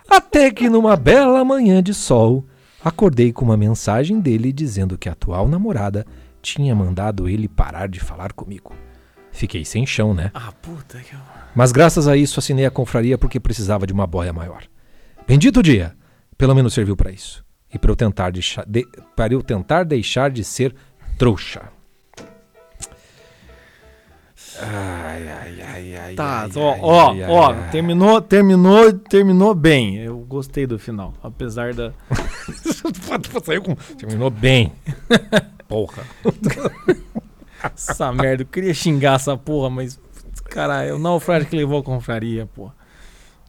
até 0.09 0.51
que 0.51 0.69
numa 0.69 0.97
bela 0.97 1.45
manhã 1.45 1.83
de 1.83 1.93
sol, 1.93 2.47
acordei 2.85 3.33
com 3.33 3.45
uma 3.45 3.57
mensagem 3.57 4.21
dele 4.21 4.53
dizendo 4.53 4.97
que 4.97 5.09
a 5.09 5.13
atual 5.13 5.49
namorada 5.49 6.07
tinha 6.41 6.75
mandado 6.75 7.29
ele 7.29 7.49
parar 7.49 7.89
de 7.89 7.99
falar 7.99 8.33
comigo. 8.33 8.73
Fiquei 9.33 9.65
sem 9.65 9.87
chão, 9.87 10.13
né? 10.15 10.31
Ah, 10.35 10.53
puta 10.53 10.99
que... 10.99 11.17
Mas 11.55 11.73
graças 11.73 12.07
a 12.07 12.17
isso 12.17 12.39
assinei 12.39 12.67
a 12.67 12.71
confraria 12.71 13.19
porque 13.19 13.41
precisava 13.41 13.87
de 13.87 13.93
uma 13.93 14.07
boia 14.07 14.33
maior. 14.33 14.65
Bendito 15.27 15.63
dia! 15.63 15.97
Pelo 16.37 16.55
menos 16.55 16.75
serviu 16.75 16.97
para 16.97 17.11
isso. 17.11 17.45
E 17.73 17.79
para 17.79 17.91
eu 17.91 17.97
tentar 17.97 18.31
deixar 18.31 18.65
de, 18.67 18.87
para 19.17 19.33
eu 19.33 19.43
tentar 19.43 19.85
deixar 19.85 20.31
de 20.31 20.45
ser 20.45 20.75
trouxa. 21.19 21.63
Ai, 24.65 25.29
ai, 25.29 25.61
ai, 25.61 25.97
ai. 25.97 26.15
Tá, 26.15 26.43
ai, 26.43 26.51
ó, 26.55 26.73
ai, 26.73 26.81
ó, 26.81 27.11
ai, 27.11 27.25
ó, 27.29 27.71
terminou, 27.71 28.21
terminou, 28.21 28.93
terminou 28.93 29.55
bem. 29.55 29.97
Eu 29.97 30.19
gostei 30.19 30.67
do 30.67 30.79
final, 30.79 31.13
apesar 31.23 31.75
da... 31.75 31.93
Saiu 33.45 33.63
com. 33.63 33.75
Terminou 33.75 34.31
bem. 34.31 34.73
Porra. 35.67 36.05
Essa 37.75 38.13
merda, 38.13 38.43
eu 38.43 38.47
queria 38.47 38.73
xingar 38.73 39.17
essa 39.17 39.37
porra, 39.37 39.69
mas... 39.69 39.99
Caralho, 40.45 40.91
é 40.91 40.95
o 40.95 40.99
naufrágio 40.99 41.49
que 41.49 41.57
levou 41.57 41.81
a 41.81 41.83
confraria, 41.83 42.47
porra. 42.47 42.75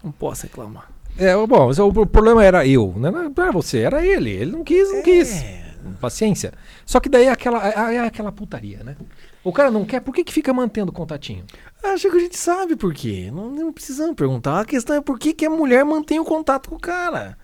Não 0.04 0.12
posso 0.12 0.44
reclamar. 0.44 0.90
É, 1.18 1.36
bom, 1.46 1.70
o 1.70 2.06
problema 2.08 2.44
era 2.44 2.66
eu, 2.66 2.94
né? 2.98 3.12
não 3.12 3.44
era 3.44 3.52
você, 3.52 3.80
era 3.80 4.06
ele. 4.06 4.32
Ele 4.32 4.52
não 4.52 4.64
quis, 4.64 4.92
não 4.92 5.04
quis. 5.04 5.44
É. 5.44 5.64
Paciência. 6.00 6.54
Só 6.86 7.00
que 7.00 7.10
daí 7.10 7.26
é 7.26 7.32
aquela, 7.32 7.68
é, 7.68 7.96
é 7.96 8.00
aquela 8.00 8.32
putaria, 8.32 8.84
né? 8.84 8.96
O 9.44 9.52
cara 9.52 9.70
não 9.70 9.84
quer, 9.84 10.00
por 10.00 10.14
que, 10.14 10.24
que 10.24 10.32
fica 10.32 10.54
mantendo 10.54 10.92
contatinho? 10.92 11.46
Acho 11.84 12.10
que 12.10 12.16
a 12.16 12.20
gente 12.20 12.38
sabe 12.38 12.78
por 12.78 12.94
quê. 12.94 13.30
Não, 13.34 13.52
não 13.52 13.74
precisamos 13.74 14.16
perguntar. 14.16 14.62
A 14.62 14.66
questão 14.66 14.96
é 14.96 15.02
por 15.02 15.20
que, 15.20 15.34
que 15.34 15.46
a 15.46 15.50
mulher 15.50 15.84
mantém 15.84 16.20
o 16.20 16.24
contato 16.24 16.70
com 16.70 16.76
o 16.76 16.80
cara. 16.80 17.38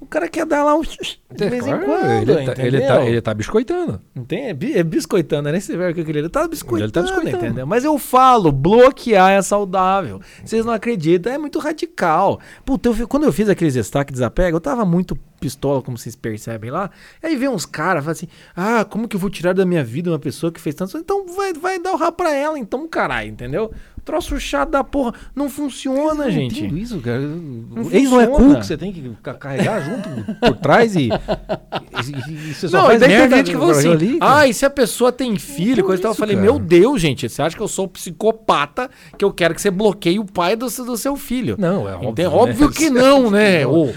O 0.00 0.06
cara 0.06 0.28
quer 0.28 0.46
dar 0.46 0.64
lá 0.64 0.76
um... 0.76 0.82
De 0.82 1.48
vez 1.48 1.66
em 1.66 1.78
quando, 1.78 2.30
ele, 2.30 2.44
tá, 2.46 2.62
ele, 2.62 2.80
tá, 2.80 3.04
ele 3.04 3.20
tá 3.20 3.34
biscoitando. 3.34 4.00
Não 4.14 4.24
tem? 4.24 4.46
É, 4.46 4.50
é 4.50 4.82
biscoitando, 4.82 5.48
é 5.48 5.52
nem 5.52 5.58
esse 5.58 5.76
verbo 5.76 5.94
que 5.94 6.00
eu 6.00 6.04
queria. 6.04 6.20
Ele 6.20 6.28
tá 6.28 6.46
biscoitando, 6.46 6.84
Ele 6.84 6.92
tá 6.92 7.02
biscoitando. 7.02 7.44
entendeu? 7.44 7.66
Mas 7.66 7.84
eu 7.84 7.98
falo, 7.98 8.50
bloquear 8.50 9.32
é 9.32 9.42
saudável. 9.42 10.20
Vocês 10.44 10.64
não 10.64 10.72
acreditam, 10.72 11.32
é 11.32 11.38
muito 11.38 11.58
radical. 11.58 12.40
Puta, 12.64 12.88
eu 12.88 13.08
quando 13.08 13.24
eu 13.24 13.32
fiz 13.32 13.48
aqueles 13.48 13.74
destaque 13.74 14.12
desapega, 14.12 14.56
eu 14.56 14.60
tava 14.60 14.84
muito 14.84 15.18
pistola, 15.38 15.82
como 15.82 15.96
vocês 15.96 16.16
percebem 16.16 16.70
lá. 16.70 16.90
Aí 17.22 17.36
vem 17.36 17.48
uns 17.48 17.64
caras, 17.64 18.02
falam 18.02 18.12
assim, 18.12 18.28
ah, 18.56 18.84
como 18.84 19.08
que 19.08 19.16
eu 19.16 19.20
vou 19.20 19.30
tirar 19.30 19.54
da 19.54 19.64
minha 19.64 19.84
vida 19.84 20.10
uma 20.10 20.18
pessoa 20.18 20.52
que 20.52 20.60
fez 20.60 20.74
tanto? 20.74 20.96
Então 20.98 21.26
vai, 21.26 21.52
vai 21.52 21.78
dar 21.78 21.92
o 21.92 21.96
rabo 21.96 22.16
pra 22.16 22.32
ela, 22.32 22.58
então, 22.58 22.86
caralho, 22.88 23.30
entendeu? 23.30 23.70
Troço 24.08 24.40
chato 24.40 24.70
da 24.70 24.82
porra. 24.82 25.12
Não 25.36 25.50
funciona, 25.50 26.24
Eu 26.24 26.30
gente. 26.30 26.60
entendo 26.60 26.78
isso, 26.78 26.98
cara. 27.00 27.20
Não 27.20 27.92
Ex 27.92 28.10
não 28.10 28.20
é 28.22 28.26
cu 28.26 28.54
que 28.58 28.64
você 28.66 28.74
tem 28.78 28.90
que 28.90 29.12
ca- 29.22 29.34
carregar 29.34 29.82
junto 29.82 30.08
por 30.40 30.56
trás 30.56 30.96
e, 30.96 31.10
e, 31.10 31.10
e- 31.10 32.54
você 32.54 32.68
só 32.68 32.78
Não, 32.78 32.86
faz 32.86 33.00
daí 33.00 33.10
tem 33.10 33.18
merda 33.18 33.36
gente 33.36 33.46
que 33.50 33.52
falou 33.52 33.70
assim, 33.70 33.92
ali, 33.92 34.18
ah, 34.22 34.46
e 34.46 34.54
se 34.54 34.64
a 34.64 34.70
pessoa 34.70 35.12
tem 35.12 35.36
filho, 35.38 35.84
coisa 35.84 36.00
e 36.00 36.02
tal, 36.02 36.12
eu 36.12 36.16
falei, 36.16 36.36
cara. 36.36 36.46
meu 36.50 36.58
Deus, 36.58 37.00
gente, 37.02 37.28
você 37.28 37.42
acha 37.42 37.54
que 37.54 37.62
eu 37.62 37.68
sou 37.68 37.86
psicopata, 37.86 38.88
que 39.18 39.24
eu 39.24 39.30
quero 39.30 39.54
que 39.54 39.60
você 39.60 39.70
bloqueie 39.70 40.18
o 40.18 40.24
pai 40.24 40.56
do, 40.56 40.70
seu- 40.70 40.86
do 40.86 40.96
seu 40.96 41.14
filho? 41.14 41.56
Não, 41.58 41.86
é 41.86 41.94
óbvio. 41.94 42.14
Né? 42.16 42.28
óbvio 42.28 42.70
que 42.70 42.88
não, 42.88 43.30
né? 43.30 43.66
Ô, 43.68 43.90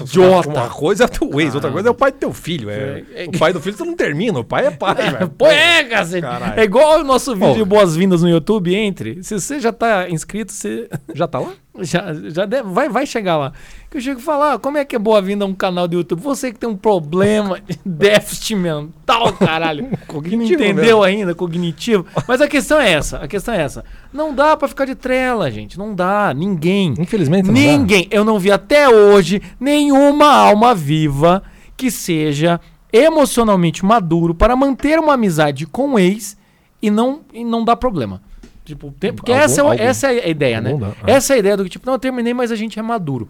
Idiota. 0.00 0.48
Uma 0.48 0.68
coisa 0.68 1.04
é 1.04 1.08
teu 1.08 1.40
ex, 1.40 1.54
outra 1.54 1.70
coisa 1.70 1.88
é 1.88 1.90
o 1.90 1.94
pai 1.94 2.12
do 2.12 2.18
teu 2.18 2.32
filho. 2.32 2.70
É, 2.70 3.04
É, 3.14 3.24
é- 3.24 3.26
o 3.28 3.38
pai 3.38 3.52
do 3.52 3.60
filho 3.60 3.76
você 3.76 3.84
não 3.84 3.94
termina, 3.96 4.38
o 4.38 4.44
pai 4.44 4.66
é 4.66 4.70
pai, 4.70 4.94
velho. 5.10 5.28
Pô, 5.30 5.46
é, 5.46 5.84
cacete. 5.84 6.26
É 6.56 6.62
igual 6.64 7.00
o 7.00 7.04
nosso 7.04 7.34
vídeo 7.34 7.54
de 7.56 7.64
boas-vindas 7.64 8.22
no 8.22 8.28
YouTube, 8.28 8.74
entre. 8.74 9.22
Se 9.22 9.38
você 9.38 9.60
já 9.60 9.72
tá 9.72 10.08
inscrito, 10.10 10.52
você 10.52 10.88
Já 11.14 11.26
tá 11.26 11.38
lá? 11.38 11.52
Já, 11.80 12.12
já 12.30 12.44
deve- 12.44 12.68
vai, 12.70 12.88
vai 12.88 13.06
chegar 13.06 13.36
lá. 13.36 13.52
Que 13.90 13.96
eu 13.96 14.00
chego 14.00 14.20
a 14.20 14.22
falar, 14.22 14.58
como 14.58 14.76
é 14.78 14.84
que 14.84 14.94
é 14.94 14.98
boa-vinda 14.98 15.44
a 15.44 15.48
um 15.48 15.54
canal 15.54 15.88
do 15.88 15.94
YouTube? 15.96 16.20
Você 16.22 16.52
que 16.52 16.58
tem 16.58 16.68
um 16.68 16.76
problema 16.76 17.60
de 17.60 17.78
déficit 17.84 18.54
mental, 18.56 19.32
caralho. 19.34 19.88
que 20.22 20.36
não 20.36 20.44
entendeu 20.44 21.02
ainda, 21.02 21.34
cognitivo. 21.34 22.04
Mas 22.26 22.40
a 22.40 22.48
questão 22.48 22.78
é 22.80 22.92
essa, 22.92 23.18
a 23.18 23.28
questão 23.28 23.54
é 23.54 23.62
essa. 23.62 23.84
Não 24.12 24.34
dá 24.34 24.56
pra 24.56 24.68
ficar 24.68 24.84
de 24.84 24.94
trela, 24.94 25.50
gente. 25.50 25.78
Não 25.78 25.94
dá. 25.94 26.32
Ninguém. 26.34 26.94
Infelizmente 26.98 27.46
não 27.46 27.54
dá. 27.54 27.60
Ninguém. 27.60 28.06
Eu 28.10 28.24
não 28.24 28.38
vi 28.38 28.50
até 28.52 28.88
hoje 28.88 29.40
nenhuma 29.58 30.26
alma 30.32 30.74
viva 30.74 31.42
que 31.76 31.90
seja 31.90 32.60
emocionalmente 32.92 33.84
maduro 33.84 34.34
para 34.34 34.56
manter 34.56 34.98
uma 34.98 35.14
amizade 35.14 35.66
com 35.66 35.94
o 35.94 35.98
ex 35.98 36.36
e 36.80 36.90
não, 36.90 37.20
e 37.32 37.44
não 37.44 37.64
dar 37.64 37.76
problema. 37.76 38.20
Tipo, 38.68 38.92
tem- 39.00 39.12
porque 39.12 39.32
Algum- 39.32 39.44
essa, 39.44 39.60
é, 39.60 39.64
algum. 39.64 39.82
essa 39.82 40.12
é 40.12 40.24
a 40.24 40.28
ideia, 40.28 40.60
né? 40.60 40.72
Algum 40.72 40.84
ah. 40.86 40.92
Essa 41.06 41.32
é 41.32 41.36
a 41.36 41.38
ideia 41.38 41.56
do 41.56 41.64
que, 41.64 41.70
tipo, 41.70 41.86
não, 41.86 41.94
eu 41.94 41.98
terminei, 41.98 42.32
mas 42.34 42.52
a 42.52 42.56
gente 42.56 42.78
é 42.78 42.82
maduro. 42.82 43.28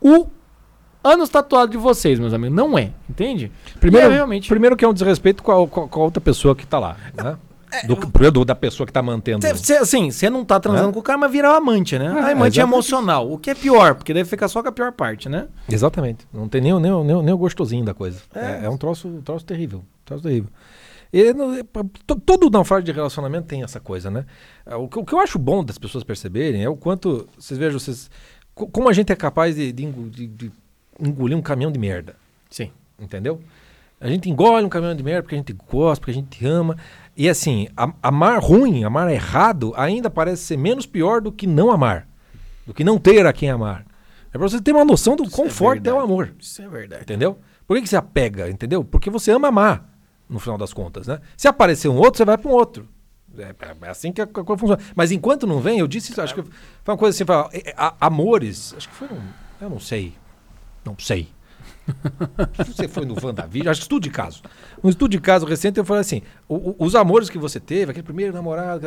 O 0.00 0.26
anos 1.02 1.28
tatuado 1.28 1.70
de 1.70 1.76
vocês, 1.78 2.18
meus 2.18 2.32
amigos, 2.34 2.54
não 2.56 2.76
é, 2.78 2.90
entende? 3.08 3.50
Primeiro, 3.80 4.10
é 4.10 4.14
realmente. 4.14 4.48
primeiro 4.48 4.76
que 4.76 4.84
é 4.84 4.88
um 4.88 4.92
desrespeito 4.92 5.42
com 5.42 5.52
a, 5.52 5.68
com 5.68 5.84
a- 5.84 5.88
com 5.88 6.00
a 6.00 6.04
outra 6.04 6.20
pessoa 6.20 6.54
que 6.54 6.66
tá 6.66 6.78
lá, 6.78 6.96
né? 7.16 7.36
Do, 7.86 7.96
primeiro 7.96 8.32
do- 8.32 8.44
da 8.44 8.54
pessoa 8.54 8.86
que 8.86 8.92
tá 8.92 9.02
mantendo. 9.02 9.42
Cê- 9.46 9.54
cê- 9.56 9.76
assim, 9.78 10.10
você 10.10 10.30
não 10.30 10.44
tá 10.44 10.58
transando 10.58 10.90
É. 10.90 10.92
com 10.92 11.00
o 11.00 11.02
cara, 11.02 11.18
mas 11.18 11.30
vira 11.30 11.50
o 11.50 11.54
amante, 11.54 11.98
né? 11.98 12.06
É, 12.06 12.08
a 12.08 12.10
amante 12.10 12.26
exatamente. 12.30 12.58
emocional. 12.60 13.30
O 13.30 13.36
que 13.38 13.50
é 13.50 13.54
pior, 13.54 13.94
porque 13.96 14.14
deve 14.14 14.28
ficar 14.28 14.48
só 14.48 14.62
com 14.62 14.68
a 14.68 14.72
pior 14.72 14.92
parte, 14.92 15.28
né? 15.28 15.46
Exatamente. 15.70 16.26
Não 16.32 16.48
tem 16.48 16.60
nem, 16.60 16.72
o- 16.72 16.80
nem, 16.80 16.90
o- 16.92 17.04
nem, 17.04 17.16
o- 17.16 17.22
nem 17.22 17.34
o 17.34 17.36
gostosinho 17.38 17.84
da 17.84 17.92
coisa. 17.92 18.20
É, 18.34 18.64
é 18.64 18.70
um 18.70 18.76
troço, 18.78 19.20
troço 19.24 19.44
terrível. 19.44 19.80
um 19.80 20.04
troço 20.06 20.22
terrível. 20.22 20.48
E 21.12 21.22
é, 21.22 21.32
to- 22.06 22.20
todo 22.20 22.50
naufrágio 22.50 22.84
de 22.84 22.92
relacionamento 22.92 23.46
tem 23.46 23.62
essa 23.62 23.80
coisa, 23.80 24.10
né? 24.10 24.24
É, 24.64 24.74
O 24.74 24.88
que, 24.88 24.98
o 24.98 25.04
que 25.04 25.12
eu 25.14 25.20
acho 25.20 25.38
bom 25.38 25.64
das 25.64 25.78
pessoas 25.78 26.04
perceberem 26.04 26.62
é 26.64 26.68
o 26.68 26.76
quanto. 26.76 27.28
Vocês 27.38 27.58
vejam, 27.58 27.78
vocês, 27.78 28.10
co- 28.54 28.66
como 28.68 28.88
a 28.88 28.92
gente 28.92 29.12
é 29.12 29.16
capaz 29.16 29.54
de, 29.56 29.72
de 29.72 29.86
de- 29.92 30.26
de 30.26 30.52
engolir 31.00 31.36
um 31.36 31.42
caminhão 31.42 31.70
de 31.72 31.78
merda. 31.78 32.16
Sim. 32.50 32.70
Entendeu? 32.98 33.40
A 34.00 34.08
gente 34.08 34.28
engole 34.28 34.64
um 34.64 34.68
caminhão 34.68 34.94
de 34.94 35.02
merda 35.02 35.22
porque 35.22 35.34
a 35.34 35.38
gente 35.38 35.52
gosta, 35.52 36.00
porque 36.00 36.10
a 36.10 36.14
gente 36.14 36.44
ama. 36.46 36.76
E 37.16 37.28
assim, 37.30 37.66
amar 38.02 38.38
ruim, 38.42 38.84
amar 38.84 39.10
errado, 39.10 39.72
ainda 39.76 40.10
parece 40.10 40.42
ser 40.42 40.56
menos 40.58 40.84
pior 40.84 41.20
do 41.22 41.32
que 41.32 41.46
não 41.46 41.70
amar. 41.70 42.06
Do 42.66 42.74
que 42.74 42.84
não 42.84 42.98
ter 42.98 43.24
a 43.26 43.32
quem 43.32 43.48
amar. 43.48 43.86
É 44.34 44.38
pra 44.38 44.46
você 44.48 44.60
ter 44.60 44.72
uma 44.72 44.84
noção 44.84 45.16
do 45.16 45.22
Isso 45.22 45.32
quão 45.34 45.46
é 45.46 45.50
forte 45.50 45.88
é 45.88 45.92
o 45.94 45.98
amor. 46.00 46.34
Isso 46.38 46.60
é 46.60 46.68
verdade. 46.68 47.02
Entendeu? 47.04 47.38
Por 47.66 47.76
que, 47.76 47.82
que 47.84 47.88
você 47.88 47.96
apega? 47.96 48.50
Entendeu? 48.50 48.84
Porque 48.84 49.08
você 49.08 49.30
ama 49.30 49.48
amar, 49.48 49.88
no 50.28 50.38
final 50.38 50.58
das 50.58 50.72
contas, 50.72 51.06
né? 51.06 51.20
Se 51.36 51.46
aparecer 51.48 51.88
um 51.88 51.96
outro, 51.96 52.18
você 52.18 52.24
vai 52.24 52.36
para 52.38 52.50
um 52.50 52.54
outro. 52.54 52.88
É, 53.38 53.54
é 53.82 53.88
assim 53.90 54.12
que 54.12 54.20
a, 54.20 54.26
coisa 54.26 54.58
funciona. 54.58 54.82
Mas 54.94 55.12
enquanto 55.12 55.46
não 55.46 55.60
vem, 55.60 55.78
eu 55.78 55.86
disse 55.86 56.18
acho 56.20 56.34
que 56.34 56.42
foi 56.42 56.94
uma 56.94 56.96
coisa 56.96 57.14
assim, 57.24 57.30
é, 57.52 57.70
é, 57.70 57.74
a- 57.76 57.94
amores, 58.00 58.74
acho 58.76 58.88
que 58.88 58.94
foi 58.94 59.08
um, 59.08 59.20
eu 59.60 59.68
não 59.70 59.78
sei, 59.80 60.14
não 60.84 60.96
sei. 60.98 61.28
Se 62.64 62.72
você 62.74 62.88
foi 62.88 63.04
no 63.04 63.14
WandaVision, 63.22 63.70
acho 63.70 63.80
que 63.80 63.84
estudo 63.84 64.02
de 64.02 64.10
caso. 64.10 64.42
Um 64.82 64.88
estudo 64.88 65.10
de 65.12 65.20
caso 65.20 65.46
recente, 65.46 65.78
eu 65.78 65.84
falei 65.84 66.00
assim: 66.00 66.22
o- 66.48 66.70
o- 66.70 66.76
os 66.80 66.94
amores 66.96 67.30
que 67.30 67.38
você 67.38 67.60
teve, 67.60 67.90
aquele 67.92 68.02
primeiro 68.02 68.32
namorado, 68.32 68.84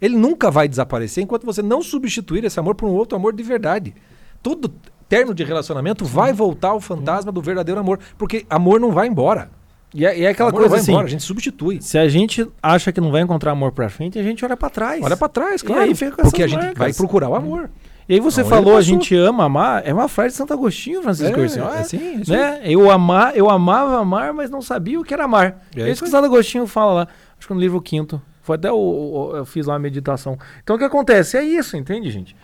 ele 0.00 0.16
nunca 0.16 0.50
vai 0.50 0.68
desaparecer 0.68 1.24
enquanto 1.24 1.46
você 1.46 1.62
não 1.62 1.80
substituir 1.82 2.44
esse 2.44 2.60
amor 2.60 2.74
por 2.74 2.86
um 2.88 2.92
outro 2.92 3.16
amor 3.16 3.32
de 3.32 3.42
verdade. 3.42 3.94
Todo 4.42 4.68
termo 5.08 5.32
de 5.34 5.42
relacionamento 5.42 6.04
vai 6.04 6.32
voltar 6.32 6.68
ao 6.68 6.80
fantasma 6.80 7.32
do 7.32 7.40
verdadeiro 7.40 7.80
amor, 7.80 7.98
porque 8.18 8.44
amor 8.50 8.78
não 8.78 8.92
vai 8.92 9.06
embora. 9.08 9.50
E 9.94 10.04
é, 10.04 10.18
e 10.18 10.24
é 10.24 10.28
aquela 10.28 10.50
amor 10.50 10.60
coisa 10.60 10.76
assim, 10.76 10.92
embora, 10.92 11.06
a 11.06 11.10
gente 11.10 11.22
substitui. 11.22 11.80
se 11.80 11.96
a 11.98 12.06
gente 12.08 12.46
acha 12.62 12.92
que 12.92 13.00
não 13.00 13.10
vai 13.10 13.22
encontrar 13.22 13.52
amor 13.52 13.72
pra 13.72 13.88
frente, 13.88 14.18
a 14.18 14.22
gente 14.22 14.44
olha 14.44 14.56
pra 14.56 14.68
trás. 14.68 15.02
Olha 15.02 15.16
pra 15.16 15.28
trás, 15.28 15.62
claro. 15.62 15.90
porque 16.22 16.42
a 16.42 16.46
gente 16.46 16.58
marcas. 16.60 16.78
vai 16.78 16.92
procurar 16.92 17.28
o 17.30 17.34
amor. 17.34 17.70
E 18.08 18.14
aí 18.14 18.20
você 18.20 18.42
falou, 18.42 18.76
a 18.76 18.80
gente 18.80 19.14
ama 19.14 19.44
amar, 19.44 19.82
é 19.86 19.92
uma 19.92 20.08
frase 20.08 20.30
de 20.30 20.36
Santo 20.38 20.52
Agostinho, 20.54 21.02
Francisco 21.02 21.38
É, 21.38 21.42
Ursinho. 21.42 21.64
é 21.68 21.78
assim, 21.78 22.22
é 22.26 22.30
né? 22.30 22.60
Eu, 22.64 22.90
amar, 22.90 23.36
eu 23.36 23.50
amava 23.50 23.98
amar, 23.98 24.32
mas 24.32 24.50
não 24.50 24.62
sabia 24.62 24.98
o 24.98 25.04
que 25.04 25.12
era 25.12 25.24
amar. 25.24 25.62
É 25.76 25.82
É, 25.82 25.90
isso 25.90 26.04
que. 26.04 26.10
Santo 26.10 26.24
Agostinho 26.24 26.66
fala 26.66 26.92
lá, 26.92 27.08
acho 27.38 27.46
que 27.46 27.52
no 27.54 27.60
livro 27.60 27.80
quinto. 27.82 28.20
Foi 28.42 28.56
até 28.56 28.72
o, 28.72 28.76
o- 28.76 29.36
eu 29.36 29.44
fiz 29.44 29.66
lá 29.66 29.74
a 29.74 29.78
meditação. 29.78 30.38
Então 30.62 30.76
o 30.76 30.78
que 30.78 30.84
acontece? 30.86 31.36
É 31.36 31.42
isso, 31.44 31.76
entende, 31.76 32.10
gente? 32.10 32.34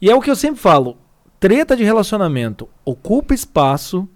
E 0.00 0.08
é 0.08 0.14
o 0.14 0.20
que 0.20 0.30
eu 0.30 0.36
sempre 0.36 0.60
falo. 0.60 0.96
treta 1.40 1.76
de 1.76 1.82
relacionamento 1.82 2.68
ocupa 2.84 3.34
espaço 3.34 4.08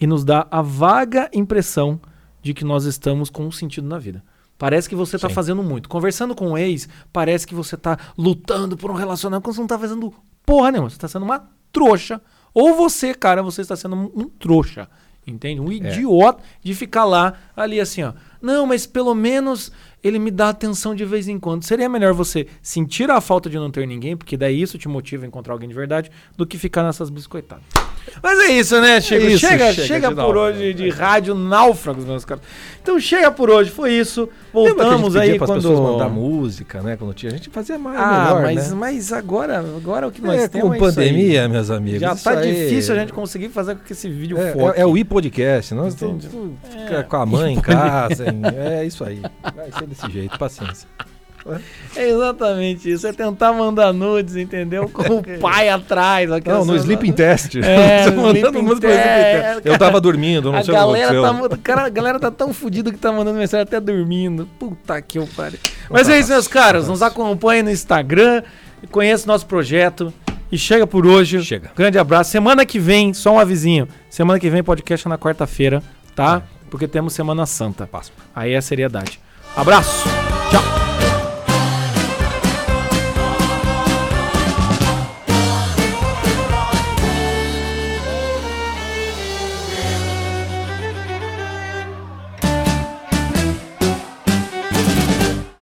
e 0.00 0.06
nos 0.06 0.24
dá 0.24 0.46
a 0.50 0.62
vaga 0.62 1.30
impressão 1.32 2.00
de 2.42 2.54
que 2.54 2.64
nós 2.64 2.84
estamos 2.84 3.28
com 3.28 3.46
um 3.46 3.52
sentido 3.52 3.86
na 3.86 3.98
vida. 3.98 4.24
Parece 4.56 4.88
que 4.88 4.94
você 4.94 5.16
está 5.16 5.28
fazendo 5.28 5.62
muito. 5.62 5.88
Conversando 5.88 6.34
com 6.34 6.52
o 6.52 6.58
ex, 6.58 6.88
parece 7.12 7.46
que 7.46 7.54
você 7.54 7.76
está 7.76 7.98
lutando 8.16 8.76
por 8.76 8.90
um 8.90 8.94
relacionamento 8.94 9.42
quando 9.42 9.54
você 9.54 9.60
não 9.60 9.66
está 9.66 9.78
fazendo 9.78 10.12
porra 10.44 10.70
nenhuma. 10.70 10.90
Você 10.90 10.96
está 10.96 11.08
sendo 11.08 11.24
uma 11.24 11.48
trouxa. 11.72 12.20
Ou 12.52 12.74
você, 12.74 13.14
cara, 13.14 13.42
você 13.42 13.62
está 13.62 13.74
sendo 13.74 13.96
um, 13.96 14.10
um 14.14 14.24
trouxa. 14.28 14.88
Entende? 15.26 15.60
Um 15.60 15.70
idiota 15.70 16.42
de 16.62 16.74
ficar 16.74 17.04
lá, 17.04 17.34
ali 17.56 17.80
assim, 17.80 18.02
ó. 18.02 18.12
Não, 18.40 18.66
mas 18.66 18.86
pelo 18.86 19.14
menos 19.14 19.70
ele 20.02 20.18
me 20.18 20.30
dá 20.30 20.48
atenção 20.48 20.94
de 20.94 21.04
vez 21.04 21.28
em 21.28 21.38
quando. 21.38 21.62
Seria 21.62 21.88
melhor 21.88 22.12
você 22.12 22.46
sentir 22.62 23.10
a 23.10 23.20
falta 23.20 23.48
de 23.48 23.56
não 23.56 23.70
ter 23.70 23.86
ninguém, 23.86 24.16
porque 24.16 24.36
daí 24.36 24.60
isso 24.60 24.76
te 24.78 24.88
motiva 24.88 25.24
a 25.24 25.28
encontrar 25.28 25.54
alguém 25.54 25.68
de 25.68 25.74
verdade, 25.74 26.10
do 26.36 26.46
que 26.46 26.58
ficar 26.58 26.82
nessas 26.82 27.10
biscoitadas. 27.10 27.89
Mas 28.22 28.38
é 28.40 28.52
isso, 28.52 28.80
né, 28.80 29.00
Chico? 29.00 29.24
isso, 29.26 29.38
chega 29.38 29.72
chega 29.72 29.86
chega 29.86 30.12
por 30.12 30.36
hoje 30.36 30.74
de 30.74 30.88
rádio 30.90 31.34
náufragos, 31.34 32.04
meus 32.04 32.24
caros. 32.24 32.42
Então 32.82 32.98
chega 32.98 33.30
por 33.30 33.48
hoje, 33.50 33.70
foi 33.70 33.92
isso. 33.92 34.28
Voltamos 34.52 35.14
aí 35.16 35.38
quando... 35.38 35.54
pessoas 35.54 35.78
mandar 35.78 36.08
música, 36.08 36.82
né? 36.82 36.96
Quando 36.96 37.14
tinha, 37.14 37.30
a 37.30 37.34
gente 37.36 37.48
fazia 37.50 37.78
mais, 37.78 37.98
Ah, 38.00 38.24
melhor, 38.24 38.42
mas, 38.42 38.70
né? 38.70 38.76
mas 38.76 39.12
agora, 39.12 39.58
agora 39.60 40.08
o 40.08 40.10
que 40.10 40.20
nós 40.20 40.42
É, 40.42 40.48
temos 40.48 40.68
com 40.70 40.74
é 40.74 40.78
pandemia, 40.78 41.48
meus 41.48 41.70
amigos. 41.70 42.00
Já 42.00 42.16
tá 42.16 42.38
aí- 42.38 42.52
difícil 42.52 42.94
a 42.94 42.98
gente 42.98 43.12
conseguir 43.12 43.48
fazer 43.50 43.76
com 43.76 43.84
que 43.84 43.92
esse 43.92 44.08
vídeo 44.08 44.38
É, 44.38 44.52
foque. 44.52 44.78
é, 44.78 44.82
é 44.82 44.86
o 44.86 44.96
e-podcast. 44.96 45.74
Nós 45.74 45.94
estamos 45.94 46.26
É. 46.90 47.02
com 47.02 47.16
a 47.16 47.26
mãe 47.26 47.54
em 47.54 47.60
casa. 47.60 48.24
é 48.56 48.84
isso 48.84 49.04
aí. 49.04 49.20
Vai 49.54 49.70
ser 49.78 49.86
desse 49.86 50.10
jeito, 50.10 50.38
paciência. 50.38 50.88
É 51.96 52.08
exatamente 52.08 52.90
isso. 52.90 53.06
É 53.06 53.12
tentar 53.12 53.52
mandar 53.52 53.92
nudes, 53.92 54.36
entendeu? 54.36 54.88
Com 54.88 55.16
o 55.18 55.38
pai 55.40 55.68
atrás. 55.68 56.28
Não, 56.44 56.64
no 56.64 56.76
Sleeping 56.76 57.12
Test. 57.12 57.56
É, 57.56 58.10
mandando 58.12 58.62
música 58.62 58.88
no 58.88 58.94
Sleeping 58.94 59.02
Test. 59.02 59.54
Test. 59.54 59.66
Eu 59.66 59.78
tava 59.78 60.00
dormindo, 60.00 60.52
não 60.52 60.58
A 60.58 60.62
sei 60.62 60.74
o 60.74 60.76
que 60.76 60.82
galera, 60.82 61.22
tá, 61.22 61.56
cara, 61.62 61.86
a 61.86 61.88
galera 61.88 62.20
tá 62.20 62.30
tão 62.30 62.52
fodida 62.52 62.90
que 62.90 62.98
tá 62.98 63.10
mandando 63.10 63.38
mensagem 63.38 63.62
até 63.62 63.80
dormindo. 63.80 64.48
Puta 64.58 65.00
que 65.00 65.18
eu 65.18 65.28
pariu. 65.36 65.58
Mas 65.88 66.08
é 66.08 66.18
isso, 66.18 66.30
meus 66.30 66.46
caros. 66.48 66.88
Nos 66.88 67.02
acompanhem 67.02 67.62
no 67.62 67.70
Instagram, 67.70 68.42
conheça 68.90 69.24
o 69.24 69.28
nosso 69.28 69.46
projeto. 69.46 70.12
E 70.52 70.58
chega 70.58 70.86
por 70.86 71.06
hoje. 71.06 71.42
Chega. 71.44 71.70
Grande 71.76 71.98
abraço. 71.98 72.30
Semana 72.30 72.66
que 72.66 72.78
vem, 72.78 73.14
só 73.14 73.34
um 73.34 73.38
avisinho. 73.38 73.86
Semana 74.08 74.38
que 74.40 74.50
vem, 74.50 74.64
podcast 74.64 75.06
é 75.06 75.08
na 75.08 75.16
quarta-feira, 75.16 75.80
tá? 76.14 76.42
Porque 76.68 76.88
temos 76.88 77.12
Semana 77.12 77.46
Santa. 77.46 77.86
Páscoa. 77.86 78.24
Aí 78.34 78.52
é 78.52 78.56
a 78.56 78.62
seriedade. 78.62 79.20
Abraço. 79.56 80.08
Tchau. 80.50 80.99